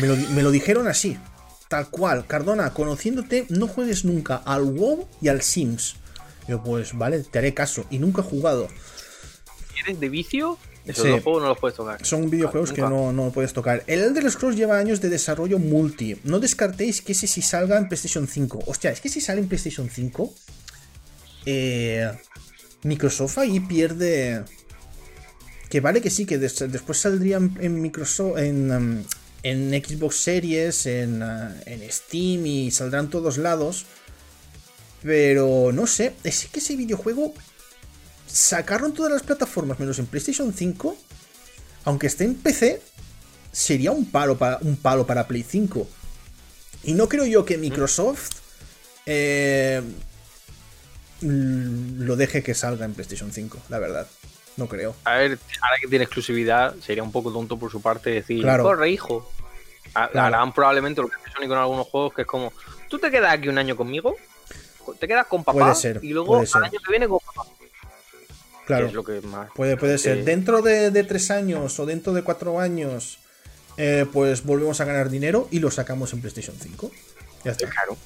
Me 0.00 0.08
lo, 0.08 0.16
me 0.16 0.42
lo 0.42 0.50
dijeron 0.50 0.88
así, 0.88 1.16
tal 1.68 1.90
cual. 1.90 2.26
Cardona, 2.26 2.72
conociéndote, 2.72 3.46
no 3.48 3.66
juegues 3.66 4.04
nunca 4.04 4.36
al 4.36 4.62
WoW 4.62 5.08
y 5.20 5.28
al 5.28 5.42
Sims. 5.42 5.96
Yo, 6.48 6.62
pues 6.62 6.96
vale, 6.96 7.20
te 7.20 7.38
haré 7.38 7.54
caso. 7.54 7.86
Y 7.90 7.98
nunca 7.98 8.22
he 8.22 8.24
jugado. 8.24 8.68
Eres 9.84 10.00
de 10.00 10.08
vicio, 10.08 10.58
esos 10.86 11.04
Sí. 11.04 11.10
dos 11.10 11.22
juegos 11.22 11.42
no 11.42 11.48
los 11.48 11.58
puedes 11.58 11.76
tocar. 11.76 12.04
Son 12.06 12.30
videojuegos 12.30 12.72
que 12.72 12.80
no, 12.82 13.12
no 13.12 13.30
puedes 13.32 13.52
tocar. 13.52 13.82
El 13.86 14.00
Elder 14.00 14.30
Scrolls 14.30 14.56
lleva 14.56 14.78
años 14.78 15.00
de 15.00 15.08
desarrollo 15.08 15.58
multi. 15.58 16.16
No 16.24 16.38
descartéis 16.40 17.02
que 17.02 17.12
ese 17.12 17.26
si 17.26 17.42
salga 17.42 17.76
en 17.78 17.88
PlayStation 17.88 18.26
5. 18.28 18.62
Hostia, 18.66 18.90
es 18.90 19.00
que 19.00 19.08
si 19.08 19.20
sale 19.20 19.40
en 19.40 19.48
PlayStation 19.48 19.88
5, 19.90 20.32
eh, 21.46 22.10
Microsoft 22.82 23.38
ahí 23.38 23.60
pierde. 23.60 24.44
Que 25.68 25.80
vale 25.80 26.00
que 26.00 26.10
sí, 26.10 26.24
que 26.26 26.38
des- 26.38 26.70
después 26.70 26.98
saldría 26.98 27.38
en, 27.38 27.56
en 27.60 27.82
Microsoft, 27.82 28.38
en, 28.38 28.70
um, 28.70 29.02
en 29.42 29.70
Xbox 29.84 30.16
Series, 30.16 30.86
en, 30.86 31.22
uh, 31.22 31.50
en 31.66 31.90
Steam 31.90 32.46
y 32.46 32.70
saldrán 32.70 33.10
todos 33.10 33.36
lados. 33.38 33.86
Pero 35.02 35.72
no 35.72 35.86
sé, 35.86 36.14
es 36.24 36.46
que 36.46 36.60
ese 36.60 36.76
videojuego 36.76 37.34
sacaron 38.36 38.92
todas 38.92 39.12
las 39.12 39.22
plataformas 39.22 39.78
menos 39.80 39.98
en 39.98 40.06
PlayStation 40.06 40.52
5 40.52 40.96
aunque 41.86 42.08
esté 42.08 42.24
en 42.24 42.34
PC, 42.34 42.82
sería 43.52 43.92
un 43.92 44.10
palo 44.10 44.36
para, 44.36 44.58
un 44.60 44.76
palo 44.76 45.06
para 45.06 45.26
Play 45.28 45.44
5. 45.44 45.88
Y 46.82 46.94
no 46.94 47.08
creo 47.08 47.24
yo 47.26 47.44
que 47.44 47.56
Microsoft 47.56 48.40
eh, 49.06 49.80
lo 51.20 52.16
deje 52.16 52.42
que 52.42 52.54
salga 52.54 52.84
en 52.84 52.92
PlayStation 52.92 53.30
5, 53.32 53.58
la 53.68 53.78
verdad. 53.78 54.08
No 54.56 54.66
creo. 54.68 54.96
A 55.04 55.14
ver, 55.14 55.38
ahora 55.60 55.76
que 55.80 55.86
tiene 55.86 56.04
exclusividad, 56.04 56.74
sería 56.80 57.04
un 57.04 57.12
poco 57.12 57.32
tonto 57.32 57.56
por 57.56 57.70
su 57.70 57.80
parte 57.80 58.10
decir, 58.10 58.42
Claro. 58.42 58.64
corre, 58.64 58.90
hijo. 58.90 59.30
Claro. 59.92 60.20
Harán 60.20 60.52
probablemente 60.52 61.00
lo 61.00 61.08
que 61.08 61.14
hace 61.14 61.30
Sony 61.30 61.46
con 61.46 61.58
algunos 61.58 61.86
juegos, 61.86 62.14
que 62.14 62.22
es 62.22 62.26
como, 62.26 62.52
tú 62.90 62.98
te 62.98 63.12
quedas 63.12 63.32
aquí 63.32 63.48
un 63.48 63.58
año 63.58 63.76
conmigo, 63.76 64.16
te 64.98 65.06
quedas 65.06 65.26
con 65.26 65.44
papá, 65.44 65.60
Puede 65.60 65.74
ser, 65.76 66.00
y 66.02 66.08
luego 66.08 66.36
al 66.38 66.64
año 66.64 66.80
que 66.84 66.90
viene 66.90 67.06
con 67.06 67.20
papá. 67.20 67.48
Que 68.66 68.74
Claro. 68.74 68.86
es 68.86 68.92
lo 68.94 69.04
que 69.04 69.20
más. 69.22 69.48
Puede, 69.54 69.76
puede 69.76 69.96
ser. 69.98 70.24
Dentro 70.24 70.60
de, 70.62 70.90
de 70.90 71.04
tres 71.04 71.30
años 71.30 71.78
o 71.78 71.86
dentro 71.86 72.12
de 72.12 72.22
cuatro 72.22 72.58
años, 72.60 73.18
eh, 73.76 74.06
pues 74.12 74.42
volvemos 74.44 74.80
a 74.80 74.84
ganar 74.84 75.08
dinero 75.10 75.48
y 75.50 75.60
lo 75.60 75.70
sacamos 75.70 76.12
en 76.12 76.20
PlayStation 76.20 76.56
5. 76.60 76.90
Ya 77.44 77.52
está. 77.52 77.68
Claro. 77.70 77.96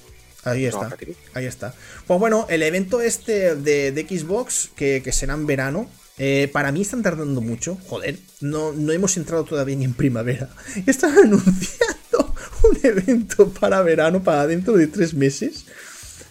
Ahí 0.44 0.64
está. 0.66 0.96
Ahí 1.34 1.46
está. 1.46 1.74
Pues 2.06 2.18
bueno, 2.20 2.46
el 2.48 2.62
evento 2.62 3.00
este 3.00 3.54
de, 3.56 3.92
de 3.92 4.02
Xbox, 4.18 4.70
que, 4.74 5.02
que 5.02 5.12
será 5.12 5.34
en 5.34 5.46
verano, 5.46 5.90
eh, 6.18 6.48
para 6.52 6.72
mí 6.72 6.82
están 6.82 7.02
tardando 7.02 7.40
mucho. 7.40 7.78
Joder, 7.88 8.18
no, 8.40 8.72
no 8.72 8.92
hemos 8.92 9.16
entrado 9.16 9.44
todavía 9.44 9.76
ni 9.76 9.84
en 9.84 9.94
primavera. 9.94 10.50
Están 10.86 11.16
anunciando 11.16 12.34
un 12.62 12.78
evento 12.82 13.48
para 13.50 13.80
verano, 13.82 14.22
para 14.22 14.46
dentro 14.46 14.74
de 14.74 14.86
tres 14.86 15.14
meses. 15.14 15.64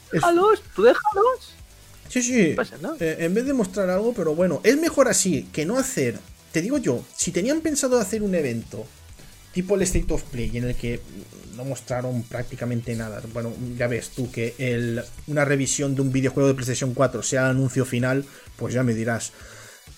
Es- 0.08 0.14
Déjalos, 0.14 0.62
tú 0.76 0.84
déjalos. 0.84 1.56
Sí, 2.10 2.22
sí. 2.22 2.54
Pasa. 2.56 2.78
Eh, 3.00 3.18
en 3.20 3.34
vez 3.34 3.46
de 3.46 3.54
mostrar 3.54 3.90
algo, 3.90 4.14
pero 4.14 4.36
bueno, 4.36 4.60
es 4.64 4.78
mejor 4.78 5.08
así 5.08 5.48
que 5.54 5.66
no 5.66 5.78
hacer. 5.78 6.20
Te 6.52 6.62
digo 6.62 6.78
yo, 6.80 7.04
si 7.16 7.32
tenían 7.32 7.62
pensado 7.62 8.00
hacer 8.00 8.24
un 8.24 8.34
evento 8.36 8.86
tipo 9.54 9.76
el 9.76 9.82
State 9.84 10.12
of 10.14 10.24
Play 10.24 10.56
en 10.58 10.64
el 10.66 10.76
que 10.76 11.00
no 11.56 11.66
mostraron 11.66 12.24
prácticamente 12.24 12.96
nada. 12.96 13.22
Bueno, 13.34 13.54
ya 13.78 13.88
ves 13.88 14.10
tú 14.10 14.32
que 14.32 14.56
el, 14.58 15.02
una 15.28 15.46
revisión 15.46 15.96
de 15.96 16.02
un 16.02 16.12
videojuego 16.12 16.48
de 16.50 16.56
PlayStation 16.56 16.94
4 16.94 17.22
sea 17.24 17.46
el 17.46 17.52
anuncio 17.52 17.86
final, 17.86 18.26
pues 18.58 18.74
ya 18.74 18.84
me 18.84 18.94
dirás. 18.94 19.32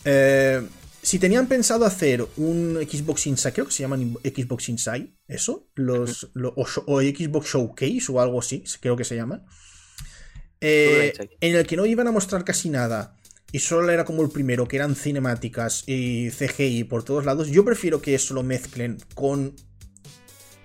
Eh, 0.06 0.62
si 1.02 1.20
tenían 1.20 1.48
pensado 1.48 1.86
hacer 1.86 2.26
un 2.38 2.78
Xbox 2.90 3.28
Inside, 3.28 3.54
creo 3.54 3.66
que 3.66 3.72
se 3.74 3.84
llaman 3.84 4.18
Xbox 4.24 4.70
Inside, 4.70 5.14
eso, 5.28 5.68
los, 5.76 6.30
lo- 6.34 6.54
o, 6.56 6.66
o 6.88 7.02
Xbox 7.02 7.48
Showcase 7.54 8.06
o 8.10 8.20
algo 8.22 8.40
así, 8.40 8.64
creo 8.80 8.96
que 8.96 9.04
se 9.04 9.16
llaman. 9.16 9.44
Eh, 10.62 11.14
en 11.42 11.56
el 11.56 11.66
que 11.66 11.76
no 11.76 11.86
iban 11.86 12.08
a 12.08 12.12
mostrar 12.12 12.46
casi 12.46 12.70
nada 12.70 13.18
y 13.52 13.60
solo 13.60 13.90
era 13.92 14.06
como 14.06 14.22
el 14.22 14.30
primero, 14.30 14.68
que 14.68 14.78
eran 14.78 14.96
cinemáticas 14.96 15.84
y 15.88 16.30
CGI 16.30 16.86
por 16.86 17.04
todos 17.04 17.26
lados, 17.26 17.50
yo 17.50 17.66
prefiero 17.66 18.02
que 18.02 18.16
eso 18.16 18.34
lo 18.34 18.44
mezclen 18.44 18.98
con 19.14 19.54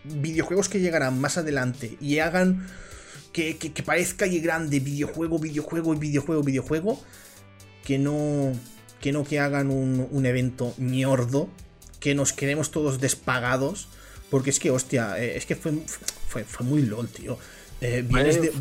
videojuegos 0.05 0.69
que 0.69 0.81
llegarán 0.81 1.21
más 1.21 1.37
adelante 1.37 1.97
y 2.01 2.21
hagan 2.21 2.69
que, 3.33 3.83
parezca 3.85 4.27
y 4.27 4.41
grande 4.41 4.81
videojuego, 4.81 5.39
videojuego 5.39 5.95
y 5.95 5.99
videojuego, 5.99 6.43
videojuego, 6.43 7.03
que 7.85 7.99
no 7.99 8.53
que 9.01 9.13
no 9.13 9.25
que 9.25 9.41
hagan 9.41 9.71
un, 9.71 10.27
evento 10.27 10.75
ñordo, 10.79 11.51
que 12.01 12.15
nos 12.15 12.33
quedemos 12.33 12.71
todos 12.71 12.99
despagados, 12.99 13.89
porque 14.31 14.51
es 14.51 14.59
que, 14.59 14.71
hostia, 14.71 15.23
eh, 15.23 15.37
es 15.37 15.45
que 15.45 15.55
fue, 15.55 15.73
fue, 16.29 16.45
muy 16.65 16.83
lol, 16.83 17.09
tío. 17.09 17.39
Eh, 17.81 18.03
vienes 18.09 18.41
de... 18.41 18.53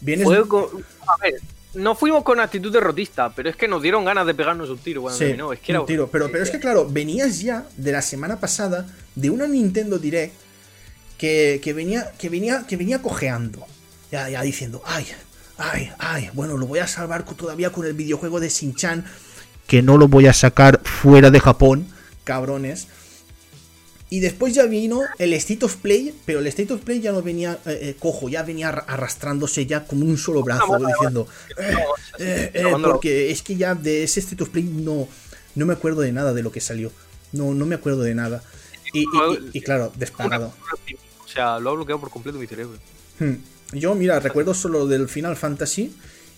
Vienes... 0.00 0.26
a 0.28 1.16
ver, 1.22 1.34
no 1.74 1.94
fuimos 1.94 2.24
con 2.24 2.40
actitud 2.40 2.72
derrotista, 2.72 3.32
pero 3.34 3.48
es 3.48 3.56
que 3.56 3.68
nos 3.68 3.82
dieron 3.82 4.04
ganas 4.04 4.26
de 4.26 4.34
pegarnos 4.34 4.70
un 4.70 4.78
tiro 4.78 5.02
cuando 5.02 5.18
terminó. 5.18 5.52
Es 5.52 5.60
que 5.60 5.72
era... 5.72 5.80
un 5.80 5.86
tiro. 5.86 6.08
Pero, 6.10 6.30
pero 6.30 6.42
es 6.42 6.50
que, 6.50 6.58
claro, 6.58 6.88
venías 6.88 7.40
ya 7.40 7.66
de 7.76 7.92
la 7.92 8.02
semana 8.02 8.40
pasada 8.40 8.86
de 9.14 9.30
una 9.30 9.46
Nintendo 9.46 9.98
Direct 9.98 10.34
que, 11.16 11.72
venía, 11.74 12.12
que, 12.18 12.28
venía, 12.28 12.64
que 12.66 12.76
venía 12.76 13.02
cojeando. 13.02 13.66
Ya, 14.10 14.28
ya 14.28 14.42
diciendo, 14.42 14.82
ay, 14.84 15.06
ay, 15.58 15.92
ay, 15.98 16.30
bueno, 16.32 16.56
lo 16.56 16.66
voy 16.66 16.80
a 16.80 16.88
salvar 16.88 17.24
todavía 17.24 17.70
con 17.70 17.86
el 17.86 17.92
videojuego 17.92 18.40
de 18.40 18.48
Shin-Chan, 18.48 19.04
que 19.68 19.82
no 19.82 19.98
lo 19.98 20.08
voy 20.08 20.26
a 20.26 20.32
sacar 20.32 20.80
fuera 20.82 21.30
de 21.30 21.38
Japón, 21.38 21.86
cabrones. 22.24 22.88
Y 24.12 24.18
después 24.18 24.54
ya 24.54 24.66
vino 24.66 25.02
el 25.18 25.32
State 25.34 25.64
of 25.64 25.76
Play, 25.76 26.12
pero 26.24 26.40
el 26.40 26.46
State 26.48 26.72
of 26.72 26.80
Play 26.80 27.00
ya 27.00 27.12
no 27.12 27.22
venía 27.22 27.60
eh, 27.64 27.78
eh, 27.80 27.96
cojo, 27.96 28.28
ya 28.28 28.42
venía 28.42 28.68
arrastrándose 28.68 29.66
ya 29.66 29.86
como 29.86 30.04
un 30.04 30.18
solo 30.18 30.42
brazo, 30.42 30.78
diciendo. 30.84 31.28
Eh, 32.18 32.64
porque 32.82 33.30
es 33.30 33.42
que 33.42 33.56
ya 33.56 33.74
de 33.74 34.02
ese 34.02 34.18
State 34.18 34.42
of 34.42 34.50
Play 34.50 34.64
no, 34.64 35.08
no 35.54 35.64
me 35.64 35.74
acuerdo 35.74 36.00
de 36.00 36.10
nada 36.10 36.34
de 36.34 36.42
lo 36.42 36.50
que 36.50 36.60
salió. 36.60 36.90
No, 37.32 37.54
no 37.54 37.66
me 37.66 37.76
acuerdo 37.76 38.02
de 38.02 38.14
nada. 38.16 38.42
Y, 38.92 39.60
claro, 39.60 39.92
desparado. 39.96 40.52
O 41.24 41.28
sea, 41.28 41.60
lo 41.60 41.70
ha 41.70 41.74
bloqueado 41.74 42.00
por 42.00 42.10
completo 42.10 42.38
mi 42.38 42.48
cerebro. 42.48 42.76
Hmm. 43.20 43.34
Yo, 43.72 43.94
mira, 43.94 44.18
recuerdo 44.18 44.52
solo 44.54 44.88
del 44.88 45.08
Final 45.08 45.36
Fantasy 45.36 45.94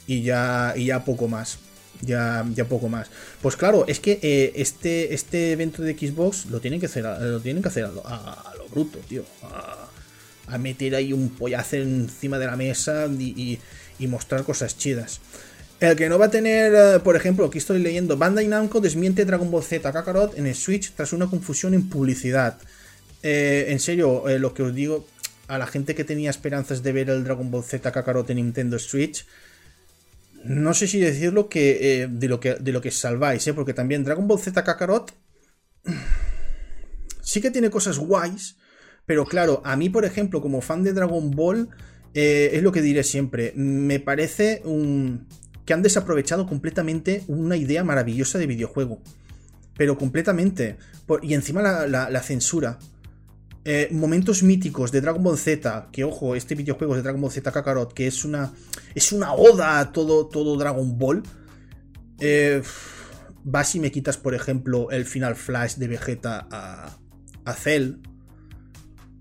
y 0.07 0.23
ya, 0.23 0.75
y 0.77 0.85
ya 0.87 1.05
poco 1.07 1.27
más 1.27 1.59
ya, 2.03 2.45
ya 2.55 2.65
poco 2.67 2.89
más. 2.89 3.09
Pues 3.41 3.57
claro, 3.57 3.85
es 3.87 4.01
que 4.01 4.19
eh, 4.23 4.53
este, 4.57 5.15
este 5.15 5.53
evento 5.53 5.83
de 5.83 5.95
Xbox 5.97 6.47
lo 6.47 6.61
tienen 6.61 6.81
que 6.81 6.87
hacer, 6.87 7.05
lo 7.05 7.41
tienen 7.41 7.63
que 7.63 7.69
hacer 7.69 7.85
a 7.85 8.55
lo, 8.59 8.69
bruto, 8.69 8.99
tío. 9.09 9.25
A, 9.43 9.89
meter 10.59 10.95
ahí 10.95 11.15
un 11.15 11.31
pollazo 11.31 11.77
encima 11.77 12.39
de 12.39 12.45
la 12.45 12.57
mesa 12.57 13.07
y, 13.07 13.59
mostrar 14.01 14.43
cosas 14.43 14.77
chidas. 14.77 15.21
El 15.79 15.97
que 15.97 16.09
no 16.09 16.19
va 16.19 16.27
a 16.27 16.31
tener, 16.31 16.75
eh, 16.75 16.99
por 16.99 17.15
ejemplo, 17.17 17.47
aquí 17.47 17.59
estoy 17.59 17.79
leyendo, 17.79 18.17
Bandai 18.17 18.49
Namco 18.49 18.81
desmiente 18.81 19.25
Dragon 19.25 19.51
Ball 19.51 19.63
Z 19.63 19.93
Kakarot 19.93 20.37
en 20.37 20.47
el 20.47 20.57
Switch 20.57 20.93
tras 20.93 21.13
una 21.13 21.29
confusión 21.29 21.73
en 21.73 21.89
publicidad. 21.89 22.59
Eh, 23.23 23.67
en 23.69 23.79
serio, 23.79 24.25
lo 24.39 24.53
que 24.55 24.65
os 24.65 24.75
digo, 24.75 25.07
a 25.47 25.57
la 25.59 25.67
gente 25.67 25.95
que 25.95 26.05
tenía 26.05 26.31
esperanzas 26.31 26.83
de 26.83 26.93
ver 26.93 27.11
el 27.11 27.25
Dragon 27.25 27.51
Ball 27.51 27.63
Z 27.63 27.91
Kakarot 27.93 28.29
en 28.31 28.37
Nintendo 28.37 28.79
Switch, 28.79 29.25
no 30.45 30.75
sé 30.75 30.87
si 30.87 31.01
decirlo 31.01 31.49
que, 31.49 32.03
eh, 32.03 32.09
de, 32.11 32.29
lo 32.29 32.41
que 32.41 32.55
de 32.55 32.73
lo 32.73 32.81
que 32.81 32.91
salváis, 32.91 33.47
¿eh? 33.47 33.55
porque 33.55 33.75
también 33.75 34.05
Dragon 34.05 34.27
Ball 34.27 34.41
Z 34.41 34.63
Kakarot 34.63 35.13
sí 37.23 37.41
que 37.41 37.51
tiene 37.51 37.71
cosas 37.71 37.99
guays, 37.99 38.57
pero 39.07 39.25
claro, 39.25 39.63
a 39.65 39.77
mí, 39.77 39.89
por 39.89 40.05
ejemplo, 40.05 40.41
como 40.41 40.61
fan 40.61 40.83
de 40.83 40.93
Dragon 40.93 41.31
Ball, 41.31 41.69
eh, 42.15 42.51
es 42.53 42.63
lo 42.63 42.73
que 42.73 42.83
diré 42.83 43.03
siempre, 43.05 43.53
me 43.57 44.01
parece 44.01 44.63
un, 44.65 45.27
que 45.65 45.73
han 45.73 45.83
desaprovechado 45.83 46.47
completamente 46.47 47.25
una 47.29 47.57
idea 47.57 47.85
maravillosa 47.85 48.39
de 48.39 48.47
videojuego, 48.47 49.01
pero 49.77 49.97
completamente, 49.97 50.77
y 51.23 51.35
encima 51.35 51.63
la 51.63 52.23
censura. 52.23 52.79
Eh, 53.65 53.89
momentos 53.93 54.43
míticos 54.43 54.91
de 54.91 55.01
Dragon 55.01 55.23
Ball 55.23 55.39
Z, 55.39 55.89
que 55.93 56.03
ojo, 56.03 56.35
este 56.35 56.57
videojuego 56.57 56.97
de 56.97 57.03
Dragon 57.03 57.21
Ball 57.21 57.31
Z 57.31 57.53
Kakarot, 57.53 57.93
que 57.93 58.09
es 58.09 58.25
una, 58.25 58.53
es 58.95 59.13
una 59.13 59.35
oda 59.35 59.79
a 59.79 59.93
todo, 59.93 60.27
todo 60.27 60.57
Dragon 60.57 60.99
Ball. 60.99 61.23
Eh, 62.19 62.63
vas 63.45 63.75
y 63.75 63.81
me 63.81 63.93
quitas, 63.93 64.17
por 64.17 64.35
ejemplo, 64.35 64.91
el 64.91 65.05
final 65.05 65.37
flash 65.37 65.77
de 65.77 65.89
Vegeta 65.89 66.49
a, 66.51 66.97
a 67.45 67.53
Cell. 67.53 67.99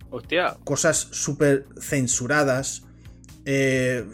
Hostia. 0.09 0.57
Cosas 0.63 1.07
súper 1.11 1.67
censuradas. 1.79 2.83
Eh, 3.45 4.05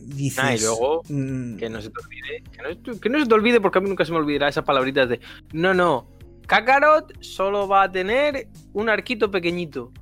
dices, 0.00 0.60
y 0.60 0.64
luego, 0.64 1.02
mm, 1.08 1.56
que 1.56 1.68
no 1.68 1.80
se 1.82 1.90
te 1.90 2.00
olvide, 2.02 2.42
que 2.52 2.90
no, 2.92 3.00
que 3.00 3.08
no 3.10 3.20
se 3.20 3.26
te 3.26 3.34
olvide, 3.34 3.60
porque 3.60 3.78
a 3.78 3.80
mí 3.82 3.88
nunca 3.88 4.04
se 4.04 4.12
me 4.12 4.18
olvidará 4.18 4.48
esas 4.48 4.64
palabritas 4.64 5.08
de 5.08 5.20
no, 5.52 5.74
no, 5.74 6.08
Kakarot 6.46 7.12
solo 7.20 7.66
va 7.66 7.84
a 7.84 7.92
tener 7.92 8.48
un 8.72 8.88
arquito 8.88 9.30
pequeñito. 9.30 9.92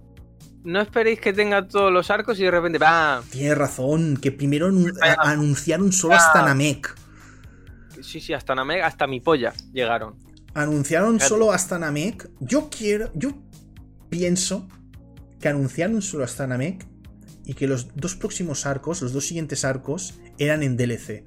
No 0.63 0.81
esperéis 0.81 1.21
que 1.21 1.33
tenga 1.33 1.69
todos 1.69 1.93
los 1.93 2.11
arcos 2.11 2.39
y 2.41 2.45
de 2.45 2.51
repente 2.51 2.79
¡bam! 2.79 3.23
Tienes 3.31 3.57
razón, 3.57 4.17
que 4.17 4.33
primero 4.33 4.71
anunciaron 5.19 5.93
solo 5.93 6.15
hasta 6.15 6.43
Namek. 6.43 6.95
Sí, 8.03 8.21
sí, 8.21 8.33
hasta 8.33 8.55
Namek, 8.55 8.83
hasta 8.83 9.07
mi 9.07 9.21
polla 9.21 9.53
llegaron. 9.73 10.17
Anunciaron 10.55 11.21
solo 11.21 11.53
hasta 11.53 11.79
Namek. 11.79 12.31
Yo 12.41 12.71
quiero, 12.71 13.11
yo 13.15 13.31
pienso 14.09 14.69
que 15.41 15.49
anunciaron 15.49 16.01
solo 16.01 16.25
hasta 16.25 16.47
Namek 16.47 16.87
y 17.45 17.55
que 17.55 17.67
los 17.67 17.95
dos 17.95 18.15
próximos 18.15 18.65
arcos, 18.65 19.03
los 19.03 19.13
dos 19.13 19.27
siguientes 19.27 19.65
arcos, 19.65 20.15
eran 20.39 20.63
en 20.63 20.77
DLC. 20.77 21.25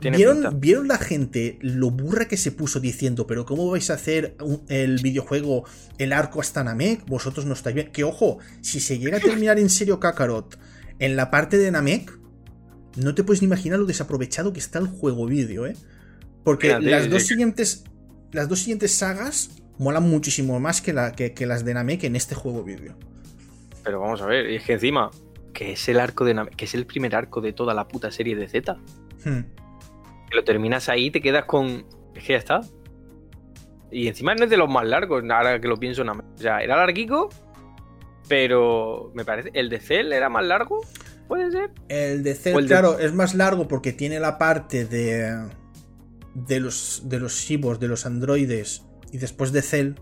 ¿Vieron, 0.00 0.88
la 0.88 0.98
gente 0.98 1.58
lo 1.60 1.90
burra 1.90 2.28
que 2.28 2.36
se 2.36 2.52
puso 2.52 2.78
diciendo, 2.80 3.26
pero 3.26 3.44
¿cómo 3.44 3.68
vais 3.70 3.90
a 3.90 3.94
hacer 3.94 4.36
el 4.68 5.00
videojuego, 5.02 5.64
el 5.98 6.12
arco 6.12 6.40
hasta 6.40 6.62
Namek? 6.62 7.04
Vosotros 7.06 7.46
no 7.46 7.54
estáis 7.54 7.74
bien. 7.74 7.90
Que 7.90 8.04
ojo, 8.04 8.38
si 8.60 8.80
se 8.80 8.98
llega 8.98 9.18
a 9.18 9.20
terminar 9.20 9.58
en 9.58 9.68
serio 9.68 9.98
Kakarot 9.98 10.58
en 10.98 11.16
la 11.16 11.30
parte 11.30 11.58
de 11.58 11.70
Namek, 11.70 12.16
no 12.96 13.14
te 13.14 13.24
puedes 13.24 13.42
ni 13.42 13.46
imaginar 13.46 13.78
lo 13.78 13.86
desaprovechado 13.86 14.52
que 14.52 14.60
está 14.60 14.78
el 14.78 14.86
juego 14.86 15.26
vídeo, 15.26 15.66
¿eh? 15.66 15.76
Porque 16.44 16.78
las 16.80 17.10
dos 17.10 17.24
siguientes. 17.24 17.84
Las 18.30 18.48
dos 18.48 18.58
siguientes 18.58 18.92
sagas 18.92 19.50
molan 19.78 20.02
muchísimo 20.02 20.60
más 20.60 20.82
que, 20.82 20.92
la, 20.92 21.12
que, 21.12 21.46
las 21.46 21.64
de 21.64 21.72
Namek 21.72 22.04
en 22.04 22.14
este 22.14 22.34
juego 22.34 22.62
vídeo. 22.62 22.94
Pero 23.82 24.00
vamos 24.00 24.20
a 24.20 24.26
ver, 24.26 24.46
es 24.46 24.64
que 24.64 24.74
encima, 24.74 25.10
que 25.54 25.72
es 25.72 25.88
el 25.88 25.98
arco 25.98 26.26
de 26.26 26.34
Namek, 26.34 26.54
que 26.54 26.66
es 26.66 26.74
el 26.74 26.84
primer 26.84 27.16
arco 27.16 27.40
de 27.40 27.54
toda 27.54 27.72
la 27.72 27.88
puta 27.88 28.10
serie 28.10 28.36
de 28.36 28.46
Z. 28.46 28.76
Hmm 29.24 29.67
que 30.28 30.36
lo 30.36 30.44
terminas 30.44 30.88
ahí 30.88 31.10
te 31.10 31.20
quedas 31.20 31.44
con. 31.44 31.84
Es 32.14 32.24
que 32.24 32.32
ya 32.32 32.38
está. 32.38 32.60
Y 33.90 34.08
encima 34.08 34.34
no 34.34 34.44
es 34.44 34.50
de 34.50 34.56
los 34.56 34.68
más 34.68 34.86
largos, 34.86 35.22
ahora 35.30 35.60
que 35.60 35.68
lo 35.68 35.76
pienso. 35.76 36.04
Nada 36.04 36.22
O 36.34 36.38
sea, 36.38 36.62
era 36.62 36.76
larguico, 36.76 37.30
pero 38.28 39.10
me 39.14 39.24
parece. 39.24 39.50
¿El 39.54 39.68
de 39.68 39.80
Cell 39.80 40.12
era 40.12 40.28
más 40.28 40.44
largo? 40.44 40.80
¿Puede 41.26 41.50
ser? 41.50 41.70
El 41.88 42.22
de 42.22 42.34
Cell, 42.34 42.66
claro, 42.66 42.98
es 42.98 43.12
más 43.12 43.34
largo 43.34 43.68
porque 43.68 43.92
tiene 43.92 44.20
la 44.20 44.38
parte 44.38 44.84
de. 44.84 45.48
de 46.34 46.60
los, 46.60 47.02
de 47.04 47.20
los 47.20 47.34
cyborgs, 47.34 47.80
de 47.80 47.88
los 47.88 48.06
androides, 48.06 48.84
y 49.12 49.18
después 49.18 49.52
de 49.52 49.62
Cell. 49.62 49.92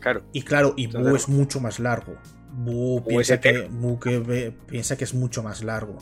Claro. 0.00 0.22
Y 0.32 0.42
claro, 0.42 0.74
y 0.76 0.86
Boo 0.86 1.16
es 1.16 1.28
mucho 1.28 1.60
más 1.60 1.80
largo. 1.80 2.16
Boo 2.52 3.04
piensa 3.04 3.40
que, 3.40 3.68
que, 4.00 4.54
piensa 4.66 4.96
que 4.96 5.04
es 5.04 5.12
mucho 5.12 5.42
más 5.42 5.62
largo 5.62 5.98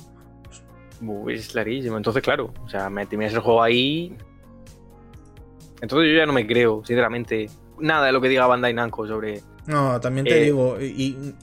es 1.28 1.49
clarísimo. 1.49 1.97
Entonces, 1.97 2.22
claro, 2.22 2.53
o 2.64 2.68
sea, 2.68 2.90
me 2.90 3.07
terminas 3.07 3.34
el 3.34 3.40
juego 3.40 3.62
ahí. 3.62 4.16
Entonces 5.80 6.11
yo 6.11 6.18
ya 6.18 6.26
no 6.26 6.32
me 6.32 6.47
creo, 6.47 6.82
sinceramente, 6.84 7.51
nada 7.78 8.07
de 8.07 8.12
lo 8.12 8.20
que 8.20 8.28
diga 8.28 8.47
Bandai 8.47 8.72
Namco 8.72 9.07
sobre. 9.07 9.42
No, 9.66 10.01
también 10.01 10.24
te 10.26 10.40
eh, 10.40 10.44
digo, 10.44 10.80
y 10.80 11.34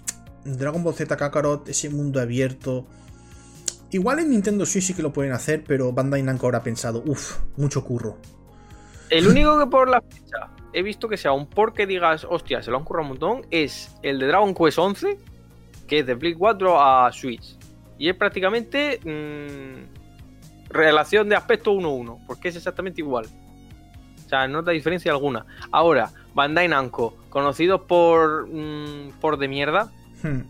Dragon 0.46 0.84
Ball 0.84 0.94
Z 0.94 1.16
Kakarot, 1.16 1.68
ese 1.70 1.90
mundo 1.90 2.20
abierto. 2.20 2.86
Igual 3.92 4.20
en 4.20 4.32
Nintendo 4.32 4.66
Switch 4.66 4.86
sí 4.86 4.94
que 4.96 5.04
lo 5.04 5.14
pueden 5.14 5.34
hacer, 5.34 5.64
pero 5.68 5.92
Bandai 5.94 6.24
Namco 6.24 6.48
habrá 6.48 6.64
pensado, 6.64 7.04
uff, 7.06 7.40
mucho 7.58 7.84
curro. 7.84 8.18
El 9.10 9.28
único 9.28 9.60
que 9.64 9.68
por 9.68 9.88
la 9.88 10.02
fecha 10.02 10.50
he 10.74 10.82
visto 10.82 11.08
que 11.08 11.18
sea 11.18 11.32
un 11.32 11.46
por 11.46 11.74
que 11.74 11.86
digas, 11.86 12.26
hostia, 12.28 12.64
se 12.64 12.72
lo 12.72 12.78
han 12.78 12.84
currado 12.84 13.04
un 13.04 13.10
montón, 13.10 13.46
es 13.52 13.96
el 14.02 14.20
de 14.20 14.28
Dragon 14.28 14.54
Quest 14.56 14.80
11, 14.80 15.18
que 15.88 16.00
es 16.00 16.06
de 16.08 16.16
Play 16.16 16.34
4 16.34 16.82
a 16.82 17.12
Switch. 17.12 17.58
Y 17.98 18.10
es 18.10 18.16
prácticamente 18.16 19.00
mm, 19.04 20.70
relación 20.70 21.30
de 21.30 21.36
aspecto 21.36 21.74
1-1, 21.74 22.26
porque 22.26 22.50
es 22.50 22.56
exactamente 22.56 23.02
igual. 23.02 23.28
O 24.26 24.30
sea, 24.30 24.48
no 24.48 24.62
da 24.62 24.72
diferencia 24.72 25.12
alguna. 25.12 25.46
Ahora, 25.72 26.12
Bandai 26.34 26.68
Namco, 26.68 27.18
conocidos 27.30 27.82
por, 27.82 28.48
mm, 28.48 29.20
por 29.22 29.38
de 29.38 29.48
mierda 29.48 29.92
hmm. 30.24 30.42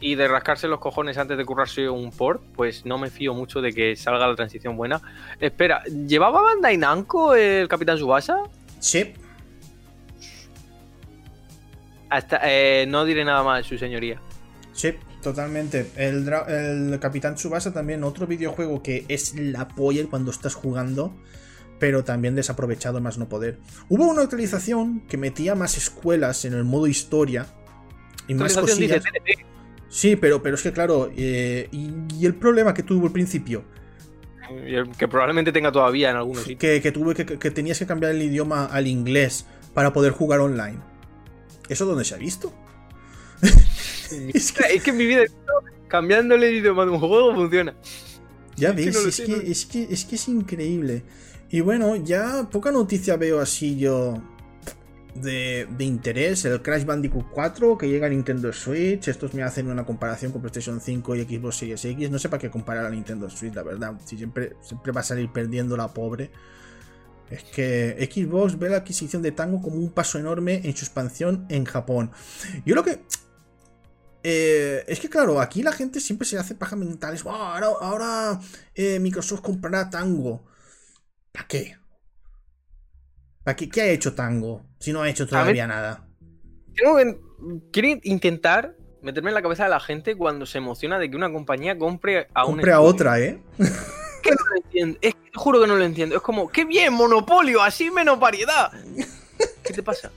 y 0.00 0.14
de 0.16 0.28
rascarse 0.28 0.66
los 0.66 0.80
cojones 0.80 1.16
antes 1.18 1.38
de 1.38 1.44
currarse 1.44 1.88
un 1.88 2.10
port, 2.10 2.42
pues 2.56 2.84
no 2.84 2.98
me 2.98 3.10
fío 3.10 3.34
mucho 3.34 3.60
de 3.60 3.72
que 3.72 3.96
salga 3.96 4.26
la 4.26 4.34
transición 4.34 4.76
buena. 4.76 5.00
Espera, 5.38 5.84
¿llevaba 5.84 6.42
Bandai 6.42 6.76
Namco 6.76 7.34
el 7.34 7.68
Capitán 7.68 7.98
Subasa? 7.98 8.38
Sí. 8.80 9.14
Hasta, 12.08 12.40
eh, 12.42 12.86
no 12.88 13.04
diré 13.04 13.24
nada 13.24 13.44
más, 13.44 13.64
su 13.64 13.78
señoría. 13.78 14.20
Sí. 14.72 14.96
Totalmente. 15.22 15.90
El, 15.96 16.98
Capitán 16.98 17.34
Tsubasa 17.34 17.72
también, 17.72 18.04
otro 18.04 18.26
videojuego 18.26 18.82
que 18.82 19.04
es 19.08 19.34
la 19.36 19.68
polla 19.68 20.04
cuando 20.08 20.30
estás 20.30 20.54
jugando, 20.54 21.14
pero 21.78 22.04
también 22.04 22.34
desaprovechado 22.34 23.00
más 23.00 23.18
no 23.18 23.28
poder. 23.28 23.58
Hubo 23.88 24.06
una 24.06 24.22
actualización 24.22 25.00
que 25.06 25.16
metía 25.16 25.54
más 25.54 25.76
escuelas 25.76 26.44
en 26.44 26.54
el 26.54 26.64
modo 26.64 26.86
historia 26.86 27.46
y 28.28 28.34
más 28.34 28.52
dice 28.52 28.60
cosillas. 28.60 29.04
Sí, 29.88 30.16
pero, 30.16 30.42
pero 30.42 30.54
es 30.54 30.62
que 30.62 30.72
claro, 30.72 31.10
eh, 31.16 31.68
y, 31.72 31.90
y 32.18 32.24
el 32.24 32.34
problema 32.36 32.72
que 32.72 32.82
tuvo 32.84 33.06
al 33.06 33.12
principio, 33.12 33.64
Que 34.98 35.08
probablemente 35.08 35.52
tenga 35.52 35.70
todavía 35.72 36.10
en 36.10 36.16
algunos 36.16 36.44
sitios. 36.44 36.58
que, 36.58 36.80
que 36.80 36.92
tuve 36.92 37.14
que, 37.14 37.26
que 37.26 37.50
tenías 37.50 37.78
que 37.78 37.86
cambiar 37.86 38.12
el 38.12 38.22
idioma 38.22 38.66
al 38.66 38.86
inglés 38.86 39.46
para 39.74 39.92
poder 39.92 40.12
jugar 40.12 40.40
online. 40.40 40.78
¿Eso 41.68 41.86
dónde 41.86 42.04
se 42.04 42.14
ha 42.14 42.18
visto? 42.18 42.52
es 44.34 44.52
que, 44.52 44.74
Es 44.74 44.82
que 44.82 44.90
en 44.90 44.96
mi 44.96 45.06
vida 45.06 45.22
cambiándole 45.88 46.48
el 46.48 46.56
idioma 46.56 46.84
de 46.84 46.92
un 46.92 47.00
juego 47.00 47.34
funciona. 47.34 47.74
ya 48.56 48.70
es 48.70 48.74
que 48.76 48.84
ves, 48.84 48.94
no 48.94 49.08
es, 49.08 49.20
que, 49.20 49.50
es, 49.50 49.66
que, 49.66 49.82
es 49.90 50.04
que 50.04 50.14
es 50.16 50.28
increíble. 50.28 51.02
Y 51.50 51.60
bueno, 51.60 51.96
ya 51.96 52.48
poca 52.50 52.70
noticia 52.70 53.16
veo 53.16 53.40
así 53.40 53.76
yo 53.76 54.22
de, 55.14 55.66
de 55.76 55.84
interés. 55.84 56.44
El 56.44 56.62
Crash 56.62 56.84
Bandicoot 56.84 57.26
4 57.32 57.76
que 57.76 57.88
llega 57.88 58.06
a 58.06 58.10
Nintendo 58.10 58.52
Switch. 58.52 59.08
Estos 59.08 59.34
me 59.34 59.42
hacen 59.42 59.68
una 59.68 59.84
comparación 59.84 60.32
con 60.32 60.40
PlayStation 60.40 60.80
5 60.80 61.16
y 61.16 61.22
Xbox 61.24 61.56
Series 61.56 61.84
X. 61.84 62.10
No 62.10 62.18
sé 62.18 62.28
para 62.28 62.40
qué 62.40 62.50
comparar 62.50 62.86
a 62.86 62.90
Nintendo 62.90 63.28
Switch, 63.28 63.54
la 63.54 63.62
verdad. 63.62 63.94
Si 64.04 64.16
siempre, 64.16 64.54
siempre 64.62 64.92
va 64.92 65.00
a 65.00 65.04
salir 65.04 65.30
perdiendo 65.32 65.76
la 65.76 65.88
pobre. 65.88 66.30
Es 67.30 67.44
que 67.44 68.08
Xbox 68.12 68.58
ve 68.58 68.68
la 68.68 68.78
adquisición 68.78 69.22
de 69.22 69.30
Tango 69.32 69.62
como 69.62 69.76
un 69.76 69.90
paso 69.90 70.18
enorme 70.18 70.60
en 70.64 70.76
su 70.76 70.84
expansión 70.84 71.46
en 71.48 71.64
Japón. 71.64 72.10
Yo 72.66 72.74
lo 72.74 72.82
que. 72.82 73.00
Eh, 74.22 74.84
es 74.86 75.00
que 75.00 75.08
claro, 75.08 75.40
aquí 75.40 75.62
la 75.62 75.72
gente 75.72 76.00
siempre 76.00 76.26
se 76.26 76.38
hace 76.38 76.54
paja 76.54 76.76
mentales. 76.76 77.24
"Oh, 77.24 77.30
ahora 77.30 77.66
ahora, 77.80 78.40
eh, 78.74 78.98
Microsoft 78.98 79.40
comprará 79.40 79.88
Tango. 79.90 80.44
¿Para 81.32 81.46
qué? 81.46 81.76
¿Para 83.44 83.56
qué? 83.56 83.68
¿Qué 83.68 83.80
ha 83.80 83.86
hecho 83.88 84.14
Tango? 84.14 84.64
Si 84.78 84.92
no 84.92 85.02
ha 85.02 85.08
hecho 85.08 85.26
todavía 85.26 85.66
nada. 85.66 86.06
Quiero 86.74 87.88
intentar 88.02 88.76
meterme 89.02 89.30
en 89.30 89.34
la 89.34 89.42
cabeza 89.42 89.64
de 89.64 89.70
la 89.70 89.80
gente 89.80 90.16
cuando 90.16 90.46
se 90.46 90.58
emociona 90.58 90.98
de 90.98 91.10
que 91.10 91.16
una 91.16 91.32
compañía 91.32 91.78
compre 91.78 92.28
a 92.34 92.44
un 92.44 92.52
Compre 92.52 92.72
a 92.72 92.80
otra, 92.80 93.18
¿eh? 93.20 93.40
Que 94.22 94.32
no 94.32 94.36
lo 94.50 94.56
entiendo. 94.56 94.98
Es 95.00 95.14
que 95.14 95.30
juro 95.34 95.60
que 95.62 95.66
no 95.66 95.76
lo 95.76 95.84
entiendo. 95.84 96.14
Es 96.16 96.20
como, 96.20 96.48
qué 96.50 96.66
bien, 96.66 96.92
monopolio, 96.92 97.62
así 97.62 97.90
menos 97.90 98.20
variedad. 98.20 98.70
¿Qué 99.64 99.72
te 99.72 99.82
pasa? 99.82 100.10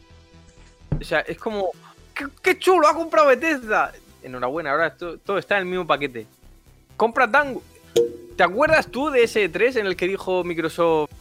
O 0.99 1.03
sea, 1.05 1.21
es 1.21 1.37
como, 1.37 1.71
qué, 2.13 2.25
qué 2.41 2.59
chulo, 2.59 2.87
ha 2.87 2.93
comprado 2.93 3.27
Bethesda. 3.27 3.91
Enhorabuena, 4.21 4.71
ahora 4.71 4.87
esto- 4.87 5.17
todo 5.19 5.37
está 5.37 5.55
en 5.55 5.61
el 5.61 5.65
mismo 5.67 5.85
paquete. 5.87 6.25
Compra 6.97 7.29
Tango. 7.29 7.61
¿Te 8.37 8.43
acuerdas 8.43 8.87
tú 8.87 9.09
de 9.09 9.23
ese 9.23 9.47
3 9.49 9.75
en 9.77 9.85
el 9.87 9.95
que 9.95 10.07
dijo 10.07 10.43
Microsoft? 10.43 11.11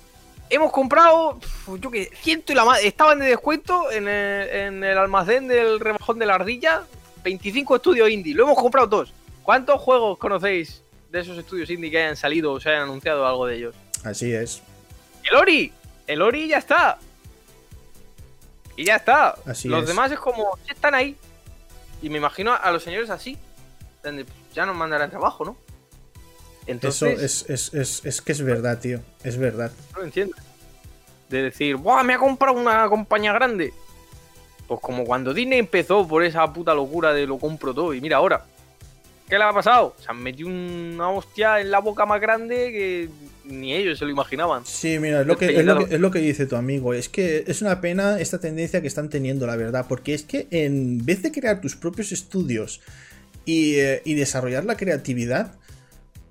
Hemos 0.49 0.70
comprado, 0.72 1.38
yo 1.80 1.90
qué, 1.90 2.11
ciento 2.22 2.53
y 2.53 2.55
la 2.55 2.64
madre. 2.64 2.86
Estaban 2.86 3.18
de 3.18 3.26
descuento 3.26 3.90
en 3.90 4.07
el, 4.09 4.49
en 4.49 4.84
el 4.84 4.99
almacén 4.99 5.49
del 5.49 5.80
rebajón 5.80 6.18
de 6.18 6.26
la 6.26 6.34
ardilla. 6.34 6.82
25 7.24 7.76
estudios 7.76 8.11
indie. 8.11 8.34
Lo 8.34 8.45
hemos 8.45 8.57
comprado 8.59 8.88
todos. 8.88 9.12
¿Cuántos 9.43 9.80
juegos 9.80 10.18
conocéis 10.18 10.82
de 11.11 11.20
esos 11.20 11.38
estudios 11.38 11.68
indie 11.70 11.90
que 11.90 12.03
hayan 12.03 12.16
salido 12.16 12.53
o 12.53 12.61
se 12.61 12.68
hayan 12.70 12.82
anunciado 12.82 13.26
algo 13.26 13.47
de 13.47 13.57
ellos? 13.57 13.74
Así 14.05 14.32
es. 14.32 14.62
El 15.30 15.36
Ori. 15.36 15.72
El 16.07 16.20
Ori 16.22 16.49
ya 16.49 16.59
está. 16.59 16.99
Y 18.76 18.84
ya 18.86 18.96
está. 18.96 19.36
Así 19.46 19.68
los 19.68 19.82
es. 19.82 19.88
demás 19.88 20.10
es 20.12 20.18
como, 20.18 20.56
"Sí, 20.64 20.72
están 20.72 20.94
ahí. 20.94 21.16
Y 22.00 22.08
me 22.10 22.18
imagino 22.18 22.52
a 22.54 22.70
los 22.70 22.82
señores 22.82 23.10
así. 23.10 23.38
donde, 24.02 24.26
Ya 24.54 24.66
nos 24.66 24.76
mandarán 24.76 25.08
trabajo, 25.10 25.44
¿no? 25.44 25.56
Eso 26.66 26.66
Entonces, 26.66 27.22
es, 27.22 27.50
es, 27.50 27.74
es, 27.74 28.04
es 28.04 28.20
que 28.20 28.32
es 28.32 28.42
verdad, 28.42 28.78
tío. 28.78 29.00
Es 29.24 29.36
verdad. 29.38 29.72
no 29.92 29.98
lo 30.00 30.04
entiendo. 30.04 30.36
De 31.28 31.42
decir, 31.44 31.76
¡buah! 31.76 32.02
Me 32.02 32.14
ha 32.14 32.18
comprado 32.18 32.58
una 32.58 32.88
compañía 32.88 33.32
grande. 33.32 33.72
Pues 34.68 34.80
como 34.80 35.04
cuando 35.04 35.32
Disney 35.34 35.58
empezó 35.58 36.06
por 36.06 36.22
esa 36.22 36.50
puta 36.52 36.74
locura 36.74 37.12
de 37.12 37.26
lo 37.26 37.38
compro 37.38 37.72
todo. 37.74 37.94
Y 37.94 38.00
mira 38.00 38.16
ahora. 38.18 38.44
¿Qué 39.28 39.38
le 39.38 39.44
ha 39.44 39.52
pasado? 39.52 39.94
Se 39.98 40.10
han 40.10 40.22
metido 40.22 40.48
una 40.50 41.08
hostia 41.10 41.60
en 41.60 41.70
la 41.70 41.78
boca 41.78 42.04
más 42.04 42.20
grande 42.20 42.70
que 42.70 43.08
ni 43.45 43.74
ellos 43.74 43.99
se 43.99 44.05
lo 44.05 44.11
imaginaban. 44.11 44.64
Sí, 44.64 44.99
mira, 44.99 45.22
es 45.22 45.26
lo, 45.26 45.36
que, 45.36 45.59
es, 45.59 45.64
lo 45.64 45.86
que, 45.86 45.95
es 45.95 46.01
lo 46.01 46.11
que 46.11 46.20
dice 46.20 46.47
tu 46.47 46.57
amigo. 46.57 46.95
Es 46.95 47.09
que 47.09 47.45
es 47.47 47.62
una 47.62 47.80
pena 47.80 48.20
esta 48.20 48.38
tendencia 48.38 48.80
que 48.80 48.88
están 48.88 49.09
teniendo, 49.09 49.47
la 49.47 49.57
verdad. 49.57 49.86
Porque 49.88 50.14
es 50.14 50.22
que 50.22 50.47
en 50.51 51.05
vez 51.05 51.22
de 51.22 51.32
crear 51.32 51.61
tus 51.61 51.76
propios 51.76 52.12
estudios 52.12 52.80
y, 53.45 53.74
eh, 53.76 54.03
y 54.05 54.14
desarrollar 54.14 54.64
la 54.64 54.76
creatividad, 54.76 55.55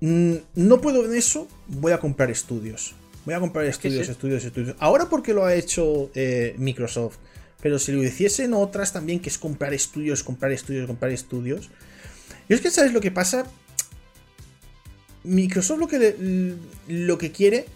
mm, 0.00 0.34
no 0.54 0.80
puedo 0.80 1.04
en 1.04 1.14
eso, 1.14 1.48
voy 1.68 1.92
a 1.92 1.98
comprar 1.98 2.30
estudios. 2.30 2.94
Voy 3.24 3.34
a 3.34 3.40
comprar 3.40 3.66
estudios, 3.66 4.06
sí. 4.06 4.12
estudios, 4.12 4.44
estudios. 4.44 4.76
Ahora 4.78 5.08
porque 5.08 5.32
lo 5.32 5.44
ha 5.44 5.54
hecho 5.54 6.10
eh, 6.14 6.54
Microsoft. 6.58 7.18
Pero 7.60 7.78
si 7.78 7.92
lo 7.92 8.02
hiciesen 8.02 8.54
otras 8.54 8.92
también, 8.92 9.20
que 9.20 9.28
es 9.28 9.38
comprar 9.38 9.72
estudios, 9.72 10.24
comprar 10.24 10.50
estudios, 10.50 10.86
comprar 10.88 11.12
estudios. 11.12 11.70
Y 12.48 12.54
es 12.54 12.60
que, 12.60 12.72
¿sabes 12.72 12.92
lo 12.92 13.00
que 13.00 13.12
pasa? 13.12 13.46
Microsoft 15.24 15.78
lo 15.78 15.88
que, 15.88 15.98
le- 15.98 16.56
lo 16.88 17.18
que 17.18 17.30
quiere 17.32 17.66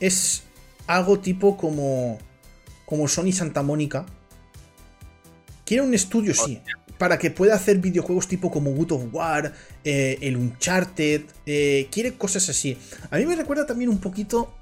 es 0.00 0.42
algo 0.86 1.18
tipo 1.20 1.56
como, 1.56 2.18
como 2.86 3.08
Sony 3.08 3.32
Santa 3.32 3.62
Mónica. 3.62 4.06
Quiere 5.64 5.82
un 5.82 5.94
estudio, 5.94 6.34
sí, 6.34 6.60
para 6.98 7.18
que 7.18 7.30
pueda 7.30 7.54
hacer 7.54 7.78
videojuegos 7.78 8.28
tipo 8.28 8.50
como 8.50 8.70
God 8.72 8.92
of 8.92 9.02
War, 9.12 9.54
eh, 9.82 10.18
el 10.20 10.36
Uncharted, 10.36 11.22
eh, 11.46 11.88
quiere 11.90 12.14
cosas 12.14 12.48
así. 12.50 12.76
A 13.10 13.16
mí 13.16 13.24
me 13.26 13.34
recuerda 13.34 13.64
también 13.66 13.88
un 13.90 13.98
poquito, 13.98 14.52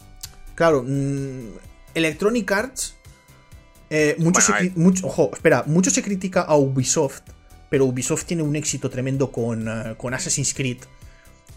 claro, 0.55 0.85
mm, 0.87 1.49
Electronic 1.95 2.51
Arts. 2.53 2.95
eh, 3.95 4.15
mucho 4.19 4.41
Bueno, 4.49 4.71
se 4.73 4.79
mucho- 4.79 5.07
ojo, 5.07 5.31
espera, 5.35 5.65
mucho 5.67 5.91
se 5.91 6.03
critica 6.03 6.41
a 6.41 6.57
Ubisoft, 6.57 7.21
pero 7.69 7.85
Ubisoft 7.85 8.25
tiene 8.25 8.43
un 8.43 8.57
éxito 8.57 8.89
tremendo 8.89 9.31
con, 9.31 9.69
eh, 9.69 9.95
con 9.99 10.15
Assassin's 10.15 10.55
Creed. 10.55 10.79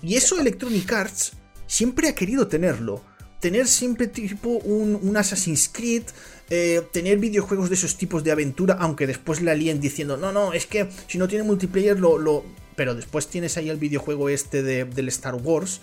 Y 0.01 0.15
eso 0.15 0.39
Electronic 0.39 0.91
Arts 0.91 1.33
siempre 1.67 2.09
ha 2.09 2.15
querido 2.15 2.47
tenerlo. 2.47 3.01
Tener 3.39 3.67
siempre 3.67 4.07
tipo 4.07 4.49
un, 4.49 4.99
un 5.01 5.17
Assassin's 5.17 5.69
Creed, 5.71 6.03
eh, 6.49 6.81
tener 6.91 7.17
videojuegos 7.17 7.69
de 7.69 7.75
esos 7.75 7.97
tipos 7.97 8.23
de 8.23 8.31
aventura, 8.31 8.77
aunque 8.79 9.07
después 9.07 9.41
la 9.41 9.53
líen 9.53 9.79
diciendo, 9.79 10.17
no, 10.17 10.31
no, 10.31 10.53
es 10.53 10.65
que 10.65 10.89
si 11.07 11.17
no 11.17 11.27
tiene 11.27 11.43
multiplayer 11.43 11.99
lo... 11.99 12.17
lo... 12.17 12.43
Pero 12.75 12.93
después 12.93 13.27
tienes 13.27 13.55
ahí 13.57 13.69
el 13.69 13.77
videojuego 13.77 14.27
este 14.29 14.61
de- 14.61 14.83
del 14.85 15.07
Star 15.07 15.35
Wars. 15.35 15.79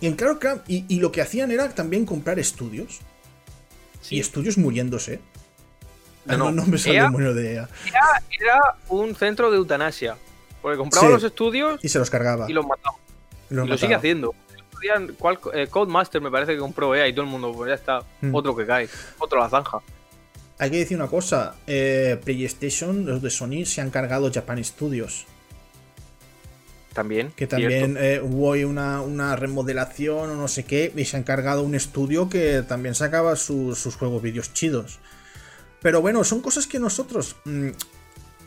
Y, 0.00 0.06
en 0.06 0.14
claro, 0.14 0.38
y, 0.66 0.84
y 0.88 1.00
lo 1.00 1.12
que 1.12 1.20
hacían 1.20 1.50
era 1.50 1.68
también 1.74 2.06
comprar 2.06 2.38
estudios. 2.38 3.00
Sí. 4.00 4.16
Y 4.16 4.20
estudios 4.20 4.56
muriéndose. 4.56 5.20
No, 6.24 6.36
no, 6.38 6.44
no. 6.50 6.50
no 6.62 6.66
me 6.66 6.78
sale 6.78 6.96
EA 6.96 7.10
el 7.14 7.34
de 7.34 7.54
EA. 7.54 7.68
Era 8.40 8.60
un 8.88 9.14
centro 9.14 9.50
de 9.50 9.56
eutanasia. 9.56 10.16
Porque 10.68 10.78
compraba 10.80 11.06
Sí. 11.06 11.12
los 11.14 11.24
estudios 11.24 11.80
Y 11.82 11.88
se 11.88 11.98
los 11.98 12.10
cargaba. 12.10 12.44
y 12.50 12.52
los 12.52 12.66
mataba. 12.66 12.98
y 13.50 13.54
los 13.54 13.66
y 13.66 13.70
lo 13.70 13.78
sigue 13.78 13.94
haciendo. 13.94 14.34
¿cuál- 15.18 15.38
eh, 15.54 15.66
Codemaster 15.68 16.20
me 16.20 16.30
parece 16.30 16.52
que 16.52 16.58
compró 16.58 16.94
EA 16.94 17.08
y 17.08 17.12
todo 17.14 17.24
el 17.24 17.30
mundo, 17.30 17.52
pues 17.56 17.68
ya 17.70 17.74
está. 17.74 18.02
Hmm. 18.20 18.34
Otro 18.34 18.54
que 18.54 18.66
cae. 18.66 18.86
Otro 19.18 19.40
a 19.40 19.44
la 19.44 19.48
zanja. 19.50 19.78
Hay 20.58 20.70
que 20.70 20.76
decir 20.76 20.96
una 20.98 21.06
cosa, 21.08 21.54
eh, 21.66 22.20
PlayStation, 22.22 23.06
los 23.06 23.22
de 23.22 23.30
Sony, 23.30 23.64
se 23.64 23.80
han 23.80 23.88
cargado 23.90 24.30
Japan 24.30 24.62
Studios. 24.62 25.24
También. 26.92 27.32
Que 27.36 27.46
también 27.46 27.96
eh, 27.98 28.20
hubo 28.22 28.50
una, 28.68 29.00
una 29.00 29.36
remodelación 29.36 30.30
o 30.30 30.34
no 30.34 30.48
sé 30.48 30.64
qué, 30.64 30.92
y 30.94 31.04
se 31.06 31.16
han 31.16 31.22
cargado 31.22 31.62
un 31.62 31.74
estudio 31.74 32.28
que 32.28 32.62
también 32.62 32.94
sacaba 32.94 33.36
sus, 33.36 33.78
sus 33.78 33.96
juegos 33.96 34.20
vídeos 34.20 34.52
chidos. 34.52 34.98
Pero 35.80 36.00
bueno, 36.00 36.24
son 36.24 36.40
cosas 36.40 36.66
que 36.66 36.78
nosotros, 36.80 37.36
mm, 37.44 37.68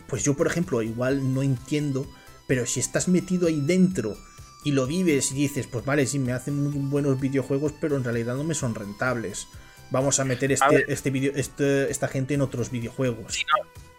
pues 0.08 0.24
yo 0.24 0.34
por 0.36 0.48
ejemplo, 0.48 0.82
igual 0.82 1.34
no 1.34 1.42
entiendo, 1.44 2.06
pero 2.52 2.66
si 2.66 2.82
estás 2.82 3.08
metido 3.08 3.48
ahí 3.48 3.62
dentro 3.62 4.18
y 4.66 4.74
lo 4.74 4.86
vives 4.86 5.32
y 5.32 5.36
dices, 5.36 5.68
pues 5.68 5.86
vale, 5.86 6.06
sí, 6.06 6.20
me 6.20 6.34
hacen 6.34 6.62
muy 6.62 6.74
buenos 6.74 7.18
videojuegos, 7.18 7.72
pero 7.80 7.96
en 7.96 8.04
realidad 8.04 8.36
no 8.36 8.44
me 8.44 8.56
son 8.56 8.76
rentables. 8.76 9.48
Vamos 9.90 10.20
a 10.20 10.26
meter 10.26 10.52
este, 10.52 10.68
ver. 10.68 10.86
este 10.90 11.12
video, 11.12 11.32
este- 11.34 11.90
esta 11.90 12.10
gente 12.10 12.34
en 12.34 12.42
otros 12.42 12.70
videojuegos. 12.70 13.42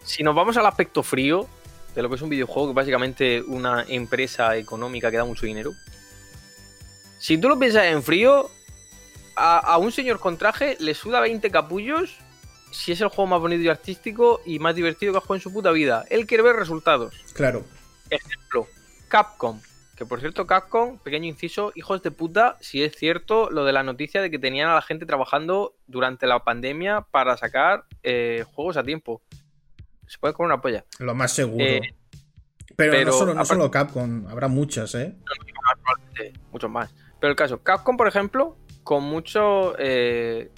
Si 0.03 0.21
nos 0.21 0.35
vamos 0.35 0.55
al 0.57 0.67
aspecto 0.67 1.01
frío 1.01 1.47
de 1.95 2.03
lo 2.03 2.09
que 2.09 2.15
es 2.15 2.21
un 2.21 2.29
videojuego, 2.29 2.67
que 2.67 2.71
es 2.73 2.75
básicamente 2.75 3.41
una 3.41 3.85
empresa 3.87 4.55
económica 4.55 5.09
que 5.09 5.17
da 5.17 5.25
mucho 5.25 5.47
dinero. 5.47 5.71
Si 7.17 7.39
tú 7.39 7.49
lo 7.49 7.57
piensas 7.57 7.85
en 7.85 8.03
frío, 8.03 8.51
a, 9.35 9.57
a 9.57 9.79
un 9.79 9.91
señor 9.91 10.19
con 10.19 10.37
traje 10.37 10.77
le 10.79 10.93
suda 10.93 11.21
20 11.21 11.49
capullos 11.49 12.19
si 12.71 12.91
es 12.91 13.01
el 13.01 13.07
juego 13.07 13.25
más 13.25 13.39
bonito 13.39 13.63
y 13.63 13.69
artístico 13.69 14.41
y 14.45 14.59
más 14.59 14.75
divertido 14.75 15.11
que 15.11 15.17
ha 15.17 15.21
jugado 15.21 15.35
en 15.37 15.41
su 15.41 15.51
puta 15.51 15.71
vida. 15.71 16.05
Él 16.11 16.27
quiere 16.27 16.43
ver 16.43 16.55
resultados. 16.55 17.15
Claro, 17.33 17.65
Ejemplo, 18.15 18.67
Capcom. 19.07 19.59
Que 19.97 20.05
por 20.05 20.19
cierto, 20.19 20.47
Capcom, 20.47 20.97
pequeño 20.97 21.27
inciso, 21.27 21.71
hijos 21.75 22.01
de 22.01 22.09
puta, 22.11 22.57
si 22.61 22.83
es 22.83 22.95
cierto 22.95 23.49
lo 23.51 23.63
de 23.63 23.73
la 23.73 23.83
noticia 23.83 24.21
de 24.21 24.31
que 24.31 24.39
tenían 24.39 24.69
a 24.69 24.73
la 24.75 24.81
gente 24.81 25.05
trabajando 25.05 25.75
durante 25.85 26.25
la 26.25 26.43
pandemia 26.43 27.01
para 27.11 27.37
sacar 27.37 27.85
eh, 28.01 28.43
juegos 28.53 28.77
a 28.77 28.83
tiempo. 28.83 29.21
Se 30.07 30.17
puede 30.17 30.33
con 30.33 30.45
una 30.47 30.59
polla. 30.61 30.83
lo 30.99 31.13
más 31.13 31.31
seguro. 31.31 31.63
Eh, 31.63 31.81
Pero, 32.75 32.91
Pero 32.91 33.05
no, 33.11 33.17
solo, 33.17 33.33
no 33.35 33.45
solo 33.45 33.69
Capcom, 33.69 34.25
habrá 34.27 34.47
muchas, 34.47 34.95
¿eh? 34.95 35.15
muchos 36.51 36.69
más. 36.71 36.93
Pero 37.19 37.29
el 37.31 37.37
caso, 37.37 37.61
Capcom, 37.61 37.95
por 37.95 38.07
ejemplo, 38.07 38.57
con 38.83 39.03
mucho. 39.03 39.75
eh, 39.77 40.51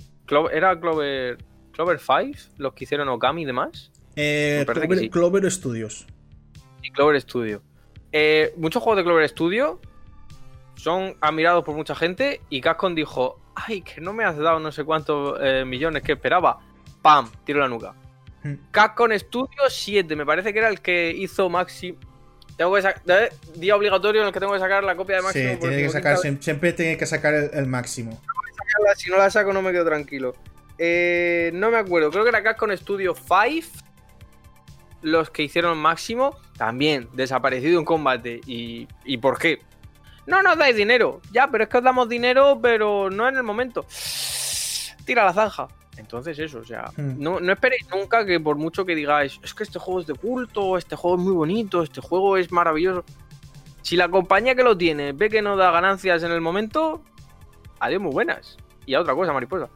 ¿Era 0.51 0.79
Clover, 0.79 1.37
Clover 1.73 1.99
5 1.99 2.53
los 2.57 2.73
que 2.73 2.85
hicieron 2.85 3.09
Okami 3.09 3.43
y 3.43 3.45
demás? 3.45 3.91
Eh, 4.15 4.65
sí. 4.97 5.09
Clover 5.09 5.51
Studios. 5.51 6.07
Y 6.85 6.91
Clover 6.91 7.19
Studio. 7.21 7.61
Eh, 8.11 8.53
muchos 8.57 8.81
juegos 8.83 8.97
de 8.97 9.03
Clover 9.03 9.27
Studio 9.27 9.79
son 10.75 11.15
admirados 11.21 11.63
por 11.63 11.75
mucha 11.75 11.95
gente 11.95 12.41
y 12.49 12.61
Capcom 12.61 12.93
dijo: 12.95 13.39
Ay, 13.55 13.81
que 13.81 14.01
no 14.01 14.13
me 14.13 14.23
has 14.23 14.37
dado 14.37 14.59
no 14.59 14.71
sé 14.71 14.83
cuántos 14.83 15.37
eh, 15.41 15.63
millones 15.65 16.03
que 16.03 16.13
esperaba. 16.13 16.59
¡Pam! 17.01 17.29
Tiro 17.43 17.59
la 17.59 17.67
nuca. 17.67 17.93
Mm. 18.43 18.53
Capcom 18.71 19.11
Studio 19.17 19.63
7, 19.69 20.15
me 20.15 20.25
parece 20.25 20.53
que 20.53 20.59
era 20.59 20.69
el 20.69 20.81
que 20.81 21.11
hizo 21.11 21.49
Maxi. 21.49 21.97
Tengo 22.57 22.73
que 22.75 22.81
sacar. 22.83 23.31
Día 23.55 23.75
obligatorio 23.75 24.21
en 24.21 24.27
el 24.27 24.33
que 24.33 24.39
tengo 24.39 24.53
que 24.53 24.59
sacar 24.59 24.83
la 24.83 24.95
copia 24.95 25.15
de 25.15 25.21
Sí, 25.21 25.25
Máximo. 25.25 25.59
tiene 25.59 25.77
que 25.83 25.89
sacar, 25.89 26.17
siem- 26.17 26.39
siempre 26.41 26.73
tiene 26.73 26.97
que 26.97 27.05
sacar 27.05 27.33
el, 27.33 27.49
el 27.53 27.65
máximo. 27.67 28.11
sacarla, 28.55 28.95
si 28.95 29.09
no 29.09 29.17
la 29.17 29.29
saco 29.29 29.51
no 29.51 29.61
me 29.61 29.71
quedo 29.71 29.85
tranquilo. 29.85 30.35
Eh, 30.77 31.51
no 31.53 31.71
me 31.71 31.77
acuerdo, 31.77 32.11
creo 32.11 32.23
que 32.23 32.29
era 32.29 32.43
Capcom 32.43 32.69
Studio 32.77 33.13
5 33.15 33.67
los 35.01 35.29
que 35.29 35.43
hicieron 35.43 35.77
máximo, 35.77 36.37
también 36.57 37.07
desaparecido 37.13 37.79
en 37.79 37.85
combate. 37.85 38.41
¿Y, 38.45 38.87
¿Y 39.03 39.17
por 39.17 39.37
qué? 39.37 39.59
No 40.25 40.41
nos 40.41 40.57
dais 40.57 40.75
dinero. 40.75 41.21
Ya, 41.31 41.47
pero 41.49 41.63
es 41.65 41.69
que 41.69 41.77
os 41.77 41.83
damos 41.83 42.09
dinero, 42.09 42.59
pero 42.61 43.09
no 43.09 43.27
en 43.27 43.35
el 43.35 43.43
momento. 43.43 43.85
Tira 45.05 45.23
la 45.25 45.33
zanja. 45.33 45.67
Entonces 45.97 46.37
eso, 46.39 46.59
o 46.59 46.65
sea, 46.65 46.91
Hmm. 46.97 47.13
no, 47.17 47.39
no 47.39 47.53
esperéis 47.53 47.87
nunca 47.89 48.25
que 48.25 48.39
por 48.39 48.57
mucho 48.57 48.85
que 48.85 48.95
digáis, 48.95 49.39
es 49.43 49.53
que 49.53 49.63
este 49.63 49.79
juego 49.79 50.01
es 50.01 50.07
de 50.07 50.13
culto, 50.15 50.77
este 50.77 50.95
juego 50.95 51.15
es 51.17 51.23
muy 51.23 51.33
bonito, 51.33 51.83
este 51.83 52.01
juego 52.01 52.35
es 52.37 52.51
maravilloso. 52.51 53.05
Si 53.81 53.95
la 53.95 54.09
compañía 54.09 54.55
que 54.55 54.63
lo 54.63 54.75
tiene 54.75 55.13
ve 55.13 55.29
que 55.29 55.41
no 55.41 55.55
da 55.55 55.71
ganancias 55.71 56.23
en 56.23 56.31
el 56.31 56.41
momento, 56.41 57.01
adiós 57.79 58.01
muy 58.01 58.11
buenas. 58.11 58.57
Y 58.85 58.93
a 58.95 59.01
otra 59.01 59.13
cosa, 59.15 59.31
mariposa. 59.31 59.69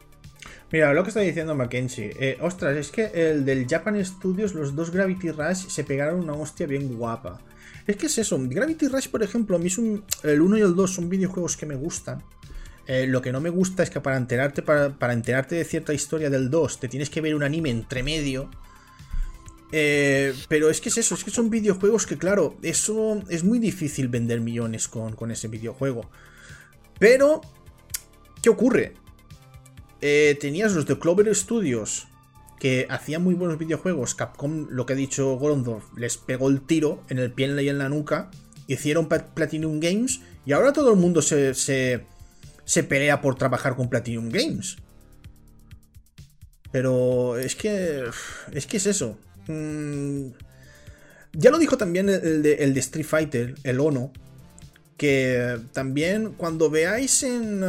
Mira, 0.72 0.94
lo 0.94 1.02
que 1.02 1.08
está 1.08 1.20
diciendo 1.20 1.54
Mackenzie. 1.54 2.16
eh, 2.18 2.38
ostras, 2.40 2.76
es 2.76 2.90
que 2.90 3.10
el 3.12 3.44
del 3.44 3.66
Japan 3.68 4.02
Studios, 4.04 4.54
los 4.54 4.76
dos 4.76 4.90
Gravity 4.90 5.30
Rush 5.30 5.68
se 5.68 5.84
pegaron 5.84 6.20
una 6.20 6.34
hostia 6.34 6.66
bien 6.66 6.96
guapa. 6.96 7.40
Es 7.86 7.96
que 7.96 8.06
es 8.06 8.18
eso, 8.18 8.38
Gravity 8.40 8.86
Rush, 8.86 9.08
por 9.08 9.22
ejemplo, 9.22 9.56
a 9.56 9.58
mí 9.58 9.66
es 9.66 9.78
el 10.22 10.40
1 10.40 10.58
y 10.58 10.60
el 10.60 10.76
2 10.76 10.94
son 10.94 11.08
videojuegos 11.08 11.56
que 11.56 11.66
me 11.66 11.74
gustan. 11.74 12.22
Eh, 12.86 13.06
lo 13.06 13.20
que 13.20 13.32
no 13.32 13.40
me 13.40 13.50
gusta 13.50 13.82
es 13.82 13.90
que 13.90 14.00
para 14.00 14.16
enterarte, 14.16 14.62
para, 14.62 14.96
para 14.96 15.12
enterarte 15.12 15.56
de 15.56 15.64
cierta 15.64 15.92
historia 15.92 16.30
del 16.30 16.50
2 16.50 16.80
te 16.80 16.88
tienes 16.88 17.10
que 17.10 17.20
ver 17.20 17.34
un 17.34 17.42
anime 17.42 17.70
entre 17.70 18.02
medio. 18.02 18.50
Eh, 19.72 20.34
pero 20.48 20.70
es 20.70 20.80
que 20.80 20.88
es 20.88 20.98
eso, 20.98 21.14
es 21.14 21.24
que 21.24 21.30
son 21.30 21.50
videojuegos 21.50 22.06
que, 22.06 22.18
claro, 22.18 22.56
eso 22.62 23.22
es 23.28 23.44
muy 23.44 23.58
difícil 23.58 24.08
vender 24.08 24.40
millones 24.40 24.88
con, 24.88 25.14
con 25.14 25.30
ese 25.30 25.48
videojuego. 25.48 26.10
Pero, 26.98 27.40
¿qué 28.42 28.50
ocurre? 28.50 28.94
Eh, 30.02 30.36
tenías 30.40 30.72
los 30.72 30.86
de 30.86 30.98
Clover 30.98 31.34
Studios 31.34 32.06
que 32.58 32.86
hacían 32.90 33.22
muy 33.22 33.34
buenos 33.34 33.58
videojuegos. 33.58 34.14
Capcom, 34.14 34.66
lo 34.70 34.86
que 34.86 34.92
ha 34.92 34.96
dicho 34.96 35.34
Gorondorf, 35.36 35.84
les 35.96 36.16
pegó 36.18 36.48
el 36.48 36.60
tiro 36.60 37.02
en 37.08 37.18
el 37.18 37.32
pie 37.32 37.62
y 37.62 37.68
en 37.68 37.78
la 37.78 37.88
nuca. 37.88 38.30
Hicieron 38.66 39.08
Pla- 39.08 39.34
Platinum 39.34 39.80
Games 39.80 40.20
y 40.46 40.52
ahora 40.52 40.72
todo 40.72 40.90
el 40.92 40.98
mundo 40.98 41.22
se, 41.22 41.54
se, 41.54 42.04
pelea 42.84 43.20
por 43.20 43.34
trabajar 43.36 43.76
con 43.76 43.88
Platinum 43.88 44.28
Games. 44.30 44.76
Pero 46.70 47.38
es 47.38 47.56
que. 47.56 48.04
Es 48.52 48.66
que 48.66 48.76
es 48.76 48.86
eso. 48.86 49.18
Mm, 49.48 50.28
ya 51.32 51.50
lo 51.50 51.58
dijo 51.58 51.76
también 51.76 52.08
el, 52.08 52.42
de, 52.42 52.54
el 52.54 52.74
de 52.74 52.80
Street 52.80 53.06
Fighter, 53.06 53.54
el 53.64 53.80
Ono. 53.80 54.12
Que 54.96 55.58
también 55.72 56.32
cuando 56.36 56.70
veáis 56.70 57.22
en. 57.22 57.64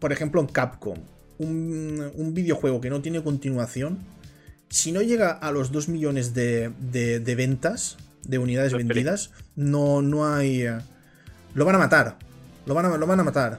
Por 0.00 0.12
ejemplo, 0.12 0.40
en 0.40 0.46
Capcom, 0.48 0.98
un, 1.38 2.10
un 2.14 2.34
videojuego 2.34 2.80
que 2.80 2.90
no 2.90 3.00
tiene 3.00 3.22
continuación, 3.22 3.98
si 4.68 4.92
no 4.92 5.02
llega 5.02 5.30
a 5.30 5.50
los 5.52 5.72
2 5.72 5.88
millones 5.88 6.34
de, 6.34 6.70
de- 6.78 7.20
de 7.20 7.34
ventas, 7.34 7.96
de 8.24 8.38
unidades 8.38 8.72
No 8.72 8.78
vendidas, 8.78 9.30
no, 9.56 10.02
no 10.02 10.26
hay. 10.32 10.62
eh, 10.62 10.78
Lo 11.54 11.64
van 11.64 11.76
a 11.76 11.78
matar. 11.78 12.16
Lo 12.66 12.74
van 12.74 12.84
a, 12.86 12.96
lo 12.98 13.06
van 13.06 13.20
a 13.20 13.24
matar. 13.24 13.58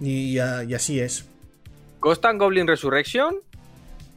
Y, 0.00 0.38
y 0.38 0.74
así 0.74 1.00
es. 1.00 1.24
Ghost 2.00 2.24
and 2.24 2.38
Goblin 2.40 2.68
Resurrection, 2.68 3.34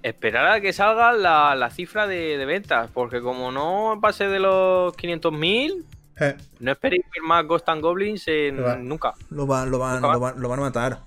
esperar 0.04 0.46
a 0.52 0.62
que 0.62 0.74
salga 0.74 1.12
la, 1.14 1.56
la 1.56 1.70
cifra 1.72 2.06
de, 2.06 2.38
de 2.38 2.46
ventas, 2.46 2.90
porque 2.94 3.22
como 3.22 3.52
no 3.52 3.98
pase 4.02 4.28
de 4.28 4.40
los 4.40 4.94
500.000, 4.96 5.84
Eh, 6.20 6.36
no 6.60 6.72
esperéis 6.72 7.02
ver 7.12 7.24
más 7.24 7.48
Ghost 7.48 7.68
and 7.70 7.82
Goblins 7.82 8.28
en, 8.28 8.64
Va. 8.64 8.76
nunca. 8.76 9.14
lo, 9.32 9.48
van, 9.48 9.72
lo, 9.72 9.80
van, 9.80 9.96
Nunca 9.96 10.08
va- 10.10 10.14
lo, 10.14 10.20
van, 10.20 10.40
lo 10.42 10.50
van 10.50 10.60
a 10.60 10.62
matar. 10.64 11.00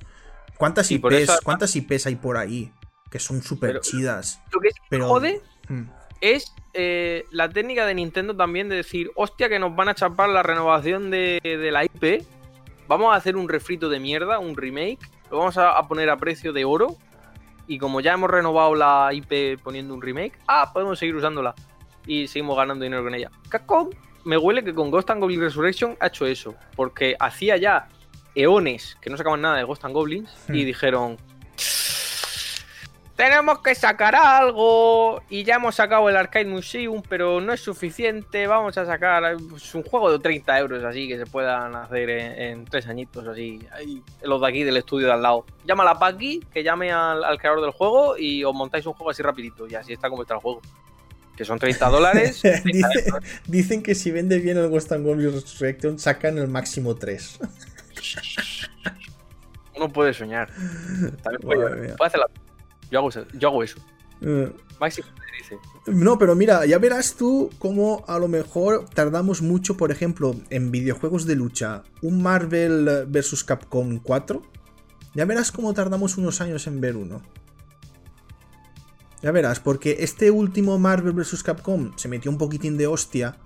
¿Cuántas 0.57 0.91
IPs, 0.91 1.13
eso- 1.15 1.39
¿Cuántas 1.43 1.75
IPs 1.77 2.07
hay 2.07 2.17
por 2.17 2.37
ahí? 2.37 2.73
Que 3.11 3.19
son 3.19 3.43
súper 3.43 3.81
chidas. 3.81 4.41
Lo 4.53 4.61
que 4.61 4.69
me 4.69 4.75
Pero- 4.89 5.09
jode 5.09 5.41
Mm. 5.69 5.83
es 6.21 6.53
eh, 6.77 7.25
la 7.31 7.49
técnica 7.49 7.87
de 7.87 7.95
Nintendo 7.95 8.35
también 8.37 8.69
de 8.69 8.77
decir, 8.77 9.11
hostia, 9.15 9.49
que 9.49 9.59
nos 9.61 9.75
van 9.77 9.89
a 9.89 9.95
chapar 9.95 10.29
la 10.29 10.43
renovación 10.43 11.11
de, 11.11 11.39
de 11.43 11.71
la 11.71 11.85
IP. 11.85 12.25
Vamos 12.89 13.13
a 13.15 13.17
hacer 13.17 13.37
un 13.37 13.49
refrito 13.49 13.89
de 13.89 14.01
mierda, 14.01 14.39
un 14.41 14.57
remake. 14.57 14.99
Lo 15.31 15.39
vamos 15.39 15.57
a, 15.57 15.79
a 15.79 15.87
poner 15.89 16.11
a 16.11 16.17
precio 16.17 16.53
de 16.53 16.65
oro. 16.65 16.97
Y 17.69 17.79
como 17.79 18.01
ya 18.01 18.13
hemos 18.15 18.29
renovado 18.29 18.75
la 18.75 19.09
IP 19.13 19.57
poniendo 19.63 19.95
un 19.95 20.03
remake, 20.03 20.37
ah, 20.49 20.71
podemos 20.73 20.99
seguir 20.99 21.15
usándola. 21.15 21.55
Y 22.07 22.27
seguimos 22.27 22.57
ganando 22.57 22.83
dinero 22.83 23.03
con 23.05 23.15
ella. 23.15 23.31
Capcom 23.49 23.89
me 24.25 24.37
huele 24.37 24.65
que 24.65 24.75
con 24.75 24.91
Ghost 24.91 25.09
and 25.11 25.21
Goblin 25.21 25.41
Resurrection 25.41 25.97
ha 26.01 26.09
hecho 26.09 26.27
eso. 26.27 26.55
Porque 26.77 27.15
hacía 27.21 27.57
ya 27.57 27.89
eones 28.35 28.97
que 29.01 29.11
no 29.11 29.17
sacaban 29.17 29.41
nada 29.43 29.57
de 29.57 29.65
Ghost 29.65 29.85
and 29.85 29.95
Goblins. 29.95 30.31
Y 30.49 30.63
Hmm. 30.63 30.67
dijeron, 30.67 31.17
tenemos 33.17 33.61
que 33.61 33.77
sacar 33.77 34.17
algo 34.17 35.23
y 35.31 35.45
ya 35.45 35.55
hemos 35.55 35.77
sacado 35.77 36.09
el 36.09 36.17
Arcade 36.17 36.47
Museum, 36.47 37.01
pero 37.09 37.41
no 37.41 37.53
es 37.53 37.61
suficiente. 37.61 38.49
Vamos 38.49 38.77
a 38.77 38.85
sacar 38.85 39.37
pues, 39.49 39.73
un 39.77 39.85
juego 39.85 40.11
de 40.11 40.19
30 40.19 40.59
euros 40.59 40.83
así 40.83 41.07
que 41.07 41.17
se 41.17 41.25
puedan 41.27 41.77
hacer 41.77 42.11
en, 42.11 42.33
en 42.43 42.65
tres 42.65 42.89
añitos 42.89 43.25
así. 43.29 43.61
Ahí, 43.73 44.03
los 44.25 44.41
de 44.41 44.49
aquí 44.49 44.65
del 44.65 44.77
estudio 44.79 45.07
de 45.07 45.13
al 45.13 45.23
lado. 45.23 45.47
Llámala 45.65 45.93
a 45.93 45.99
Paki, 46.01 46.41
que 46.53 46.65
llame 46.65 46.91
al, 46.91 47.23
al 47.23 47.39
creador 47.39 47.61
del 47.63 47.71
juego 47.71 48.19
y 48.19 48.43
os 48.43 48.53
montáis 48.53 48.85
un 48.85 48.95
juego 48.95 49.11
así 49.11 49.23
rapidito 49.23 49.69
y 49.69 49.77
así 49.77 49.93
está 49.93 50.11
como 50.11 50.23
está 50.23 50.35
el 50.35 50.41
juego. 50.41 50.61
Que 51.37 51.45
son 51.45 51.61
30 51.61 51.89
dólares. 51.89 52.41
30 52.43 52.63
Dice- 52.65 53.05
euros. 53.09 53.25
dicen 53.47 53.83
que 53.85 53.95
si 53.95 54.11
vende 54.11 54.41
bien 54.41 54.57
el 54.59 54.69
Ghost 54.69 54.91
and 54.91 55.07
Goblin 55.07 55.33
Resurrection, 55.33 56.01
sacan 56.01 56.37
el 56.39 56.49
máximo 56.49 56.97
3. 56.97 57.39
Uno 59.77 59.93
puede 59.93 60.15
soñar. 60.15 60.49
También 61.23 61.41
puede. 61.43 61.95
Yo 62.91 62.99
hago 62.99 63.09
eso. 63.09 63.27
Yo 63.35 63.49
hago 63.49 63.63
eso. 63.63 63.79
Eh, 64.21 64.53
dice. 64.79 65.59
No, 65.87 66.19
pero 66.19 66.35
mira, 66.35 66.65
ya 66.65 66.79
verás 66.79 67.17
tú 67.17 67.51
cómo 67.59 68.05
a 68.07 68.19
lo 68.19 68.29
mejor 68.29 68.89
tardamos 68.89 69.43
mucho, 69.43 69.77
por 69.77 69.91
ejemplo, 69.91 70.37
en 70.51 70.71
videojuegos 70.71 71.27
de 71.27 71.35
lucha, 71.37 71.83
un 72.03 72.23
Marvel 72.23 73.07
vs. 73.09 73.45
Capcom 73.45 73.99
4. 73.99 74.43
Ya 75.15 75.25
verás 75.25 75.53
cómo 75.53 75.75
tardamos 75.75 76.17
unos 76.17 76.41
años 76.41 76.67
en 76.67 76.81
ver 76.81 76.97
uno. 76.97 77.23
Ya 79.23 79.31
verás, 79.31 79.59
porque 79.61 79.97
este 80.01 80.31
último 80.31 80.79
Marvel 80.79 81.13
vs. 81.13 81.43
Capcom 81.43 81.93
se 81.97 82.09
metió 82.09 82.31
un 82.31 82.39
poquitín 82.39 82.77
de 82.77 82.87
hostia. 82.87 83.37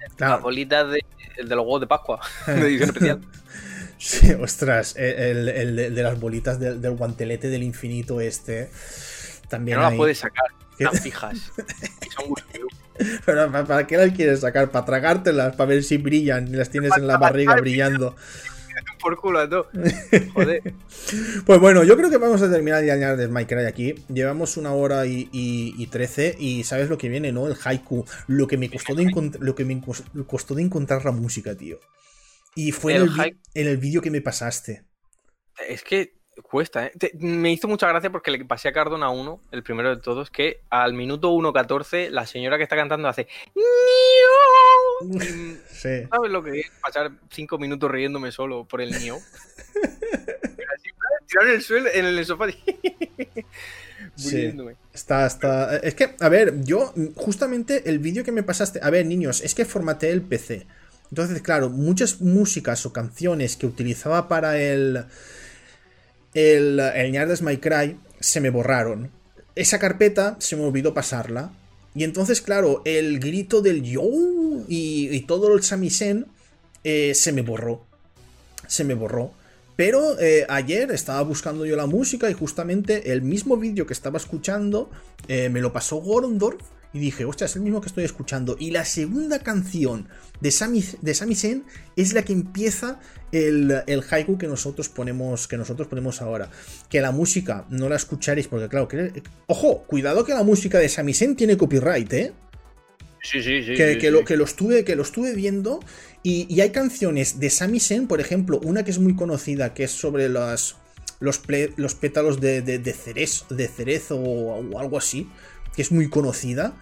Las 0.00 0.14
Claro, 0.14 0.42
bolitas 0.42 0.90
de, 0.90 1.04
de 1.36 1.56
los 1.56 1.64
huevos 1.64 1.80
de 1.80 1.86
Pascua. 1.86 2.20
de 2.46 2.60
edición 2.60 2.88
especial. 2.94 3.20
Sí, 3.98 4.32
ostras, 4.40 4.94
el, 4.96 5.48
el 5.48 5.76
de, 5.76 5.90
de 5.90 6.02
las 6.02 6.18
bolitas 6.18 6.58
del, 6.58 6.80
del 6.80 6.92
guantelete 6.92 7.48
del 7.48 7.62
infinito 7.62 8.20
este. 8.20 8.70
También 9.48 9.78
no 9.78 9.86
hay- 9.86 9.96
puedes 9.96 10.18
sacar. 10.18 10.44
Están 10.78 10.94
fijas. 11.00 11.52
Son. 12.14 12.34
Pero, 13.24 13.50
¿para, 13.52 13.86
qué 13.86 13.96
las 13.96 14.10
quieres 14.12 14.40
sacar? 14.40 14.70
¿Para 14.70 14.84
tragártelas? 14.84 15.54
¿Para 15.54 15.68
ver 15.70 15.84
si 15.84 15.98
brillan 15.98 16.48
y 16.48 16.52
las 16.52 16.68
tienes 16.70 16.90
en 16.96 17.06
la 17.06 17.16
barriga 17.16 17.54
brillando? 17.56 18.16
Por 19.00 19.16
culo 19.16 19.48
todo. 19.48 19.68
Joder. 20.34 20.74
Pues 21.46 21.60
bueno, 21.60 21.84
yo 21.84 21.96
creo 21.96 22.10
que 22.10 22.16
vamos 22.16 22.42
a 22.42 22.50
terminar 22.50 22.82
de 22.82 22.90
añadir 22.90 23.16
de 23.16 23.28
Minecraft 23.28 23.66
aquí. 23.68 23.94
Llevamos 24.08 24.56
una 24.56 24.72
hora 24.72 25.06
y, 25.06 25.28
y, 25.32 25.74
y 25.78 25.86
13 25.86 26.36
y 26.38 26.64
sabes 26.64 26.88
lo 26.88 26.98
que 26.98 27.08
viene, 27.08 27.30
¿no? 27.30 27.46
El 27.46 27.56
haiku. 27.64 28.04
Lo 28.26 28.46
que 28.48 28.56
me 28.56 28.68
costó 28.68 28.94
de, 28.96 29.06
lo 29.40 29.54
que 29.54 29.64
me 29.64 29.80
cos- 29.80 30.02
costó 30.26 30.54
de 30.54 30.62
encontrar 30.62 31.04
la 31.04 31.12
música, 31.12 31.54
tío. 31.54 31.78
Y 32.60 32.72
fue 32.72 32.94
en 32.96 33.02
El 33.02 33.08
el, 33.08 33.14
vi- 33.14 33.20
hai- 33.20 33.36
en 33.54 33.66
el 33.68 33.76
vídeo 33.76 34.02
que 34.02 34.10
me 34.10 34.20
pasaste. 34.20 34.82
Es 35.68 35.82
que 35.84 36.14
cuesta, 36.42 36.86
¿eh? 36.86 36.92
Te- 36.98 37.12
me 37.18 37.52
hizo 37.52 37.68
mucha 37.68 37.86
gracia 37.88 38.10
porque 38.10 38.30
le 38.32 38.44
pasé 38.44 38.68
a 38.68 38.72
Cardona 38.72 39.10
1, 39.10 39.42
el 39.52 39.62
primero 39.62 39.94
de 39.94 40.02
todos, 40.02 40.30
que 40.30 40.60
al 40.70 40.92
minuto 40.92 41.30
1.14 41.32 42.10
la 42.10 42.26
señora 42.26 42.56
que 42.56 42.64
está 42.64 42.74
cantando 42.76 43.06
hace... 43.08 43.28
"Niu". 43.54 43.64
Y, 45.22 45.56
Sí. 45.70 46.04
¿Sabes 46.10 46.30
lo 46.32 46.42
que 46.42 46.60
es? 46.60 46.66
Pasar 46.82 47.12
5 47.30 47.58
minutos 47.58 47.88
riéndome 47.90 48.32
solo 48.32 48.64
por 48.66 48.80
el. 48.80 48.90
Así, 48.94 49.10
Tirar 51.28 51.46
en 51.46 51.50
el 51.54 51.62
suelo, 51.62 51.88
en 51.92 52.04
el 52.06 52.24
sofá. 52.26 52.46
Sí. 54.16 54.52
Está, 54.92 55.26
está. 55.26 55.76
Es 55.76 55.94
que, 55.94 56.16
a 56.18 56.28
ver, 56.28 56.64
yo, 56.64 56.92
justamente 57.14 57.88
el 57.88 58.00
vídeo 58.00 58.24
que 58.24 58.32
me 58.32 58.42
pasaste. 58.42 58.80
A 58.82 58.90
ver, 58.90 59.06
niños, 59.06 59.40
es 59.42 59.54
que 59.54 59.64
formateé 59.64 60.10
el 60.10 60.22
PC. 60.22 60.66
Entonces, 61.10 61.40
claro, 61.42 61.70
muchas 61.70 62.20
músicas 62.20 62.84
o 62.86 62.92
canciones 62.92 63.56
que 63.56 63.66
utilizaba 63.66 64.28
para 64.28 64.60
el. 64.60 65.04
El, 66.34 66.78
el 66.78 67.12
Ñardes 67.12 67.42
My 67.42 67.56
Cry 67.56 67.98
se 68.20 68.40
me 68.40 68.50
borraron. 68.50 69.10
Esa 69.54 69.78
carpeta 69.78 70.36
se 70.38 70.56
me 70.56 70.64
olvidó 70.64 70.94
pasarla. 70.94 71.52
Y 71.94 72.04
entonces, 72.04 72.40
claro, 72.40 72.82
el 72.84 73.18
grito 73.18 73.60
del 73.62 73.82
yo 73.82 74.02
y, 74.68 75.08
y 75.10 75.20
todo 75.22 75.54
el 75.54 75.62
samisen 75.62 76.26
eh, 76.84 77.14
se 77.14 77.32
me 77.32 77.42
borró. 77.42 77.84
Se 78.66 78.84
me 78.84 78.94
borró. 78.94 79.32
Pero 79.76 80.18
eh, 80.18 80.44
ayer 80.48 80.90
estaba 80.90 81.22
buscando 81.22 81.64
yo 81.64 81.76
la 81.76 81.86
música 81.86 82.28
y 82.28 82.34
justamente 82.34 83.12
el 83.12 83.22
mismo 83.22 83.56
vídeo 83.56 83.86
que 83.86 83.92
estaba 83.92 84.18
escuchando 84.18 84.90
eh, 85.28 85.48
me 85.48 85.60
lo 85.60 85.72
pasó 85.72 85.96
Gorondorf 85.96 86.60
y 86.92 86.98
dije, 86.98 87.24
hostia, 87.24 87.44
es 87.44 87.56
el 87.56 87.62
mismo 87.62 87.80
que 87.80 87.88
estoy 87.88 88.04
escuchando. 88.04 88.56
Y 88.58 88.70
la 88.70 88.84
segunda 88.84 89.40
canción 89.40 90.08
de 90.40 90.50
Sami, 90.50 90.84
de 91.02 91.14
Sami 91.14 91.34
Sen 91.34 91.64
es 91.96 92.12
la 92.14 92.22
que 92.22 92.32
empieza 92.32 93.00
el, 93.32 93.82
el 93.86 94.02
haiku 94.10 94.38
que 94.38 94.46
nosotros 94.46 94.88
ponemos 94.88 95.48
que 95.48 95.56
nosotros 95.58 95.88
ponemos 95.88 96.22
ahora. 96.22 96.50
Que 96.88 97.00
la 97.00 97.10
música 97.10 97.66
no 97.68 97.88
la 97.88 97.96
escucharéis 97.96 98.48
porque 98.48 98.68
claro, 98.68 98.88
que, 98.88 99.22
ojo, 99.46 99.84
cuidado 99.86 100.24
que 100.24 100.32
la 100.32 100.42
música 100.42 100.78
de 100.78 100.88
Sami 100.88 101.12
Sen 101.12 101.36
tiene 101.36 101.56
copyright, 101.56 102.12
¿eh? 102.12 102.32
Sí, 103.22 103.42
sí, 103.42 103.62
sí. 103.62 103.74
Que, 103.74 103.94
sí, 103.94 103.98
que 103.98 104.06
sí. 104.06 104.10
Lo, 104.10 104.24
que, 104.24 104.36
lo 104.36 104.44
estuve, 104.44 104.84
que 104.84 104.96
lo 104.96 105.02
estuve 105.02 105.34
viendo 105.34 105.80
y, 106.22 106.46
y 106.48 106.60
hay 106.62 106.70
canciones 106.70 107.38
de 107.40 107.50
Sami 107.50 107.80
Sen, 107.80 108.06
por 108.06 108.20
ejemplo, 108.20 108.60
una 108.64 108.84
que 108.84 108.92
es 108.92 108.98
muy 108.98 109.14
conocida, 109.14 109.74
que 109.74 109.84
es 109.84 109.90
sobre 109.90 110.28
las, 110.28 110.76
los, 111.20 111.44
ple- 111.44 111.72
los 111.76 111.94
pétalos 111.96 112.40
de, 112.40 112.62
de, 112.62 112.78
de 112.78 112.92
cerezo, 112.92 113.44
de 113.54 113.66
cerezo 113.68 114.16
o, 114.16 114.60
o 114.60 114.78
algo 114.78 114.96
así, 114.96 115.28
que 115.78 115.82
es 115.82 115.92
muy 115.92 116.08
conocida. 116.10 116.72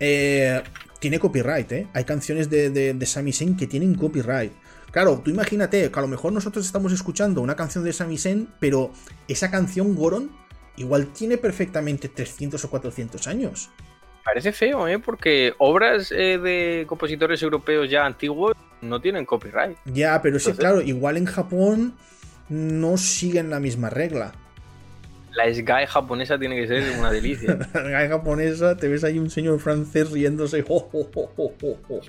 eh, 0.00 0.62
tiene 1.00 1.18
copyright, 1.18 1.72
¿eh? 1.72 1.86
Hay 1.94 2.04
canciones 2.04 2.50
de, 2.50 2.68
de, 2.68 2.92
de 2.92 3.06
Sami 3.06 3.32
Sen 3.32 3.56
que 3.56 3.66
tienen 3.66 3.94
copyright. 3.94 4.52
Claro, 4.90 5.20
tú 5.24 5.30
imagínate 5.30 5.90
que 5.90 5.98
a 5.98 6.02
lo 6.02 6.08
mejor 6.08 6.30
nosotros 6.34 6.66
estamos 6.66 6.92
escuchando 6.92 7.40
una 7.40 7.56
canción 7.56 7.84
de 7.84 7.92
Sami 7.94 8.18
Sen, 8.18 8.48
pero 8.60 8.90
esa 9.28 9.50
canción 9.50 9.94
Goron 9.94 10.30
igual 10.76 11.06
tiene 11.06 11.38
perfectamente 11.38 12.08
300 12.10 12.62
o 12.62 12.68
400 12.70 13.26
años. 13.28 13.70
Parece 14.24 14.52
feo, 14.52 14.86
¿eh? 14.88 14.98
Porque 14.98 15.54
obras 15.58 16.12
eh, 16.12 16.36
de 16.38 16.84
compositores 16.86 17.42
europeos 17.42 17.88
ya 17.90 18.04
antiguos 18.04 18.52
no 18.82 19.00
tienen 19.00 19.24
copyright. 19.24 19.78
Ya, 19.86 20.20
pero 20.20 20.38
sí, 20.38 20.50
Entonces- 20.50 20.60
claro, 20.60 20.82
igual 20.82 21.16
en 21.16 21.24
Japón 21.26 21.94
no 22.50 22.98
siguen 22.98 23.48
la 23.48 23.58
misma 23.60 23.88
regla. 23.88 24.32
La 25.36 25.52
SGAE 25.52 25.86
japonesa 25.86 26.38
tiene 26.38 26.54
que 26.56 26.66
ser 26.68 26.98
una 26.98 27.10
delicia. 27.10 27.58
La 27.74 27.82
guy 27.82 28.08
japonesa, 28.08 28.76
te 28.76 28.88
ves 28.88 29.02
ahí 29.04 29.18
un 29.18 29.30
señor 29.30 29.58
francés 29.58 30.10
riéndose. 30.10 30.62
jo, 30.62 30.80
jo, 30.92 31.10
jo, 31.14 31.30
jo, 31.36 31.52
jo, 31.60 31.76
jo. 31.88 32.00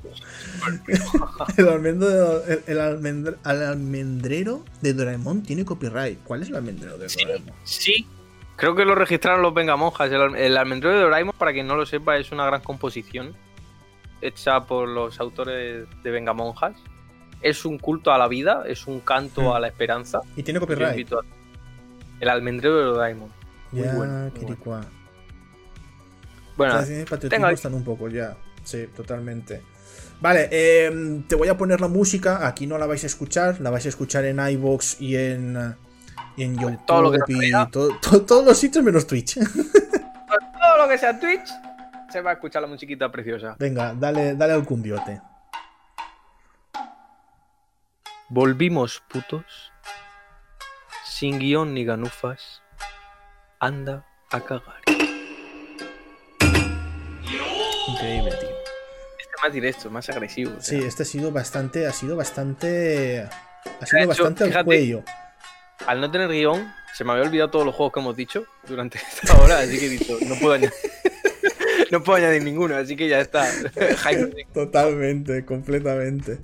El, 1.58 1.68
almendro- 1.68 2.44
el- 2.48 2.64
el 2.68 2.80
almendr- 2.80 3.38
el 3.46 3.64
almendrero 3.64 4.64
de 4.82 4.94
Doraemon 4.94 5.44
tiene 5.44 5.66
copyright. 5.66 6.20
¿Cuál 6.24 6.44
es 6.44 6.50
el 6.50 6.56
almendrero 6.56 6.98
de. 6.98 7.08
Doraemon? 7.08 7.54
Sí. 7.64 8.08
Creo 8.58 8.76
que 8.76 8.86
lo 8.86 8.96
registraron 8.96 9.42
los 9.42 9.54
Vengamonjas. 9.54 10.12
El, 10.12 10.22
al- 10.22 10.36
el 10.36 10.58
almendrero 10.58 10.96
de 10.96 11.02
Doraemon, 11.04 11.36
para 11.38 11.52
quien 11.52 11.68
no 11.68 11.76
lo 11.76 11.86
sepa, 11.86 12.18
es 12.18 12.32
una 12.32 12.46
gran 12.46 12.62
composición 12.62 13.34
hecha 14.22 14.66
por 14.66 14.88
los 14.88 15.20
autores 15.20 15.86
de 16.04 16.12
Vengamonjas. 16.12 16.74
Es 17.42 17.66
un 17.66 17.78
culto 17.78 18.12
a 18.14 18.18
la 18.18 18.28
vida, 18.28 18.64
es 18.68 18.88
un 18.88 19.00
canto 19.02 19.42
Mm. 19.42 19.52
a 19.52 19.60
la 19.60 19.68
esperanza. 19.68 20.22
Y 20.36 20.44
tiene 20.44 20.60
copyright. 20.60 21.12
a- 21.14 21.18
El 22.20 22.30
almendrero 22.30 22.78
de 22.78 22.84
Doraemon. 22.86 23.32
Muy 23.72 23.84
Ya, 23.84 23.94
bueno, 23.94 24.14
muy 24.20 24.32
Kirikua. 24.32 24.82
Bueno, 26.58 26.80
O 26.80 26.84
sea, 26.84 27.20
tengo 27.30 27.50
están 27.50 27.74
un 27.74 27.84
poco 27.84 28.08
ya. 28.08 28.38
Sí, 28.64 28.88
totalmente. 28.96 29.62
Vale, 30.22 30.48
eh, 30.52 31.24
te 31.28 31.36
voy 31.36 31.50
a 31.50 31.58
poner 31.58 31.82
la 31.82 31.88
música. 31.88 32.48
Aquí 32.48 32.68
no 32.68 32.78
la 32.78 32.86
vais 32.86 33.04
a 33.04 33.08
escuchar. 33.08 33.60
La 33.60 33.70
vais 33.70 33.86
a 33.86 33.90
escuchar 33.90 34.26
en 34.26 34.40
iBox 34.40 35.02
y 35.02 35.18
en, 35.18 35.76
y 36.38 36.44
en 36.44 36.58
YouTube 36.58 36.86
todo 36.86 37.02
lo 37.02 37.12
que 37.12 37.20
y 37.28 37.52
todos 37.72 38.46
los 38.46 38.58
sitios 38.58 38.84
menos 38.84 39.06
Twitch. 39.06 39.36
todo 39.36 40.78
lo 40.78 40.90
que 40.90 40.98
sea 40.98 41.20
Twitch, 41.20 41.48
se 42.10 42.22
va 42.22 42.32
a 42.32 42.34
escuchar 42.34 42.62
la 42.62 42.68
musiquita 42.68 43.12
preciosa. 43.12 43.56
Venga, 43.60 43.94
dale, 43.94 44.36
dale 44.36 44.54
al 44.54 44.64
cumbiote. 44.66 45.22
Volvimos 48.30 49.04
putos, 49.08 49.72
sin 51.18 51.40
guion 51.40 51.74
ni 51.74 51.86
ganufas, 51.86 52.62
anda 53.62 54.06
a 54.32 54.42
cagar. 54.42 54.82
Increíble, 57.88 58.32
tío. 58.32 58.50
Este 58.50 59.36
más 59.42 59.54
directo, 59.54 59.90
más 59.90 60.10
agresivo. 60.10 60.52
o 60.58 60.62
sea. 60.62 60.78
Sí, 60.78 60.86
este 60.86 61.04
ha 61.04 61.06
sido 61.06 61.32
bastante, 61.32 61.88
ha 61.88 61.94
sido 61.94 62.18
bastante, 62.18 63.22
ha 63.22 63.86
sido 63.86 64.00
hecho, 64.00 64.08
bastante 64.10 64.44
al 64.44 64.50
fíjate, 64.50 64.66
cuello. 64.66 65.04
Al 65.88 66.02
no 66.02 66.12
tener 66.12 66.28
guion, 66.28 66.70
se 66.94 67.06
me 67.06 67.14
había 67.14 67.24
olvidado 67.24 67.50
todos 67.50 67.66
los 67.66 67.76
juegos 67.76 67.94
que 67.94 68.00
hemos 68.02 68.18
dicho 68.18 68.46
durante 68.68 68.98
esta 69.22 69.38
hora, 69.38 69.60
así 69.60 69.80
que 69.80 69.86
he 69.86 69.90
dicho, 69.90 70.18
no 70.28 70.36
puedo 70.36 70.56
añadir, 70.56 70.74
no 71.92 72.04
puedo 72.04 72.18
añadir 72.18 72.44
ninguno, 72.44 72.76
así 72.76 72.98
que 72.98 73.08
ya 73.08 73.22
está. 73.22 73.50
Totalmente, 74.54 75.46
completamente. 75.46 76.40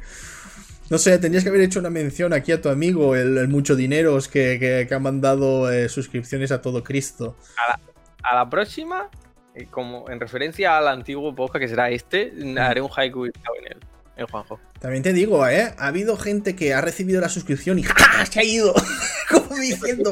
No 0.92 0.98
sé, 0.98 1.18
tendrías 1.18 1.44
que 1.44 1.50
haber 1.50 1.62
hecho 1.62 1.80
una 1.80 1.90
mención 1.90 2.34
aquí 2.34 2.52
a 2.52 2.62
tu 2.62 2.68
amigo, 2.70 3.16
el, 3.16 3.38
el 3.38 3.48
mucho 3.48 3.76
dineros 3.76 4.28
que, 4.28 4.60
que- 4.60 4.86
que 4.88 4.94
ha 4.94 5.00
mandado 5.00 5.72
eh, 5.72 5.88
suscripciones 5.90 6.52
a 6.52 6.62
todo 6.62 6.84
Cristo. 6.84 7.38
A 8.24 8.36
la 8.36 8.50
próxima, 8.50 9.10
eh, 9.56 9.66
como 9.72 10.10
en 10.10 10.20
referencia 10.20 10.78
al 10.78 10.88
antiguo 10.90 11.34
podcast 11.34 11.62
que 11.62 11.68
será 11.70 11.90
este, 11.90 12.34
haré 12.60 12.82
un 12.82 12.90
haiku 12.96 13.26
en 13.26 13.32
él, 13.70 13.78
en 14.18 14.28
Juanjo. 14.28 14.60
También 14.80 15.02
te 15.02 15.14
digo, 15.14 15.48
¿eh? 15.48 15.74
Ha 15.78 15.88
habido 15.88 16.18
gente 16.18 16.56
que 16.56 16.74
ha 16.74 16.82
recibido 16.82 17.22
la 17.22 17.30
suscripción 17.30 17.80
y 17.80 17.84
¡ja! 17.84 18.26
se 18.26 18.40
ha 18.42 18.44
ido. 18.44 18.74
Como 19.32 19.56
diciendo, 19.56 20.12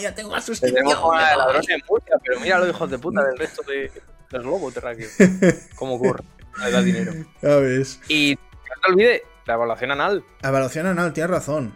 ya 0.00 0.14
tengo 0.14 0.30
la 0.34 0.40
suscripción. 0.40 0.84
Tenemos 0.84 1.04
una 1.04 1.30
de 1.30 1.36
ladrones 1.36 1.68
en 1.68 1.80
Murcia, 1.88 2.16
pero 2.24 2.40
mira 2.40 2.58
los 2.58 2.68
hijos 2.70 2.90
de 2.90 2.98
puta 2.98 3.22
del 3.22 3.36
resto 3.38 3.62
de, 3.64 3.90
del 4.30 4.42
globo 4.42 4.70
terráqueo. 4.72 5.08
Cómo 5.76 5.94
ocurre, 5.96 6.22
le 6.64 6.70
da 6.70 6.80
dinero. 6.82 7.12
Ya 7.42 7.56
ves. 7.56 8.00
Y 8.08 8.34
no 8.36 8.74
te 8.82 8.92
olvides, 8.92 9.22
la 9.48 9.54
evaluación 9.54 9.90
anal. 9.90 10.22
Evaluación 10.42 10.86
anal, 10.86 11.14
tienes 11.14 11.30
razón. 11.30 11.72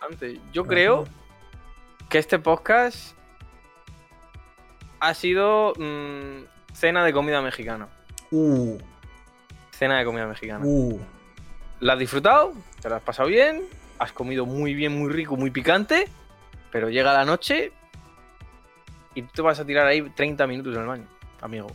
Antes, 0.00 0.38
yo 0.52 0.64
creo 0.64 1.04
que 2.08 2.18
este 2.18 2.38
podcast 2.38 3.16
ha 5.00 5.12
sido 5.12 5.72
mm, 5.76 6.44
cena 6.72 7.04
de 7.04 7.12
comida 7.12 7.42
mexicana. 7.42 7.88
Uh, 8.30 8.78
Cena 9.72 9.98
de 9.98 10.04
comida 10.04 10.26
mexicana. 10.26 10.64
uh. 10.64 10.98
¿La 11.80 11.94
has 11.94 11.98
disfrutado? 11.98 12.52
¿Te 12.80 12.88
la 12.88 12.96
has 12.96 13.02
pasado 13.02 13.28
bien? 13.28 13.64
¿Has 13.98 14.12
comido 14.12 14.46
muy 14.46 14.72
bien, 14.72 14.96
muy 14.96 15.12
rico, 15.12 15.36
muy 15.36 15.50
picante? 15.50 16.08
Pero 16.70 16.88
llega 16.88 17.12
la 17.12 17.24
noche 17.24 17.72
y 19.14 19.22
tú 19.22 19.28
te 19.34 19.42
vas 19.42 19.58
a 19.58 19.64
tirar 19.64 19.88
ahí 19.88 20.02
30 20.02 20.46
minutos 20.46 20.72
en 20.76 20.82
el 20.82 20.86
baño, 20.86 21.06
amigo. 21.40 21.66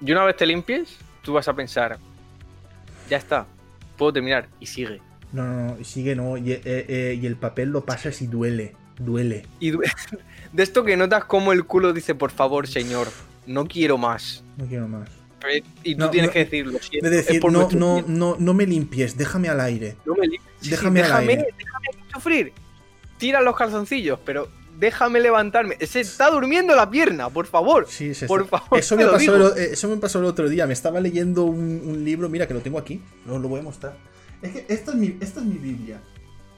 Y 0.00 0.12
una 0.12 0.24
vez 0.24 0.36
te 0.36 0.46
limpies, 0.46 0.98
tú 1.22 1.32
vas 1.32 1.48
a 1.48 1.52
pensar, 1.54 1.98
ya 3.08 3.16
está, 3.16 3.46
puedo 4.00 4.12
terminar 4.14 4.48
y 4.58 4.66
sigue. 4.66 5.00
No, 5.32 5.44
no, 5.44 5.76
no, 5.76 5.84
sigue, 5.84 6.16
no. 6.16 6.36
Y, 6.38 6.52
eh, 6.52 6.60
eh, 6.64 7.18
y 7.20 7.26
el 7.26 7.36
papel 7.36 7.68
lo 7.68 7.84
pasas 7.84 8.20
y 8.22 8.26
duele. 8.26 8.74
Duele. 8.98 9.46
Y 9.60 9.70
du- 9.70 9.80
de 10.52 10.62
esto 10.62 10.82
que 10.84 10.96
notas 10.96 11.24
como 11.26 11.52
el 11.52 11.64
culo 11.66 11.92
dice, 11.92 12.14
por 12.14 12.30
favor, 12.30 12.66
señor, 12.66 13.08
no 13.46 13.66
quiero 13.66 13.98
más. 13.98 14.42
No 14.56 14.66
quiero 14.66 14.88
más. 14.88 15.08
Y 15.84 15.94
tú 15.94 16.00
No, 16.00 16.10
tienes 16.10 16.28
no, 16.30 16.32
que 16.34 16.38
decir, 16.40 16.66
lo 16.66 16.78
siento, 16.78 17.08
De 17.08 17.18
es 17.18 17.26
decir, 17.26 17.44
no, 17.44 17.68
no, 17.70 18.02
no, 18.06 18.36
no 18.38 18.54
me 18.54 18.66
limpies, 18.66 19.16
déjame 19.16 19.48
al 19.48 19.60
aire. 19.60 19.96
No 20.04 20.14
me 20.14 20.26
limpies. 20.26 20.42
Sí, 20.60 20.64
sí, 20.64 20.70
Déjame 20.70 21.00
al 21.00 21.06
déjame, 21.06 21.32
aire. 21.32 21.54
déjame 21.56 21.86
sufrir. 22.12 22.52
Tira 23.18 23.40
los 23.40 23.54
calzoncillos, 23.56 24.18
pero 24.24 24.48
déjame 24.80 25.20
levantarme. 25.20 25.76
Se 25.86 26.00
está 26.00 26.30
durmiendo 26.30 26.74
la 26.74 26.90
pierna, 26.90 27.28
por 27.30 27.46
favor. 27.46 27.86
Sí, 27.88 28.14
se 28.14 28.26
Por 28.26 28.48
favor, 28.48 28.78
Eso 28.78 28.96
me, 28.96 29.06
pasó 29.06 29.36
el, 29.54 29.58
eh, 29.62 29.68
eso 29.72 29.88
me 29.88 29.96
pasó 29.98 30.18
el 30.18 30.24
otro 30.24 30.48
día. 30.48 30.66
Me 30.66 30.72
estaba 30.72 31.00
leyendo 31.00 31.44
un, 31.44 31.82
un 31.84 32.04
libro. 32.04 32.28
Mira, 32.28 32.48
que 32.48 32.54
lo 32.54 32.60
tengo 32.60 32.78
aquí. 32.78 33.00
No 33.26 33.38
lo 33.38 33.48
voy 33.48 33.60
a 33.60 33.62
mostrar. 33.62 33.96
Es 34.42 34.50
que 34.52 34.64
esta 34.68 34.92
es 34.92 34.96
mi, 34.96 35.16
esta 35.20 35.40
es 35.40 35.46
mi 35.46 35.58
Biblia. 35.58 36.00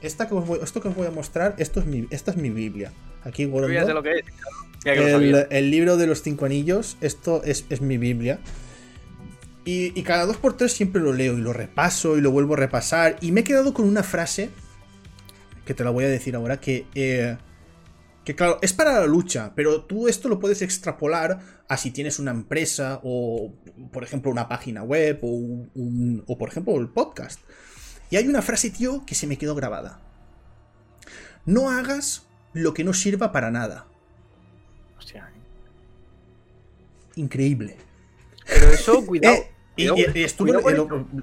Esta 0.01 0.28
que 0.28 0.35
os 0.35 0.47
voy- 0.47 0.61
esto 0.62 0.81
que 0.81 0.89
os 0.89 0.94
voy 0.97 1.07
a 1.07 1.11
mostrar, 1.11 1.55
esto 1.59 1.81
es 1.81 1.86
mi, 1.86 2.07
esta 2.11 2.31
es 2.31 2.36
mi 2.36 2.51
Biblia. 2.51 2.93
Aquí, 3.24 3.44
Gorondo. 3.44 3.93
lo 3.94 4.03
que 4.03 4.12
es. 4.19 4.24
Que 4.82 4.93
El, 5.15 5.47
el 5.51 5.70
libro 5.70 5.97
de 5.97 6.07
los 6.07 6.23
cinco 6.23 6.44
anillos. 6.44 6.97
Esto 7.01 7.43
es, 7.44 7.66
es 7.70 7.81
mi 7.81 7.99
Biblia. 7.99 8.39
Y, 9.65 9.99
y 9.99 10.03
cada 10.03 10.27
dos 10.27 10.36
por 10.39 10.57
tres 10.57 10.73
siempre 10.73 11.01
lo 11.01 11.12
leo 11.12 11.35
y 11.39 11.40
lo 11.40 11.53
repaso 11.53 12.16
y 12.19 12.20
lo 12.20 12.32
vuelvo 12.32 12.55
a 12.55 12.57
repasar. 12.57 13.16
Y 13.20 13.31
me 13.31 13.43
he 13.43 13.44
quedado 13.44 13.73
con 13.74 13.86
una 13.86 14.03
frase 14.03 14.51
que 15.65 15.73
te 15.74 15.85
la 15.85 15.90
voy 15.90 16.05
a 16.05 16.09
decir 16.09 16.35
ahora. 16.35 16.59
Que, 16.59 16.85
eh, 16.97 17.36
que 18.24 18.35
claro, 18.36 18.59
es 18.62 18.73
para 18.73 19.01
la 19.01 19.07
lucha, 19.07 19.53
pero 19.57 19.85
tú 19.85 20.07
esto 20.09 20.28
lo 20.28 20.39
puedes 20.39 20.62
extrapolar 20.62 21.40
a 21.69 21.77
si 21.77 21.90
tienes 21.90 22.19
una 22.19 22.31
empresa 22.31 23.01
o, 23.03 23.53
por 23.93 24.05
ejemplo, 24.05 24.31
una 24.31 24.49
página 24.49 24.82
web 24.85 25.19
o, 25.23 25.27
un- 25.28 26.23
o 26.27 26.39
por 26.39 26.49
ejemplo, 26.49 26.77
el 26.78 26.89
podcast. 26.89 27.40
Y 28.11 28.16
hay 28.16 28.28
una 28.28 28.43
frase, 28.43 28.70
tío, 28.70 29.05
que 29.07 29.15
se 29.15 29.27
me 29.27 29.39
quedó 29.39 29.55
grabada. 29.55 30.01
No 31.47 31.70
hagas 31.70 32.27
lo 32.53 32.74
que 32.74 32.85
no 32.85 32.93
sirva 32.93 33.32
para 33.32 33.51
nada. 33.51 33.86
Hostia, 34.99 35.28
¿eh? 35.35 35.40
Increíble. 37.16 37.77
Pero 38.47 38.69
eso, 38.70 39.05
cuidado. 39.07 39.35
Eh, 39.36 39.49
y, 39.77 39.85
y- 39.89 40.07
y 40.15 40.23
estuve, 40.24 40.53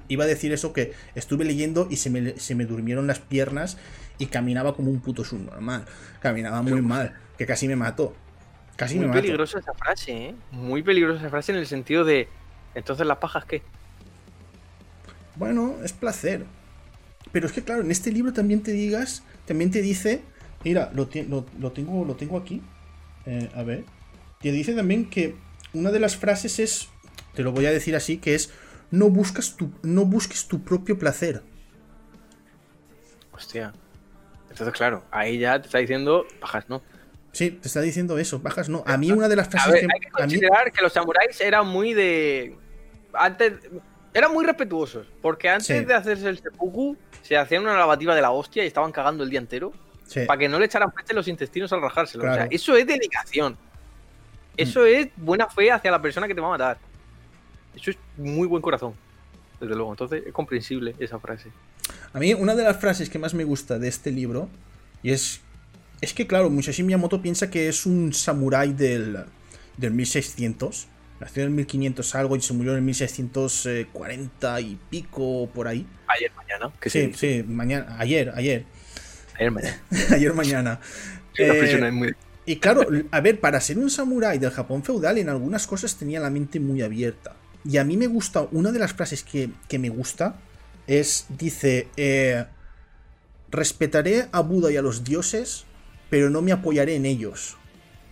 iba 0.08 0.24
a 0.24 0.26
decir 0.26 0.52
eso 0.52 0.72
que 0.72 0.92
estuve 1.14 1.44
leyendo 1.44 1.86
y 1.88 1.96
se 1.96 2.10
me, 2.10 2.36
se 2.38 2.54
me 2.56 2.64
durmieron 2.66 3.06
las 3.06 3.20
piernas 3.20 3.78
y 4.20 4.26
caminaba 4.26 4.76
como 4.76 4.90
un 4.92 5.00
puto 5.00 5.24
subnormal. 5.24 5.84
Caminaba 6.20 6.62
muy 6.62 6.80
mal, 6.82 7.16
que 7.36 7.46
casi 7.46 7.66
me 7.66 7.74
mató. 7.74 8.14
Casi 8.76 8.94
Muy 8.94 9.06
me 9.06 9.08
mató. 9.08 9.20
peligrosa 9.22 9.58
esa 9.58 9.74
frase, 9.74 10.12
¿eh? 10.12 10.34
Muy 10.52 10.82
peligrosa 10.82 11.20
esa 11.20 11.30
frase 11.30 11.52
en 11.52 11.58
el 11.58 11.66
sentido 11.66 12.04
de. 12.04 12.28
Entonces, 12.74 13.06
¿las 13.06 13.18
pajas 13.18 13.44
qué? 13.44 13.62
Bueno, 15.36 15.76
es 15.82 15.92
placer. 15.92 16.44
Pero 17.32 17.46
es 17.46 17.52
que 17.52 17.62
claro, 17.62 17.82
en 17.82 17.90
este 17.90 18.12
libro 18.12 18.32
también 18.32 18.62
te 18.62 18.72
digas, 18.72 19.22
también 19.46 19.70
te 19.70 19.82
dice, 19.82 20.22
mira, 20.64 20.90
lo, 20.94 21.08
lo- 21.28 21.46
lo 21.58 21.72
tengo, 21.72 22.04
lo 22.04 22.14
tengo 22.16 22.36
aquí. 22.38 22.62
Eh, 23.26 23.50
a 23.54 23.62
ver. 23.62 23.84
Te 24.40 24.52
dice 24.52 24.74
también 24.74 25.08
que 25.10 25.36
una 25.72 25.90
de 25.90 26.00
las 26.00 26.16
frases 26.16 26.58
es, 26.58 26.88
te 27.34 27.42
lo 27.42 27.52
voy 27.52 27.66
a 27.66 27.70
decir 27.70 27.94
así, 27.96 28.18
que 28.18 28.34
es 28.34 28.50
no 28.90 29.08
buscas 29.10 29.56
tu, 29.56 29.70
no 29.82 30.04
busques 30.06 30.46
tu 30.48 30.62
propio 30.62 30.98
placer. 30.98 31.42
Hostia. 33.32 33.72
Entonces, 34.50 34.74
claro, 34.74 35.02
ahí 35.10 35.38
ya 35.38 35.60
te 35.60 35.66
está 35.66 35.78
diciendo 35.78 36.26
pajas, 36.40 36.68
¿no? 36.68 36.82
Sí, 37.32 37.50
te 37.52 37.68
está 37.68 37.80
diciendo 37.80 38.18
eso, 38.18 38.40
bajas 38.40 38.68
no. 38.68 38.82
A 38.86 38.96
mí 38.96 39.12
una 39.12 39.28
de 39.28 39.36
las 39.36 39.48
frases 39.48 39.72
ver, 39.72 39.80
que 39.86 39.86
hay 39.94 40.00
que 40.00 40.06
a 40.08 40.10
mí 40.10 40.32
considerar 40.32 40.72
que 40.72 40.82
los 40.82 40.92
samuráis 40.92 41.40
eran 41.40 41.66
muy 41.66 41.94
de. 41.94 42.56
Antes. 43.12 43.52
Eran 44.12 44.32
muy 44.32 44.44
respetuosos. 44.44 45.06
Porque 45.22 45.48
antes 45.48 45.66
Sí. 45.66 45.84
de 45.84 45.94
hacerse 45.94 46.28
el 46.28 46.38
seppuku, 46.38 46.96
se 47.22 47.36
hacían 47.36 47.62
una 47.62 47.76
lavativa 47.78 48.14
de 48.16 48.20
la 48.22 48.32
hostia 48.32 48.64
y 48.64 48.66
estaban 48.66 48.90
cagando 48.90 49.22
el 49.22 49.30
día 49.30 49.38
entero. 49.38 49.72
sí, 50.06 50.22
Para 50.26 50.38
que 50.40 50.48
no 50.48 50.58
le 50.58 50.64
echaran 50.64 50.90
peste 50.90 51.14
los 51.14 51.28
intestinos 51.28 51.72
al 51.72 51.80
rajárselo. 51.80 52.28
O 52.28 52.34
sea, 52.34 52.48
eso 52.50 52.74
es 52.74 52.84
dedicación. 52.84 53.56
Eso 54.56 54.84
es 54.84 55.08
buena 55.16 55.46
fe 55.46 55.70
hacia 55.70 55.92
la 55.92 56.02
persona 56.02 56.26
que 56.26 56.34
te 56.34 56.40
va 56.40 56.48
a 56.48 56.50
matar. 56.50 56.78
Eso 57.76 57.92
es 57.92 57.98
muy 58.16 58.48
buen 58.48 58.60
corazón. 58.60 58.94
Desde 59.60 59.76
luego. 59.76 59.92
Entonces 59.92 60.24
es 60.26 60.32
comprensible 60.32 60.96
esa 60.98 61.20
frase. 61.20 61.50
A 62.12 62.18
mí 62.18 62.34
una 62.34 62.54
de 62.54 62.64
las 62.64 62.76
frases 62.78 63.08
que 63.10 63.18
más 63.18 63.34
me 63.34 63.44
gusta 63.44 63.78
de 63.78 63.88
este 63.88 64.10
libro 64.10 64.48
y 65.02 65.10
es 65.12 65.40
es 66.00 66.14
que 66.14 66.26
claro, 66.26 66.48
Musashi 66.50 66.82
Miyamoto 66.82 67.20
piensa 67.20 67.50
que 67.50 67.68
es 67.68 67.84
un 67.86 68.12
samurái 68.12 68.72
del 68.72 69.24
del 69.76 69.92
1600, 69.92 70.88
nació 71.20 71.42
en 71.42 71.48
el 71.50 71.54
1500 71.54 72.14
algo 72.14 72.36
y 72.36 72.40
se 72.42 72.52
murió 72.52 72.72
en 72.72 72.78
el 72.78 72.82
1640 72.84 74.60
y 74.60 74.78
pico 74.90 75.48
por 75.54 75.68
ahí. 75.68 75.86
Ayer 76.08 76.32
mañana. 76.36 76.72
Que 76.80 76.90
Sí, 76.90 77.12
sí, 77.14 77.44
mañana, 77.46 77.96
ayer, 77.98 78.32
ayer, 78.34 78.64
Ayer 79.38 79.50
mañana. 79.50 79.80
ayer 80.10 80.34
mañana. 80.34 80.80
Eh, 81.38 81.90
muy- 81.92 82.14
Y 82.46 82.56
claro, 82.56 82.86
a 83.10 83.20
ver, 83.20 83.40
para 83.40 83.60
ser 83.60 83.78
un 83.78 83.88
samurái 83.90 84.38
del 84.38 84.50
Japón 84.50 84.82
feudal, 84.82 85.18
en 85.18 85.28
algunas 85.28 85.66
cosas 85.66 85.96
tenía 85.96 86.20
la 86.20 86.30
mente 86.30 86.60
muy 86.60 86.82
abierta. 86.82 87.36
Y 87.64 87.76
a 87.76 87.84
mí 87.84 87.96
me 87.96 88.06
gusta, 88.06 88.46
una 88.52 88.72
de 88.72 88.78
las 88.78 88.92
frases 88.92 89.22
que, 89.22 89.50
que 89.68 89.78
me 89.78 89.88
gusta 89.90 90.36
es, 90.90 91.26
dice, 91.28 91.88
eh, 91.96 92.46
respetaré 93.48 94.28
a 94.32 94.40
Buda 94.40 94.72
y 94.72 94.76
a 94.76 94.82
los 94.82 95.04
dioses, 95.04 95.64
pero 96.10 96.30
no 96.30 96.42
me 96.42 96.50
apoyaré 96.50 96.96
en 96.96 97.06
ellos. 97.06 97.56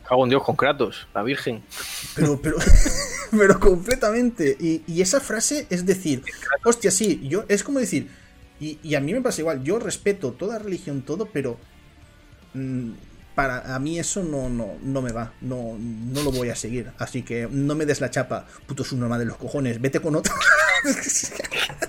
Cago 0.09 0.25
en 0.25 0.31
Dios 0.31 0.45
con 0.45 0.55
Kratos, 0.55 1.09
la 1.13 1.25
Virgen. 1.25 1.65
Pero, 2.15 2.41
pero, 2.41 2.57
pero 3.33 3.59
completamente. 3.59 4.57
Y, 4.61 4.83
y 4.87 5.03
esa 5.03 5.21
frase 5.21 5.67
es 5.71 5.87
decir, 5.87 6.23
hostia, 6.65 6.93
sí, 6.93 7.21
yo, 7.29 7.45
es 7.49 7.65
como 7.65 7.81
decir, 7.81 8.11
y, 8.61 8.79
y 8.85 8.95
a 8.95 9.01
mí 9.01 9.13
me 9.13 9.23
pasa 9.23 9.41
igual, 9.41 9.65
yo 9.65 9.81
respeto 9.81 10.31
toda 10.31 10.61
religión, 10.61 11.03
todo, 11.03 11.27
pero 11.27 11.59
mm, 12.55 12.93
para 13.35 13.75
a 13.75 13.79
mí 13.81 13.99
eso 13.99 14.23
no, 14.23 14.49
no, 14.49 14.79
no 14.83 15.03
me 15.03 15.11
va, 15.11 15.33
no, 15.41 15.77
no 15.79 16.23
lo 16.23 16.31
voy 16.31 16.51
a 16.51 16.55
seguir. 16.55 16.93
Así 16.99 17.23
que 17.23 17.49
no 17.51 17.75
me 17.75 17.87
des 17.87 18.01
la 18.01 18.11
chapa, 18.11 18.47
puto 18.67 18.85
subnormal 18.85 19.19
de 19.19 19.27
los 19.27 19.37
cojones, 19.37 19.81
vete 19.81 19.99
con 19.99 20.15
otra. 20.15 20.33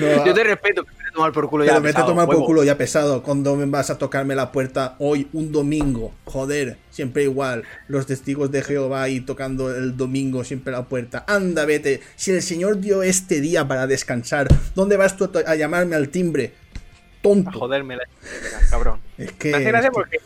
No, 0.00 0.24
Yo 0.26 0.34
te 0.34 0.44
respeto, 0.44 0.82
vete 0.84 1.08
a 1.08 1.12
tomar 1.12 1.32
por 1.32 1.48
culo 1.48 1.64
ya. 1.64 1.70
pero 1.72 1.82
vete 1.82 1.90
a 1.90 1.92
pesado, 2.00 2.08
tomar 2.08 2.26
por 2.26 2.44
culo 2.46 2.64
ya 2.64 2.76
pesado. 2.78 3.22
Cuando 3.22 3.56
me 3.56 3.66
vas 3.66 3.90
a 3.90 3.98
tocarme 3.98 4.34
la 4.34 4.52
puerta 4.52 4.94
hoy, 4.98 5.28
un 5.32 5.50
domingo. 5.52 6.12
Joder, 6.24 6.78
siempre 6.90 7.24
igual. 7.24 7.64
Los 7.88 8.06
testigos 8.06 8.50
de 8.50 8.62
Jehová 8.62 9.02
ahí 9.02 9.20
tocando 9.20 9.74
el 9.74 9.96
domingo 9.96 10.44
siempre 10.44 10.72
la 10.72 10.84
puerta. 10.84 11.24
Anda, 11.26 11.64
vete. 11.64 12.00
Si 12.16 12.30
el 12.30 12.42
Señor 12.42 12.78
dio 12.80 13.02
este 13.02 13.40
día 13.40 13.66
para 13.66 13.86
descansar, 13.86 14.48
¿dónde 14.74 14.96
vas 14.96 15.16
tú 15.16 15.24
a, 15.46 15.50
a 15.50 15.54
llamarme 15.56 15.96
al 15.96 16.08
timbre? 16.10 16.52
A 17.18 17.22
Tonto. 17.22 17.50
joderme 17.58 17.96
la 17.96 18.04
cabrón. 18.70 19.00
Es 19.18 19.32
que. 19.32 19.50
Me 19.50 19.56
hace 19.56 19.64
gracia 19.64 19.88
es 19.88 19.90
que- 19.90 19.94
porque 19.94 20.18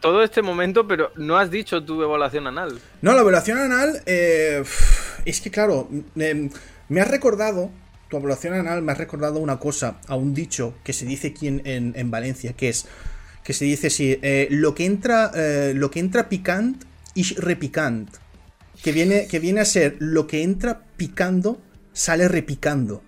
todo 0.00 0.22
este 0.22 0.40
momento, 0.40 0.88
pero 0.88 1.12
no 1.16 1.36
has 1.36 1.50
dicho 1.50 1.84
tu 1.84 2.02
evaluación 2.02 2.46
anal. 2.46 2.80
No, 3.02 3.12
la 3.12 3.20
evaluación 3.20 3.58
anal. 3.58 4.02
eh, 4.06 4.64
es 5.26 5.40
que, 5.42 5.50
claro, 5.50 5.88
eh, 6.16 6.48
me 6.88 7.00
has 7.02 7.08
recordado. 7.10 7.70
Tu 8.10 8.16
evaluación 8.16 8.54
anal 8.54 8.82
me 8.82 8.92
has 8.92 8.98
recordado 8.98 9.38
una 9.38 9.58
cosa, 9.58 10.00
a 10.08 10.16
un 10.16 10.34
dicho 10.34 10.74
que 10.84 10.92
se 10.92 11.06
dice 11.06 11.28
aquí 11.28 11.46
en, 11.46 11.62
en- 11.64 11.92
en 11.96 12.10
Valencia, 12.10 12.52
que 12.52 12.68
es. 12.68 12.86
Que 13.44 13.52
se 13.54 13.64
dice 13.64 13.86
así: 13.86 14.18
eh, 14.20 14.48
lo 14.50 14.74
que 14.74 14.84
entra. 14.84 15.30
eh, 15.34 15.72
lo 15.74 15.90
que 15.90 16.00
entra 16.00 16.28
picant 16.28 16.84
y 17.14 17.22
repicant. 17.34 18.10
Que 18.82 18.92
viene, 18.92 19.26
que 19.28 19.38
viene 19.38 19.60
a 19.60 19.64
ser 19.64 19.96
lo 20.00 20.26
que 20.26 20.42
entra 20.42 20.82
picando, 20.96 21.60
sale 21.92 22.28
repicando. 22.28 23.02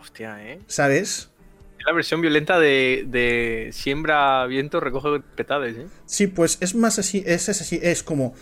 Hostia, 0.00 0.44
¿eh? 0.44 0.60
¿Sabes? 0.66 1.30
Es 1.78 1.84
la 1.86 1.92
versión 1.92 2.20
violenta 2.20 2.58
de, 2.58 3.04
de 3.08 3.70
siembra 3.72 4.44
viento, 4.46 4.80
recoge 4.80 5.20
petades, 5.36 5.76
¿eh? 5.76 5.86
Sí, 6.06 6.26
pues 6.26 6.58
es 6.60 6.74
más 6.74 6.98
así, 6.98 7.22
es, 7.26 7.48
es 7.48 7.60
así, 7.60 7.78
es 7.82 8.02
como, 8.02 8.34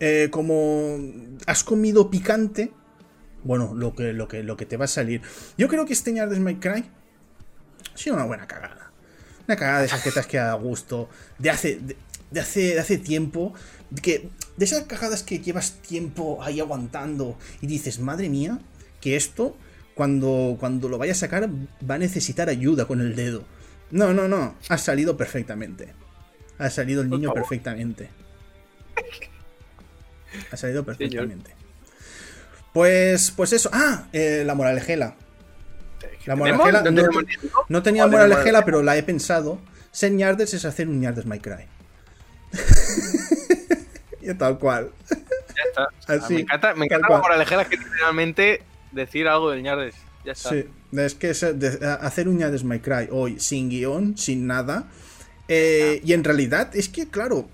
eh, 0.00 0.28
como 0.30 0.98
has 1.46 1.62
comido 1.64 2.10
picante, 2.10 2.72
bueno, 3.46 3.74
lo 3.74 3.94
que, 3.94 4.12
lo, 4.12 4.28
que, 4.28 4.42
lo 4.42 4.56
que 4.56 4.66
te 4.66 4.76
va 4.76 4.86
a 4.86 4.88
salir. 4.88 5.22
Yo 5.56 5.68
creo 5.68 5.86
que 5.86 5.92
este 5.92 6.12
My 6.12 6.56
Cry 6.56 6.84
ha 7.94 7.96
sido 7.96 8.16
una 8.16 8.24
buena 8.24 8.46
cagada. 8.46 8.90
Una 9.46 9.56
cagada 9.56 9.80
de 9.80 9.86
esas 9.86 10.02
que 10.02 10.10
te 10.10 10.18
has 10.18 10.26
quedado 10.26 10.56
a 10.56 10.60
gusto, 10.60 11.08
de 11.38 11.50
hace, 11.50 11.76
de, 11.76 11.96
de 12.30 12.40
hace, 12.40 12.74
de 12.74 12.80
hace 12.80 12.98
tiempo, 12.98 13.54
de, 13.90 14.02
que, 14.02 14.28
de 14.56 14.64
esas 14.64 14.84
cagadas 14.84 15.22
que 15.22 15.38
llevas 15.38 15.80
tiempo 15.82 16.42
ahí 16.42 16.58
aguantando 16.58 17.38
y 17.60 17.68
dices, 17.68 18.00
madre 18.00 18.28
mía, 18.28 18.58
que 19.00 19.14
esto, 19.14 19.56
cuando, 19.94 20.56
cuando 20.58 20.88
lo 20.88 20.98
vaya 20.98 21.12
a 21.12 21.16
sacar, 21.16 21.48
va 21.48 21.94
a 21.94 21.98
necesitar 21.98 22.48
ayuda 22.48 22.86
con 22.86 23.00
el 23.00 23.14
dedo. 23.14 23.44
No, 23.92 24.12
no, 24.12 24.26
no, 24.26 24.56
ha 24.68 24.78
salido 24.78 25.16
perfectamente. 25.16 25.94
Ha 26.58 26.70
salido 26.70 27.02
el 27.02 27.10
niño 27.10 27.32
perfectamente. 27.32 28.10
Ha 30.50 30.56
salido 30.56 30.84
perfectamente. 30.84 31.54
Pues, 32.76 33.30
pues 33.34 33.54
eso. 33.54 33.70
Ah, 33.72 34.04
eh, 34.12 34.42
la 34.44 34.54
moralejela. 34.54 35.14
La 36.26 36.36
moralejela 36.36 36.82
¿No 36.82 36.90
no, 36.90 37.08
no 37.70 37.82
tenía 37.82 38.02
¿Cuál 38.02 38.12
es 38.12 38.20
la 38.20 38.26
moralejela, 38.26 38.64
pero 38.66 38.82
la 38.82 38.98
he 38.98 39.02
pensado. 39.02 39.58
Ser 39.92 40.12
ñardes 40.12 40.52
es 40.52 40.66
hacer 40.66 40.86
un 40.86 41.00
ñardes 41.00 41.24
My 41.24 41.40
Cry. 41.40 41.64
y 44.20 44.34
tal 44.34 44.58
cual. 44.58 44.90
Ya 45.08 45.62
está. 45.70 45.88
Así, 46.06 46.34
me 46.34 46.40
encanta, 46.42 46.74
me 46.74 46.84
encanta 46.84 47.08
la 47.08 47.18
moraleja 47.18 47.64
que 47.64 47.78
literalmente 47.78 48.62
decir 48.92 49.26
algo 49.26 49.52
del 49.52 49.62
ñardes. 49.62 49.94
Ya 50.26 50.32
está. 50.32 50.50
Sí, 50.50 50.66
es 50.92 51.14
que 51.14 51.30
es, 51.30 51.40
de- 51.40 51.98
hacer 52.02 52.28
un 52.28 52.36
ñardes 52.36 52.62
My 52.62 52.80
Cry 52.80 53.08
hoy 53.10 53.40
sin 53.40 53.70
guion, 53.70 54.18
sin 54.18 54.46
nada. 54.46 54.84
Eh, 55.48 56.02
y 56.04 56.12
en 56.12 56.24
realidad 56.24 56.76
es 56.76 56.90
que, 56.90 57.08
claro, 57.08 57.48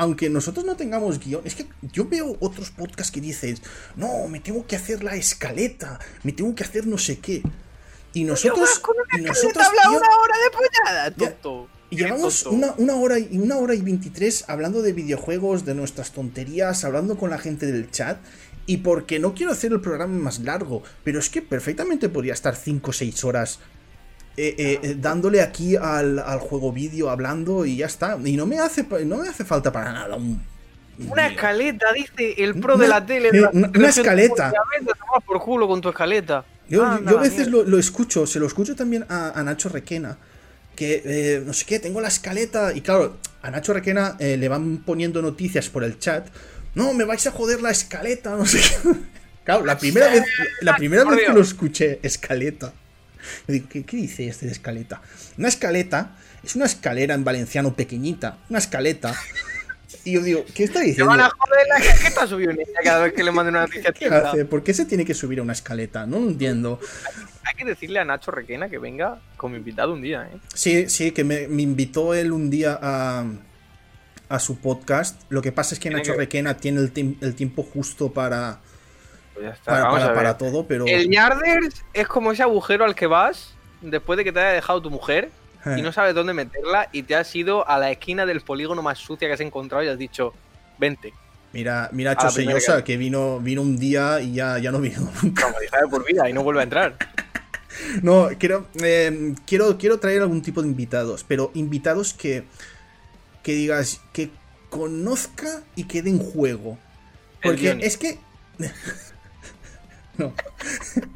aunque 0.00 0.30
nosotros 0.30 0.64
no 0.64 0.76
tengamos 0.76 1.18
guion, 1.18 1.42
es 1.44 1.54
que 1.54 1.66
yo 1.92 2.06
veo 2.08 2.34
otros 2.40 2.70
podcasts 2.70 3.12
que 3.12 3.20
dicen, 3.20 3.58
no, 3.96 4.28
me 4.28 4.40
tengo 4.40 4.66
que 4.66 4.74
hacer 4.74 5.04
la 5.04 5.14
escaleta, 5.14 5.98
me 6.22 6.32
tengo 6.32 6.54
que 6.54 6.64
hacer 6.64 6.86
no 6.86 6.96
sé 6.96 7.18
qué. 7.18 7.42
Y 8.14 8.24
nosotros, 8.24 8.80
y 9.18 9.20
nosotros 9.20 9.66
tío, 9.70 9.90
una 9.90 9.98
hora 9.98 10.36
de 10.42 10.50
pollada, 10.56 11.10
tonto. 11.10 11.68
y 11.90 11.96
llevamos 11.98 12.46
una, 12.46 12.72
una 12.78 12.96
hora 12.96 13.18
y 13.18 13.36
una 13.36 13.58
hora 13.58 13.74
y 13.74 13.82
23 13.82 14.46
hablando 14.48 14.80
de 14.80 14.94
videojuegos, 14.94 15.66
de 15.66 15.74
nuestras 15.74 16.12
tonterías, 16.12 16.82
hablando 16.84 17.18
con 17.18 17.28
la 17.28 17.36
gente 17.36 17.66
del 17.66 17.90
chat. 17.90 18.16
Y 18.64 18.78
porque 18.78 19.18
no 19.18 19.34
quiero 19.34 19.52
hacer 19.52 19.72
el 19.72 19.82
programa 19.82 20.18
más 20.18 20.38
largo, 20.38 20.82
pero 21.04 21.18
es 21.18 21.28
que 21.28 21.42
perfectamente 21.42 22.08
podría 22.08 22.32
estar 22.32 22.56
5 22.56 22.88
o 22.88 22.94
6 22.94 23.24
horas 23.24 23.58
eh, 24.48 24.54
eh, 24.58 24.78
eh, 24.82 24.96
dándole 24.98 25.42
aquí 25.42 25.76
al, 25.76 26.18
al 26.18 26.38
juego 26.38 26.72
vídeo, 26.72 27.10
hablando 27.10 27.64
y 27.66 27.76
ya 27.76 27.86
está. 27.86 28.18
Y 28.24 28.36
no 28.36 28.46
me 28.46 28.58
hace, 28.58 28.84
no 29.04 29.18
me 29.18 29.28
hace 29.28 29.44
falta 29.44 29.70
para 29.72 29.92
nada 29.92 30.16
un. 30.16 30.42
un 30.98 31.10
Una 31.10 31.26
escaleta, 31.28 31.86
dice 31.92 32.34
el 32.42 32.54
pro 32.60 32.74
Una- 32.76 32.84
de 32.84 32.88
la 32.88 33.06
tele. 33.06 33.28
eh, 33.32 33.42
una- 33.52 33.68
una 33.74 33.88
escaleta. 33.88 34.52
Por 35.26 35.40
culo 35.40 35.68
con 35.68 35.80
tu 35.80 35.88
escaleta. 35.90 36.44
Yo, 36.68 36.78
yo 37.04 37.18
a 37.18 37.22
veces 37.22 37.48
lo, 37.48 37.64
lo 37.64 37.78
escucho, 37.78 38.26
se 38.26 38.38
lo 38.38 38.46
escucho 38.46 38.76
también 38.76 39.04
a, 39.08 39.38
a 39.38 39.42
Nacho 39.42 39.68
Requena. 39.68 40.16
Que 40.76 41.02
eh, 41.04 41.42
no 41.44 41.52
sé 41.52 41.64
qué, 41.66 41.78
tengo 41.80 42.00
la 42.00 42.08
escaleta. 42.08 42.72
Y 42.72 42.80
claro, 42.80 43.16
a 43.42 43.50
Nacho 43.50 43.72
Requena 43.72 44.16
eh, 44.20 44.36
le 44.36 44.48
van 44.48 44.78
poniendo 44.78 45.20
noticias 45.20 45.68
por 45.68 45.84
el 45.84 45.98
chat. 45.98 46.28
No, 46.74 46.94
me 46.94 47.04
vais 47.04 47.26
a 47.26 47.32
joder 47.32 47.60
la 47.60 47.70
escaleta, 47.70 48.36
no 48.36 48.46
sé 48.46 48.58
qué. 48.60 48.90
Claro, 49.42 49.64
la 49.64 49.78
primera 49.78 50.06
vez, 50.08 50.22
la 50.60 50.76
primera 50.76 51.02
vez 51.02 51.20
que 51.26 51.32
lo 51.32 51.40
escuché, 51.40 51.98
escaleta. 52.02 52.72
Yo 53.46 53.54
digo, 53.54 53.66
¿qué, 53.68 53.84
qué 53.84 53.96
dice 53.96 54.26
este 54.28 54.46
de 54.46 54.52
escaleta? 54.52 55.02
Una 55.38 55.48
escaleta 55.48 56.16
es 56.42 56.56
una 56.56 56.66
escalera 56.66 57.14
en 57.14 57.24
valenciano 57.24 57.74
pequeñita, 57.74 58.38
una 58.48 58.58
escaleta. 58.58 59.14
Y 60.04 60.12
yo 60.12 60.22
digo, 60.22 60.44
¿qué 60.54 60.64
está 60.64 60.80
diciendo? 60.80 61.06
van 61.06 61.20
a 61.20 61.30
joder 61.30 61.66
la 61.68 61.84
casqueta 61.84 62.26
subió 62.26 62.48
un 62.50 62.58
cada 62.84 63.04
vez 63.04 63.12
que 63.12 63.22
le 63.24 63.32
manden 63.32 63.54
una 63.56 63.62
noticia. 63.66 63.92
¿Qué 63.92 64.06
hace? 64.06 64.44
¿Por 64.44 64.62
qué 64.62 64.72
se 64.72 64.84
tiene 64.86 65.04
que 65.04 65.14
subir 65.14 65.40
a 65.40 65.42
una 65.42 65.52
escaleta? 65.52 66.06
No 66.06 66.20
lo 66.20 66.28
entiendo. 66.28 66.80
Hay 67.44 67.54
que 67.56 67.64
decirle 67.64 67.98
a 67.98 68.04
Nacho 68.04 68.30
Requena 68.30 68.68
que 68.68 68.78
venga 68.78 69.20
como 69.36 69.56
invitado 69.56 69.92
un 69.92 70.00
día, 70.00 70.28
¿eh? 70.32 70.38
Sí, 70.54 70.88
sí, 70.88 71.10
que 71.10 71.24
me, 71.24 71.48
me 71.48 71.62
invitó 71.62 72.14
él 72.14 72.32
un 72.32 72.48
día 72.50 72.78
a, 72.80 73.24
a 74.28 74.38
su 74.38 74.58
podcast. 74.58 75.20
Lo 75.28 75.42
que 75.42 75.50
pasa 75.50 75.74
es 75.74 75.80
que 75.80 75.90
Nacho 75.90 76.12
que- 76.12 76.18
Requena 76.18 76.56
tiene 76.56 76.80
el 77.20 77.34
tiempo 77.34 77.62
justo 77.64 78.12
para, 78.12 78.60
Pues 79.40 79.48
ya 79.48 79.54
está. 79.54 79.70
para, 79.72 79.82
Vamos 79.84 79.98
para- 80.00 80.04
a 80.04 80.08
ver. 80.08 80.16
para 80.16 80.38
todo, 80.38 80.66
pero... 80.66 80.86
El 80.86 81.08
Ñarders 81.08 81.82
es 81.94 82.06
como 82.08 82.32
ese 82.32 82.42
agujero 82.42 82.84
al 82.84 82.94
que 82.94 83.06
vas 83.06 83.54
después 83.80 84.16
de 84.18 84.24
que 84.24 84.32
te 84.32 84.40
haya 84.40 84.50
dejado 84.50 84.82
tu 84.82 84.90
mujer 84.90 85.30
Eh, 85.64 85.76
y 85.78 85.82
no 85.82 85.92
sabes 85.92 86.14
dónde 86.14 86.32
meterla 86.34 86.88
y 86.92 87.02
te 87.02 87.14
has 87.14 87.34
ido 87.36 87.66
a 87.68 87.78
la 87.78 87.90
esquina 87.90 88.24
del 88.26 88.40
polígono 88.42 88.80
más 88.82 88.98
sucia 88.98 89.28
que 89.28 89.34
has 89.34 89.40
encontrado 89.40 89.82
y 89.84 89.88
has 89.88 89.98
dicho, 89.98 90.32
vente. 90.78 91.12
Mira, 91.52 91.88
mira 91.92 92.10
a 92.12 92.14
Ah, 92.14 92.16
Chosellosa, 92.18 92.76
que- 92.78 92.92
que 92.92 92.96
vino, 92.96 93.40
vino 93.40 93.60
un 93.62 93.76
día 93.78 94.20
y 94.20 94.34
ya, 94.34 94.58
ya 94.58 94.70
no 94.72 94.80
vino 94.80 95.00
nunca. 95.22 95.48
De 95.48 95.88
por 95.88 96.04
vida 96.06 96.28
y 96.28 96.32
no 96.34 96.42
vuelve 96.42 96.60
a 96.60 96.64
entrar. 96.64 96.96
No, 98.02 98.28
quiero, 98.38 98.66
eh, 98.82 99.32
quiero, 99.46 99.78
quiero 99.78 99.98
traer 100.00 100.22
algún 100.22 100.42
tipo 100.42 100.60
de 100.60 100.66
invitados, 100.68 101.24
pero 101.26 101.50
invitados 101.54 102.12
que, 102.14 102.42
que 103.44 103.52
digas, 103.52 104.00
que 104.12 104.28
conozca 104.70 105.62
y 105.76 105.84
quede 105.84 106.10
en 106.10 106.18
juego. 106.18 106.78
Porque 107.42 107.78
es 107.80 107.96
que... 107.96 108.18
no. 110.20 110.34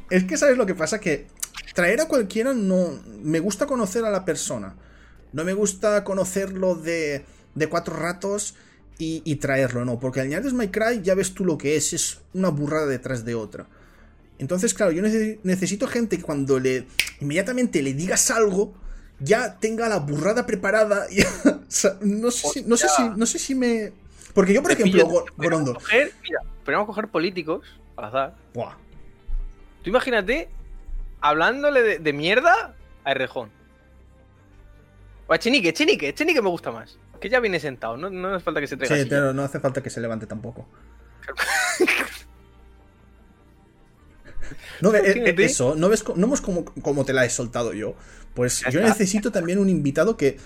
Es 0.09 0.23
que 0.25 0.37
sabes 0.37 0.57
lo 0.57 0.65
que 0.65 0.75
pasa, 0.75 0.99
que 0.99 1.27
traer 1.73 2.01
a 2.01 2.07
cualquiera 2.07 2.53
no... 2.53 2.99
Me 3.21 3.39
gusta 3.39 3.65
conocer 3.65 4.03
a 4.05 4.09
la 4.11 4.25
persona. 4.25 4.75
No 5.33 5.43
me 5.43 5.53
gusta 5.53 6.03
conocerlo 6.03 6.75
de, 6.75 7.25
de 7.55 7.67
cuatro 7.69 7.95
ratos 7.95 8.55
y, 8.97 9.21
y 9.25 9.35
traerlo, 9.37 9.83
no. 9.85 9.99
Porque 9.99 10.21
al 10.21 10.29
Ñardes 10.29 10.53
My 10.53 10.69
Cry 10.69 11.01
ya 11.03 11.15
ves 11.15 11.33
tú 11.33 11.43
lo 11.45 11.57
que 11.57 11.75
es, 11.75 11.93
es 11.93 12.19
una 12.33 12.49
burrada 12.49 12.85
detrás 12.87 13.25
de 13.25 13.35
otra. 13.35 13.67
Entonces, 14.37 14.73
claro, 14.73 14.91
yo 14.91 15.01
nece- 15.01 15.39
necesito 15.43 15.87
gente 15.87 16.17
que 16.17 16.23
cuando 16.23 16.59
le 16.59 16.85
inmediatamente 17.21 17.81
le 17.81 17.93
digas 17.93 18.31
algo, 18.31 18.73
ya 19.19 19.59
tenga 19.59 19.87
la 19.89 19.97
burrada 19.99 20.45
preparada. 20.45 21.07
y- 21.11 21.21
o 21.47 21.59
sea, 21.67 21.97
no, 22.01 22.31
sé 22.31 22.47
si, 22.53 22.63
no, 22.63 22.77
sé 22.77 22.87
si, 22.89 23.03
no 23.15 23.25
sé 23.25 23.39
si 23.39 23.55
me. 23.55 23.91
Porque 24.33 24.53
yo, 24.53 24.61
por 24.61 24.71
ejemplo, 24.71 24.91
pillo- 25.03 25.07
Go- 25.09 25.25
podemos 25.35 25.37
Gorondo. 25.37 25.73
coger- 25.75 26.11
mira, 26.23 26.39
podemos 26.63 26.85
coger 26.85 27.07
políticos 27.09 27.65
al 27.97 28.05
azar. 28.05 28.35
Buah, 28.53 28.75
Tú 29.85 29.91
imagínate 29.91 30.49
hablándole 31.21 31.83
de, 31.83 31.99
de 31.99 32.11
mierda 32.11 32.75
a 33.03 33.11
Errejón. 33.11 33.51
O 35.27 35.33
a 35.33 35.37
Chenique, 35.37 35.73
Chenique, 35.73 36.11
Chenique 36.15 36.41
me 36.41 36.49
gusta 36.49 36.71
más. 36.71 36.97
Que 37.21 37.29
ya 37.29 37.39
viene 37.39 37.59
sentado, 37.59 37.95
no, 37.95 38.09
no 38.09 38.33
hace 38.33 38.43
falta 38.43 38.61
que 38.61 38.67
se 38.67 38.77
traiga 38.77 38.95
Sí, 38.95 39.05
pero 39.07 39.31
no 39.31 39.43
hace 39.43 39.59
falta 39.59 39.83
que 39.83 39.91
se 39.91 40.01
levante 40.01 40.25
tampoco. 40.25 40.67
No, 44.79 44.93
eh, 44.93 45.01
eh, 45.05 45.35
eso, 45.39 45.73
¿no 45.75 45.89
ves 45.89 46.03
no 46.15 46.29
ves 46.29 46.39
cómo, 46.39 46.65
cómo 46.65 47.03
te 47.03 47.13
la 47.13 47.25
he 47.25 47.29
soltado 47.31 47.73
yo? 47.73 47.95
Pues 48.35 48.63
yo 48.69 48.79
necesito 48.81 49.31
también 49.31 49.57
un 49.57 49.69
invitado 49.69 50.17
que, 50.17 50.37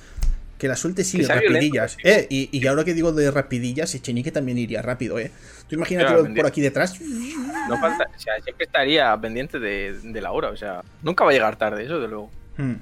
que 0.60 0.68
la 0.68 0.76
suelte 0.76 1.04
sí, 1.04 1.18
violento, 1.18 1.54
rapidillas. 1.54 1.98
Eh, 2.04 2.28
y, 2.30 2.50
y 2.52 2.68
ahora 2.68 2.84
que 2.84 2.94
digo 2.94 3.14
de 3.14 3.32
rapidillas, 3.32 3.96
Echenique 3.96 4.32
también 4.32 4.58
iría 4.58 4.82
rápido, 4.82 5.18
eh. 5.18 5.32
Tú 5.68 5.76
imagínate 5.76 6.14
por 6.36 6.46
aquí 6.46 6.62
detrás. 6.62 7.00
No 7.00 7.80
falta, 7.80 8.10
o 8.16 8.20
sea, 8.20 8.40
siempre 8.44 8.66
estaría 8.66 9.18
pendiente 9.20 9.58
de, 9.58 9.98
de 10.04 10.22
la 10.22 10.32
hora, 10.32 10.50
o 10.50 10.58
sea, 10.58 10.84
nunca 11.02 11.24
va 11.24 11.32
a 11.32 11.34
llegar 11.34 11.58
tarde, 11.58 11.86
eso 11.86 12.00
de 12.00 12.08
luego. 12.08 12.30
Hmm. 12.58 12.76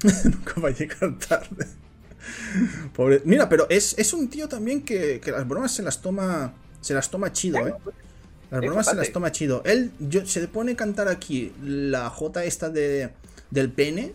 Nunca 0.24 0.60
va 0.62 0.68
a 0.68 0.72
llegar 0.72 1.18
tarde. 1.18 1.66
Pobre. 2.94 3.20
Mira, 3.24 3.48
pero 3.48 3.66
es, 3.68 3.98
es 3.98 4.14
un 4.14 4.30
tío 4.30 4.48
también 4.48 4.82
que, 4.82 5.20
que 5.20 5.30
las 5.30 5.46
bromas 5.46 5.72
se 5.72 5.82
las 5.82 6.00
toma. 6.00 6.54
Se 6.80 6.94
las 6.94 7.10
toma 7.10 7.32
chido, 7.32 7.66
eh. 7.68 7.74
Las 8.50 8.60
Sí, 8.60 8.66
bromas 8.66 8.86
se 8.86 8.94
las 8.94 9.12
toma 9.12 9.30
chido. 9.32 9.62
Él 9.66 9.92
yo, 9.98 10.24
se 10.24 10.40
le 10.40 10.48
pone 10.48 10.72
a 10.72 10.76
cantar 10.76 11.08
aquí 11.08 11.52
la 11.62 12.08
J 12.08 12.44
esta 12.44 12.70
de, 12.70 13.10
del 13.50 13.70
pene. 13.70 14.12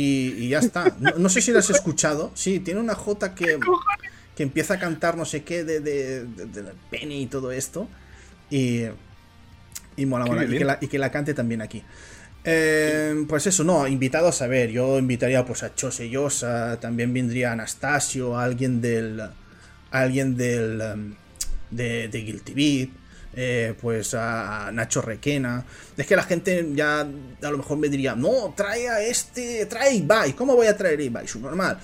Y, 0.00 0.34
y 0.44 0.48
ya 0.50 0.60
está. 0.60 0.94
No, 1.00 1.10
no 1.18 1.28
sé 1.28 1.40
si 1.40 1.50
la 1.50 1.58
has 1.58 1.70
escuchado. 1.70 2.30
Sí, 2.34 2.60
tiene 2.60 2.78
una 2.80 2.94
J 2.94 3.34
que, 3.34 3.58
que 4.36 4.42
empieza 4.44 4.74
a 4.74 4.78
cantar 4.78 5.16
no 5.16 5.24
sé 5.24 5.42
qué 5.42 5.64
de, 5.64 5.80
de- 5.80 6.24
pene 6.90 7.16
y 7.18 7.26
todo 7.26 7.50
esto. 7.50 7.88
Y, 8.50 8.82
y 9.96 10.06
mola, 10.06 10.26
mola. 10.26 10.44
Y 10.44 10.58
que, 10.58 10.64
la, 10.64 10.78
y 10.80 10.86
que 10.86 10.98
la 10.98 11.10
cante 11.10 11.34
también 11.34 11.62
aquí. 11.62 11.82
Eh, 12.44 13.24
pues 13.28 13.46
eso, 13.48 13.64
no, 13.64 13.88
invitados 13.88 14.40
a 14.42 14.46
ver. 14.46 14.70
Yo 14.70 14.98
invitaría 14.98 15.44
pues 15.44 15.62
a 15.64 15.74
Chose 15.74 16.08
Llosa, 16.08 16.78
también 16.80 17.12
vendría 17.12 17.52
Anastasio, 17.52 18.38
alguien 18.38 18.80
del. 18.80 19.20
Alguien 19.90 20.36
del. 20.36 21.16
de, 21.70 22.08
de 22.08 22.18
Guilty 22.20 22.54
Beat. 22.54 22.90
Eh, 23.40 23.72
pues 23.80 24.14
a 24.14 24.70
Nacho 24.72 25.00
Requena. 25.00 25.64
Es 25.96 26.06
que 26.08 26.16
la 26.16 26.24
gente 26.24 26.66
ya 26.74 27.02
a 27.02 27.50
lo 27.50 27.58
mejor 27.58 27.78
me 27.78 27.88
diría, 27.88 28.16
no, 28.16 28.52
trae 28.56 28.88
a 28.88 29.00
este, 29.00 29.64
trae 29.66 29.94
Ibai. 29.94 30.32
¿Cómo 30.32 30.56
voy 30.56 30.66
a 30.66 30.76
traer 30.76 31.00
Ibai? 31.00 31.28
Su 31.28 31.38
normal. 31.38 31.78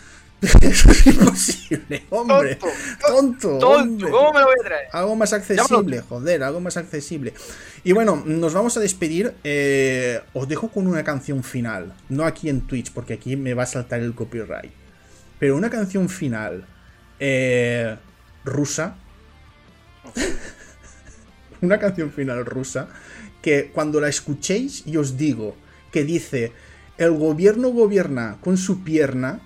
Eso 0.60 0.90
es 0.90 1.06
imposible, 1.06 2.06
hombre. 2.10 2.56
Tonto, 2.56 3.58
Tonto, 3.60 3.68
hombre. 3.68 4.10
¿cómo 4.10 4.32
me 4.32 4.40
lo 4.40 4.46
voy 4.46 4.56
a 4.60 4.64
traer? 4.64 4.88
Algo 4.90 5.14
más 5.14 5.32
accesible, 5.32 6.00
joder, 6.00 6.42
algo 6.42 6.58
más 6.58 6.76
accesible. 6.76 7.32
Y 7.84 7.92
bueno, 7.92 8.20
nos 8.26 8.52
vamos 8.52 8.76
a 8.76 8.80
despedir. 8.80 9.32
eh, 9.44 10.20
os 10.32 10.48
dejo 10.48 10.68
con 10.72 10.88
una 10.88 11.04
canción 11.04 11.44
final. 11.44 11.94
No 12.08 12.24
aquí 12.24 12.48
en 12.48 12.62
Twitch, 12.62 12.90
porque 12.92 13.14
aquí 13.14 13.36
me 13.36 13.54
va 13.54 13.62
a 13.62 13.66
saltar 13.66 14.00
el 14.00 14.12
copyright. 14.12 14.72
Pero 15.38 15.56
una 15.56 15.70
canción 15.70 16.08
final 16.08 16.66
eh, 17.20 17.96
rusa. 18.44 18.96
Una 21.64 21.78
canción 21.78 22.10
final 22.12 22.44
rusa. 22.46 22.88
Que 23.42 23.70
cuando 23.72 24.00
la 24.00 24.08
escuchéis 24.08 24.86
y 24.86 24.96
os 24.96 25.16
digo 25.16 25.56
que 25.92 26.04
dice: 26.04 26.52
El 26.98 27.12
gobierno 27.12 27.68
gobierna 27.70 28.38
con 28.40 28.56
su 28.56 28.82
pierna. 28.84 29.40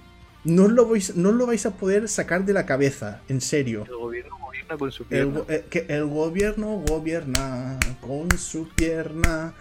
No 0.44 0.64
os 0.64 0.72
lo 0.72 0.86
vais, 0.88 1.16
no 1.16 1.30
os 1.30 1.34
lo 1.34 1.46
vais 1.46 1.66
a 1.66 1.72
poder 1.72 2.08
sacar 2.08 2.44
de 2.44 2.52
la 2.52 2.64
cabeza, 2.64 3.20
en 3.28 3.40
serio. 3.40 3.84
El 3.88 3.96
gobierno 3.96 4.38
gobierna 4.38 4.76
con 4.78 4.92
su 4.92 5.04
pierna. 5.04 5.40
eh, 5.48 5.64
que 5.68 5.84
el 5.88 6.06
gobierno 6.06 6.82
gobierna 6.88 7.78
con 8.00 8.30
su 8.38 8.68
pierna. 8.74 9.52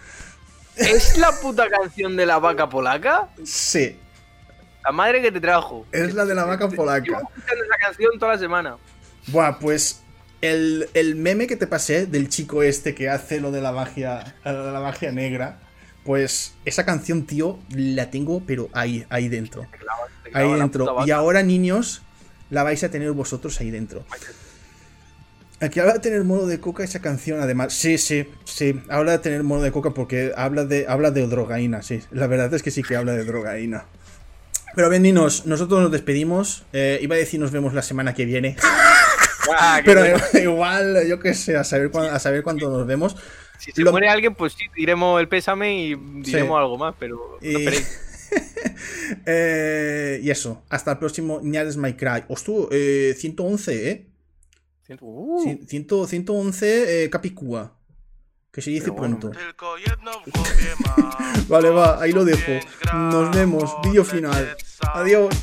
¿Es 0.76 1.18
la 1.18 1.32
puta 1.32 1.68
canción 1.68 2.16
de 2.16 2.24
la 2.26 2.38
vaca 2.38 2.68
polaca? 2.68 3.28
Sí, 3.44 3.96
La 4.84 4.92
madre 4.92 5.20
que 5.20 5.32
te 5.32 5.40
trajo. 5.40 5.84
es 5.90 6.14
la 6.14 6.24
de 6.24 6.34
la 6.36 6.44
vaca 6.44 6.68
polaca. 6.68 7.18
escuchando 7.18 7.64
esa 7.64 7.76
canción 7.80 8.18
toda 8.18 8.32
la 8.34 8.38
semana. 8.38 8.76
Buah, 9.26 9.58
pues 9.58 10.00
el, 10.40 10.88
el 10.94 11.16
meme 11.16 11.46
que 11.46 11.56
te 11.56 11.66
pasé 11.66 12.06
del 12.06 12.28
chico 12.28 12.62
este 12.62 12.94
que 12.94 13.08
hace 13.08 13.40
lo 13.40 13.50
de 13.50 13.60
la 13.60 13.72
magia, 13.72 14.36
lo 14.44 14.66
de 14.66 14.72
la 14.72 14.80
magia 14.80 15.10
negra, 15.12 15.58
pues 16.04 16.54
esa 16.64 16.84
canción, 16.84 17.26
tío, 17.26 17.58
la 17.70 18.10
tengo, 18.10 18.42
pero 18.46 18.68
ahí, 18.72 19.04
ahí 19.10 19.28
dentro. 19.28 19.66
Te 19.70 19.78
clava- 19.78 20.06
te 20.22 20.28
Ahí 20.28 20.44
clava 20.46 20.56
dentro. 20.58 20.96
Y 21.06 21.10
ahora, 21.10 21.42
niños, 21.42 22.02
la 22.50 22.62
vais 22.62 22.82
a 22.84 22.90
tener 22.90 23.12
vosotros 23.12 23.60
ahí 23.60 23.70
dentro. 23.70 24.04
Aquí 25.60 25.80
habla 25.80 25.94
de 25.94 25.98
tener 25.98 26.22
modo 26.22 26.46
de 26.46 26.60
coca 26.60 26.84
esa 26.84 27.00
canción, 27.00 27.40
además. 27.40 27.72
Sí, 27.72 27.98
sí, 27.98 28.28
sí. 28.44 28.80
Habla 28.88 29.12
de 29.12 29.18
tener 29.18 29.42
modo 29.42 29.62
de 29.62 29.72
coca 29.72 29.90
porque 29.90 30.32
habla 30.36 30.64
de, 30.64 30.86
habla 30.88 31.10
de 31.10 31.26
drogaína, 31.26 31.82
sí. 31.82 32.00
La 32.12 32.28
verdad 32.28 32.54
es 32.54 32.62
que 32.62 32.70
sí 32.70 32.82
que 32.82 32.94
habla 32.94 33.12
de 33.12 33.24
drogaína. 33.24 33.84
Pero 34.76 34.88
bien, 34.88 35.02
niños, 35.02 35.46
nosotros 35.46 35.82
nos 35.82 35.90
despedimos. 35.90 36.64
Eh, 36.72 37.00
iba 37.02 37.16
a 37.16 37.18
decir 37.18 37.40
nos 37.40 37.50
vemos 37.50 37.74
la 37.74 37.82
semana 37.82 38.14
que 38.14 38.24
viene. 38.24 38.56
Ah, 39.58 39.80
Pero 39.84 40.02
igual, 40.42 41.06
yo 41.06 41.18
qué 41.20 41.34
sé, 41.34 41.56
a 41.56 41.64
saber, 41.64 41.90
cuándo, 41.90 42.12
a 42.12 42.18
saber 42.18 42.42
cuándo 42.42 42.68
nos 42.70 42.86
vemos. 42.86 43.16
Si 43.58 43.72
se 43.72 43.82
lo- 43.82 43.90
muere 43.92 44.08
alguien, 44.08 44.34
pues 44.34 44.52
sí, 44.52 44.64
diremos 44.76 45.20
el 45.20 45.28
pésame 45.28 45.76
y 45.82 45.94
diremos 46.22 46.58
algo 46.58 46.76
más, 46.78 46.94
pero 46.98 47.38
no 47.40 47.46
Y- 47.48 47.54
esperéis. 47.56 48.04
Eh, 49.26 50.20
y 50.22 50.30
eso, 50.30 50.62
hasta 50.68 50.92
el 50.92 50.98
próximo 50.98 51.40
Ñades 51.42 51.76
My 51.78 51.94
Cry. 51.94 52.24
Hostia, 52.28 52.54
eh, 52.70 53.14
111, 53.16 53.90
¿eh? 53.90 54.06
Siento- 54.86 55.06
uh, 55.06 55.42
Cien- 55.44 55.66
ciento- 55.66 56.06
111 56.06 57.04
eh, 57.04 57.10
Capicúa. 57.10 57.74
Que 58.52 58.60
se 58.62 58.70
dice 58.70 58.90
bueno. 58.90 59.18
pronto. 59.18 59.38
Vale, 61.48 61.70
va, 61.70 62.02
ahí 62.02 62.12
lo 62.12 62.24
dejo. 62.24 62.38
105 62.44 62.68
gram, 62.82 63.10
Nos 63.10 63.34
vemos. 63.36 63.76
Vídeo 63.82 64.04
final. 64.04 64.56
Adiós. 64.94 65.34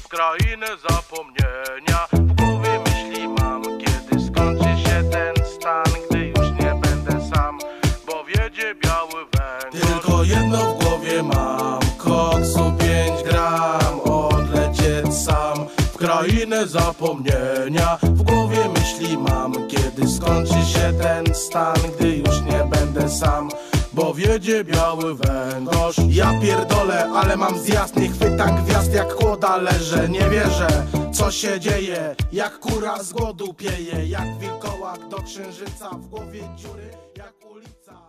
Krainę 16.46 16.68
zapomnienia. 16.68 17.98
W 18.02 18.24
głowie 18.24 18.70
myśli 18.80 19.18
mam 19.18 19.68
Kiedy 19.68 20.08
skończy 20.08 20.66
się 20.66 20.94
ten 21.02 21.36
stan 21.36 21.76
Gdy 21.98 22.18
już 22.18 22.42
nie 22.42 22.64
będę 22.64 23.10
sam 23.10 23.50
bo 23.94 24.14
wiedzie 24.14 24.64
biały 24.64 25.16
węgorz. 25.16 25.96
Ja 26.10 26.40
pierdolę, 26.42 27.10
ale 27.16 27.38
mam 27.38 27.60
zjazd, 27.60 27.96
nie 27.96 28.10
chwytam 28.10 28.66
gwiazd 28.66 28.94
jak 28.94 29.16
kłoda 29.16 29.58
leżę 29.58 30.10
Nie 30.10 30.30
wierzę, 30.30 30.68
co 31.14 31.32
się 31.32 31.60
dzieje, 31.60 32.16
jak 32.32 32.60
kura 32.60 33.04
z 33.04 33.14
głodu 33.14 33.54
pieje 33.54 34.08
Jak 34.08 34.40
wilkołak 34.40 35.08
do 35.10 35.18
księżyca, 35.18 35.90
w 35.90 36.08
głowie 36.08 36.42
dziury, 36.58 36.90
jak 37.18 37.34
ulica 37.52 38.05